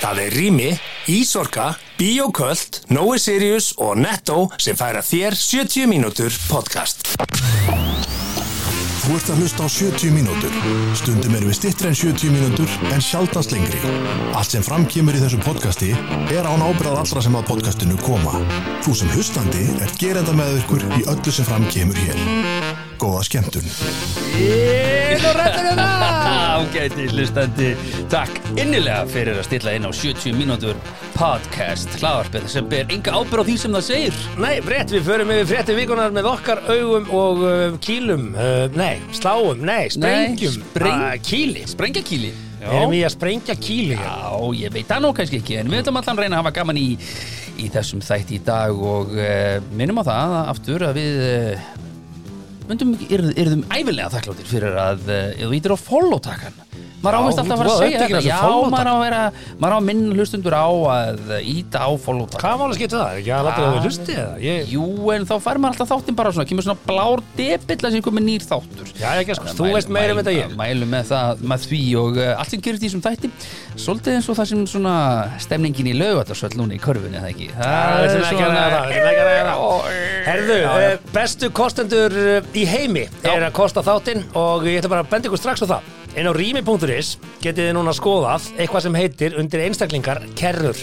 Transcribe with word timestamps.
Það 0.00 0.18
er 0.24 0.32
Rými, 0.32 0.68
Ísorka, 1.12 1.74
Bíoköld, 1.98 2.86
Nói 2.88 3.18
Sirius 3.20 3.74
og 3.76 3.98
Netto 4.00 4.46
sem 4.56 4.78
færa 4.78 5.02
þér 5.04 5.36
70 5.36 5.90
mínútur 5.90 6.32
podcast. 6.48 7.04
Þú 9.00 9.16
ert 9.18 9.30
að 9.32 9.42
hlusta 9.42 9.66
á 9.66 9.68
70 9.68 10.14
mínútur. 10.14 10.56
Stundum 10.96 11.36
erum 11.36 11.50
við 11.50 11.58
stittri 11.58 11.90
en 11.90 11.98
70 12.00 12.32
mínútur 12.32 12.76
en 12.94 13.04
sjaldast 13.04 13.52
lengri. 13.52 13.80
Allt 14.32 14.56
sem 14.56 14.64
framkýmur 14.64 15.18
í 15.18 15.20
þessu 15.20 15.40
podcasti 15.44 15.90
er 16.32 16.48
án 16.48 16.64
ábyrðað 16.64 17.02
allra 17.02 17.24
sem 17.26 17.36
að 17.36 17.50
podcastinu 17.50 17.98
koma. 18.00 18.40
Þú 18.86 18.96
sem 19.02 19.12
hlustandi 19.12 19.66
er 19.84 19.98
gerenda 20.00 20.32
með 20.32 20.62
ykkur 20.62 20.86
í 20.96 21.02
öllu 21.12 21.34
sem 21.34 21.48
framkýmur 21.48 22.00
hér. 22.06 22.89
Góða 23.00 23.22
skemmtun. 23.24 23.64
Inn 24.36 25.22
og 25.24 25.36
rættur 25.38 25.64
hérna 25.70 25.86
Ágæti 26.60 27.06
hlustandi 27.14 27.70
Takk 28.12 28.34
innilega 28.60 29.06
fyrir 29.08 29.38
að 29.40 29.46
stilla 29.48 29.72
inn 29.78 29.86
á 29.88 29.92
70 29.94 30.34
mínútur 30.36 30.76
podcast 31.16 31.94
hlaðarpið 32.00 32.46
sem 32.52 32.68
ber 32.68 32.92
enga 32.92 33.14
ábyrð 33.16 33.40
á 33.40 33.44
því 33.48 33.56
sem 33.62 33.74
það 33.78 33.86
segir 33.88 34.18
Nei, 34.42 34.52
frétt, 34.66 34.92
við 34.92 35.06
förum 35.08 35.32
yfir 35.32 35.48
frétti 35.54 35.76
vikunar 35.78 36.12
með 36.16 36.28
okkar 36.34 36.60
augum 36.68 37.08
og 37.16 37.42
uh, 37.46 37.80
kýlum. 37.84 38.28
Uh, 38.36 38.68
nei, 38.76 39.00
sláum, 39.16 39.64
nei, 39.64 39.88
sprengjum. 39.96 40.60
Nei, 40.60 40.68
spreng- 40.68 41.04
Ah, 41.08 41.16
kýli. 41.24 41.64
Sprengjakíli 41.72 42.32
Erum 42.60 42.92
við 42.92 43.06
að 43.08 43.14
sprengja 43.16 43.54
kýli? 43.56 43.96
hérna? 43.96 44.16
Já, 44.20 44.56
ég 44.66 44.74
veit 44.76 44.88
það 44.92 45.06
nú 45.06 45.14
kannski 45.16 45.40
ekki 45.40 45.56
en 45.62 45.70
við 45.72 45.80
ætlum 45.80 45.96
allan 46.02 46.18
reyna 46.20 46.36
að 46.36 46.42
hafa 46.44 46.56
gaman 46.60 46.76
í, 46.80 46.88
í 47.64 47.70
þessum 47.72 48.02
þætti 48.04 48.36
í 48.36 48.42
dag 48.44 48.76
og 48.76 49.14
uh, 49.16 49.56
minnum 49.72 50.02
á 50.04 50.08
það 50.10 50.34
að 50.42 50.50
aftur 50.52 50.84
að 50.90 50.98
við 51.00 51.22
uh, 51.24 51.70
myndum 52.68 52.94
yrð, 53.08 53.30
yrðum 53.40 53.64
æfilega 53.70 54.10
þakkláttir 54.16 54.50
fyrir 54.50 54.76
að 54.80 55.08
uh, 55.08 55.22
þú 55.40 55.54
ítir 55.58 55.74
á 55.74 55.78
follow-takkan 55.80 56.60
maður 57.00 57.16
ávist 57.20 57.40
alltaf 57.40 57.54
að 57.54 57.60
fara 57.60 57.70
þú 57.70 57.74
að 57.74 57.80
segja 57.80 58.00
þetta 58.00 58.20
já, 58.26 58.38
maður 58.74 58.88
á 58.90 58.94
að 58.94 59.02
vera 59.04 59.20
maður 59.60 59.72
á 59.72 59.78
að 59.80 59.86
minna 59.88 60.16
hlustundur 60.18 60.54
á 60.56 60.68
að 60.94 61.32
íta 61.40 61.78
á 61.80 61.90
follow-takkan 62.04 62.44
Hvað 62.44 62.58
mála 62.60 62.74
skipta 62.76 62.96
það? 63.00 63.10
Ekki 63.20 63.30
að 63.36 63.44
láta 63.46 63.60
það 63.60 63.72
við 63.76 63.84
hlusti 63.88 64.12
eða? 64.16 64.34
Ég... 64.44 64.58
Jú, 64.74 64.86
en 65.14 65.22
þá 65.30 65.34
fær 65.46 65.60
maður 65.60 65.72
alltaf 65.74 65.90
þáttinn 65.94 66.18
bara 66.20 66.32
svona 66.36 66.48
kemur 66.50 66.66
svona 66.66 66.82
blár 66.86 67.18
debill 67.38 67.80
að 67.80 67.96
sem 67.96 68.04
komið 68.04 68.24
nýr 68.28 68.42
þáttur 68.50 68.88
Já, 69.00 69.08
ekki 69.22 69.38
sko, 69.38 69.46
að 69.48 69.56
þú 69.56 69.64
mæl- 69.66 69.76
veist 69.78 69.90
meira 69.96 70.12
um 70.14 70.20
þetta 70.20 70.34
ég. 70.36 70.54
Mælum 70.60 70.90
með 70.92 71.04
það, 71.10 71.44
með 71.52 71.60
því 71.70 71.82
og 72.00 72.12
uh, 72.20 72.30
allt 72.36 72.50
sem 72.54 72.64
gerist 72.66 72.84
í 72.84 72.88
þessum 72.90 73.04
þætti 73.06 73.28
Svolítið 73.80 74.12
eins 74.18 74.28
og 74.28 74.36
það 74.36 74.50
sem 74.50 74.60
svona 74.68 74.94
stemningin 75.40 75.88
í 75.88 75.94
laugatarsvöld 75.96 76.56
núna 76.60 76.76
í 76.76 76.80
körfunni, 76.82 77.16
ekki? 77.30 77.48
Það 77.56 78.04
er 78.04 78.20
ekki 78.20 78.44
að 78.44 78.50
það, 78.50 78.60
að 78.60 79.24
ræða 79.30 79.54
það. 79.54 79.80
Herðu, 80.26 80.58
eh, 86.10 86.16
eh. 86.16 86.20
En 86.20 86.26
á 86.26 86.32
rými.is 86.34 87.18
getið 87.40 87.70
þið 87.70 87.76
núna 87.76 87.94
skoðað 87.96 88.50
eitthvað 88.58 88.86
sem 88.86 88.98
heitir 89.00 89.38
undir 89.40 89.64
einstaklingar 89.66 90.22
kerrur. 90.34 90.76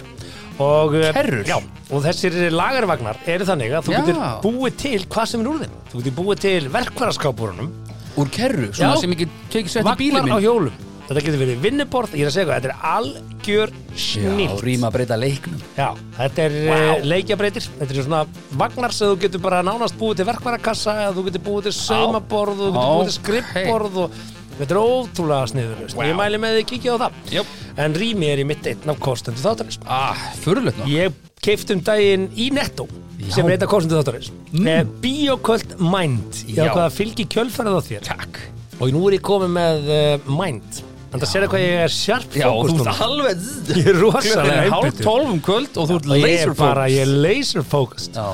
Og, 0.58 0.95
eh, 0.95 1.14
Kerrur? 1.14 1.44
Já, 1.45 1.59
og 1.92 2.02
þessir 2.02 2.50
lagarvagnar 2.50 3.19
eru 3.30 3.45
þannig 3.45 3.75
að 3.78 3.86
þú 3.86 3.94
Já. 3.94 4.00
getur 4.02 4.22
búið 4.42 4.78
til 4.81 5.06
hvað 5.06 5.28
sem 5.28 5.42
er 5.42 5.47
úr 5.52 5.59
þeim. 5.61 5.75
Þú 5.92 6.02
getur 6.02 6.17
búið 6.17 6.39
til 6.39 6.69
verkvaraskápurunum, 6.73 7.72
Úr 8.17 8.30
kerru, 8.34 8.72
svona 8.73 8.95
Já. 8.95 9.02
sem 9.02 9.11
ekki 9.14 9.28
tekið 9.53 9.69
svett 9.69 9.86
í 9.86 9.97
bílið 10.00 10.14
vagnar 10.17 10.34
á 10.34 10.38
minn 10.39 10.45
hjólum. 10.47 10.78
Þetta 11.08 11.22
getur 11.23 11.39
verið 11.39 11.59
vinnuborð, 11.64 12.16
ég 12.17 12.25
er 12.25 12.28
að 12.28 12.34
segja 12.36 12.47
hvað, 12.50 12.58
þetta 12.58 12.72
er 12.73 12.80
algjör 12.89 13.72
Já, 13.72 14.00
snill. 14.03 14.56
rýma 14.59 14.89
breyta 14.91 15.16
leiknum 15.16 15.62
Já, 15.78 15.94
þetta 16.17 16.44
er 16.44 16.56
wow. 16.67 17.06
leikjabreitir 17.08 17.67
Þetta 17.78 17.94
er 17.94 18.03
svona 18.03 18.23
vagnar 18.59 18.95
sem 18.97 19.14
þú 19.14 19.19
getur 19.22 19.44
bara 19.45 19.62
nánast 19.64 19.95
búið 19.95 20.19
til 20.19 20.28
verkvarakassa 20.28 20.97
þú 21.16 21.23
getur 21.30 21.45
búið 21.45 21.69
til 21.69 21.75
saumaborð 21.78 22.59
þú 22.59 22.67
getur 22.73 22.89
búið 22.91 23.08
til 23.08 23.16
skrippborð 23.22 24.02
og 24.03 24.19
þetta 24.58 24.75
er 24.75 24.80
ótrúlega 24.81 25.50
sniðurlust 25.53 25.97
Vá. 25.97 26.03
Ég 26.08 26.17
mæli 26.17 26.41
með 26.41 26.55
því 26.58 26.63
að 26.63 26.69
kíkja 26.72 26.95
á 26.95 26.97
það. 27.03 27.22
Jöp. 27.38 27.53
En 27.77 27.97
rými 28.02 28.30
er 28.31 28.41
í 28.41 28.45
mitt 28.50 28.69
einn 28.72 28.94
af 28.94 29.00
kostendu 29.03 29.44
þáttarins. 29.44 29.80
Ah, 29.86 30.25
fyrirlegt 30.41 30.81
ná 30.81 30.88
Ég 30.89 31.22
keift 31.45 31.72
um 31.75 31.83
daginn 31.86 32.27
í 32.36 32.50
Netto 32.55 32.88
Já. 33.22 33.31
sem 33.38 33.47
er 33.47 33.55
eitt 33.55 33.66
af 33.67 33.72
kostendu 33.72 34.00
þáttarins 34.00 34.31
mm. 34.52 34.91
Bíoköld 35.03 35.78
Mind. 35.80 36.44
Ég 36.47 36.57
Já. 36.57 36.68
ákvað 36.68 36.84
að 36.88 36.97
fylgi 36.97 37.28
kjölfærið 37.38 37.78
á 37.78 37.81
þér. 37.91 38.06
Takk. 38.09 38.44
Og 38.78 38.94
nú 38.94 39.07
er 39.09 39.18
ég 39.18 39.25
komið 39.25 39.56
með 39.57 39.90
uh, 39.90 40.29
Mind. 40.38 40.84
Þannig 41.07 41.24
að 41.24 41.29
sér 41.31 41.45
hvað 41.47 41.62
ég 41.63 41.81
er 41.85 41.94
sharp 41.94 42.34
Já, 42.35 42.47
þú 42.51 42.74
ert 42.84 43.01
alveg 43.06 43.44
Ég 43.78 43.85
er 43.94 44.00
rosalega 44.01 44.56
er 44.57 44.74
hálf 44.74 44.88
einbeittur. 44.89 45.06
tólf 45.07 45.29
um 45.31 45.38
kvöld 45.45 45.78
og 45.79 45.88
þú 45.88 46.00
ert 46.01 46.09
Og 46.12 46.19
ég 46.19 46.41
er 46.44 46.51
bara, 46.59 46.88
ég 46.91 47.06
er 47.06 47.13
laser 47.24 47.63
focused 47.63 48.18
Já, 48.18 48.25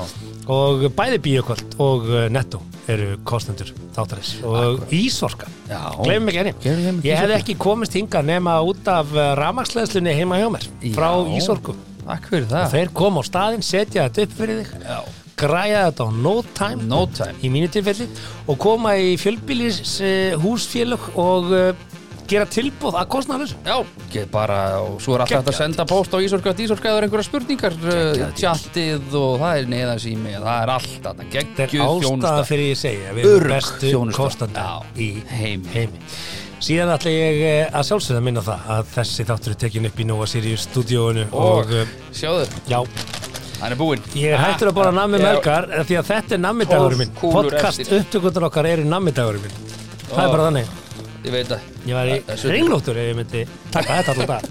og 0.50 0.84
bæði 0.96 1.18
bíokvöld 1.24 1.76
og 1.82 2.08
uh, 2.10 2.26
netto 2.32 2.60
eru 2.90 3.14
kostendur 3.24 3.70
þáttarins. 3.96 4.34
Og 4.44 4.82
Ísorka, 4.92 5.48
Já. 5.70 5.80
gleymum 6.02 6.28
ekki 6.28 6.42
henni. 6.42 6.54
Ég 7.06 7.16
hef 7.16 7.32
ekki 7.38 7.56
komist 7.56 7.96
hingað 7.96 8.26
nema 8.28 8.58
út 8.66 8.84
af 8.92 9.12
ramagsleðslunni 9.40 10.12
heima 10.18 10.36
hjá 10.42 10.50
mér 10.52 10.66
frá 10.92 11.08
Já. 11.16 11.36
Ísorku 11.38 11.76
það. 12.04 12.70
Þeir 12.74 12.90
koma 12.92 13.22
á 13.22 13.24
staðinn, 13.24 13.64
setja 13.64 14.08
þetta 14.08 14.26
upp 14.26 14.34
fyrir 14.36 14.60
þig 14.60 14.84
Já, 14.84 14.98
græja 15.40 15.80
þetta 15.88 16.04
á 16.04 16.08
no 16.26 16.34
time 16.56 16.88
no 16.90 17.00
time. 17.08 17.36
í 17.40 17.50
mínu 17.52 17.70
tilfelli 17.72 18.08
og 18.46 18.58
koma 18.60 18.94
í 19.00 19.14
fjölbýlis 19.20 19.80
uh, 20.04 20.36
húsfélög 20.44 21.08
og 21.16 21.52
uh, 21.56 21.93
gera 22.34 22.46
tilbúð 22.54 22.98
að 23.00 23.08
kostnaður 23.14 23.54
Já, 23.64 23.76
get 24.12 24.30
bara, 24.34 24.58
og 24.84 25.00
svo 25.02 25.16
er 25.16 25.24
alltaf 25.24 25.38
hægt 25.38 25.40
að 25.40 25.52
Geggjað. 25.54 25.58
senda 25.62 25.86
post 25.90 26.14
á 26.14 26.18
Ísorka 26.26 26.54
Ísorka 26.64 26.92
eða 26.92 27.02
einhverja 27.08 27.28
spurningar 27.30 27.76
uh, 27.80 27.90
Geggjað. 27.90 28.32
tjaldið 28.42 29.18
og 29.22 29.34
það 29.42 29.58
er 29.62 29.68
neðansými 29.74 30.36
það 30.36 30.62
er 30.62 30.72
allt 30.76 30.94
þarna, 31.08 31.28
Þetta 31.34 31.66
er 31.66 31.74
geggjuð 31.74 31.84
ástæða 31.84 32.04
þjónusta 32.04 32.46
fyrir 32.52 32.70
ég 32.70 32.80
segja 32.84 33.12
við 33.16 33.28
erum 33.28 33.36
Örugg 33.40 33.54
bestu 33.56 33.92
þjónusta. 33.94 34.48
Já. 34.54 34.70
í 34.94 35.10
Heimi. 35.34 35.72
heimi. 35.74 36.02
Síðan 36.64 36.94
ætla 36.94 37.10
ég 37.12 37.40
eh, 37.44 37.64
að 37.76 37.82
sjálfsögða 37.90 38.20
að 38.22 38.24
minna 38.28 38.42
það 38.46 38.68
að 38.72 38.86
þessi 38.94 39.24
þáttur 39.28 39.52
er 39.52 39.58
tekin 39.64 39.88
upp 39.90 39.98
í 40.00 40.06
Nova 40.08 40.28
Sirius 40.30 40.62
stúdíóinu 40.70 41.26
og, 41.28 41.42
og, 41.42 41.74
og 41.82 42.14
sjáðu, 42.16 42.46
já, 42.70 42.78
hann 43.60 43.74
er 43.74 43.76
búinn 43.80 44.06
ég 44.16 44.32
er 44.32 44.40
hættur 44.40 44.70
að 44.70 44.78
bora 44.78 44.92
nammi 44.96 45.20
Já. 45.20 45.26
melgar 45.26 45.68
eh, 45.74 45.84
því 45.84 45.98
að 46.00 46.08
þetta 46.14 46.38
er 46.38 46.42
nammidagurinn 46.46 47.02
minn. 47.02 47.12
Kúlur 47.20 47.50
Podcast 47.50 47.82
eftir. 47.84 48.00
upptökundur 48.06 48.48
okkar 48.48 48.70
eru 48.70 48.86
nammidagurinn 48.88 49.44
minn. 49.44 49.60
Það 50.08 50.24
er 50.24 50.32
bara 50.38 50.48
þannig. 50.48 50.72
Ég 51.24 51.32
veit 51.32 51.48
það 51.48 51.88
Ég 51.88 51.96
var 51.96 52.12
í 52.12 52.18
ringlóttur 52.52 53.00
ef 53.00 53.10
ég 53.10 53.18
myndi 53.18 53.44
taka 53.72 54.00
þetta 54.00 54.14
allan 54.14 54.32
dag. 54.34 54.48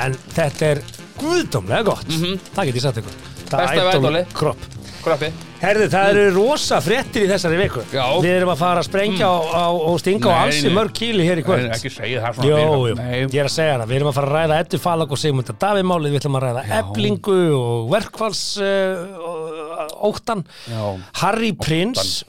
En 0.00 0.18
þetta 0.32 0.72
er 0.74 0.82
guðdómlega 1.20 1.86
gott. 1.90 2.18
Það 2.54 2.70
get 2.70 2.80
ég 2.80 2.84
sagt 2.86 3.00
ykkur. 3.02 3.16
Það. 3.50 3.56
Besta 3.60 3.80
er 3.80 3.96
ædoli. 3.98 4.26
kropp. 4.36 4.68
Krabbi 5.00 5.30
Herði, 5.60 5.86
það 5.92 6.10
eru 6.10 6.22
rosa 6.32 6.78
fréttir 6.80 7.26
í 7.26 7.28
þessari 7.28 7.58
viku. 7.58 7.82
Já. 7.92 8.04
Við 8.24 8.30
erum 8.32 8.52
að 8.52 8.60
fara 8.62 8.80
að 8.80 8.86
sprengja 8.86 9.28
á, 9.28 9.36
á, 9.52 9.66
og 9.68 9.98
stinga 10.00 10.32
á 10.32 10.36
ansi 10.46 10.70
nei. 10.70 10.76
mörg 10.76 10.94
kíli 10.96 11.26
hér 11.26 11.42
í 11.42 11.44
kvöld. 11.44 11.66
Nei, 11.66 11.74
ekki 11.76 11.92
segja 11.92 12.22
það 12.24 12.38
svona 12.38 12.48
Jó, 12.48 12.78
jú, 12.88 12.94
ég 13.20 13.36
er 13.42 13.48
að 13.48 13.52
segja 13.52 13.74
það, 13.74 13.84
við 13.90 13.98
erum 13.98 14.10
að 14.10 14.16
fara 14.16 14.30
að 14.30 14.36
ræða 14.38 14.60
Eddu 14.64 14.80
Falag 14.80 15.12
og 15.12 15.20
Sigmundar 15.20 15.58
Davimálið, 15.60 16.14
við 16.14 16.22
ætlum 16.22 16.38
að 16.40 16.46
ræða 16.46 16.64
eblingu 16.78 17.38
og 17.58 17.92
verkfalls 17.92 18.42
uh, 18.64 19.92
óttan 20.08 20.46
Já. 20.64 20.82
Harry 21.20 21.52
Prince 21.60 22.24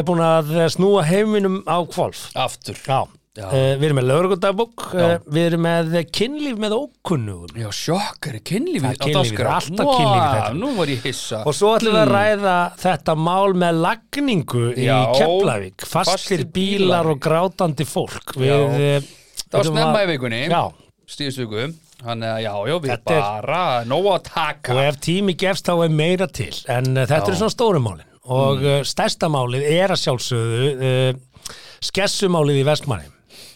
er 0.00 0.06
búin 0.08 0.24
að 0.24 0.54
snúa 0.74 1.04
heiminum 1.06 1.60
á 1.68 1.78
kvolf 1.86 2.28
Aftur. 2.34 2.78
Já, 2.86 3.04
Já. 3.34 3.48
Uh, 3.50 3.72
við 3.80 3.88
erum 3.88 3.96
með 3.98 4.10
uh, 4.14 4.74
Já. 4.94 5.06
við 5.26 5.46
erum 5.48 5.64
með 5.66 5.94
kynlíf 6.14 6.58
með 6.62 6.74
ókunnugum. 6.76 7.56
Já, 7.58 7.66
sjokkar, 7.74 8.36
kynlífið? 8.46 8.84
Það 8.84 8.92
er 8.94 9.00
kynlífið, 9.02 9.32
það 9.32 9.42
er 9.42 9.50
alltaf 9.50 9.90
kynlífið 9.90 10.28
þetta. 10.36 10.52
Nú 10.60 10.70
var 10.76 10.92
ég 10.92 11.08
hissa. 11.08 11.40
Og 11.42 11.56
svo 11.58 11.72
ætlum 11.74 11.96
við 11.96 12.02
að 12.04 12.12
ræða 12.14 12.54
þetta 12.84 13.16
mál 13.18 13.56
með 13.64 13.80
lagningu 13.88 14.64
í. 14.70 14.86
Keflavík. 15.18 15.88
Fastir 15.96 16.46
bílar 16.54 17.10
og 17.10 17.18
grátandi 17.26 17.88
fólk. 17.90 18.36
Við, 18.38 19.10
Það 19.50 19.58
var 19.58 19.70
snemma 19.72 20.04
í 20.06 20.10
vikunni. 20.14 20.44
Viku. 20.46 21.66
Þannig 22.04 22.30
að 22.30 22.40
já, 22.44 22.52
já, 22.68 22.74
við 22.78 22.90
Þetta 22.90 23.14
er- 23.14 23.22
bara 23.24 23.60
Nóg 23.88 24.06
að 24.14 24.24
taka. 24.30 24.74
Og 24.74 24.80
ef 24.84 24.96
tími 25.00 25.34
gefst 25.40 25.66
þá 25.66 25.74
er 25.84 25.88
meira 25.90 26.26
til. 26.26 26.52
En 26.68 26.84
þetta 26.94 27.18
Já. 27.18 27.26
eru 27.26 27.36
svona 27.42 27.54
stórumálin 27.54 28.13
og 28.24 28.62
mm. 28.62 28.86
stærsta 28.88 29.28
málið 29.32 29.66
er 29.74 29.94
að 29.94 30.02
sjálfsögðu 30.04 30.70
uh, 30.74 31.50
skessumálið 31.84 32.62
í 32.62 32.68
Vestmanni 32.68 33.10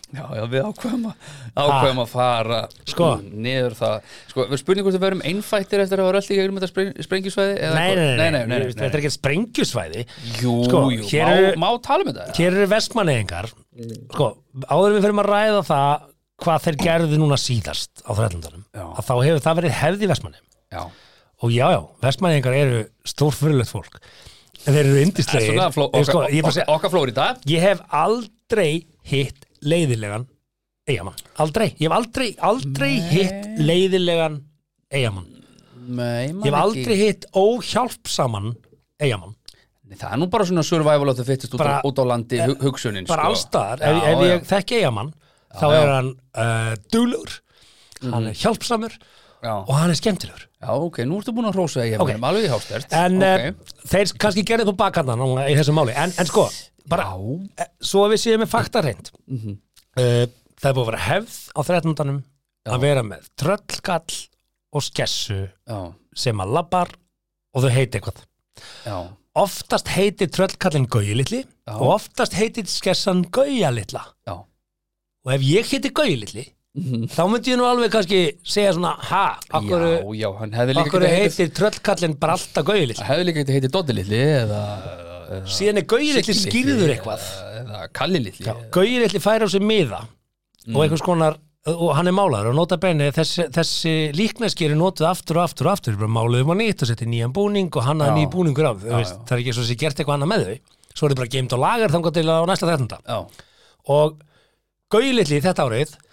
Já, 0.09 0.23
já, 0.33 0.41
við 0.49 0.65
ákveðum 0.65 1.03
að 1.11 1.25
ákveðum 1.53 1.99
að 2.01 2.07
fara 2.15 2.59
Sko. 2.89 3.09
niður 3.29 3.75
það. 3.77 3.97
Sko, 4.31 4.45
við 4.49 4.61
spurning 4.63 4.87
hvort 4.87 4.97
við 4.97 5.03
verum 5.03 5.25
einfættir 5.29 5.83
eftir 5.83 6.01
að 6.01 6.07
hafa 6.07 6.15
rölt 6.17 6.31
í 6.33 6.39
gegnum 6.39 6.57
þetta 6.57 6.71
spreng, 6.71 7.03
sprengjusvæði 7.05 7.57
nei 7.59 7.75
nei 7.77 7.99
nei, 7.99 8.07
nei, 8.17 8.31
nei, 8.39 8.55
nei, 8.55 8.65
þetta 8.71 8.89
er 8.89 9.03
ekki 9.03 9.11
sprengjusvæði. 9.13 10.05
Jú, 10.41 10.55
Sko, 10.65 10.81
jú, 10.95 11.03
má, 11.05 11.35
eru- 11.35 11.61
má 11.61 11.69
tala 11.85 12.07
um 12.07 12.09
þetta 12.09 12.39
hér 12.39 12.57
eru 12.57 12.71
Vestmanniðingar 12.73 13.51
sko, 14.15 14.31
áður 14.65 14.97
við 14.97 15.05
fyrir 15.05 15.21
að 15.21 15.29
ræða 15.29 15.61
það 15.69 16.09
hvað 16.47 16.65
þeir 16.65 16.81
gerðu 16.87 17.21
núna 17.21 17.41
síðast 17.43 18.05
á 18.09 18.11
þrætlandunum 18.15 18.65
Já. 18.73 18.85
að 18.89 19.05
þá 19.11 19.15
hefur 19.19 19.45
það 19.45 19.61
verið 19.61 19.77
hefð 19.83 20.07
í 20.07 20.11
Vestmanni 20.15 20.43
Já, 20.73 20.83
og 21.45 21.53
já 21.53 21.67
já, 21.75 21.81
Vestmanniðingar 22.07 22.59
eru 22.63 22.81
stórfyrirlegt 23.13 23.77
fólk 23.77 24.01
en 24.67 24.75
þeir 24.75 24.81
eru 24.83 24.95
það 24.95 24.99
er 25.01 25.07
yndislegir 25.07 25.61
okkar, 25.61 25.73
sko, 25.77 25.87
ég, 25.95 26.09
bara 26.09 26.39
okkar, 26.43 26.57
segja, 26.57 26.69
okkar 26.75 26.93
Flórida 26.95 27.29
ég 27.51 27.65
hef 27.65 27.83
aldrei 27.95 28.73
hitt 29.09 29.47
leiðilegan 29.63 30.27
eigamann, 30.89 31.19
aldrei. 31.37 31.73
Ég 31.77 31.89
hef 31.89 31.97
aldrei, 31.99 32.29
aldrei 32.49 32.93
hitt 33.11 33.49
leiðilegan 33.61 34.39
eigamann 34.95 35.27
Nei, 35.89 36.29
ég 36.33 36.49
hef 36.49 36.57
aldrei 36.59 36.97
hitt 37.01 37.29
óhjálpsaman 37.37 38.55
eigamann 39.01 39.35
Það 39.89 40.11
er 40.13 40.19
nú 40.21 40.27
bara 40.29 40.45
svona 40.45 40.63
survival 40.67 41.09
of 41.09 41.17
the 41.17 41.25
fittest 41.25 41.55
út, 41.57 41.63
Bara- 41.63 41.79
á, 41.81 41.87
út 41.89 41.97
á 41.97 42.05
landi 42.05 42.41
hu 42.43 42.57
hugsunin 42.61 43.07
bara 43.09 43.25
sko. 43.25 43.31
allstaðar, 43.33 43.85
ef, 43.89 44.25
ég 44.27 44.45
þekki 44.49 44.83
eigamann 44.83 45.15
þá 45.57 45.65
já. 45.65 45.79
er 45.79 45.93
hann 45.95 46.11
uh, 46.37 46.75
dúlur 46.93 47.39
hann 48.05 48.29
er 48.29 48.37
hjálpsamur 48.37 48.99
Já, 49.39 49.55
og 49.55 49.73
hann 49.79 49.95
er 49.95 49.97
skemmtilegur 49.99 50.48
já 50.63 50.71
ok, 50.75 50.99
nú 51.07 51.19
ertu 51.21 51.33
búin 51.37 51.47
að 51.51 51.55
hrósa 51.59 51.85
ég 51.87 52.01
Ok. 52.01 52.09
okay. 52.09 52.19
alveg 52.31 52.45
í 52.49 52.51
hástert 52.53 52.93
en 52.93 53.17
okay. 53.23 53.51
okay. 53.53 53.77
þeir 53.93 54.13
kannski 54.25 54.45
gerði 54.49 54.67
upp 54.73 54.79
á 54.79 54.83
bakkandan 54.87 55.23
í 55.47 55.55
þessu 55.59 55.75
máli, 55.77 55.95
en, 55.95 56.13
en 56.19 56.27
sko 56.31 56.49
bara, 56.89 57.05
eh, 57.61 57.69
svo 57.85 58.07
að 58.07 58.15
við 58.17 58.23
séum 58.25 58.43
með 58.45 58.53
faktarreind 58.55 59.13
Mhm. 59.29 59.59
uh, 59.99 60.25
það 60.59 60.71
er 60.71 60.75
búið 60.75 60.83
að 60.87 60.91
vera 60.91 61.05
hefð 61.07 61.37
á 61.55 61.61
13. 61.63 62.23
að 62.69 62.81
vera 62.83 63.03
með 63.07 63.29
tröllkall 63.39 64.19
og 64.75 64.83
skessu 64.85 65.39
já, 65.47 65.79
sem 66.15 66.37
að 66.43 66.53
labbar 66.59 66.91
og 67.55 67.63
þau 67.65 67.71
heiti 67.73 67.99
eitthvað 68.01 68.25
já 68.85 68.99
oftast 69.39 69.87
heitir 69.95 70.27
tröllkallin 70.35 70.89
Gauji 70.91 71.15
litli 71.15 71.45
Já. 71.69 71.75
og 71.79 71.93
oftast 71.95 72.35
heitir 72.35 72.67
skessan 72.67 73.21
Gauja 73.31 73.71
litla 73.71 74.01
Já. 74.27 74.35
og 74.43 75.31
ef 75.33 75.45
ég 75.47 75.69
heiti 75.71 75.93
Gauji 75.95 76.17
litli 76.19 76.43
Mhm. 76.43 76.55
þá 77.17 77.21
myndi 77.33 77.53
ég 77.55 77.59
nú 77.61 77.67
alveg 77.69 77.93
kannski 77.95 78.21
segja 78.43 78.75
svona 78.77 78.95
ha, 79.11 79.25
okkur, 79.61 79.87
Já, 79.89 80.29
já, 80.29 80.29
okkur 80.85 81.07
heitir 81.09 81.51
tröllkallin 81.59 82.19
Gauji 82.67 82.87
litli 82.93 83.09
hefði 83.09 83.29
líka 83.31 83.43
getið 83.45 83.59
heitið 83.59 83.75
Doddi 83.79 83.99
litli 83.99 84.23
eða, 84.43 84.63
eða 85.39 85.43
síðan 85.59 85.83
er 85.83 85.89
Siggi 86.23 86.39
skýrður 86.43 86.95
eitthvað 86.95 87.27
eða, 87.27 87.59
eða 87.65 87.83
Kalli 88.01 88.23
litli 88.29 88.57
Gauji 88.75 89.03
litli 89.05 89.23
færi 89.23 89.45
á 89.45 89.49
sig 89.51 89.65
miða 89.65 90.05
Mm. 90.69 90.77
og 90.77 90.83
einhvers 90.85 91.01
konar 91.01 91.37
og 91.69 91.95
hann 91.97 92.09
er 92.11 92.15
málaður 92.17 92.51
og 92.51 92.57
nota 92.59 92.77
benni 92.81 93.07
þessi, 93.13 93.47
þessi 93.53 93.93
líkneskir 94.17 94.73
er 94.73 94.79
notuð 94.79 95.07
aftur 95.09 95.39
og 95.41 95.47
aftur 95.49 95.69
og 95.69 95.75
aftur. 95.77 95.97
Bara 96.01 96.11
máluðum 96.13 96.53
á 96.53 96.57
nýtt 96.61 96.85
og 96.85 96.91
setja 96.91 97.09
nýjan 97.09 97.33
búning 97.37 97.69
og 97.73 97.85
hann 97.85 98.03
að 98.05 98.11
Já. 98.11 98.17
nýj 98.19 98.29
búningur 98.33 98.69
af 98.71 98.83
veist, 98.85 99.19
það 99.29 99.35
er 99.37 99.43
ekki 99.43 99.55
svo 99.57 99.65
að 99.65 99.71
sé 99.71 99.77
gert 99.81 100.01
eitthvað 100.01 100.17
annað 100.19 100.31
með 100.33 100.45
þau. 100.45 100.59
Svo 100.93 101.07
er 101.09 101.13
það 101.15 101.21
bara 101.23 101.33
geimt 101.35 101.57
á 101.57 101.59
lagar 101.65 101.95
þangar 101.95 102.15
til 102.19 102.25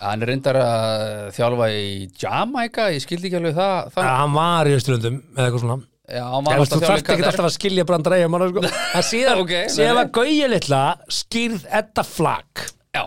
hann 0.00 0.22
er 0.22 0.26
reyndar 0.28 0.54
að 0.60 1.32
þjálfa 1.34 1.68
í 1.74 2.10
Jamaica, 2.22 2.90
ég 2.92 3.00
skildi 3.02 3.26
ekki 3.30 3.38
alveg 3.40 3.54
það, 3.56 3.92
það 3.96 4.10
hann 4.18 4.32
var 4.36 4.66
í 4.66 4.74
Austurlundum 4.76 5.22
eða 5.36 5.46
eitthvað 5.48 5.60
svona 5.64 5.78
Já, 6.08 6.24
Þú 6.24 6.80
þarft 6.80 7.08
ekki 7.12 7.24
alltaf 7.28 7.44
að 7.44 7.52
skilja 7.52 7.84
brandra 7.84 8.16
eigum 8.16 8.34
sko. 8.48 8.62
en 8.96 9.02
síðan, 9.04 9.40
Ok, 9.42 9.50
nei, 9.50 9.68
síðan 9.68 9.94
var 9.98 10.06
Gauji 10.08 10.48
litla 10.48 10.82
skýrð 11.12 11.66
þetta 11.68 12.04
flagg 12.08 12.62
Já, 12.96 13.02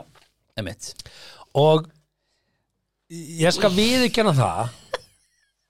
emitt 0.61 0.93
og 1.57 1.87
ég 3.11 3.51
skal 3.55 3.71
viðurkenna 3.73 4.33
það 4.37 4.69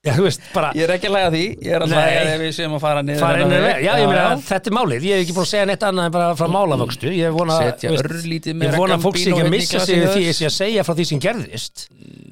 já, 0.01 0.13
veist, 0.17 0.41
bara 0.55 0.71
Ég 0.73 0.87
er 0.87 0.93
ekki 0.95 1.09
að 1.09 1.13
læga 1.13 1.31
því, 1.35 1.41
ég 1.61 1.75
er 1.77 1.83
að 1.85 1.91
læga 1.93 2.21
ef 2.31 2.39
við 2.41 2.53
séum 2.57 2.73
að 2.77 2.81
fara 2.81 3.03
niður 3.05 3.21
fara 3.21 3.43
inn 3.45 3.51
já, 3.85 3.91
ég 4.01 4.07
meina, 4.09 4.23
þetta 4.47 4.71
er 4.71 4.75
málið, 4.77 5.05
ég 5.05 5.13
hef 5.19 5.23
ekki 5.27 5.35
búin 5.37 5.45
að 5.45 5.51
segja 5.51 5.67
neitt 5.69 5.85
annað 5.85 6.07
en 6.09 6.15
bara 6.15 6.29
frá 6.39 6.47
málavöxtu 6.55 7.13
ég 7.13 7.35
vona, 7.35 7.57
að 7.61 9.05
fólk 9.05 9.19
sé 9.21 9.29
ekki 9.31 9.45
að 9.45 9.51
missa 9.53 9.83
sig 9.85 10.01
því 10.01 10.09
þér. 10.15 10.25
ég 10.25 10.37
sé 10.39 10.47
að 10.49 10.55
segja 10.57 10.85
frá 10.87 10.95
því 10.97 11.05
sem 11.11 11.21
gerðist. 11.21 11.85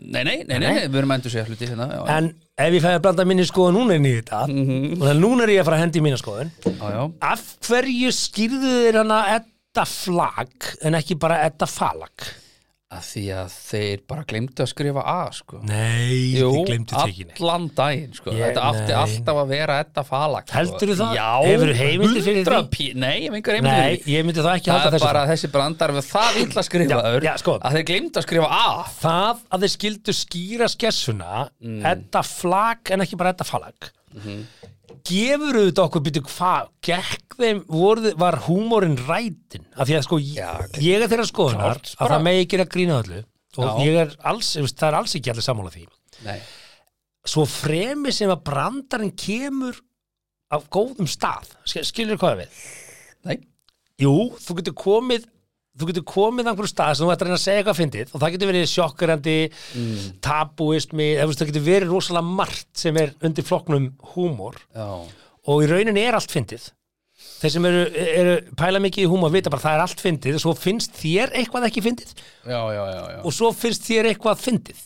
Nei, 0.10 0.24
nei, 0.25 0.38
nei, 0.50 0.57
nei, 0.57 0.71
við 0.89 0.98
erum 1.04 1.12
að 1.13 1.19
endur 1.19 1.33
segja 1.36 1.45
hluti 1.45 1.68
hérna 1.69 1.86
Já, 1.94 2.00
en 2.18 2.31
ef 2.66 2.74
ég 2.74 2.81
fæði 2.81 2.98
að 2.98 3.04
blanda 3.06 3.25
minni 3.30 3.45
skoðun 3.45 3.77
núna 3.77 3.98
inn 4.00 4.07
í 4.10 4.13
þetta 4.18 4.39
Mhm. 4.50 4.98
og 4.98 5.06
þannig 5.06 5.21
núna 5.21 5.44
er 5.45 5.51
ég 5.54 5.62
að 5.62 5.68
fara 5.69 5.77
að 5.77 5.83
hendi 5.86 6.00
í 6.01 6.06
mína 6.07 6.18
skoðun. 6.18 6.51
Já, 6.66 7.01
af 7.30 7.44
hverju 7.69 8.10
skýrðu 8.18 8.71
þeir 8.80 8.98
hana 9.04 9.19
edda 9.38 9.86
flag 9.86 10.71
en 10.81 10.98
ekki 10.98 11.19
bara 11.21 11.44
edda 11.45 11.68
falag 11.69 12.25
Að 12.89 13.03
því 13.06 13.21
að 13.38 13.50
þeir 13.53 14.00
bara 14.09 14.24
glemdu 14.25 14.63
að 14.63 14.69
skrifa 14.71 15.01
A, 15.06 15.18
sko 15.38 15.59
nei, 15.62 16.33
Jú, 16.39 16.47
þið 16.56 16.63
glemdu 16.71 16.95
það 16.97 17.12
ekki 17.12 17.25
allan 17.36 17.68
daginn, 17.77 18.15
sko 18.18 18.31
Ég- 18.33 18.39
Þetta 18.47 18.63
átti 18.65 18.88
nei. 18.88 18.95
alltaf 18.97 19.41
að 19.44 19.51
vera 19.51 19.75
þetta 19.83 20.03
falag 20.07 20.47
sko. 20.50 20.56
Heldurðu 20.57 20.95
það? 20.97 21.12
Já, 21.19 21.27
Hefurðu 21.45 21.75
heimildir 21.77 22.25
fyrir 22.25 22.39
því? 22.39 22.47
100 22.50 22.71
pí- 22.74 22.95
Nei, 22.95 23.19
ég 24.09 24.25
myndi 24.25 24.41
það 24.41 24.56
ekki 24.57 24.71
Það 24.71 24.80
halda 24.80 24.89
er 24.89 24.95
þessu 24.97 25.06
bara 25.06 25.21
fram. 25.21 25.30
þessi 25.36 25.51
brandar 25.53 25.94
við 26.00 26.09
það 26.09 26.39
illa 26.47 26.65
skrifaður 26.65 27.21
Já, 27.21 27.30
já, 27.30 27.38
sko. 27.44 27.57
að 27.62 27.77
þeir 27.77 27.86
glemdu 27.91 28.18
að 28.24 28.25
skrifa 28.25 28.50
A 28.50 28.65
það 29.03 29.45
að 29.53 29.59
þeir 29.68 29.74
skildu 29.77 30.18
skýra 30.24 30.68
skessuna 30.74 31.50
Mm. 31.62 31.85
edda 31.85 32.24
flag 32.25 32.89
en 32.89 33.06
ekki 33.06 33.18
bara 33.21 33.30
edda 33.38 33.45
falag 33.45 33.92
Mhm. 34.18 34.47
Gefur 35.09 35.57
auðvitað 35.59 35.83
okkur 35.88 36.03
býtu 36.06 36.21
hvað 36.29 36.69
gekk 36.85 37.35
þeim, 37.39 37.59
voru, 37.71 38.13
var 38.19 38.38
húmórin 38.45 38.95
rætin? 39.07 39.65
Af 39.75 39.88
því 39.89 39.97
að 40.00 40.06
sko 40.07 40.19
Já, 40.21 40.51
ég 40.83 41.01
er 41.01 41.09
þeirra 41.11 41.27
skoðunar 41.29 41.65
klárt, 41.73 41.91
að 41.95 42.00
bara- 42.06 42.15
það 42.15 42.25
megi 42.29 42.45
ekki 42.45 42.59
að 42.63 42.71
grína 42.75 42.97
öllu. 43.03 43.21
Og 43.57 43.65
Já. 43.65 43.85
ég 43.85 43.95
er 44.03 44.15
alls, 44.29 44.50
ég 44.56 44.61
veist, 44.67 44.77
það 44.77 44.88
er 44.91 44.97
alls 45.00 45.15
ekki 45.17 45.31
allir 45.33 45.45
sammála 45.47 45.71
því. 45.73 45.85
Nei, 46.25 46.39
svo 47.25 47.45
fremi 47.50 48.11
sem 48.15 48.29
að 48.29 48.44
brandarinn 48.44 49.11
kemur 49.17 49.79
af 50.51 50.63
góðum 50.73 51.07
stað 51.09 51.50
Sk- 51.65 51.83
skilur 51.85 52.17
hvað 52.17 52.39
við 52.44 52.61
nei, 53.25 53.35
Jú, 54.00 54.13
þú 54.39 54.56
getur 54.59 54.73
komið 54.79 55.25
þú 55.79 55.87
getur 55.89 56.05
komið 56.11 56.47
á 56.47 56.51
einhverju 56.51 56.71
stað 56.73 56.95
sem 56.99 57.07
þú 57.07 57.13
ættir 57.13 57.25
að 57.25 57.29
reyna 57.29 57.37
að 57.39 57.43
segja 57.45 57.61
eitthvað 57.63 57.79
fyndið 57.79 58.11
og 58.13 58.21
það 58.23 58.33
getur 58.35 58.51
verið 58.51 58.67
sjokkerandi 58.73 59.35
Mm. 59.69 59.95
veist, 61.29 61.39
það 61.43 61.51
getur 61.53 61.65
verið 61.69 61.93
rosalega 61.93 62.35
margt 62.39 62.67
sem 62.83 62.97
er 62.97 63.13
undir 63.23 63.47
flokknum 63.47 63.87
húmor. 64.13 64.59
Já. 64.75 64.89
Og 65.49 65.63
í 65.63 65.69
rauninni 65.71 66.03
er 66.05 66.17
allt 66.19 66.31
fyndið. 66.33 66.69
Þeir 67.39 67.51
sem 67.51 67.65
eru, 67.67 67.81
eru 67.95 68.35
pæla 68.59 68.79
mikið 68.83 69.05
í 69.05 69.09
húmor 69.11 69.31
vita 69.31 69.49
bara 69.51 69.63
það 69.63 69.75
er 69.77 69.83
allt 69.85 70.03
fyndið 70.03 70.37
og 70.39 70.43
svo 70.43 70.53
finnst 70.59 70.93
þér 70.99 71.33
eitthvað 71.39 71.67
ekki 71.69 71.83
fyndið. 71.83 72.13
Já, 72.47 72.59
já, 72.75 73.19
og 73.23 73.35
svo 73.35 73.51
finnst 73.55 73.87
þér 73.87 74.11
eitthvað 74.13 74.39
fyndið. 74.43 74.85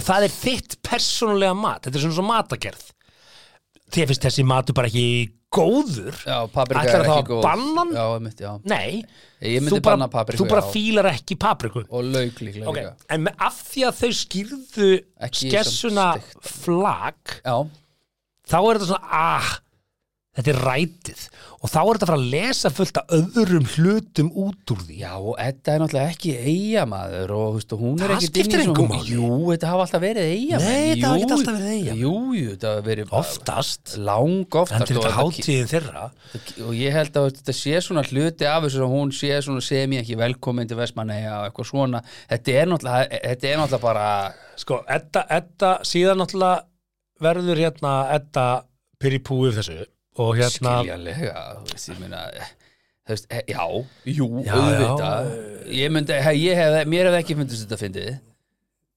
Og 0.00 0.02
það 0.02 0.24
er 0.26 0.32
þitt 0.34 0.76
persónulega 0.82 1.54
mat. 1.56 1.84
Þetta 1.84 1.98
er 2.00 2.04
svona 2.06 2.16
svo 2.18 2.24
matagerð 2.28 2.86
þér 3.92 4.10
finnst 4.10 4.26
þessi 4.26 4.44
matur 4.48 4.76
bara 4.76 4.90
ekki 4.90 5.06
góður? 5.52 6.16
Er 6.24 6.46
þá 7.04 7.12
að 7.12 7.32
banna 7.44 7.82
hann? 7.82 7.92
Já, 7.96 8.04
einmitt, 8.16 8.40
já. 8.40 8.52
Nei, 8.72 9.02
þú 9.68 9.80
bara, 9.84 10.08
papriku, 10.12 10.40
þú 10.40 10.48
bara 10.48 10.64
fílar 10.72 11.08
ekki 11.12 11.36
papriku. 11.40 11.84
Og 11.92 12.06
lauk 12.08 12.40
líklega 12.40 12.70
Ok, 12.72 12.78
líka. 12.80 12.94
en 13.12 13.28
af 13.36 13.58
því 13.68 13.84
að 13.88 13.98
þau 14.00 14.12
skýrðu 14.22 14.90
skessuna 15.42 16.06
flag 16.40 17.36
Já, 17.44 17.56
þá 18.48 18.56
er 18.62 18.80
þetta 18.80 18.90
svona, 18.92 19.12
ah 19.12 19.52
þetta 20.32 20.50
er 20.52 20.58
rætið. 20.64 21.22
Og 21.62 21.70
þá 21.70 21.76
er 21.78 21.88
þetta 21.92 22.06
að 22.06 22.10
fara 22.10 22.18
að 22.18 22.30
lesa 22.32 22.70
fullt 22.72 22.98
af 22.98 23.12
öðrum 23.14 23.66
hlutum 23.76 24.30
út 24.42 24.72
úr 24.74 24.80
því. 24.82 24.96
Já, 25.02 25.10
og 25.20 25.36
Edda 25.38 25.74
er 25.76 25.82
náttúrulega 25.82 26.14
ekki 26.14 26.32
eigamaður 26.50 27.34
og 27.36 27.58
veist, 27.58 27.74
hún 27.78 27.98
er 28.00 28.02
Það 28.02 28.14
ekki 28.16 28.30
skiptir 28.30 28.62
engu 28.64 28.86
máli. 28.90 29.12
Jú, 29.12 29.28
þetta 29.52 29.70
hafa 29.70 29.84
alltaf 29.86 30.02
verið 30.02 30.30
eigamenn 30.32 30.72
Nei, 30.72 30.88
þetta 30.88 31.10
hafa 31.12 31.20
Jú, 31.20 31.22
ekki 31.22 31.36
alltaf 31.36 31.58
verið 31.58 31.74
eigamenn. 31.76 32.00
Jú, 32.02 32.14
jú, 32.38 32.48
þetta 32.56 32.72
hafa 32.72 32.86
verið 32.88 33.14
oftast, 33.20 33.94
Lang 34.08 34.58
oftast. 34.62 34.88
Til 34.88 34.96
og 34.98 35.04
þetta 35.04 35.12
þetta- 35.12 35.20
hátíðin 35.20 35.70
þeirra? 35.74 36.04
og 36.66 36.74
ég 36.80 36.92
held 36.92 37.12
að 37.22 37.30
þetta 37.36 37.56
sé 37.60 37.76
svona 37.84 38.06
hluti 38.08 38.48
af 38.48 38.62
þessu 38.64 38.82
að 38.86 38.92
hún 38.96 39.12
sé 39.12 39.38
svona 39.44 39.62
sem 39.62 39.90
ég 39.92 40.02
ekki 40.02 40.16
velkomin 40.18 40.68
til 40.68 40.76
Vestmanneja 40.80 41.38
og 41.42 41.52
eitthvað 41.52 41.70
svona. 41.70 42.02
Þetta 42.32 42.58
er 42.62 42.66
náttúrulega, 42.72 43.22
þetta 43.22 43.80
bara 43.80 44.34
sko, 44.56 44.82
Edda, 44.88 45.26
Edda 45.28 45.78
verður 47.22 47.60
hérna 47.62 47.92
Edda 48.16 48.64
pyrir 49.02 49.22
púið 49.22 49.58
þessu 49.60 49.84
og 50.20 50.34
hérna 50.36 50.74
skiljanlega 50.82 51.44
þú 51.60 51.70
veist, 51.72 51.88
ég 51.92 52.00
meina 52.02 52.24
þú 52.32 53.14
veist, 53.14 53.28
e- 53.30 53.44
já, 53.50 53.62
jú, 54.18 54.26
Já, 54.46 54.56
auðvitað. 54.56 55.30
Ég 55.72 55.94
myndi, 55.94 56.18
he, 56.26 56.34
ég 56.38 56.58
hef, 56.60 56.80
mér 56.90 57.10
hef 57.10 57.20
ekki 57.22 57.38
myndist 57.38 57.64
þetta 57.64 57.80
fyndið. 57.80 58.10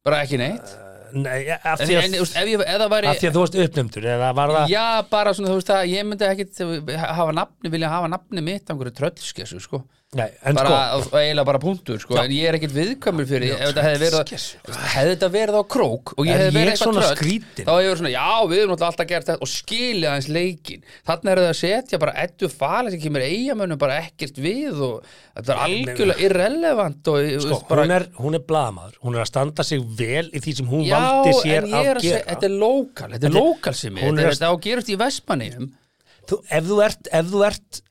Bara 0.05 0.19
ekki 0.25 0.41
neitt. 0.41 0.75
Nei, 1.15 1.45
af 1.53 1.79
en, 1.79 1.87
því 1.87 1.95
en 1.95 2.01
að, 2.01 2.15
þú 2.17 2.23
veist, 2.25 2.37
ef 2.41 2.49
ég, 2.51 2.63
eða 2.75 2.87
væri 2.91 3.07
af 3.07 3.19
því 3.21 3.27
að 3.29 3.35
þú 3.35 3.41
varst 3.43 3.57
uppnefndur 3.63 4.07
eða 4.11 4.31
var 4.35 4.51
það 4.51 4.71
já, 4.73 4.85
bara 5.13 5.33
svona, 5.37 5.51
þú 5.51 5.59
veist 5.59 5.69
það, 5.69 5.83
ég 5.93 6.07
myndi 6.09 6.27
ekki 6.27 6.97
hafa 6.99 7.35
nafni, 7.37 7.71
vilja 7.71 7.91
hafa 7.93 8.09
nafni 8.11 8.43
mitt 8.43 8.65
á 8.67 8.71
einhverju 8.73 8.95
tröllskessu, 8.97 9.61
sko 9.63 9.79
nei, 10.15 10.29
en 10.47 10.55
bara, 10.57 10.77
sko, 11.03 11.17
eiginlega 11.19 11.47
bara 11.49 11.59
punktur 11.59 11.99
sko. 11.99 12.15
en 12.21 12.31
ég 12.31 12.47
er 12.49 12.57
ekkert 12.57 12.75
viðkvæmur 12.75 13.27
fyrir 13.29 13.53
ef 13.55 13.63
þetta 13.69 13.83
hefði 13.85 14.01
verið, 14.05 14.29
skessu. 14.29 14.59
hefði 14.95 15.11
þetta 15.13 15.29
verið 15.35 15.57
á 15.59 15.63
krók 15.75 16.13
og 16.15 16.29
ég 16.29 16.39
hefði 16.39 16.55
verið 16.55 16.71
eitthvað 16.73 17.09
skrýtin? 17.11 17.67
þá 17.67 17.71
hefði 17.73 17.85
ég 17.85 17.91
verið 17.91 18.01
svona, 18.01 18.13
já, 18.15 18.29
við 18.51 18.63
erum 18.63 18.75
alltaf 18.75 19.09
gert 19.11 19.29
þetta 19.29 19.45
og 19.45 19.51
skilja 19.51 20.13
aðeins 20.13 20.29
leikin 20.37 20.85
þannig 21.09 21.31
er 21.33 21.41
það 21.43 21.49
að 21.51 21.59
setja 21.61 22.01
bara 22.05 22.15
ettu 22.25 22.51
fali 22.53 22.93
sem 22.95 23.03
kemur 23.05 23.25
eigamönnum 23.27 23.81
bara 23.81 23.99
ekkert 24.05 24.41
við 24.45 24.83
og 24.87 25.15
þetta 25.35 25.55
er 25.55 25.63
algjörlega 25.67 26.25
irrelevant 26.29 27.11
og 27.11 27.31
sko 27.45 27.61
bara, 27.69 27.85
hún, 27.85 27.95
er, 27.97 28.05
hún 28.21 28.37
er 28.39 28.43
blaðamaður. 28.47 28.99
Hún 29.03 29.17
er 29.17 29.23
að 29.25 29.31
standa 29.31 29.65
sig 29.67 29.81
vel 29.99 30.29
í 30.31 30.41
því 30.43 30.53
sem 30.59 30.69
hún 30.69 30.85
já, 30.87 30.95
valdi 30.95 31.33
sér 31.41 31.65
en 31.67 31.73
að 31.75 31.89
er 31.89 31.99
að 31.99 32.05
segja, 32.05 32.19
gera. 32.21 32.29
þetta 32.31 32.47
er 32.49 32.55
lokal 32.63 33.09
þetta 33.15 33.27
er 33.29 33.35
lokal 33.35 33.75
sem 33.75 33.97
er 33.99 34.11
að- 34.11 34.21
þetta 34.29 34.47
á 34.47 34.53
að 34.53 34.61
gerast 34.65 34.91
í 34.93 34.97
Vestmanniðum 35.01 35.67
þú, 36.29 36.39
ef, 36.49 36.63
þú 36.69 36.79
ert, 36.85 37.11
ef 37.19 37.33
þú 37.33 37.43
ert 37.49 37.81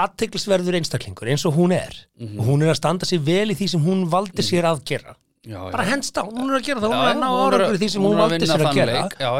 aðteglisverður 0.00 0.78
einstaklingur 0.80 1.28
eins 1.32 1.44
og 1.48 1.54
hún 1.58 1.72
er 1.76 1.92
Mhm. 2.22 2.38
og 2.40 2.46
hún 2.46 2.62
er 2.62 2.70
að 2.72 2.78
standa 2.80 3.06
sig 3.08 3.20
vel 3.20 3.50
í 3.50 3.56
því 3.58 3.68
sem 3.74 3.80
hún 3.84 4.06
valdi 4.10 4.42
sér 4.46 4.64
að 4.68 4.84
gera 4.84 5.14
já, 5.42 5.58
já. 5.58 5.70
bara 5.72 5.84
henst 5.88 6.14
á, 6.14 6.22
hún 6.22 6.50
er 6.52 6.60
að 6.60 6.64
gera 6.68 6.80
það, 6.80 6.92
hún 6.92 7.02
er 7.02 7.14
að 7.14 7.18
ná 7.18 7.28
hún 7.32 7.40
árangur 7.52 7.74
í 7.74 7.80
því 7.82 7.88
sem 7.90 8.02
hún, 8.02 8.14
að 8.14 8.22
valdi 8.22 8.46
sér 8.46 8.62
að 8.62 8.74
gera 8.78 8.92
já, 8.94 9.30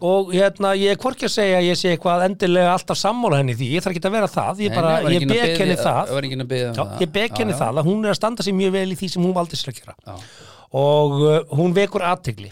og 0.00 0.32
hérna, 0.32 0.70
ég 0.80 0.90
er 0.94 0.96
hvorki 1.02 1.24
að 1.28 1.34
segja 1.34 1.58
ég 1.68 1.76
sé 1.76 1.92
eitthvað 1.92 2.24
endilega 2.28 2.72
alltaf 2.72 2.96
sammála 2.96 3.36
henni 3.42 3.54
því, 3.58 3.68
ég 3.76 3.84
þarf 3.84 3.92
ekki 3.98 4.08
að 4.08 4.16
vera 4.16 4.30
það 4.32 4.62
ég, 4.64 4.74
bara, 4.74 4.92
nei, 5.02 5.12
ég 5.18 5.28
bek 5.28 5.58
henni 5.58 5.76
það 5.76 6.12
um 6.70 6.86
það. 6.88 7.00
ég 7.04 7.12
bek 7.12 7.38
henni 7.42 7.52
það 7.60 7.82
að 7.82 7.84
hún 7.92 8.04
er 8.04 8.10
að 8.14 8.20
standa 8.22 8.42
sig 8.42 8.54
mjög 8.54 8.72
vel 8.72 8.88
í 8.88 8.96
því 8.96 9.08
sem 9.12 9.22
hún 9.28 9.34
valdi 9.36 9.56
sér 9.60 9.68
að 9.74 9.80
gera 9.82 9.94
Já. 10.06 10.16
og 10.72 11.12
uh, 11.20 11.40
hún 11.56 11.74
vekur 11.76 12.02
aðtegli 12.08 12.50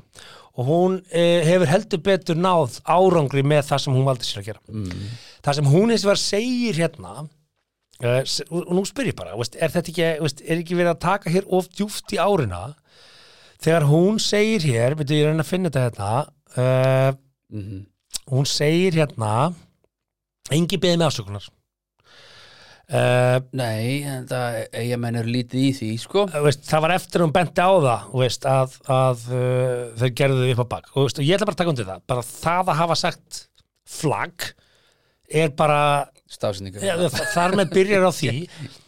og 0.56 0.64
hún 0.68 1.00
uh, 1.00 1.40
hefur 1.48 1.66
heldur 1.68 2.00
betur 2.00 2.36
náð 2.36 2.80
árangri 2.84 3.42
með 3.44 3.66
það 3.72 3.82
sem 3.86 3.94
hún 3.96 4.04
valdi 4.08 4.24
sér 4.28 4.42
að 4.44 4.46
gera 4.52 4.60
Mm. 4.68 4.92
Það 5.46 5.58
sem 5.60 5.72
hún 5.72 5.94
eins 5.94 6.04
og 6.06 6.12
var 6.12 6.20
segir 6.20 6.80
hérna 6.82 7.12
uh, 7.22 8.22
og, 8.50 8.72
nú 8.74 8.82
spyr 8.88 9.12
ég 9.12 9.18
bara, 9.18 9.36
veist, 9.38 9.56
er 9.56 9.72
þetta 9.72 9.92
ekki 9.92 10.08
veist, 10.26 10.42
er 10.44 10.60
ekki 10.60 10.78
verið 10.78 10.92
að 10.96 11.04
taka 11.06 11.32
hér 11.32 11.46
of 11.56 11.70
djúft 11.72 12.12
í 12.16 12.20
árina? 12.20 12.64
Þegar 13.62 13.86
hún 13.88 14.18
segir 14.20 14.66
hér, 14.68 14.98
veitu 14.98 15.16
ég 15.16 15.30
reyna 15.30 15.46
að 15.46 15.52
finna 15.54 15.70
þetta 15.72 15.86
hérna 15.86 16.10
uh, 16.56 17.22
Mhm. 17.46 17.84
hún 18.32 18.46
segir 18.50 18.96
hérna 18.98 19.54
engi 20.50 20.78
beðið 20.82 20.98
með 20.98 21.06
afsökunar. 21.06 21.44
Uh, 22.86 23.40
Nei, 23.58 24.02
en 24.06 24.28
það 24.30 24.56
eiga 24.78 24.98
menn 25.02 25.16
er 25.18 25.26
lítið 25.26 25.62
í 25.62 25.70
því, 25.74 25.88
sko. 25.98 26.22
veist, 26.44 26.62
það 26.68 26.84
var 26.84 26.92
eftir 26.94 27.18
að 27.22 27.24
hún 27.26 27.32
benti 27.34 27.64
á 27.66 27.70
það 27.82 28.04
veist, 28.20 28.46
að, 28.46 28.76
að 28.94 29.24
uh, 29.34 29.80
þau 29.98 30.10
gerðu 30.20 30.44
þau 30.44 30.52
upp 30.52 30.62
á 30.62 30.72
bak. 30.76 30.90
Og, 30.94 31.08
og 31.10 31.24
ég 31.26 31.34
ætla 31.34 31.48
bara 31.48 31.56
að 31.56 31.62
taka 31.62 31.72
undir 31.74 31.88
það 31.88 32.04
bara 32.12 32.26
það 32.28 32.70
að 32.70 32.80
hafa 32.82 32.98
sagt 33.00 33.40
flagg 33.90 34.46
er 35.30 35.50
bara 35.58 35.80
ja, 36.82 36.96
þa- 37.08 37.26
þar 37.32 37.52
með 37.60 37.68
byrjar 37.76 38.06
á 38.06 38.12
því 38.16 38.30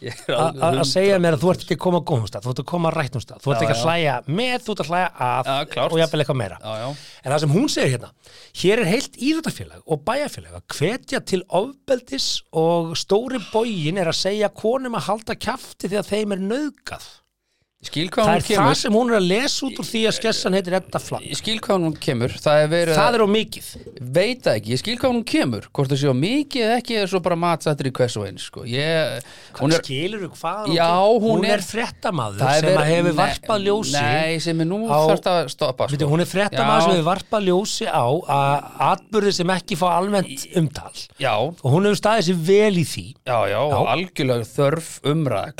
að 0.69 0.79
segja 0.89 1.19
mér 1.23 1.37
að 1.37 1.43
þú 1.45 1.51
ert 1.53 1.61
ekki 1.65 1.77
að 1.77 1.81
koma 1.85 2.01
á 2.03 2.07
góðum 2.09 2.27
stað 2.29 2.45
þú 2.45 2.51
ert 2.53 2.61
að 2.63 2.67
koma 2.71 2.91
rættum 2.93 3.23
stað, 3.23 3.39
þú 3.45 3.53
ert 3.53 3.63
ekki 3.63 3.75
að 3.77 3.83
hlæja 3.87 4.15
með, 4.27 4.55
þú 4.65 4.73
ert 4.75 4.83
að 4.83 4.91
hlæja 4.91 5.07
að 5.29 5.49
Já, 5.49 5.83
og 5.85 5.95
jafnvel 6.01 6.23
eitthvað 6.23 6.39
meira. 6.41 6.59
Já, 6.59 6.73
já. 6.83 6.89
En 7.23 7.31
það 7.33 7.43
sem 7.45 7.55
hún 7.55 7.69
segir 7.73 7.93
hérna 7.95 8.11
hér 8.59 8.83
er 8.83 8.91
heilt 8.91 9.17
íþjóttafélag 9.29 9.81
og 9.95 10.03
bæjarfélag 10.09 10.59
að 10.59 10.77
hvetja 10.79 11.23
til 11.31 11.41
ofbeldis 11.61 12.27
og 12.59 12.91
stóri 12.99 13.39
bógin 13.53 14.01
er 14.03 14.11
að 14.11 14.19
segja 14.19 14.51
konum 14.51 14.99
að 14.99 15.07
halda 15.09 15.37
kjafti 15.39 15.87
þegar 15.91 16.09
þeim 16.11 16.35
er 16.37 16.45
hvað 16.89 17.09
það 17.79 17.95
er 18.03 18.41
það 18.43 18.47
kemur. 18.49 18.75
sem 18.75 18.91
hún 18.91 19.07
er 19.13 19.15
að 19.21 19.27
lesa 19.29 19.65
út 19.69 19.77
úr 19.79 19.85
því 19.87 19.99
að 20.09 20.15
skessan 20.17 20.55
heitir 20.57 20.73
Edda 20.75 20.99
Flagg 20.99 21.23
Ég 21.29 21.37
skil 21.39 21.59
hvað 21.63 21.83
hún 21.85 21.93
kemur. 22.03 22.33
Það 22.43 22.63
er 22.63 22.67
verið 22.73 22.97
það 22.99 23.15
er 23.15 23.21
á 23.23 23.27
mikið. 23.31 23.67
Veit 24.19 24.41
það 24.43 24.57
ekki, 24.59 24.73
ég 24.73 24.79
skil 24.81 24.95
hvað 24.99 25.13
hún 25.13 25.21
kemur. 25.31 25.67
Hvort 25.71 25.93
það 25.93 26.01
sé 26.01 26.09
á 26.11 26.15
mikið 26.19 26.65
eða 26.65 26.79
ekki 26.81 26.97
er 26.99 27.07
svo 27.13 27.21
bara 27.23 27.37
matsættir 27.39 27.87
í 27.87 27.93
hvers 27.95 28.17
og 28.19 28.25
eins 28.27 28.47
sko. 28.49 28.65
ég, 28.67 29.23
hún 29.61 29.71
er, 29.77 29.83
skilur 29.85 30.25
þú 30.25 30.29
hvað 30.41 30.73
Já, 30.75 30.89
hún 30.91 31.23
hún 31.23 31.45
er 31.47 31.53
er- 31.53 31.55
er 31.55 31.63
sem 31.63 32.67
verið- 32.67 32.89
hefur 32.89 33.15
varpað 33.15 33.63
ljósi 33.63 33.95
Nei, 33.95 34.39
sem 34.43 34.59
er 34.59 34.65
nú 34.67 34.81
þarft 34.89 35.31
að 35.31 35.49
stoppa 35.55 35.87
sko. 35.87 36.09
Hún 36.11 36.19
er 36.19 36.27
fréttamaður 36.27 36.83
Já. 36.83 36.83
sem 36.83 36.91
hefur 36.99 37.09
varpað 37.13 37.47
ljósi 37.47 37.87
á 37.87 38.07
að 38.27 38.59
atbyrði 38.91 39.33
sem 39.39 39.47
ekki 39.55 39.79
fá 39.79 39.87
almennt 39.95 40.45
umtal. 40.59 40.91
Já, 41.17 41.31
og 41.39 41.63
hún 41.63 41.87
hefur 41.87 41.95
staðið 42.03 42.27
sér 42.27 42.43
vel 42.43 42.75
í 42.75 42.83
því. 42.83 43.07
Já, 43.23 43.39
já, 43.47 43.61
algjörlega 43.87 44.45
þörf 44.51 44.99
umræð 45.07 45.55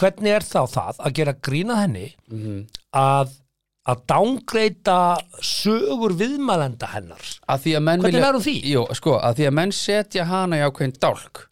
hvernig 0.00 0.32
er 0.32 0.40
þá 0.40 0.64
það 0.72 0.96
að 0.96 1.12
gera 1.12 1.34
grínað 1.46 1.80
henni 1.84 2.08
Mhm. 2.30 2.58
að 2.94 3.38
að 3.82 4.02
dángreita 4.06 4.96
sögur 5.42 6.12
viðmælenda 6.14 6.86
hennar 6.92 7.22
Hvernig 8.04 8.12
vilja, 8.14 8.28
hún 8.36 8.44
því? 8.44 8.52
Jú, 8.70 8.84
sko, 8.94 9.16
að 9.18 9.40
því 9.40 9.46
að 9.48 9.56
menn 9.58 9.72
setja 9.74 10.26
hana 10.28 10.60
í 10.60 10.62
ákveðin 10.68 10.94
dálk 11.02 11.48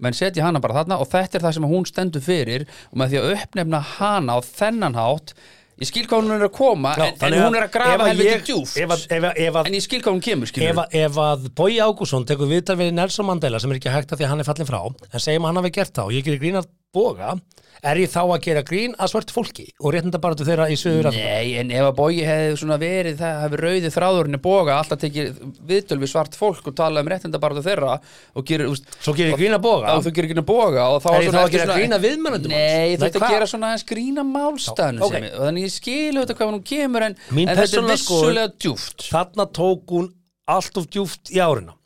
menn 0.00 0.12
setja 0.16 0.44
hana 0.44 0.60
bara 0.60 0.74
þarna 0.82 0.98
og 1.00 1.08
þetta 1.08 1.38
er 1.38 1.44
það 1.46 1.54
sem 1.56 1.64
hún 1.70 1.86
stendur 1.88 2.24
fyrir 2.24 2.66
og 2.92 3.00
með 3.00 3.14
því 3.14 3.18
að 3.22 3.32
uppnefna 3.38 3.80
hana 3.96 4.36
á 4.36 4.38
þennan 4.44 4.94
hátt 5.00 5.32
ég 5.80 5.88
skil 5.88 6.04
hvað 6.04 6.20
hún 6.26 6.34
er 6.36 6.44
að 6.44 6.52
koma 6.58 6.92
en, 6.96 7.02
en 7.06 7.16
þannig 7.20 7.40
hún 7.46 7.56
er 7.56 7.64
að 7.64 7.72
grafa 7.78 8.08
helviti 8.10 8.52
djúft 8.52 8.76
en 9.16 9.72
ég 9.78 9.84
skil 9.86 10.02
hvað 10.04 10.12
hún 10.12 10.24
kemur 10.24 10.52
ef 10.52 10.80
að, 10.84 10.96
ef 11.00 11.16
að 11.24 11.48
Bói 11.56 11.78
Ágússon 11.80 12.26
tekur 12.28 12.48
viðtal 12.52 12.76
við 12.80 12.92
Nelson 12.92 13.24
Mandela 13.28 13.60
sem 13.60 13.72
er 13.72 13.80
ekki 13.80 13.92
hægt 13.92 14.12
að 14.12 14.20
því 14.20 14.26
að 14.28 14.32
hann 14.34 14.44
er 14.44 14.48
fallin 14.50 14.68
frá 14.68 14.80
en 14.84 15.24
segjum 15.24 15.48
að 15.48 15.52
hann 15.54 15.60
hafi 15.62 15.72
gert 15.80 15.94
það 15.96 16.04
og 16.10 16.12
ég 16.18 16.24
gerir 16.28 16.42
grín 16.44 16.60
að 16.60 16.68
boga 16.94 17.34
er 17.80 17.96
ég 18.02 18.10
þá 18.12 18.20
að 18.26 18.42
gera 18.44 18.62
grín 18.66 18.94
að 19.00 19.12
svört 19.12 19.30
fólki 19.32 19.64
og 19.80 19.94
réttinda 19.94 20.20
bara 20.20 20.36
til 20.36 20.44
þeirra 20.48 20.66
í 20.68 20.76
sögur 20.76 21.08
að 21.08 21.16
Nei, 21.16 21.54
en 21.60 21.70
ef 21.72 21.86
að 21.86 21.94
Bogi 21.96 22.26
hefði 22.26 22.58
svona 22.60 22.76
verið 22.80 23.20
það 23.20 23.38
hefði 23.44 23.60
rauði 23.62 23.92
þráðurinn 23.94 24.40
boga 24.44 24.76
alltaf 24.76 25.00
tekið 25.00 25.38
viðtöl 25.70 25.98
við 26.02 26.12
svart 26.12 26.36
fólk 26.36 26.68
og 26.68 26.76
tala 26.76 27.00
um 27.00 27.10
réttinda 27.10 27.40
bara 27.40 27.64
þeirra 27.64 27.96
og 28.36 28.46
gerir, 28.50 28.68
úst, 28.68 28.90
svo 29.00 29.14
gerir 29.16 29.38
grín 29.40 29.56
að 29.56 29.64
boga 29.64 29.96
og 29.96 30.04
þú 30.04 30.14
gerir 30.18 30.34
ekki 30.34 30.46
boga 30.50 30.90
og 30.92 31.00
þá 31.04 31.08
Er 31.14 31.24
ég 31.24 31.32
þá 31.32 31.40
að 31.40 31.56
gera 31.56 31.78
grín 31.80 31.96
að 31.96 32.06
hans? 32.10 32.50
Nei, 32.52 32.98
þú 33.00 33.08
ert 33.08 33.18
að 33.20 33.34
gera 33.36 33.50
svona 33.54 33.70
aðeins 33.72 33.88
grína 33.88 34.26
málstæðinu 34.28 35.04
Ok. 35.06 35.16
okay. 35.16 35.32
og 35.32 35.48
þannig 35.48 35.66
ég 35.66 35.74
skilu 35.78 36.24
þetta 36.24 36.38
hvað 36.40 36.52
hún 36.52 36.62
kemur 36.74 37.08
en, 37.08 37.18
en 37.32 37.52
þetta 37.62 37.80
er 37.80 37.90
vissulega 37.94 38.54
djúft 38.60 39.08
þarna 39.08 39.48
tók 39.56 39.96
hún 39.96 40.12
allt 40.50 40.80
of 40.82 40.90
djúft 40.92 41.32
í 41.32 41.40
árina 41.40 41.76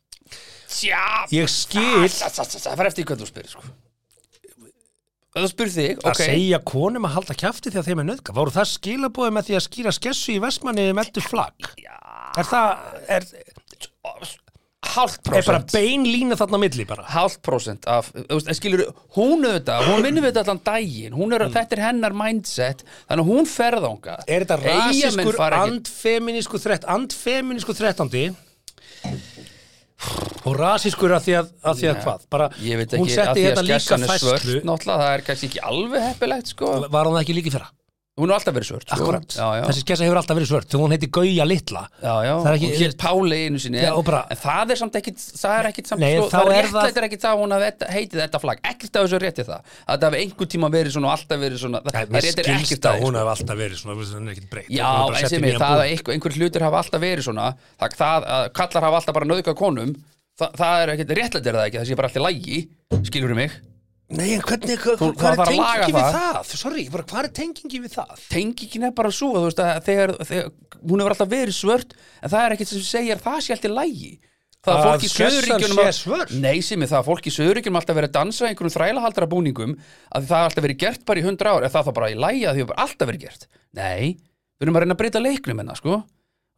Tja, 0.74 1.06
ég 1.30 1.46
skil 1.52 2.08
það 2.10 2.74
fær 2.74 2.88
eftir 2.88 3.04
í 3.04 3.06
hvað 3.06 3.20
þú 3.22 3.28
spyrir 3.30 3.52
sko. 3.52 3.62
Þú 5.34 5.48
spyrir 5.50 5.74
þig, 5.74 5.96
að 5.98 6.12
ok. 6.12 6.20
segja 6.20 6.58
konum 6.62 7.06
að 7.08 7.16
halda 7.16 7.34
kjafti 7.34 7.72
þegar 7.74 7.86
þeim 7.88 8.02
er 8.04 8.06
nöðga 8.12 8.34
voru 8.36 8.54
það 8.54 8.68
skilabóði 8.70 9.34
með 9.34 9.48
því 9.48 9.56
að 9.58 9.64
skýra 9.64 9.92
skessu 9.96 10.34
í 10.36 10.40
vestmanni 10.44 10.84
með 10.94 11.08
eldur 11.08 11.26
flagg? 11.26 11.70
Er 12.38 12.46
það, 12.46 12.84
er, 13.16 13.26
Hálft 14.94 15.26
er 15.26 15.32
bara 15.32 15.58
prósent 15.58 15.72
bein 15.74 16.04
lína 16.06 16.36
þarna 16.38 16.60
milli 16.62 16.86
bara? 16.86 17.04
Hálft 17.10 17.40
prósent 17.42 17.86
af, 17.90 18.12
skilur 18.54 18.84
hún 19.16 19.42
auðvitað, 19.42 19.88
hún 19.90 20.06
vinnur 20.06 20.22
við 20.22 20.30
þetta 20.30 20.44
allan 20.44 20.62
daginn. 20.68 21.16
Hún 21.18 21.34
er, 21.34 21.46
þetta 21.54 21.78
er 21.78 21.84
hennar 21.88 22.16
mindset 22.16 22.84
þannig 23.08 23.24
að 23.24 23.30
hún 23.32 23.50
ferðanga 23.50 24.18
er 24.26 24.44
þetta 24.44 24.60
rasískur 24.62 25.40
andfeminísku 25.48 26.62
þrett 26.62 26.86
andfeminísku 26.94 27.74
þrettandi 27.74 28.28
og 30.44 30.58
rasískur 30.58 31.14
að 31.16 31.24
því 31.28 31.36
að, 31.38 31.52
að, 31.62 31.78
því 31.80 31.90
að 31.90 32.02
hvað? 32.04 32.26
Bara, 32.34 32.50
Ég 32.64 32.80
veit 32.80 32.96
hún 32.96 33.06
ekki, 33.06 33.14
að 33.14 33.20
setti 33.20 33.38
því 33.38 33.44
að 33.44 33.48
hérna 33.48 33.64
líka 33.68 33.80
skessan 33.80 34.04
er 34.04 34.20
svört 34.24 34.44
fæslu 34.44 34.60
náttúrulega, 34.68 35.00
það 35.04 35.14
er 35.14 35.24
kannski 35.28 35.50
ekki 35.50 35.64
alveg 35.70 36.06
heppilegt 36.08 36.52
sko. 36.52 36.74
var 36.92 37.10
það 37.10 37.22
ekki 37.22 37.38
líka 37.38 37.50
í 37.50 37.54
fyrra 37.56 37.70
hún 38.14 38.30
er 38.30 38.36
alltaf 38.36 38.54
verið 38.54 38.68
svört 38.68 38.84
sko. 38.86 38.94
Akkurat, 38.94 39.24
já, 39.34 39.46
já. 39.58 39.62
þessi 39.66 39.80
skessa 39.82 40.04
hefur 40.06 40.18
alltaf 40.20 40.36
verið 40.38 40.46
svört 40.52 40.68
þegar 40.70 40.82
hún 40.84 40.92
heiti 40.94 41.08
Gauja 41.10 41.44
Litla. 41.50 41.80
Já, 41.98 42.12
já, 42.22 42.34
Það 42.44 42.46
er 42.46 42.54
ekki- 42.58 42.68
og 42.70 42.78
hér 42.78 42.92
Páli 43.02 43.38
einu 43.48 43.58
sinni 43.58 43.80
Já, 43.82 43.90
og 43.98 44.04
bara- 44.06 44.20
en 44.30 44.36
það 44.38 44.70
er 44.70 44.78
samt 44.78 44.94
ekkit 45.00 45.18
það 45.18 45.54
er 45.58 45.66
ekkit 45.70 45.86
samt, 45.90 46.00
Nei, 46.04 46.12
sko, 46.14 46.28
þá 46.30 46.38
það 46.38 46.46
er 46.46 46.54
er 46.54 46.54
það- 46.54 46.84
réttlætt 46.84 46.96
er 47.02 47.06
ekkit 47.08 47.22
það 47.24 47.32
að 47.34 47.40
hún 47.42 47.50
hafi 47.56 47.64
þetta- 47.64 47.90
heitið 47.90 48.18
þetta 48.22 48.40
flagg 48.44 48.58
ekkert 48.70 48.94
af 48.94 49.02
þessu 49.04 49.16
er 49.18 49.24
réttið 49.26 49.46
það. 49.50 49.60
Að 49.88 49.98
það 49.98 50.06
hafi 50.08 50.18
einhver 50.22 50.46
tíma 50.54 50.68
verið 50.70 50.90
svona 50.94 51.06
og 51.10 51.14
alltaf 51.18 51.38
verið 51.42 51.58
svona 51.64 51.78
það, 51.82 51.90
það 51.94 52.06
mér 52.14 52.22
réttir 52.22 52.44
skilst 52.44 52.70
ekkert 52.70 52.84
að 52.84 52.94
að 52.94 53.02
hún 53.02 53.10
sko. 53.10 53.18
hefur 53.18 53.32
alltaf 53.34 53.56
verið 53.64 53.76
svona 53.82 53.94
hún 53.98 54.28
er 54.28 54.32
ekkert 54.34 54.50
breytt. 54.54 54.70
Já, 54.70 54.86
Hún 54.86 54.94
er 54.94 55.10
bara 55.10 55.18
en 55.18 55.22
sett 55.24 55.26
í 55.26 55.34
sem 55.34 55.42
nýjan 55.42 55.54
ég, 55.54 55.58
það 55.58 55.74
búning. 55.74 55.82
að 55.82 55.90
einhver, 55.90 56.12
einhver 56.14 56.32
hlutur 56.38 56.62
hafa 56.62 56.78
alltaf 56.84 57.00
verið 57.02 57.24
svona. 57.26 57.46
Það, 57.82 57.90
það 57.98 58.18
að 58.30 58.52
kallar 58.54 58.82
hafa 58.86 58.96
alltaf 59.02 59.14
bara 59.14 59.26
nöðgað 59.26 59.56
konum. 59.58 59.90
Það, 60.38 60.50
það 60.54 60.74
er 60.82 60.88
ekkert 60.94 61.10
réttlætt 61.18 61.46
er 61.46 61.54
það 61.54 61.66
ekki? 61.66 61.78
Það 61.82 61.88
sé 61.90 61.96
bara 61.98 62.08
alltaf 62.08 62.22
lægi, 62.22 62.68
skilur 63.10 63.34
mig 63.34 63.50
Nei, 64.12 64.34
en 64.36 64.42
hvernig, 64.44 64.76
hvað, 64.82 64.98
Þú- 65.00 65.06
hvað 65.16 65.22
það 65.24 65.38
þarf 65.38 65.48
er 65.48 65.54
að 65.54 65.56
laga 65.56 65.84
tengingi 65.86 65.94
við 65.94 66.04
það. 66.04 66.34
það? 66.36 66.58
Sorry, 66.60 66.82
bara 66.92 67.04
hvað 67.08 67.24
er 67.24 67.30
tengingi 67.38 67.78
við 67.80 67.92
það? 67.94 68.10
tengingin 68.34 68.84
er 68.84 68.92
bara 68.98 69.10
svo 69.16 69.30
að 69.32 69.38
þú 69.40 69.44
veist 69.48 69.62
að 69.64 69.80
þegar, 69.88 70.12
þegar 70.28 70.50
hún 70.84 71.00
hefur 71.00 71.14
alltaf 71.14 71.30
verið 71.32 71.56
svört 71.56 71.94
en 72.20 72.30
það 72.34 72.44
er 72.44 72.54
ekkert 72.58 72.68
sem 72.74 72.84
segir 72.84 73.22
það 73.24 73.38
sé 73.46 73.54
alltaf 73.56 73.74
lægi 73.78 74.12
það 74.64 74.74
er 74.74 74.90
Að 74.92 75.06
skessan 75.08 75.64
sé 75.64 75.88
svört? 75.96 76.34
Nei, 76.40 76.60
sem 76.64 76.84
er 76.84 76.88
það, 76.92 77.00
að 77.00 77.08
fólk 77.08 77.26
í 77.28 77.32
söðuríkjunum 77.38 77.80
alltaf 77.80 77.96
verið 77.98 78.10
að 78.12 78.16
dansa 78.18 78.44
í 78.44 78.48
einhverjum 78.52 78.76
þrælahaldara 78.76 79.28
búningum 79.32 79.74
að 80.14 80.28
það 80.28 80.38
er 80.38 80.48
alltaf 80.50 80.64
verið 80.68 80.78
gert 80.84 81.04
bara 81.08 81.20
í 81.20 81.24
hundra 81.24 81.52
ár 81.56 81.64
eða 81.64 81.74
það 81.74 81.88
þá 81.88 81.92
bara 81.98 82.10
í 82.12 82.20
lægi 82.20 82.44
að 82.48 82.54
því 82.54 82.62
hefur 82.64 82.80
alltaf 82.84 83.08
verið 83.10 83.24
gert 83.24 83.48
Nei, 83.72 84.04
við 84.60 84.64
erum 84.68 84.76
að 84.78 84.84
reyna 84.84 84.94
að 84.96 85.00
breyta 85.02 85.24
leiknum 85.24 85.60
enna, 85.64 85.76
sko 85.80 85.98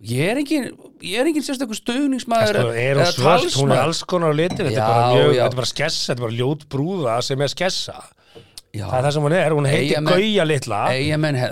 Ég 0.05 0.29
er 0.29 0.37
engin, 0.37 0.67
ég 1.01 1.17
er 1.23 1.29
engin 1.31 1.45
sérstakur 1.45 1.79
stöðningsmaður 1.79 2.59
Sko, 2.59 2.73
er 2.77 2.99
hún 3.01 3.13
svört, 3.17 3.55
hún 3.57 3.71
er 3.73 3.81
alls 3.81 4.03
konar 4.05 4.29
á 4.29 4.37
litin 4.37 4.67
Þetta 4.69 4.77
er 4.77 4.91
bara 4.91 5.07
mjög, 5.15 5.31
já. 5.33 5.39
þetta 5.41 5.55
er 5.57 5.61
bara 5.63 5.71
skessa 5.71 6.03
Þetta 6.11 6.21
er 6.21 6.27
bara 6.27 6.37
ljót 6.37 6.67
brúða 6.75 7.15
sem 7.25 7.45
er 7.47 7.53
skessa 7.55 7.95
Já. 8.77 8.85
Það 8.91 8.99
er 8.99 9.07
það 9.07 9.15
sem 9.17 9.25
hún 9.25 9.37
er, 9.39 9.55
hún 9.57 9.69
heiti 9.71 10.03
Gauja 10.11 10.45
litla 10.45 10.83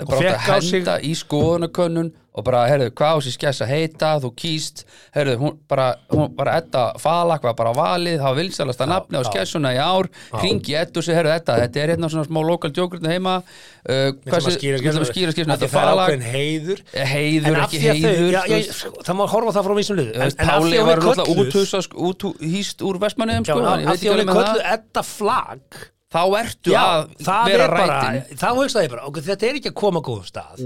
Og 0.05 0.13
fékk 0.13 0.45
á 0.45 0.57
sig- 0.61 0.91
í 1.09 1.13
skoðanakönnun 1.17 2.11
og 2.35 2.43
bara, 2.43 2.65
herðu, 2.67 2.89
hvað 2.99 3.15
á 3.15 3.17
sér 3.23 3.35
skess 3.37 3.63
að 3.63 3.71
heita? 3.71 4.09
Þú 4.23 4.31
kýst, 4.41 4.83
herðu, 5.15 5.35
hún 5.39 5.53
bara 5.71 5.87
hún 6.11 6.33
bara 6.35 6.57
Edda 6.59 6.83
Falak 6.99 7.45
var 7.47 7.55
bara 7.55 7.71
valið 7.75 8.17
það 8.19 8.27
var 8.27 8.39
vilsalasta 8.41 8.87
nafni 8.91 9.15
á 9.17 9.23
já. 9.23 9.29
skessuna 9.29 9.71
í 9.75 9.79
ár. 9.79 10.09
Hringi 10.35 10.75
Eddu 10.81 11.03
sig, 11.05 11.15
herðu, 11.15 11.31
Edda 11.35 11.57
þetta 11.63 11.83
er 11.83 11.93
hérna 11.95 12.11
svona 12.11 12.27
smá 12.27 12.41
lokal 12.43 12.73
djókurinn 12.75 13.07
heima. 13.13 13.37
Uh, 13.85 14.11
Við 14.25 14.33
ætlum 14.33 14.51
að 14.51 14.57
skýra 14.59 15.31
að 15.31 15.35
skessuna 15.37 15.55
Þetta 15.55 15.67
er 15.69 15.73
Falak. 15.75 16.09
ákveðin 16.09 16.27
heiður. 16.33 16.83
Heiður, 17.13 17.47
En 17.47 17.55
af 17.55 17.65
ekki 17.69 17.77
að 17.79 17.87
heiður 17.95 19.03
Það 19.05 19.19
má 19.19 19.25
horfa 19.29 19.51
á 19.51 19.55
það 19.55 19.67
frá 19.69 19.75
vísum 19.79 19.99
liðu 19.99 20.29
Páli 20.41 20.79
að 20.79 20.87
var 20.89 21.03
náttúrulega 21.03 21.25
kölluð 21.25 21.43
úthúsa 21.45 21.83
út, 22.09 22.29
hýst 22.41 22.85
úr 22.85 23.01
vestmanniðum 23.05 23.45
sko, 23.47 23.59
ég 23.61 23.91
veit 23.91 23.99
ekki 23.99 24.09
að 24.09 24.17
alveg 24.17 24.31
með 24.33 24.39
það 24.99 25.93
þá 26.15 26.21
ertu 26.39 26.71
Já, 26.73 26.81
að 26.81 27.49
vera 27.49 27.65
er 27.65 27.73
rætin. 27.75 28.37
þá 28.39 28.47
hugsaði 28.55 28.87
ég 28.87 28.93
bara, 28.95 29.05
ok, 29.09 29.19
þetta 29.25 29.47
er 29.49 29.59
ekki 29.59 29.71
að 29.71 29.77
koma 29.81 29.99
á 29.99 30.03
góðum 30.07 30.27
stað. 30.29 30.63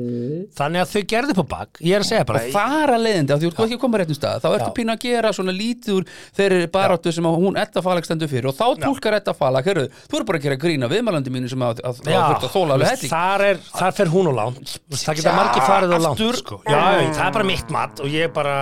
Þannig 0.59 0.83
að 0.83 0.91
þau 0.93 1.03
gerðu 1.13 1.33
upp 1.35 1.41
á 1.41 1.47
bak 1.55 1.79
Ég 1.89 1.95
er 1.97 2.03
að 2.05 2.09
segja 2.09 2.27
bara, 2.29 2.43
og 2.45 2.53
fara 2.53 2.97
leiðindi, 3.01 3.33
af 3.33 3.39
því 3.41 3.49
þú 3.49 3.51
ert 3.53 3.63
ekki 3.65 3.77
að 3.79 3.83
koma 3.83 3.97
á 3.97 3.99
réttum 4.03 4.19
stað. 4.19 4.43
Þá 4.43 4.49
ertu 4.59 4.71
pínu 4.77 4.93
að 4.93 5.01
gera 5.05 5.31
svona 5.35 5.55
lítið 5.55 5.95
úr 5.97 6.07
þeirri 6.37 6.69
baráttu 6.73 7.13
sem 7.15 7.29
hún 7.29 7.59
Edda 7.59 7.83
Falag 7.85 8.05
stendur 8.07 8.29
fyrir. 8.31 8.49
Og 8.51 8.55
þá 8.57 8.65
tólkar 8.83 9.17
Edda 9.19 9.33
Falag, 9.37 9.69
herru, 9.69 9.85
þú 10.09 10.19
eru 10.19 10.27
bara 10.29 10.39
að 10.39 10.45
gera 10.47 10.59
grína 10.61 10.89
viðmælandi 10.91 11.33
mínu 11.33 11.49
sem 11.51 11.65
að, 11.65 11.81
að, 11.83 12.01
að, 12.05 12.11
Já, 12.13 12.19
að 12.29 12.47
þóla 12.53 12.77
alveg 12.77 12.91
helling. 12.93 13.11
þar, 13.13 13.45
er, 13.49 13.61
þar 13.79 13.95
fer 13.99 14.11
hún 14.13 14.29
á 14.29 14.33
lán 14.39 14.59
Það 14.59 15.19
geta 15.19 15.29
Já, 15.29 15.37
margir 15.39 15.65
farið 15.65 15.93
á 15.95 15.99
lán 16.03 16.17
sko. 16.39 16.59
já, 16.65 16.77
já, 16.77 17.09
það 17.15 17.25
er 17.25 17.33
bara 17.37 17.47
mitt 17.49 17.71
mat 17.73 18.01
og 18.03 18.09
ég 18.13 18.31
bara 18.35 18.55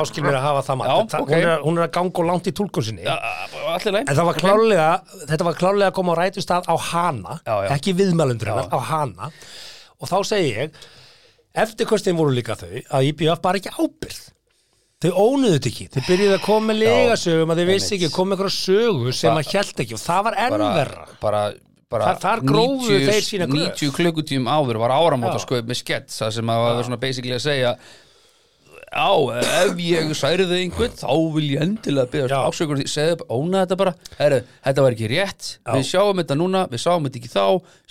áskil 0.00 0.24
mér 0.24 0.38
að 0.38 0.44
hafa 0.48 0.62
það 0.68 0.78
mat. 0.80 0.88
Já, 0.90 0.96
það, 1.14 1.24
ok. 1.24 1.30
hún, 1.34 1.44
er, 1.44 1.62
hún 1.64 1.78
er 1.78 1.84
að 1.86 1.92
ganga 1.96 2.22
og 2.22 2.28
langt 2.30 2.48
í 2.50 2.54
túlkun 2.56 2.86
sinni. 2.88 3.04
En 3.04 4.14
það 4.14 4.26
var 4.28 4.38
klálega, 4.40 4.88
þetta 5.28 5.46
var 5.48 5.58
klálega 5.60 5.90
að 5.90 5.96
koma 5.98 6.14
á 6.14 6.20
rætu 6.34 6.44
stað 6.44 6.66
á 6.68 6.74
hana, 6.90 7.38
Já, 7.46 7.54
já. 7.64 7.70
ekki 7.78 7.94
viðmælundur 8.02 8.50
hennar, 8.52 8.68
á 8.74 8.78
hana. 8.90 9.30
Og 10.02 10.10
þá 10.10 10.16
segi 10.34 10.52
ég 10.58 10.84
eftirkostin 11.54 12.16
voru 12.18 12.34
líka 12.34 12.56
þau 12.58 12.70
að 12.98 13.08
IBF 13.12 13.40
bara 13.44 13.60
ekki 13.60 13.70
ábyrð 13.78 14.22
þau 15.04 15.10
ónuðu 15.20 15.52
þetta 15.58 15.70
ekki, 15.70 15.86
þau 15.94 16.02
byrjuðu 16.08 16.34
að 16.38 16.42
koma 16.46 16.66
með 16.72 16.78
legasögum 16.80 17.52
að 17.54 17.60
þau 17.60 17.68
vissi 17.70 17.94
ekki, 17.98 18.08
koma 18.14 18.30
með 18.32 18.38
eitthvað 18.40 18.56
sögu 18.56 19.12
sem 19.14 19.38
að 19.38 19.50
hjælt 19.52 19.82
ekki 19.84 19.94
og 19.98 20.02
það 20.02 20.22
var 20.28 20.38
enn 20.44 20.54
bara, 20.54 21.04
bara, 21.20 21.42
bara 21.92 22.06
Þar- 22.08 22.22
þar 22.24 22.42
grófu 22.48 22.88
90 22.90 23.10
þeir 23.10 23.26
sína 23.28 23.48
gröf. 23.50 23.74
90 23.76 23.92
klukkutíum 23.98 24.48
áður 24.50 24.80
var 24.82 24.94
áramóta 24.96 25.42
skoð 25.44 25.62
með 25.68 25.78
skett 25.82 26.08
það 26.14 26.32
sem 26.38 26.52
að 26.56 26.62
var 26.64 26.88
svona 26.88 27.00
basically 27.04 27.36
að 27.36 27.44
segja 27.44 27.74
á, 28.94 29.10
ef 29.42 29.80
ég 29.82 30.12
særði 30.16 30.60
einhvern 30.62 30.94
þá 30.96 31.10
vil 31.34 31.48
ég 31.50 31.62
endilega 31.64 32.24
Já. 32.30 32.36
ásökur 32.46 32.78
því, 32.78 32.86
segðu 32.90 33.16
bara, 33.20 33.36
óna 33.36 33.62
þetta 33.64 33.78
bara. 33.80 33.92
Heru, 34.18 34.38
þetta 34.66 34.84
var 34.84 34.96
ekki 34.96 35.08
rétt, 35.10 35.48
við 35.68 35.86
sjáum 35.88 36.20
þetta 36.22 36.36
núna 36.38 36.62
við 36.70 36.82
sáum 36.84 37.08
þetta 37.08 37.20
ekki 37.20 37.32
þá, 37.32 37.46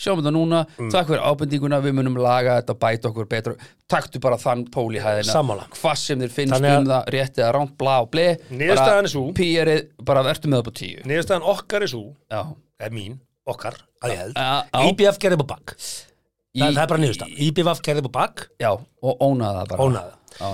sjáum 0.05 0.22
þetta 0.22 0.33
núna. 0.36 0.62
Mm. 0.77 0.91
takk 0.93 1.10
fyrir 1.12 1.25
ábendinguna, 1.27 1.81
við 1.83 1.98
munum 2.00 2.19
laga 2.24 2.55
þetta 2.62 2.77
bæta 2.86 3.12
okkur 3.12 3.29
betra, 3.33 3.55
taktu 3.91 4.22
bara 4.24 4.39
þann 4.41 4.63
pól 4.74 4.88
í 4.95 5.03
hæðina, 5.03 5.67
hvað 5.75 6.00
sem 6.01 6.24
þér 6.24 6.33
finnst 6.38 6.55
Þannig 6.57 6.79
um 6.79 6.89
það, 6.93 7.12
rétt 7.17 7.43
eða 7.43 7.51
ránt, 7.57 7.75
blá 7.79 7.93
ble 8.10 8.27
er 8.63 9.12
sú. 9.12 9.27
pýrið, 9.38 9.86
bara 10.07 10.24
vertu 10.25 10.50
með 10.51 10.62
það 10.63 10.69
på 10.69 10.75
tíu. 10.81 11.03
Niðurstaðan 11.10 11.48
okkar 11.53 11.86
er 11.86 11.93
svo, 11.93 12.07
já, 12.31 12.41
er 12.79 12.95
mín, 12.95 13.19
okkar, 13.50 13.77
að 14.01 14.15
ég 14.15 14.24
held. 14.24 14.39
Já, 14.39 14.55
já. 14.72 14.89
IBF 14.93 15.22
gerði 15.22 15.41
búið 15.43 15.51
bakk, 15.51 15.75
það, 15.77 16.67
er 16.72 16.93
bara 16.95 17.03
niðurstaðan. 17.03 17.39
IBF 17.50 17.83
gerði 17.86 18.05
búið 18.07 18.15
bakk, 18.17 18.48
Já, 18.62 18.72
og 18.74 19.25
ónaði 19.27 19.60
það 19.60 19.74
bara. 19.74 19.88
Ónaði 19.89 20.19
Já, 20.33 20.50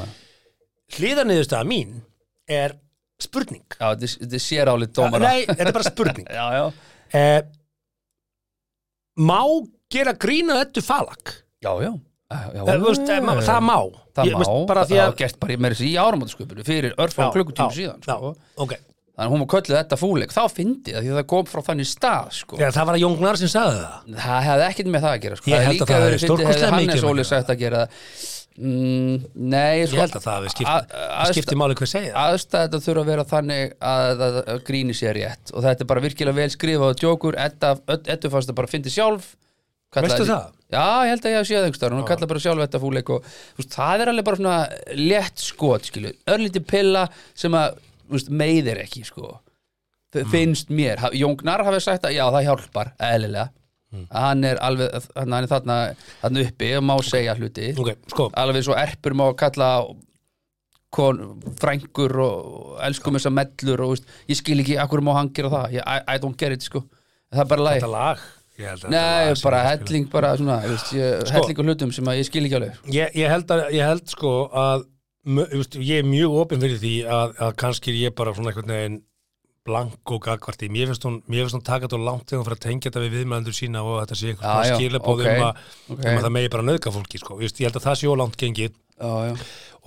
já. 0.90 0.98
Hlýðarniðurstaðan 0.98 1.70
mín 1.70 1.96
er 2.50 2.76
spurning 3.22 3.66
Já, 3.80 3.94
þetta 4.00 4.36
er 4.40 4.44
sérálið 4.44 4.92
dómara 4.98 5.30
Nei, 5.34 5.46
þetta 5.46 5.68
er 5.70 5.76
bara 5.76 5.90
spurning 5.92 6.28
Já, 6.40 6.46
já 6.56 6.66
eh, 7.20 7.42
Má 9.20 9.42
gera 9.92 10.14
grína 10.16 10.60
þetta 10.64 10.84
falag? 10.86 11.34
Já, 11.60 11.72
já, 11.84 11.90
já, 11.92 12.38
já. 12.56 12.62
Eh, 12.64 12.78
þú 12.80 12.86
veist, 12.88 13.10
eh, 13.10 13.20
ma- 13.26 13.40
Það 13.44 13.64
má 13.68 13.78
Það 14.16 14.30
Ég- 14.30 14.36
má, 14.36 14.40
veist, 14.44 14.68
bara 14.70 14.84
því 14.86 14.96
það 14.96 15.02
að 15.04 15.10
var 15.12 15.18
gert 15.24 15.40
bara 15.40 15.58
meira 15.66 15.76
sér 15.80 15.90
í 15.90 15.96
áramótasköpunu 16.00 16.66
fyrir 16.68 16.96
örfá 17.00 17.28
klukkutíma 17.34 17.74
síðan 17.76 18.00
sko. 18.04 18.32
já, 18.36 18.56
ok 18.66 18.74
Þannig 19.20 19.28
að 19.28 19.34
hún 19.36 19.42
var 19.44 19.50
kölluð 19.52 19.76
þetta 19.76 19.98
fúleik 20.00 20.32
Þá 20.32 20.44
fyndi 20.56 20.94
það 20.96 21.02
því 21.04 21.10
að 21.12 21.18
það 21.20 21.26
kom 21.34 21.48
frá 21.52 21.62
þannig 21.68 21.88
stað 21.92 22.28
sko. 22.38 22.56
Já, 22.62 22.70
það 22.72 22.86
var 22.88 22.96
að 22.96 23.02
Jóngnar 23.04 23.40
sem 23.42 23.50
sagði 23.52 23.80
það 23.84 24.20
Það 24.24 24.44
hefði 24.48 24.68
ekkert 24.70 24.92
með 24.94 25.02
það 25.04 25.12
að 25.16 25.24
gera 25.26 25.36
sko. 25.40 25.50
Ég 25.50 25.56
Það 25.60 25.66
held 25.68 25.74
hefði 25.76 25.84
að 25.84 25.90
það 25.90 26.00
hefði 26.00 26.20
fyndið 26.20 26.30
stórkostlega 26.30 26.70
hefði 26.70 26.80
mikið 26.80 26.90
Hannes 26.90 27.04
með 27.04 27.12
Óli 27.12 27.24
það. 27.26 27.32
sagt 27.34 27.50
að 27.52 27.60
gera 27.60 27.82
það 27.84 28.39
mm, 28.60 29.26
Nei, 29.50 29.80
Ég 29.82 29.90
sko, 29.92 30.00
held 30.04 30.16
að 30.20 30.26
það 30.28 30.38
hafi 30.38 30.52
skipt, 30.54 30.70
að- 30.70 30.94
að 31.00 31.20
að- 31.24 31.34
skipti 31.34 31.58
máli 31.60 31.78
hvað 31.80 31.92
segja 31.94 32.14
aðstæða 32.26 32.64
þetta 32.68 32.82
þurfa 32.86 33.04
að 33.06 33.12
vera 33.14 33.26
þannig 33.34 33.74
að, 33.80 34.24
að, 34.28 34.40
að 34.54 34.64
gríni 34.70 34.96
sér 35.00 35.16
rétt. 35.18 35.54
Og 35.56 35.64
þetta 35.64 35.86
er 35.86 35.90
bara 35.94 36.04
virkilega 36.06 36.36
vel 36.42 36.50
skrifað 36.54 36.94
og 36.94 37.00
djókur. 37.04 37.38
Eddu 37.40 38.30
fannst 38.34 38.50
það 38.52 38.56
bara 38.60 38.68
að 38.70 38.76
fyndi 38.78 38.94
sjálf 38.94 39.36
Veistu 39.90 40.22
það? 40.30 40.50
Já, 40.70 40.84
ég 41.02 41.10
held 41.10 41.24
að 41.26 41.32
ég 41.34 41.38
hef 41.40 41.48
séð 41.50 41.64
einhverstaðar 41.66 41.94
hún 41.98 42.06
kallar 42.06 42.28
bara 42.30 42.40
sjálf 42.44 42.60
þetta 42.62 42.80
fúleik 42.84 43.08
og 43.10 43.24
veist, 43.58 43.72
það 43.74 44.02
er 44.04 44.12
alveg 44.12 44.26
bara 44.28 44.38
svona 44.38 44.58
létt 45.00 45.42
skot 45.42 45.88
skilu, 45.90 46.12
örlítið 46.30 46.66
pilla 46.70 47.08
sem 47.34 47.56
að 47.58 47.80
veist, 48.14 48.30
meiðir 48.30 48.84
ekki 48.84 49.02
sko. 49.08 49.40
Mm. 50.14 50.30
finnst 50.30 50.70
mér, 50.70 50.98
Ha- 51.02 51.10
Jón 51.18 51.36
Gnar 51.42 51.62
hafi 51.66 51.82
sagt 51.82 52.06
að 52.06 52.14
já, 52.18 52.24
það 52.34 52.46
hjálpar, 52.48 52.92
eðlilega 53.00 53.50
Mm. 53.90 54.04
hann 54.14 54.44
er 54.46 54.60
alveg, 54.62 55.08
hann 55.18 55.34
er 55.34 55.48
þarna, 55.50 55.76
þarna 56.22 56.42
uppi 56.46 56.68
og 56.78 56.84
má 56.86 56.94
segja 57.02 57.34
hluti. 57.40 57.72
Ok, 57.82 57.96
sko, 58.14 58.28
alveg 58.38 58.68
svo 58.68 58.76
erpur 58.78 59.16
má 59.18 59.24
kalla 59.40 59.70
kon, 60.94 61.22
frængur 61.62 62.14
og 62.22 62.76
elskum 62.86 63.18
þessar 63.18 63.34
mellur 63.34 63.84
og 63.86 63.96
veist, 63.96 64.12
ég 64.30 64.40
skil 64.40 64.62
ekki 64.64 64.78
akkur 64.82 65.02
má 65.06 65.14
hann 65.18 65.32
gera 65.34 65.52
það. 65.54 65.80
Ég, 65.80 65.86
I, 65.86 66.04
I 66.16 66.22
don't 66.22 66.38
get 66.38 66.54
it 66.56 66.66
sko. 66.66 66.84
Það 67.34 67.44
er 67.46 67.50
bara 67.52 67.74
þetta 67.76 67.92
lag? 67.94 68.24
Þetta 68.60 68.90
Nei, 68.92 69.02
lag 69.02 69.38
sem 69.40 69.48
bara 69.48 69.60
helling 69.70 70.08
bara 70.12 70.32
svona, 70.38 70.62
veist, 70.66 70.94
ég, 70.98 71.22
Sko. 71.26 71.36
helling 71.38 71.60
og 71.62 71.70
hlutum 71.70 71.92
sem 71.96 72.10
ég 72.18 72.26
skil 72.28 72.46
ekki 72.48 72.58
alveg. 72.60 72.80
Ég, 72.92 73.14
ég, 73.22 73.30
held 73.32 73.54
að, 73.56 73.66
ég 73.78 73.86
held 73.90 74.10
sko 74.12 74.34
að 74.50 74.88
þú 75.30 75.46
veist, 75.54 75.78
ég 75.86 76.02
er 76.02 76.10
mjög 76.10 76.40
opinn 76.44 76.64
fyrir 76.64 76.82
því 76.82 76.96
að, 77.06 77.38
að 77.46 77.54
kannski 77.62 77.94
ég 78.00 78.16
bara 78.18 78.34
svona 78.36 78.52
einhvern 78.54 78.74
veginn 78.76 79.00
blank 79.68 80.14
og 80.16 80.22
gagvart 80.26 80.64
í 80.66 80.70
mér 80.72 80.92
finnst 80.92 81.06
hún, 81.08 81.22
hún 81.28 81.66
taka 81.66 81.88
þetta 81.88 82.00
langt 82.02 82.28
þegar 82.30 82.42
hún 82.42 82.48
fyrir 82.48 82.60
að 82.60 82.66
tengja 82.66 82.90
þetta 82.90 83.04
við 83.06 83.16
viðmælendur 83.18 83.58
sína 83.58 83.84
og 83.86 83.98
þetta 84.02 84.20
sé 84.20 84.34
eitthvað 84.34 84.70
skilabóð 84.74 85.24
ok, 85.26 85.32
um, 85.32 85.48
að, 85.48 85.66
ok. 85.90 86.04
um 86.04 86.12
að 86.14 86.24
það 86.26 86.36
megi 86.38 86.54
bara 86.56 86.68
nöðga 86.70 86.94
fólki 86.96 87.22
sko. 87.22 87.40
Ég 87.44 87.66
held 87.68 87.80
að 87.80 87.88
það 87.90 88.00
sé 88.00 88.14
ólangt 88.14 88.40
gengið 88.40 88.78
Já, 89.00 89.32
já 89.32 89.36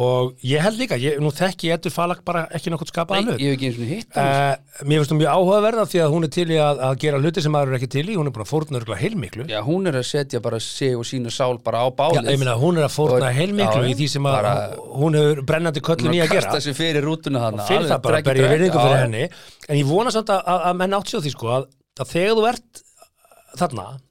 og 0.01 0.39
ég 0.41 0.63
held 0.65 0.79
líka, 0.81 0.97
ég, 0.97 1.19
nú 1.21 1.29
þekki 1.37 1.69
ég 1.69 1.77
Eddur 1.77 1.93
Falag 1.93 2.23
bara 2.25 2.47
ekki 2.57 2.71
nokkuð 2.73 2.89
skapaða 2.89 3.19
Nei, 3.21 3.27
hlut. 3.29 3.43
ég 3.43 3.51
hef 3.51 3.57
ekki 3.59 3.67
eins 3.69 3.81
og 3.83 3.91
hitt 3.91 4.17
Uh, 4.23 4.87
mér 4.89 5.03
finnst 5.03 5.13
hún 5.13 5.19
mjög 5.21 5.33
áhugaverða 5.37 5.85
því 5.91 5.99
að 6.05 6.13
hún 6.15 6.25
er 6.27 6.31
til 6.33 6.47
í 6.49 6.59
að, 6.63 6.79
að 6.87 6.95
gera 7.03 7.19
hluti 7.21 7.43
sem 7.45 7.53
maður 7.53 7.73
er 7.73 7.79
ekki 7.79 7.89
til 7.93 8.05
í, 8.07 8.15
hún 8.17 8.31
er 8.31 8.35
bara 8.37 8.47
fórna 8.49 8.79
örgulega 8.81 9.03
heilmiklu. 9.03 9.47
Já, 9.51 9.59
hún 9.67 9.91
er 9.91 9.99
að 10.01 10.07
setja 10.09 10.41
bara 10.45 10.61
sig 10.65 10.95
og 10.97 11.05
sína 11.09 11.33
sál 11.35 11.59
bara 11.65 11.83
á 11.85 11.89
Já, 11.89 11.97
bálið 12.01 12.31
ég 12.33 12.41
meina, 12.41 12.55
hún 12.61 12.81
er 12.81 12.87
að 12.89 12.95
fórna 12.97 13.29
Og- 13.29 13.37
heilmiklu 13.37 13.83
já, 13.85 13.91
í 13.93 13.97
því 14.01 14.09
sem 14.15 14.29
að 14.31 14.37
bara- 14.39 14.55
hún 15.03 15.19
hefur 15.19 15.43
brennandi 15.51 15.85
köllun 15.85 16.17
í 16.17 16.23
að 16.25 16.33
gera 16.37 16.47
Kasta 16.47 16.63
sér 16.65 16.79
fyrir 16.79 17.05
rútuna 17.05 17.45
hann 17.45 17.61
fyrir 17.69 17.89
það 17.91 18.03
bara, 18.09 18.23
ber 18.23 18.41
ég 18.41 18.55
virðingu 18.55 18.81
fyrir 18.81 19.03
henni. 19.03 19.29
En 19.69 19.77
ég 19.77 19.85
vona 19.93 20.15
samt 20.15 20.33
að, 20.33 20.41
að, 20.47 20.65
að 20.71 20.81
menn 20.81 20.97
sér 21.01 21.21
því 21.27 21.35
sko 21.37 21.53
að, 21.59 21.69
að 22.01 22.15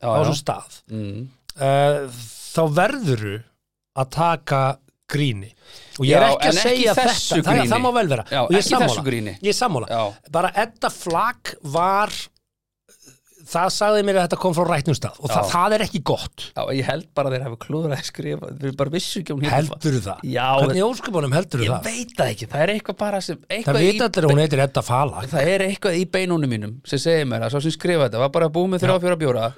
Já, 0.01 0.09
já. 0.29 0.37
stað 0.37 0.79
mm. 0.91 1.21
uh, 1.57 2.21
þá 2.53 2.61
verðuru 2.77 3.35
að 3.97 4.09
taka 4.13 4.61
gríni. 5.12 5.54
Og 6.00 6.06
ég 6.08 6.15
er 6.17 6.24
Já, 6.24 6.28
ekki 6.32 6.50
að 6.50 6.52
ekki 6.52 6.67
segja 6.67 6.97
þessu 6.97 7.39
þetta. 7.39 7.47
það, 7.52 7.71
það 7.71 7.82
má 7.86 7.89
vel 8.00 8.08
vera. 8.15 8.28
Já, 8.32 8.41
og 8.41 8.54
ég 8.56 8.62
ekki 8.62 8.76
sammála, 8.76 9.34
ég 9.47 9.58
sammála. 9.58 10.04
Bara 10.32 10.54
Edda 10.63 10.91
Flag 10.93 11.56
var 11.76 12.13
það 13.52 13.71
sagði 13.76 14.04
mér 14.08 14.17
að 14.19 14.26
þetta 14.28 14.38
kom 14.41 14.54
frá 14.56 14.63
rætnum 14.69 14.95
stað. 14.95 15.17
Og 15.19 15.32
það, 15.32 15.47
það 15.52 15.76
er 15.76 15.84
ekki 15.86 16.02
gott. 16.08 16.45
Já, 16.56 16.62
ég 16.78 16.88
held 16.88 17.08
bara 17.17 17.32
að 17.32 17.36
þeir 17.36 17.45
hafa 17.47 17.58
klúður 17.65 17.95
að 17.95 18.04
skrifa 18.08 18.52
Þeir 18.62 18.76
bara 18.80 18.93
vissu 18.93 19.21
ekki 19.21 19.34
um 19.36 19.41
hún 19.41 19.52
heldur 19.52 19.97
það? 20.06 20.21
Já, 20.32 20.45
hvernig 20.62 20.86
óskupunum 20.88 21.36
heldur 21.36 21.63
Ég 21.65 21.74
það? 21.74 21.89
veit 21.89 22.13
það 22.19 22.32
ekki, 22.36 22.50
það 22.54 22.63
er 22.65 22.74
eitthvað 22.76 23.00
bara 23.02 23.21
sem 23.26 23.41
það 23.41 23.58
eitthvað 23.58 23.82
vita 23.88 24.08
allir 24.08 24.28
að 24.28 24.34
hún 24.34 24.41
heitir 24.45 24.63
Edda 24.67 24.86
Falag 24.88 25.30
Það 25.34 25.52
er 25.56 25.65
eitthvað 25.67 26.00
í 26.00 26.06
beinunum 26.15 26.54
mínum 26.56 26.78
sem 26.88 27.02
segir 27.02 27.28
mér 27.34 27.47
að 27.47 27.56
svo 27.56 27.63
sem 27.65 27.76
skrifa 27.76 28.08
þetta 28.08 28.24
var 28.24 28.34
bara 28.38 28.52
búið 28.54 28.74
með 28.76 28.86
þrjá 28.86 28.95
fjóra 29.06 29.19
bjóra 29.26 29.50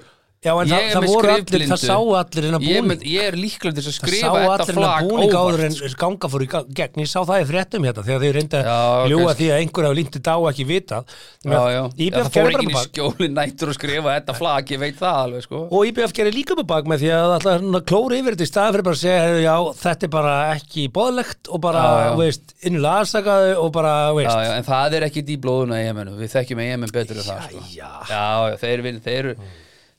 já 0.44 0.52
en 0.54 0.68
Ég 0.68 0.74
það, 0.74 0.84
er 0.84 0.94
það 0.94 1.04
með 1.04 1.14
voru 1.14 1.30
allir, 1.34 1.64
það 1.72 1.80
sáu 1.84 2.10
allir 2.20 2.46
ég, 2.48 2.56
búning. 2.64 2.88
mynd, 2.92 3.04
ég 3.08 3.28
er 3.30 3.36
líklega 3.40 3.74
til 3.78 3.84
að 3.84 3.88
það 3.88 3.96
skrifa 3.98 4.32
þetta 4.34 4.54
allir 4.54 4.74
innan 4.74 4.84
flag 4.84 5.08
búning 5.10 5.34
áður 5.40 5.64
en 5.64 5.76
óvart 5.78 5.98
ganga 6.04 6.30
fór 6.34 6.44
í 6.44 6.50
gegn. 6.80 7.02
Ég 7.04 7.10
sá 7.14 7.20
það 7.24 7.44
í 7.44 7.48
fréttum 7.54 7.88
hérna 7.88 8.04
þegar 8.08 8.22
þeir 8.24 8.36
reynda 8.38 8.62
Já, 8.64 8.74
að 8.74 9.08
ljúga 9.14 9.24
kannski. 9.24 9.40
því 9.44 9.48
að 9.54 9.62
einhver 9.64 9.88
hafa 9.88 9.98
líntið 10.00 10.24
dá 10.28 10.36
ekki 10.52 10.66
vitað. 10.74 11.16
Já, 11.44 11.52
já, 11.54 11.62
já, 11.74 12.12
það 12.14 12.30
fór 12.34 12.52
ekki 12.54 12.64
í 12.64 12.70
bara 12.70 12.78
bak 12.78 12.92
skjóli 12.94 13.28
nættur 13.34 13.72
að 13.74 13.78
skrifa 13.80 14.14
þetta 14.18 14.38
flag, 14.38 14.72
ég 14.74 14.80
veit 14.84 14.98
það 15.00 15.20
alveg 15.24 15.46
sko. 15.48 15.64
Og 15.72 15.88
IBF 15.90 16.14
gerir 16.20 16.34
líka 16.38 16.58
upp 16.60 16.68
bak 16.74 16.86
með 16.92 17.04
því 17.04 17.10
að 17.18 17.34
það 17.44 17.68
að 17.80 17.88
klóra 17.94 18.20
yfir 18.20 18.36
þetta 18.38 18.44
í 18.48 18.52
staðan 18.52 18.74
fyrir 18.78 18.88
bara 18.90 18.98
að 19.00 19.04
segja 19.04 19.42
já, 19.44 19.56
þetta 19.84 20.08
er 20.10 20.14
bara 20.14 20.36
ekki 20.58 20.86
bóðlegt 20.94 21.52
og 21.54 21.64
bara, 21.64 21.84
Já, 21.84 22.04
já. 22.04 22.16
veist, 22.20 22.56
innulega 22.68 23.04
afsakaðu 23.04 23.52
og 23.64 23.72
bara, 23.76 23.94
Já, 24.10 24.16
veist. 24.20 24.38
Já, 24.38 24.56
en 24.60 24.68
það 24.68 24.98
er 25.00 25.08
ekki 25.10 25.26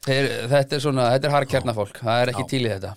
það 0.04 0.14
já. 0.14 0.20
já, 0.20 0.28
já, 0.28 0.28
þeir, 0.28 0.48
þetta 0.52 0.76
er 0.76 0.84
svona, 0.84 1.10
þetta 1.14 1.28
er 1.28 1.34
harkjarnafólk, 1.34 1.98
það 2.04 2.22
er 2.22 2.32
ekki 2.32 2.46
til 2.50 2.62
í 2.62 2.70
þetta. 2.70 2.94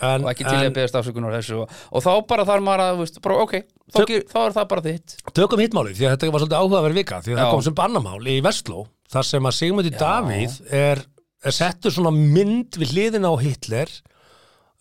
En, 0.00 0.24
og 0.24 0.30
ekki 0.30 0.46
til 0.46 0.54
í 0.54 0.60
að 0.62 0.66
en 0.70 0.76
beðast 0.76 0.96
afsökunar 0.96 1.34
á 1.34 1.36
þessu 1.36 1.58
og, 1.60 1.72
og 1.92 2.04
þá 2.04 2.10
bara 2.30 2.44
þarf 2.48 2.64
maður 2.64 2.82
að, 2.84 2.94
þú 2.94 3.04
veist, 3.04 3.20
bara 3.20 3.34
ok, 3.44 3.54
þá, 3.60 3.98
Tök- 3.98 4.12
ger, 4.12 4.22
þá 4.30 4.38
er 4.40 4.54
það 4.56 4.68
bara 4.70 4.84
þitt. 4.86 5.16
Tökum 5.36 5.60
hittmáli 5.60 5.92
því 5.92 6.06
að 6.06 6.14
þetta 6.14 6.30
var 6.30 6.40
svolítið 6.40 6.60
áhugaverð 6.60 6.94
vika 6.94 7.20
því 7.20 7.34
að 7.34 7.40
það 7.40 7.44
Já. 7.44 7.52
kom 7.52 7.64
sem 7.66 7.74
bannamál 7.74 8.20
í 8.24 8.40
Vestló 8.44 8.86
þar 9.10 9.28
sem 9.28 9.44
að 9.50 9.56
Sigmundi 9.58 9.92
Davíð 9.92 10.58
er, 10.72 11.02
er 11.44 11.52
settur 11.56 11.92
svona 11.92 12.12
mynd 12.16 12.80
við 12.80 12.94
hliðina 12.94 13.28
á 13.28 13.36
Hitler 13.42 13.92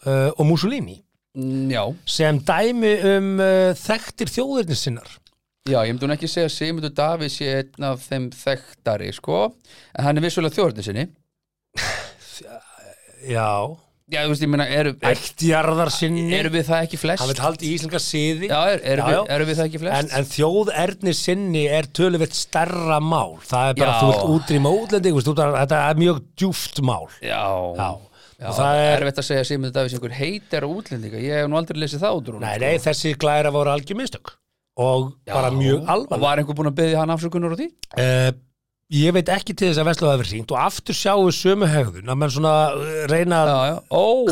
uh, 0.06 0.32
og 0.38 0.44
Mussolini. 0.48 1.02
Mm, 1.36 1.68
Já, 1.74 1.84
sem 2.08 2.40
dæmi 2.40 2.94
um 3.12 3.32
uh, 3.44 3.74
þekktir 3.76 4.32
þjóðirni 4.32 4.78
sinnar. 4.80 5.18
Já, 5.68 5.84
ég 5.84 5.92
myndi 5.92 6.08
hún 6.08 6.16
ekki 6.16 6.30
segja 6.32 6.48
að 6.48 6.56
Sigmundur 6.56 6.94
Davíð 6.96 7.34
sé 7.34 7.50
einn 7.60 7.86
af 7.92 8.08
þeim 8.08 8.32
þekktari, 8.34 9.12
sko. 9.14 9.50
En 9.94 10.08
hann 10.08 10.18
er 10.18 10.26
vissulega 10.26 10.56
þjórni 10.56 10.86
sinni 10.86 11.10
já, 13.28 13.52
Já, 14.10 14.24
þú 14.26 14.30
veist, 14.32 14.42
ég 14.42 14.50
meina, 14.50 14.66
eru 14.74 14.92
er, 15.06 15.12
ættjarðar 15.20 15.92
sinni 15.94 16.24
eru 16.34 16.50
við 16.50 16.64
það 16.66 16.80
ekki 16.88 16.98
flest? 16.98 17.22
hann 17.22 17.30
vil 17.30 17.42
haldi 17.44 17.68
í 17.70 17.74
íslenska 17.78 18.00
siði 18.02 18.48
Já, 18.50 18.58
er, 18.74 18.80
eru, 18.96 19.04
Já, 19.04 19.12
já. 19.14 19.20
Við, 19.22 19.34
eru 19.36 19.46
við 19.52 19.60
það 19.60 19.68
ekki 19.70 19.82
flest? 19.84 20.00
en, 20.00 20.10
en 20.18 20.30
þjóðerni 20.32 21.14
sinni 21.20 21.66
er 21.70 21.90
töluvert 21.94 22.34
stærra 22.40 22.98
mál 23.06 23.36
það 23.46 23.70
er 23.70 23.78
bara 23.84 23.94
Já. 23.94 24.00
þú 24.02 24.10
vilt 24.10 24.26
útrýma 24.34 24.72
útlending 24.80 25.20
þetta 25.30 25.82
er 25.92 26.02
mjög 26.02 26.24
djúft 26.42 26.82
mál 26.90 27.06
Já, 27.22 27.44
Já. 27.78 27.90
Já, 28.40 28.50
það 28.56 28.74
er 28.80 28.82
er- 28.88 29.02
erfitt 29.04 29.18
að 29.22 29.26
segja 29.30 29.44
að 29.44 29.48
Sigmundur 29.52 29.76
Davíðs 29.78 29.96
einhver 30.00 30.14
heitir 30.16 30.64
á 30.64 30.70
útlendinga, 30.72 31.20
ég 31.28 31.42
hef 31.44 31.48
nú 31.52 31.58
aldrei 31.60 31.80
lesið 31.84 32.04
það 32.06 32.18
út 32.22 32.30
úr 32.32 32.38
honum, 32.40 32.46
nei, 32.48 32.54
sko. 32.56 32.66
nei, 32.66 32.78
þessi 32.90 33.12
glæra 33.20 33.52
voru 33.52 33.74
algjör 33.76 33.98
mistök 34.00 34.32
og 34.80 35.10
bara 35.28 35.50
mjög 35.52 35.82
alvarleg 35.92 36.24
var 36.24 36.40
einhver 36.40 36.56
búinn 36.56 36.70
að 36.72 36.78
byggja 36.80 37.02
hann 37.04 37.12
afsökunar 37.14 37.52
á 37.52 37.58
því? 37.60 37.68
uh, 38.00 38.32
ég 38.90 39.14
veit 39.14 39.30
ekki 39.30 39.54
til 39.54 39.70
þess 39.70 39.82
að 39.84 39.88
Vestló 39.92 40.08
hafi 40.10 40.22
verið 40.24 40.32
hringt 40.34 40.52
og 40.56 40.62
aftur 40.64 40.98
sjáu 40.98 41.28
sömu 41.36 41.68
hegðun 41.70 42.10
að 42.10 42.18
menn 42.24 42.32
svona 42.34 42.54
uh, 42.74 42.88
reyna 43.12 43.42
að 43.46 43.76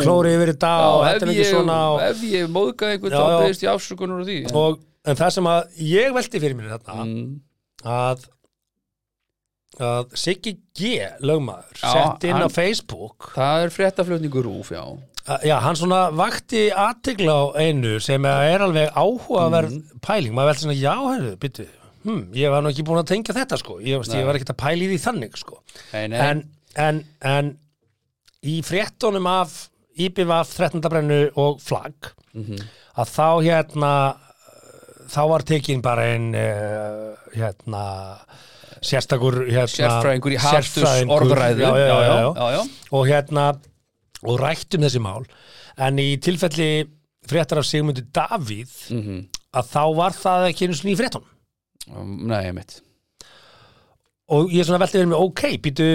klóri 0.01 0.31
yfir 0.33 0.53
þetta 0.55 0.71
já, 0.73 0.87
og 0.93 1.03
þetta 1.07 1.27
er 1.27 1.33
ekki 1.35 1.45
svona 1.51 1.75
og, 1.93 1.99
ef 2.07 2.23
ég 2.31 2.47
móðgaði 2.55 2.95
einhvern 2.97 3.13
þá 3.13 3.21
já. 3.21 3.35
byggðist 3.41 3.65
ég 3.67 3.73
afsökunar 3.75 4.23
á 4.23 4.25
því. 4.27 4.37
Og, 4.57 4.79
en 5.07 5.19
það 5.21 5.35
sem 5.37 5.51
að 5.53 5.77
ég 5.91 6.15
velti 6.17 6.41
fyrir 6.41 6.57
mér 6.57 6.73
þarna 6.73 7.05
mm, 7.05 7.29
að 7.97 8.25
að 9.77 10.15
Siggi 10.17 10.55
G. 10.73 10.95
lögmaður 11.21 11.77
sett 11.83 12.23
inn 12.25 12.39
á 12.41 12.47
hann- 12.47 12.53
Facebook 12.55 13.27
Það 13.35 13.65
er 13.67 13.73
fréttaflutningur 13.75 14.47
rúf, 14.47 14.71
já. 14.73 14.81
Já, 15.45 15.57
hann 15.61 15.75
svona 15.77 16.07
vakti 16.17 16.63
aðtigla 16.73 17.33
á 17.35 17.45
einu 17.61 17.99
sem 18.01 18.25
er 18.25 18.63
alveg 18.65 18.89
áhugaverð 18.97 19.75
Mhm. 19.75 19.99
pæling, 20.01 20.33
maður 20.33 20.49
veldi 20.49 20.63
svona, 20.65 20.77
já, 20.81 20.95
herru, 21.13 21.35
byttu 21.37 21.67
hm, 22.07 22.21
ég 22.39 22.49
var 22.53 22.63
nú 22.63 22.71
ekki 22.71 22.85
búin 22.87 23.01
að 23.03 23.09
tengja 23.13 23.35
þetta, 23.37 23.57
sko 23.61 23.77
ég, 23.83 23.99
veist, 23.99 24.13
ég 24.15 24.25
var 24.27 24.37
ekkert 24.39 24.53
að 24.55 24.61
pæli 24.63 24.87
því 24.93 24.99
þannig, 25.03 25.37
sko 25.41 25.59
Nei, 25.93 26.07
nei. 26.13 26.19
en, 26.29 26.43
en, 26.87 27.01
en 27.27 27.49
í 28.47 28.61
fréttunum 28.63 29.27
af 29.29 29.57
IBVF 29.97 30.51
13. 30.57 30.81
brennu 30.89 31.23
og 31.41 31.59
flagg 31.63 32.13
Mhm. 32.37 32.59
að 33.01 33.07
þá 33.15 33.27
hérna 33.41 33.91
þá 35.09 35.21
var 35.31 35.41
tekin 35.47 35.81
bara 35.81 36.03
einn 36.11 36.35
uh, 36.35 37.15
hérna 37.33 37.83
sérstakur 38.83 39.39
hérna, 39.47 39.65
Sérfræðingur 39.71 40.35
í 40.35 40.37
sérfræðingur, 40.43 41.15
orðræðu 41.23 41.63
já, 41.63 41.71
já, 41.81 42.49
já, 42.53 42.61
og 42.93 43.07
hérna 43.09 43.45
og 44.27 44.37
rættum 44.41 44.85
þessi 44.85 45.01
mál 45.01 45.25
en 45.81 45.97
í 46.03 46.11
tilfelli 46.21 46.69
fréttar 47.27 47.57
af 47.63 47.65
Sigmundur 47.65 48.05
Davíð 48.13 48.75
Mhm. 48.93 49.25
að 49.57 49.71
þá 49.73 49.81
var 49.97 50.11
það 50.13 50.45
ekki 50.51 50.67
einu 50.67 50.77
svona 50.77 50.93
í 50.93 50.99
fréttunum 51.01 51.33
Um, 51.33 51.36
Nei, 51.93 52.41
ég 52.49 52.55
mitt 52.57 52.81
og 54.27 54.51
ég 54.51 54.59
er 54.59 54.67
svona 54.67 54.81
veltið 54.83 55.01
verið 55.01 55.13
með 55.13 55.23
ok, 55.23 55.45
býtu 55.63 55.87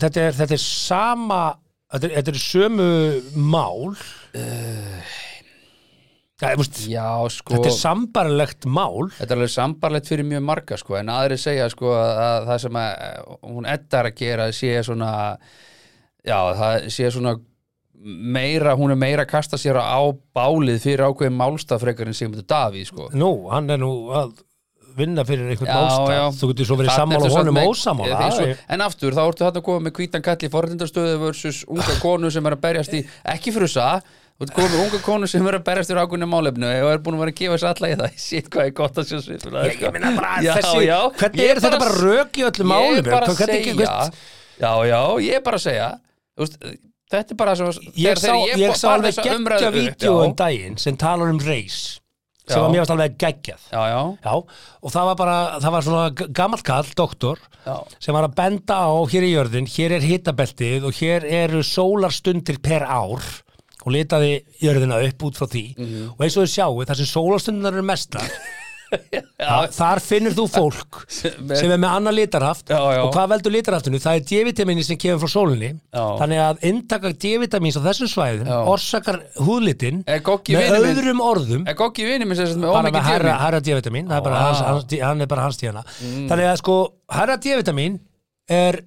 þetta 0.00 0.24
er, 0.24 0.34
þetta 0.40 0.56
er 0.56 0.62
sama 0.64 1.42
þetta 1.92 2.08
er, 2.08 2.16
þetta 2.18 2.34
er 2.34 2.42
sömu 2.42 2.88
mál. 3.38 3.94
Ja, 6.36 6.50
veist, 6.58 6.82
Já, 6.90 7.06
sko. 7.32 7.54
þetta 7.54 7.70
er 7.70 7.76
sambarlegt 7.78 8.66
mál. 8.68 9.06
Þetta 9.16 9.30
er 9.30 9.38
alveg 9.38 9.52
sambarlegt 9.54 10.10
fyrir 10.10 10.26
mjög 10.28 10.42
marga 10.44 10.76
sko, 10.76 10.98
en 10.98 11.12
aðri 11.14 11.38
segja 11.40 11.70
sko, 11.72 11.94
að 11.96 12.50
það 12.50 12.62
sem 12.66 12.80
að 12.82 12.90
eh, 13.06 13.36
hún 13.54 13.68
eddar 13.72 14.10
að 14.10 14.18
gera 14.18 14.48
sé 14.52 14.74
svona 14.84 15.12
já, 16.26 16.36
það 16.58 16.90
sé 16.92 17.12
svona 17.14 17.36
meira, 18.36 18.74
hún 18.76 18.92
er 18.92 19.00
meira 19.00 19.24
að 19.24 19.30
kasta 19.30 19.56
sér 19.58 19.78
á 19.80 20.04
bálið 20.36 20.82
fyrir 20.82 21.06
ákveðin 21.08 21.38
málstafrekar 21.38 22.10
en 22.10 22.18
Sigmundur 22.18 22.44
Davíð 22.44 22.90
sko. 22.90 23.08
nú, 23.16 23.30
hann 23.48 23.72
er 23.72 23.80
nú 23.80 23.92
að 24.12 24.34
vinna 24.96 25.24
fyrir 25.28 25.50
einhvern 25.52 25.70
málstað. 25.70 26.36
þú 26.40 26.48
getur 26.52 26.68
svo 26.70 26.76
verið 26.80 26.92
sammála 26.96 27.26
ertu 27.26 27.36
honum 27.36 27.56
og 27.62 27.80
Ég- 28.06 28.20
ég- 28.42 28.52
er- 28.52 28.60
En 28.76 28.80
aftur, 28.86 29.12
þá 29.16 29.22
ertu 29.28 29.44
þarna 29.46 29.60
að 29.60 29.66
koma 29.68 29.84
með 29.88 29.96
hvítan 30.00 30.22
kall 30.24 30.36
í 30.46 30.50
forrindastöðu 30.52 31.18
versus 31.24 31.64
unga 31.68 31.96
konu 32.04 32.30
sem 32.32 32.46
er 32.46 32.56
að 32.56 32.62
berjast 32.66 32.94
í 32.96 33.02
ekki 33.34 33.52
frusa, 33.56 33.88
þú 34.36 34.46
ert 34.46 34.54
komið 34.56 34.72
með 34.76 34.84
unga 34.86 35.02
konu 35.06 35.28
sem 35.32 35.46
er 35.50 35.58
að 35.60 35.64
berjast 35.68 35.90
í 35.92 35.98
ákveðinu 36.00 36.28
málefnu 36.32 36.72
og 36.84 36.90
er 36.94 36.98
búin 37.04 37.18
að 37.18 37.22
vera 37.26 37.34
að 37.34 37.38
gefa 37.42 37.60
sér 37.62 37.70
alla 37.74 37.92
í 37.92 37.98
það. 38.00 38.16
Sitt 38.26 38.50
hvað 38.52 38.66
er 38.70 38.74
gott 38.80 38.98
að 39.02 39.06
sjá 39.12 39.20
svip 39.26 39.46
ég, 39.52 39.78
ég 39.86 39.92
meina 39.96 40.14
bara 40.16 40.32
Já, 40.44 40.52
þessi, 40.58 40.82
já. 40.88 40.98
hvernig 41.20 41.40
Ég 41.44 41.52
er 41.54 41.60
þetta 41.64 41.78
bara 41.84 41.94
rök 42.00 42.40
í 42.40 42.46
öllum 42.50 42.66
Ég 42.66 42.72
málum 42.72 42.98
er 42.98 43.10
bara 43.12 43.26
að 43.26 43.36
segja. 43.36 44.10
Já, 44.56 44.72
já, 44.88 45.00
ég 45.28 45.38
er 45.40 45.44
bara 45.46 45.56
að 45.60 45.66
segja 45.68 45.88
Þetta 47.06 47.30
er 47.30 47.38
bara 47.38 47.52
ég 47.54 48.18
sá, 48.18 48.32
ég 48.58 48.72
alveg 48.90 49.14
geggja 49.22 49.70
vídeo 49.70 50.14
um 50.24 50.32
daginn 50.34 50.76
sem 50.80 50.96
talar 50.98 51.30
um 51.30 51.38
reis 51.38 52.00
sem 52.46 52.62
var 52.62 52.74
varst 52.76 52.90
alveg 52.94 53.16
geggjað 53.18 53.62
já, 53.72 53.82
já, 53.90 54.02
Já, 54.24 54.34
og 54.82 54.92
það 54.94 55.08
var 55.10 55.16
bara, 55.22 55.38
það 55.60 55.72
var 55.76 55.82
svona 55.88 56.10
g- 56.14 56.28
gamall 56.32 56.62
kall, 56.62 56.90
doktor, 56.96 57.38
já. 57.66 57.76
sem 58.00 58.14
var 58.14 58.28
að 58.28 58.36
benda 58.38 58.74
á 58.86 58.90
hér 59.10 59.26
í 59.26 59.32
jörðin, 59.34 59.66
hér 59.66 59.96
er 59.98 60.06
hitabeltið 60.06 60.86
og 60.86 60.94
hér 61.00 61.24
eru 61.44 61.62
sólarstundir 61.66 62.58
per 62.62 62.82
ár 62.86 63.22
og 63.86 63.92
litaði 63.94 64.44
jörðina 64.62 64.98
upp 65.08 65.22
út 65.28 65.36
frá 65.38 65.46
því 65.50 65.64
Mhm. 65.78 66.14
og 66.16 66.20
eins 66.26 66.36
og 66.36 66.46
þau 66.46 66.54
sjáu, 66.54 66.84
þar 66.86 66.96
sem 67.02 67.06
sólarstundunar 67.12 67.72
eru 67.74 67.82
mestar 67.86 68.26
þar, 68.90 69.68
þar 69.74 70.00
finnur 70.04 70.34
þú 70.36 70.44
fólk 70.52 70.98
sem 71.10 71.70
er 71.72 71.80
með 71.80 71.88
annað 71.90 72.16
litarhaft. 72.20 72.70
Já, 72.70 72.78
já. 72.96 73.00
og 73.04 73.10
hvað 73.14 73.30
veldur 73.34 73.54
litarhaftinu? 73.56 74.00
Það 74.02 74.18
er 74.20 74.24
D-vitamini 74.30 74.84
sem 74.86 75.00
kemur 75.00 75.22
frá 75.24 75.32
sólinni. 75.34 75.70
Já. 75.90 76.04
þannig 76.22 76.42
að 76.44 76.66
inntaka 76.70 77.12
D-vitamins 77.26 77.78
á 77.78 77.82
þessum 77.88 78.10
svæðum 78.12 78.52
orsakar 78.72 79.20
húðlitin 79.42 80.02
Er 80.06 80.22
Goggi 80.26 80.56
með 80.58 80.78
öðrum 80.92 81.22
orðum. 81.24 81.66
Er 81.68 81.78
Goggi 81.78 82.06
vinni 82.08 82.28
minn 82.28 82.38
sem 82.38 82.50
sagt 82.50 82.62
með 82.62 82.74
ómikið 82.76 83.08
herra, 83.10 83.36
herra 83.42 83.62
D-vitamin 83.64 84.10
er 84.10 84.24
bara 84.24 84.42
hans, 84.46 84.62
hans, 84.66 84.98
hann 85.02 85.24
er 85.26 85.30
bara 85.30 85.46
hans 85.48 85.60
tíðana 85.60 85.84
þannig 85.90 86.50
að 86.52 86.58
sko, 86.62 86.78
herra 87.16 87.36
D-vitamin 87.42 88.00
er 88.48 88.82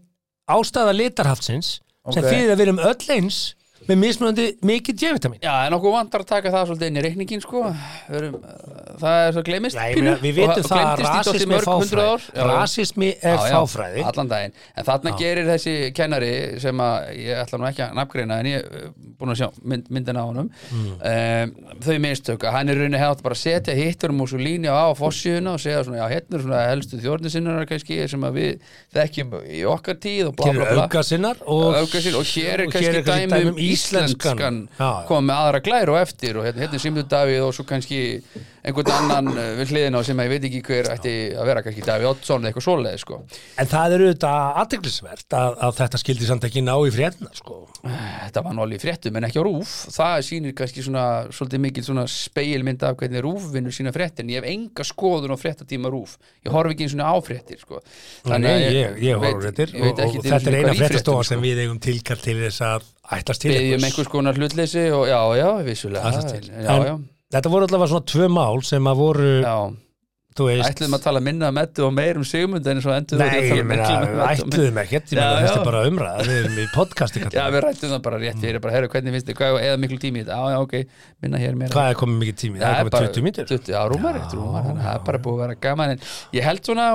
ástæða 0.49 0.95
litarhaftsins 0.97 1.79
sem 2.09 2.23
Ok. 2.23 2.29
þýðir 2.31 2.53
að 2.53 2.57
við 2.57 2.65
erum 2.67 2.79
öll 2.89 3.15
eins 3.19 3.39
með 3.89 3.97
mismunandi 4.03 4.45
mikið 4.69 4.97
D-vitamin 5.01 5.39
Já, 5.43 5.53
en 5.67 5.75
okkur 5.79 5.93
vantar 5.95 6.21
að 6.23 6.29
taka 6.29 6.51
það 6.53 6.67
svolítið 6.69 6.89
inn 6.91 6.99
í 6.99 7.03
reikningin 7.07 7.41
sko. 7.43 7.63
Við 8.09 8.17
erum, 8.19 8.35
uh, 8.39 8.75
Það 8.99 9.17
er 9.25 9.33
svo 9.37 9.43
gleymist 9.47 9.77
Já, 9.79 9.83
meina, 9.95 10.13
við 10.19 10.35
vitum 10.39 10.65
það 10.69 10.83
að 10.85 11.03
rasismi 11.05 11.55
er 11.55 11.65
fáfræði. 11.69 12.47
rasismi 12.49 13.09
er 13.15 13.37
Já, 13.37 13.45
já, 13.49 13.53
fáfræði. 13.55 14.03
allan 14.09 14.31
daginn. 14.33 14.53
En 14.75 14.87
þarna 14.89 15.13
gerir 15.19 15.47
þessi 15.49 15.75
kennari 15.95 16.31
sem 16.59 16.83
að 16.83 17.09
ég 17.23 17.39
ætla 17.45 17.59
nú 17.61 17.67
ekki 17.69 17.85
að 17.87 17.95
nafngreina 17.99 18.39
en 18.43 18.49
ég 18.51 18.67
er 18.67 18.89
búin 19.19 19.33
að 19.33 19.39
sjá 19.41 19.47
mynd, 19.63 19.89
myndina 19.89 20.21
á 20.23 20.25
honum 20.29 20.49
Mm. 20.69 20.89
um, 20.99 21.51
þau 21.81 21.95
mistök 22.03 22.43
að 22.45 22.53
hann 22.53 22.69
er 22.69 22.77
rauninni 22.79 22.99
átt 23.01 23.21
bara 23.23 23.33
að 23.35 23.41
setja 23.41 23.73
hittur 23.77 24.11
um 24.13 24.19
Mussolini 24.21 24.67
á 24.69 24.91
fossíðuna 24.97 25.53
og 25.55 25.61
segja 25.63 25.83
svona 25.87 26.01
já, 26.01 26.07
hérna 26.13 26.37
er 26.37 26.43
svona 26.43 26.59
helstu 26.69 26.99
þjórnisinnar 27.01 27.65
kannski 27.69 27.97
sem 28.11 28.25
við 28.35 28.59
þekkjum 28.95 29.33
í 29.49 29.61
okkar 29.69 29.97
tíð 30.03 30.29
og 30.29 30.35
bla 30.39 30.49
hér 30.49 30.59
bla 30.59 30.67
er 30.67 30.75
bla 30.77 30.85
aukasinnar 30.87 31.41
og, 31.45 31.77
Öfgasin, 31.81 32.17
og 32.19 32.27
hér 32.29 32.63
er 32.65 32.71
kannski 32.73 33.03
kannski 33.07 33.29
dæmi 33.31 33.55
um 33.79 34.05
íslenskan. 34.05 34.59
Já, 34.79 34.89
koma 35.09 35.25
með 35.29 35.41
aðra 35.43 35.63
glær 35.65 35.93
og 35.93 35.99
eftir 36.01 36.39
og 36.39 36.47
hérna, 36.47 36.65
hérna 36.65 36.81
Simdur 36.83 37.07
Davíð 37.09 37.47
og 37.47 37.55
svo 37.57 37.65
kannski 37.69 38.01
einhvern 38.63 38.91
annan 38.95 39.29
uh, 39.33 39.51
við 39.59 39.73
hliðina 39.73 39.99
á 39.99 40.03
sem 40.07 40.21
ég 40.23 40.31
veit 40.33 40.47
ekki 40.49 40.61
hver 40.67 40.89
ætti 40.93 41.13
að 41.33 41.49
vera 41.49 41.63
kannski 41.65 41.83
Davíð 41.85 42.09
Oddsson 42.11 42.43
eða 42.43 42.49
eitthvað 42.51 42.65
svoleiði 42.65 43.01
sko. 43.03 43.19
en 43.61 43.69
það 43.71 43.95
er 43.95 44.03
auðvitað 44.05 44.59
aðteglisvert 44.63 45.37
að, 45.39 45.51
að 45.67 45.71
þetta 45.79 46.01
skildi 46.03 46.29
samt 46.29 46.47
ekki 46.49 46.63
ná 46.65 46.73
í 46.75 46.93
frétna 46.93 47.31
sko. 47.37 47.59
þetta 47.83 48.43
var 48.45 48.61
alveg 48.65 48.77
í 48.79 48.83
fréttum 48.83 49.19
en 49.19 49.27
ekki 49.29 49.39
á 49.39 49.43
rúf 49.47 49.75
það 49.95 50.15
sýnir 50.29 50.55
kannski 50.57 50.85
svona 50.85 51.05
svolítið 51.35 51.63
mikil 51.65 51.85
svona 51.87 52.05
speilmynd 52.11 52.83
af 52.87 52.97
hvernig 52.99 53.23
rúf 53.25 53.47
vinnur 53.53 53.75
sína 53.75 53.93
fréttin 53.95 54.31
ég 54.33 54.43
hef 54.43 54.49
enga 54.51 54.83
skoðun 54.87 55.35
á 55.35 55.37
fréttatíma 55.39 55.91
rúf 55.93 56.17
ég 56.45 56.51
horf 56.53 56.73
ekki 56.73 56.87
eins 56.87 56.97
og 56.97 57.03
á 57.07 57.15
fréttir 57.23 57.59
sko. 57.61 57.79
Nei, 58.35 58.57
ég, 58.75 58.99
ég 59.07 59.19
horf 59.19 59.39
fréttir 59.43 59.75
og, 59.79 59.93
og 59.93 60.19
þetta 60.25 60.51
er 60.51 60.59
eina 60.59 60.75
fréttastofa 60.75 61.23
sem 61.27 61.39
sko. 61.39 61.45
við 61.47 61.63
eigum 61.63 61.79
tilkall 61.83 62.21
til 62.23 62.37
þess 62.43 62.65
að 62.67 62.89
ætlast 63.19 63.45
til 63.45 63.55
einhvers. 63.55 63.85
Þetta 67.29 67.51
voru 67.53 67.67
allavega 67.67 67.91
svona 67.91 68.09
tvö 68.09 68.27
mál 68.33 68.63
sem 68.65 68.87
að 68.89 69.01
voru, 69.03 69.27
já. 69.43 69.57
ætluðum 70.39 70.95
að 70.97 71.03
tala 71.03 71.19
minna 71.21 71.51
um 71.53 71.59
Eddu 71.61 71.83
og 71.85 71.91
meir 71.93 72.17
um 72.17 72.23
Sigmund 72.25 72.65
en 72.71 72.79
svo 72.81 72.95
endur 72.95 73.19
Nei, 73.21 73.43
ég 73.51 73.67
meina, 73.69 73.89
ætluðum 74.31 74.79
ekkert, 74.81 75.11
ég 75.13 75.19
meina, 75.19 75.43
þetta 75.43 75.59
er 75.59 75.67
bara 75.67 75.83
umræða, 75.91 76.23
við 76.25 76.39
erum 76.39 76.57
í 76.57 76.65
podcasti 76.73 77.21
Já, 77.27 77.43
við 77.53 77.61
rættum 77.67 77.93
það 77.93 78.01
bara 78.07 78.21
rétt 78.23 78.41
fyrir 78.41 78.63
bara, 78.63 78.73
herru, 78.73 78.89
hvernig 78.95 79.13
finnst 79.13 79.29
þið, 79.29 79.59
eða 79.59 79.77
miklu 79.83 79.99
tími 80.01 80.23
í 80.23 80.25
þetta, 80.25 80.39
já, 80.39 80.55
já, 80.55 80.63
ok, 80.65 80.97
minna 81.21 81.41
hér 81.43 81.59
meira. 81.59 81.73
Hvað 81.75 81.91
er 81.91 81.99
komið 82.01 82.23
mikið 82.23 82.39
tími? 82.41 82.63
Það 82.63 82.79
er 82.79 82.89
komið 82.95 83.13
20 83.19 83.27
mínútur. 83.27 83.51
20, 83.51 83.73
já, 83.75 83.79
rúmar, 83.93 84.17
rétt 84.17 84.33
rúmar, 84.39 84.71
að 84.71 84.81
það 84.87 84.95
er 84.95 85.03
bara 85.11 85.21
búið 85.27 85.37
að 85.37 85.43
vera 85.43 85.59
gaman 85.67 85.93
en 85.93 86.07
ég 86.39 86.47
held 86.49 86.63
svona 86.65 86.87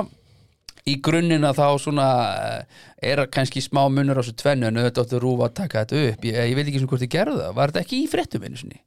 í 0.85 0.97
grunninn 1.05 1.47
að 1.47 1.61
þá 1.61 1.67
svona 1.81 2.09
eh, 2.43 2.81
er 3.13 3.23
kannski 3.31 3.63
smá 3.63 3.85
munur 3.87 4.19
á 4.19 4.21
þessu 4.21 4.35
tvennu 4.43 4.67
en 4.67 4.83
auðvitað 4.83 5.15
rúfa 5.23 5.47
að 5.47 5.55
taka 5.61 5.85
þetta 5.85 6.03
upp. 6.11 6.27
Ég, 6.27 6.41
ég 6.51 6.59
veit 6.59 6.67
ekki 6.67 6.83
sem 6.83 6.91
hvort 6.91 7.05
þið 7.05 7.13
gerðu 7.15 7.39
það, 7.39 7.55
var 7.57 7.73
þetta 7.73 7.85
ekki 7.87 8.01
í 8.03 8.11
fréttum 8.11 8.45
einu 8.45 8.59
sinni? 8.59 8.83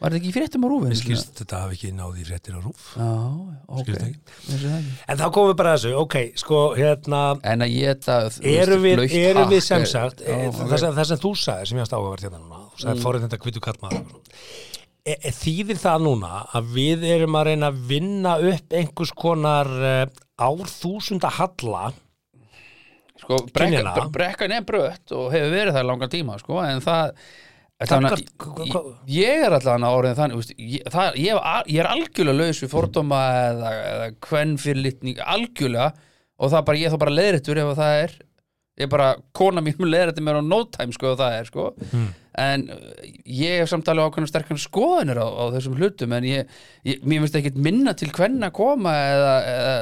Var 0.00 0.14
þetta 0.14 0.16
ekki 0.16 0.30
í 0.30 0.32
fréttum 0.32 0.62
á 0.64 0.68
rúfinu? 0.70 0.90
Mér 0.94 0.96
skilst 0.96 1.34
þetta 1.36 1.58
hafi 1.60 1.74
ekki 1.76 1.90
náði 1.92 2.22
í 2.22 2.24
fréttir 2.24 2.54
á 2.56 2.60
rúf. 2.64 2.84
Já, 2.96 3.08
ok, 3.68 3.80
Skilst 3.82 4.04
ekki. 4.06 4.36
Vissi 4.46 4.60
það 4.62 4.76
ekki. 4.78 4.92
En 5.04 5.18
þá 5.20 5.24
komum 5.36 5.50
við 5.50 5.56
bara 5.58 5.74
þessu, 5.74 5.90
ok, 6.00 6.14
sko, 6.40 6.60
hérna, 6.78 7.20
En 7.50 7.64
að 7.66 7.74
ég 7.74 7.98
þetta 8.00 8.54
erum 8.54 8.86
við, 8.86 9.02
erum 9.18 9.50
við 9.50 9.60
sem 9.66 9.84
sagt, 9.90 10.22
já, 10.24 10.32
e, 10.32 10.46
ok. 10.48 10.62
það, 10.62 10.72
sem, 10.84 10.94
það 10.96 11.08
sem 11.10 11.20
þú 11.20 11.32
sagði, 11.42 11.68
sem 11.68 11.80
ég 11.80 11.84
hast 11.84 11.96
áhugavert 11.98 12.24
hérna 12.24 12.40
núna, 12.40 12.60
þú 12.70 12.80
sagði 12.80 12.94
mm. 12.94 13.02
fórið 13.04 13.26
þetta 13.26 13.40
kvitu 13.42 13.62
kallmaður, 13.66 14.24
e, 15.04 15.18
e, 15.18 15.34
þýðir 15.42 15.82
það 15.84 16.06
núna 16.06 16.32
að 16.48 16.72
við 16.78 17.06
erum 17.10 17.36
að 17.36 17.46
reyna 17.50 17.68
að 17.68 17.84
vinna 17.92 18.34
upp 18.54 18.78
einhvers 18.80 19.14
konar 19.20 19.72
uh, 19.76 20.00
árþúsunda 20.48 21.34
halla, 21.36 21.92
sko, 23.20 23.44
brekkan 23.52 24.56
er 24.56 24.64
brött 24.64 25.12
og 25.12 25.28
hefur 25.36 25.56
verið 25.58 25.76
það 25.76 25.88
langan 25.92 26.16
tíma 26.16 26.40
sko, 26.40 26.62
en 26.64 26.80
það 26.88 27.12
Þannig, 27.88 28.10
hva- 28.74 28.82
ég, 29.08 29.44
er 29.46 29.54
allan 29.56 29.84
að 29.88 29.98
orðin 29.98 30.16
þannig 30.18 30.40
úst, 30.42 30.50
ég, 30.60 30.82
það, 30.92 31.14
ég, 31.16 31.44
ég 31.72 31.80
er 31.80 31.88
algjörlega 31.88 32.36
laus 32.44 32.62
við 32.64 32.72
fordóma 32.74 33.20
eða, 33.48 33.70
eða 33.92 34.08
hvern 34.28 34.56
fyrir 34.60 34.82
litning 34.84 35.22
algjörlega 35.24 35.92
og 36.40 36.50
það 36.52 36.66
bara, 36.68 36.80
ég 36.82 36.88
er 36.90 36.92
þá 36.96 37.00
bara 37.04 37.14
leiðrættur 37.16 37.60
ef 37.62 37.70
það 37.78 37.94
er 38.02 38.18
ég 38.80 38.86
er 38.86 38.90
bara, 38.92 39.06
kona 39.36 39.60
mín 39.64 39.76
mun 39.80 39.90
leiðrættur 39.92 40.24
mér 40.24 40.38
á 40.40 40.44
no 40.44 40.58
time 40.72 40.92
sko 40.96 41.10
ef 41.14 41.18
það 41.20 41.34
er 41.38 41.48
sko. 41.50 41.64
En 42.40 42.62
uh, 42.72 43.00
ég 43.26 43.58
hef 43.60 43.68
samt 43.68 43.88
alveg 43.90 44.06
ákveðna 44.08 44.30
sterkan 44.30 44.60
skoðanir 44.62 45.18
á, 45.20 45.26
á 45.28 45.44
þessum 45.52 45.74
hlutum 45.76 46.12
en 46.16 46.24
ég, 46.28 46.52
ég 46.86 47.02
mér 47.04 47.24
finnst 47.24 47.36
ekkit 47.40 47.58
minna 47.60 47.92
til 47.98 48.08
hvern 48.16 48.38
að 48.46 48.54
koma 48.56 48.92
eða, 49.10 49.32
eða, 49.50 49.72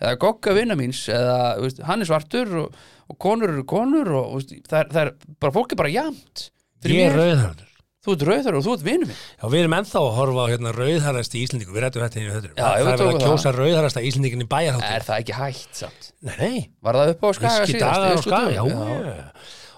eða 0.00 0.14
gogga 0.24 0.54
vinna 0.56 0.78
míns 0.80 1.02
eða 1.12 1.36
þú 1.58 1.66
veist, 1.66 1.82
hann 1.90 2.02
er 2.02 2.08
svartur 2.10 2.54
og, 2.64 2.78
og 3.12 3.18
konur 3.22 3.52
eru 3.52 3.66
konur 3.68 4.10
og 4.22 4.30
þú 4.32 4.40
veist, 4.40 4.54
það, 4.72 4.78
er, 4.80 4.90
það 4.96 5.02
er 5.04 5.12
bara, 5.44 5.54
fólk 5.58 5.74
er 5.76 5.82
bara 5.84 5.92
jamt 5.94 6.48
Fyrir 6.84 7.02
ég 7.02 7.10
er 7.10 7.18
rauðhörður. 7.18 7.68
Þú 8.08 8.14
ert 8.14 8.24
rauðar 8.28 8.56
og 8.56 8.62
þú 8.64 8.74
ert 8.76 8.82
vinur 8.86 9.08
minn 9.10 9.18
Já, 9.18 9.44
við 9.50 9.60
erum 9.60 9.74
ennþá 9.74 10.00
að 10.00 10.12
horfa 10.16 10.44
á 10.46 10.50
hérna 10.52 10.72
rauðharðast 10.76 11.34
í 11.34 11.40
Íslendingu, 11.44 11.74
við 11.74 11.84
rættum 11.84 12.04
þetta 12.04 12.20
inn 12.20 12.26
í. 12.28 12.50
Já, 12.54 12.64
það 12.64 12.90
er 12.92 13.02
að 13.04 13.22
kjósa 13.24 13.52
rauðharðasta 13.56 14.02
Íslendingin 14.08 14.44
í 14.44 14.48
bæjarháttu. 14.48 14.90
Er 14.94 15.06
það 15.08 15.22
ekki 15.24 15.38
hægt 15.38 15.80
samt? 15.82 16.10
Nei, 16.24 16.36
nei, 16.38 16.58
Var 16.86 16.98
það 17.00 17.14
upp 17.14 17.26
á 17.26 17.28
skaga 17.36 17.66
síðast? 17.68 18.28
já, 18.30 18.62
já. 18.62 18.62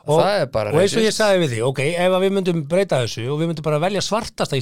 og, 0.04 0.20
Það 0.20 0.34
er 0.36 0.46
bara 0.52 0.72
og 0.72 0.80
eins 0.80 0.94
og 0.96 1.04
ég 1.04 1.14
sagði 1.16 1.40
við 1.42 1.52
því, 1.54 1.60
ok, 1.70 1.80
ef 2.04 2.14
við 2.22 2.34
myndum 2.36 2.62
breyta 2.70 3.00
þessu 3.02 3.26
og 3.32 3.40
við 3.40 3.50
myndum 3.50 3.66
bara 3.66 3.80
velja 3.82 4.02
svartasta 4.04 4.60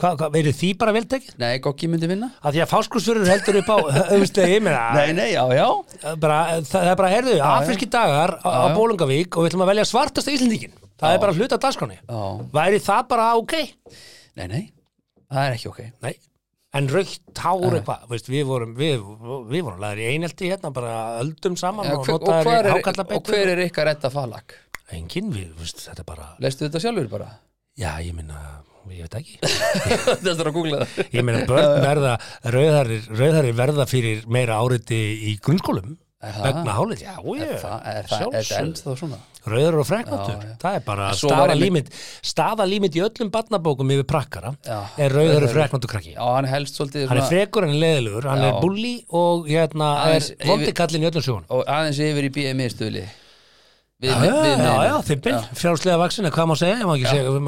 hvað, 0.00 0.24
verið 0.34 0.56
því 0.58 0.70
bara 0.80 0.94
vel 0.96 1.04
tekið? 1.10 1.36
Nei, 1.42 1.52
Goggi 1.62 1.90
myndi 1.90 2.10
vinna 2.10 2.30
að 2.40 2.56
því 2.56 2.62
að 2.64 2.70
fáskursfjörður 2.72 3.30
heldur 3.34 3.60
upp 3.60 3.70
á 3.70 3.76
ég 4.50 4.64
meina 4.64 5.12
nei, 5.14 5.30
já, 5.34 5.44
já 5.54 5.66
bara, 6.22 6.40
það, 6.66 6.90
er 6.90 7.00
bara, 7.02 7.12
heyrðu, 7.14 7.36
já. 7.38 7.46
afriski 7.60 7.90
dagar 7.92 8.38
á, 8.42 8.48
á. 8.48 8.74
Bólungavík 8.74 9.36
og 9.36 9.44
við 9.44 9.52
ætlum 9.52 9.66
að 9.66 9.72
velja 9.74 9.88
svartasta 9.92 10.34
Íslendingin 10.34 10.74
það 11.00 11.14
er 11.14 11.22
bara 11.24 11.36
hluta 11.36 11.58
af 11.58 11.64
dagskráni 11.66 12.00
væri 12.54 12.82
það 12.84 13.06
bara 13.10 13.28
ok? 13.40 13.56
Nei, 14.38 14.46
nei, 14.46 14.64
það 15.30 15.46
er 15.46 15.56
ekki 15.56 15.70
ok. 15.72 15.82
Nei, 16.06 16.14
en 16.78 16.88
raukt 16.92 17.44
hár 17.44 17.76
eitthvað, 17.80 18.16
við 18.30 18.48
vorum 18.48 18.74
við, 18.78 19.04
við 19.50 19.64
vorum 19.66 19.82
laður 19.82 20.02
í 20.04 20.08
einelti 20.14 20.50
hérna 20.52 20.72
bara 20.74 20.96
öldum 21.20 21.58
saman 21.60 21.88
ja, 21.88 21.98
og 21.98 22.06
hver, 22.06 22.20
og, 22.20 22.42
hver 22.46 22.70
er, 22.70 23.06
og 23.16 23.30
hver 23.30 23.54
er 23.56 23.64
ykkar 23.66 23.90
redda 23.90 24.12
falag? 24.12 24.58
engin, 24.94 25.30
við, 25.34 25.52
veist, 25.58 25.84
þetta 25.86 26.02
er 26.02 26.08
bara 26.08 26.26
Leistu 26.42 26.66
þetta 26.66 26.82
sjálfur 26.82 27.10
bara? 27.12 27.30
já, 27.78 27.90
ég 28.04 28.14
minna, 28.16 28.38
ég 28.90 29.06
veit 29.06 29.16
ekki. 29.20 29.38
Ég 31.14 31.24
minna, 31.24 31.44
börn 31.48 31.80
verða 31.84 32.16
rauðarir, 32.52 33.52
verða 33.56 33.86
fyrir 33.88 34.24
meira 34.30 34.58
áriti 34.60 34.98
í 35.30 35.36
grunnskólum? 35.42 35.94
Vegna 36.20 36.72
hálið, 36.76 37.02
já, 37.06 37.14
ég 37.16 37.42
Er 37.48 38.04
er 38.04 38.08
er 38.36 38.44
svona? 39.00 39.18
rauður 39.48 39.78
og 39.80 39.86
já. 40.44 40.50
það 40.60 40.74
er 40.76 40.82
bara 40.84 41.06
staðalímit 41.16 41.86
staðalímit 42.28 42.98
í 42.98 43.00
öllum 43.06 43.30
barnabókum 43.32 43.92
yfir 43.94 44.04
prakkara 44.10 44.50
Já. 44.66 44.82
er 45.00 45.14
rauður 45.16 45.46
og 45.46 45.54
freknóttur 45.54 45.92
krakki. 45.94 46.12
Já, 46.12 46.20
hann 46.34 46.44
er 46.44 46.52
hann 47.08 47.22
er 47.22 47.30
frekur 47.30 47.64
en 47.64 47.72
leðilegur, 47.80 48.28
hann 48.28 48.44
Já. 48.44 48.50
er 48.50 48.60
bulli 48.60 48.92
og 49.08 49.48
hérna 49.48 49.88
er 50.10 50.28
vondikallin 50.44 51.06
í 51.06 51.08
öllum 51.08 51.24
sjónum 51.24 51.56
og 51.56 51.64
aðeins 51.64 52.02
yfir 52.04 52.28
í 52.28 52.32
BMI 52.36 52.68
stuðli. 52.74 53.06
Við, 54.00 54.08
Já, 54.08 54.16
já, 54.24 54.76
já, 54.88 54.94
þippin, 55.04 55.34
frjálslega 55.60 55.98
vaksin, 56.00 56.28
hvað 56.32 56.46
má 56.48 56.54
segja, 56.56 56.76
ég 56.80 56.86
má 56.88 56.94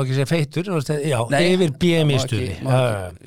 ekki 0.04 0.16
segja, 0.18 0.26
feitur, 0.28 0.66
já, 1.00 1.20
yfir 1.48 1.70
BMI 1.80 2.18
stuði. 2.20 2.56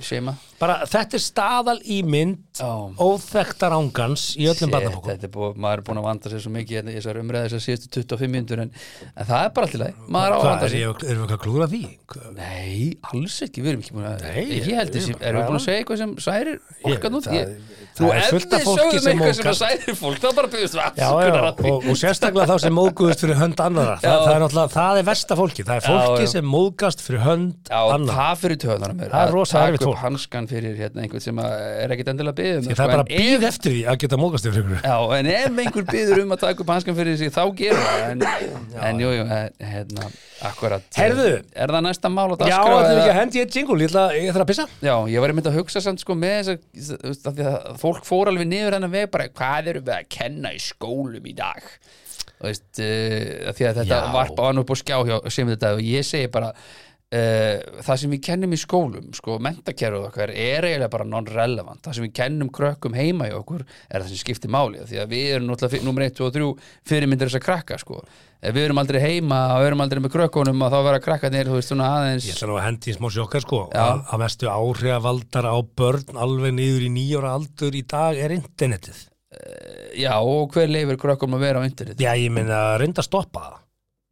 Seima 0.05 0.35
Bara, 0.55 0.75
þetta 0.87 1.17
er 1.17 1.21
staðal 1.23 1.79
í 1.83 1.97
mynd 2.07 2.61
óþekktar 3.03 3.73
ángans 3.75 4.21
í 4.39 4.45
öllum 4.47 4.71
er 4.71 5.31
búið, 5.33 5.57
maður 5.59 5.81
er 5.81 5.83
búin 5.89 5.99
að 5.99 6.05
vanda 6.07 6.31
sér 6.31 6.39
svo 6.45 6.51
mikið 6.55 6.77
hérna 6.79 6.93
í 6.93 6.95
þessar 6.95 7.19
umræði 7.19 7.49
þessar 7.49 7.63
síðustu 7.65 7.87
25 8.15 8.31
mínútur 8.31 8.61
en, 8.63 8.71
en 9.11 9.27
það 9.27 9.41
er 9.43 9.51
bara 9.57 9.67
alltaf 9.67 9.81
leið, 9.81 9.95
maður 10.15 10.31
á 10.31 10.37
að 10.37 10.45
vanda 10.47 10.65
er 10.65 10.71
sér 10.71 10.79
erum 10.79 10.95
við 10.95 11.11
eitthvað 11.11 11.35
að 11.35 11.43
klúra 11.43 11.67
því? 11.73 11.81
Nei, 12.39 12.95
alls 13.11 13.35
ekki, 13.43 13.59
við 13.65 13.73
erum 13.73 13.83
ekki 13.83 13.95
búin 13.97 14.07
að 14.07 14.23
Nei, 14.23 14.43
Ég 14.55 14.71
held 14.79 14.95
þessi, 14.95 15.11
erum 15.19 15.41
við 15.41 15.49
búin 15.49 15.59
að 15.59 15.65
segja 15.65 15.79
eitthvað 15.83 15.99
sem 16.05 16.11
særir 16.23 16.55
fólk 16.85 17.03
að 17.03 17.11
nút 17.17 17.27
það- 17.27 17.35
Ég- 17.35 17.51
það 17.51 17.83
Þú 17.95 18.03
er 18.11 18.15
ef 18.19 18.29
fullt 18.35 18.45
af 18.45 18.59
við 18.59 18.65
fólki 18.67 18.97
sögum 18.99 19.11
eitthvað 19.11 19.35
sem 19.35 19.53
særir 19.59 19.95
fólk 19.95 20.17
þá 20.19 20.27
bara 20.35 20.49
byggðust 20.51 20.75
við 20.75 20.83
afsökunar 20.85 21.45
og, 21.71 21.85
sérstaklega 21.95 22.47
þá 22.49 22.55
sem 22.59 22.73
móðgust 22.75 23.19
fyrir 23.23 23.37
hönd 23.39 23.59
annara. 23.63 23.95
Er 24.03 24.19
það 24.75 24.97
er 24.99 25.03
versta 25.07 25.35
fólki. 25.39 25.63
Það 25.63 25.79
móðgast 30.45 30.53
fyrir 30.53 30.75
það 30.75 30.79
Það 30.79 30.83
hérna, 30.83 31.03
einhvern 31.05 31.23
sem 31.23 31.39
að 31.41 31.53
er 31.83 31.93
ekkit 31.95 32.09
endilega 32.11 32.37
byggðum 32.39 32.65
Því 32.65 32.75
það 32.75 32.85
er 32.85 32.91
bara 32.93 33.05
býð 33.09 33.45
eftir 33.49 33.73
því 33.73 33.81
að 33.89 33.97
geta 34.03 34.19
móðgast 34.19 34.47
yfir 34.49 34.61
ykkur. 34.61 34.79
Já, 34.85 34.97
en 35.17 35.29
ef 35.31 35.59
einhver 35.63 35.87
byður 35.89 36.21
um 36.23 36.35
að 36.35 36.41
taka 36.43 36.63
upp 36.63 36.71
hanskan 36.73 36.97
fyrir 36.97 37.17
sig 37.19 37.33
þá 37.33 37.41
gerum 37.59 37.85
það 37.85 38.05
en, 38.05 38.23
en 38.89 39.01
jú, 39.01 39.11
jú, 39.15 39.25
eh, 39.25 39.47
hérna, 39.71 40.09
akkurat 40.49 40.99
Heyrðu. 40.99 41.33
Er 41.55 41.75
það 41.75 41.85
næsta 41.87 42.13
mál 42.13 42.27
á 42.31 42.35
Já, 42.45 42.59
þetta 42.61 42.93
er 42.93 43.01
ekki 43.01 43.11
að 43.11 43.19
hendi 43.19 43.41
ég 43.41 43.59
jingle, 43.59 43.79
ég 43.81 44.31
ætla, 44.31 44.45
að 44.45 44.49
pissa. 44.51 44.67
Já, 44.83 44.95
ég 45.11 45.23
var 45.23 45.33
einmitt 45.33 45.51
að 45.51 45.59
hugsa 45.59 45.83
samt 45.83 46.03
sko 46.03 46.17
með 46.19 46.53
þess 46.53 46.95
að, 47.25 47.43
að 47.45 47.75
fólk 47.81 48.07
fór 48.07 48.31
alveg 48.31 48.49
niður 48.49 48.79
hennar 48.79 48.93
veg 48.93 49.11
bara 49.13 49.29
hvað 49.31 49.73
eru 49.73 49.85
við 49.85 49.95
að 49.97 50.09
kenna 50.17 50.55
í 50.55 50.61
skólum 50.61 51.25
í 51.25 51.35
dag 51.37 51.63
þú 52.35 52.49
veist, 52.49 52.65
uh, 52.83 53.51
því 53.55 53.67
að 53.69 53.77
þetta 53.79 53.99
Já. 54.01 54.09
varpa 54.11 54.49
hann 54.49 54.59
upp 54.59 54.73
á 54.73 54.75
skjá 54.75 54.97
hjá 55.07 55.15
sem 55.31 55.47
þetta 55.53 55.69
og 55.77 55.85
ég 55.85 56.03
segi 56.03 56.27
bara 56.33 56.49
það 57.85 57.99
sem 58.01 58.13
við 58.15 58.21
kennum 58.25 58.53
í 58.55 58.57
skólum 58.59 59.11
sko, 59.15 59.37
mentakerfið 59.43 60.07
okkar 60.07 60.31
er 60.33 60.65
eiginlega 60.65 60.91
bara 60.91 61.05
non-relevant, 61.07 61.83
það 61.85 61.97
sem 61.97 62.05
við 62.07 62.13
kennum 62.17 62.49
krökkum 62.53 62.97
heima 62.97 63.29
í 63.29 63.35
okkur 63.37 63.61
er 63.63 64.01
það 64.01 64.07
sem 64.09 64.21
skiptir 64.23 64.51
máli 64.51 64.81
því 64.89 65.01
að 65.03 65.13
við 65.13 65.33
erum 65.35 65.51
náttúrulega 65.51 65.85
nummer 65.85 66.07
1, 66.07 66.15
2 66.17 66.25
og 66.25 66.33
3 66.35 66.49
fyrirmyndir 66.89 67.29
þess 67.29 67.39
að 67.39 67.45
krakka 67.45 67.77
sko 67.79 68.01
ef 68.41 68.55
við 68.55 68.67
erum 68.67 68.81
aldrei 68.81 68.99
heima 69.03 69.39
og 69.55 69.65
erum 69.67 69.83
aldrei 69.85 70.01
með 70.03 70.15
krökkunum 70.17 70.65
að 70.65 70.75
þá 70.75 70.79
vera 70.89 71.01
krakkarnir, 71.07 71.49
þú 71.49 71.59
veist, 71.59 71.71
svona 71.71 71.89
aðeins 71.99 72.29
Ég 72.29 72.37
ætla 72.37 72.49
nú 72.51 72.57
að 72.59 72.65
hendi 72.67 72.91
í 72.91 72.95
smá 72.97 73.09
sjokkar 73.13 73.45
sko 73.45 73.61
Já. 73.69 73.81
að, 73.85 74.05
að 74.09 74.23
mestu 74.25 74.49
áhrifavaldar 74.51 75.49
á 75.49 75.57
börn 75.61 76.23
alveg 76.25 76.55
niður 76.57 76.87
í 76.87 76.93
nýjóra 76.97 77.35
aldur 77.37 77.77
í 77.77 77.83
dag 77.89 78.17
er 78.17 78.35
internetið. 78.35 79.05
Já, 79.99 80.15
og 80.19 80.53
hver 80.55 80.71
leifir 80.71 80.99
krökkum 80.99 81.35
að 81.35 81.45
vera 81.47 81.61
á 81.63 81.67
internet? 81.67 81.99
Já, 82.01 82.13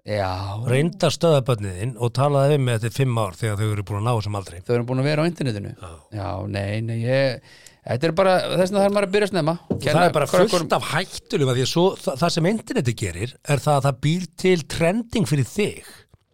reynda 0.07 0.17
að 0.19 0.37
stoppa 0.43 0.63
það. 0.63 0.63
Já, 0.63 0.69
Reynda 0.73 1.07
að 1.07 1.13
stöða 1.15 1.43
börniðin 1.47 1.93
og 1.97 2.13
talaði 2.13 2.55
við 2.57 2.63
með 2.63 2.79
þetta 2.79 2.89
í 2.91 2.97
fimm 2.97 3.19
ár 3.23 3.37
þegar 3.39 3.59
þau 3.61 3.67
eru 3.71 3.83
búin 3.87 3.99
að 4.01 4.07
ná 4.07 4.13
þessum 4.17 4.35
aldrei. 4.39 4.57
þau 4.59 4.73
eru 4.75 4.87
búin 4.89 4.99
að 4.99 5.07
vera 5.07 5.23
á 5.23 5.29
internetinu 5.29 5.71
Já. 5.73 5.91
Já, 6.11 6.29
nei, 6.47 6.81
nei, 6.81 6.97
ég 7.03 7.53
Þetta 7.83 8.07
er 8.07 8.13
bara, 8.15 8.33
þess 8.53 8.71
vegna 8.71 8.83
þarf 8.83 8.93
maður 8.95 9.07
að 9.07 9.13
byrja 9.13 9.27
snemma 9.27 9.53
Og 9.67 9.81
það 9.83 10.05
er 10.05 10.13
bara 10.15 10.27
fullt 10.31 10.75
af 10.77 10.85
að 10.93 11.57
því 11.57 11.63
að 11.63 11.71
svo, 11.73 11.83
það, 11.99 12.19
það 12.21 12.33
sem 12.35 12.47
interneti 12.47 12.93
gerir 12.99 13.33
er 13.43 13.63
það 13.63 13.75
að 13.75 13.87
það 13.87 13.97
býr 14.05 14.27
til 14.43 14.55
trending 14.71 15.27
fyrir 15.27 15.49
þig. 15.49 15.89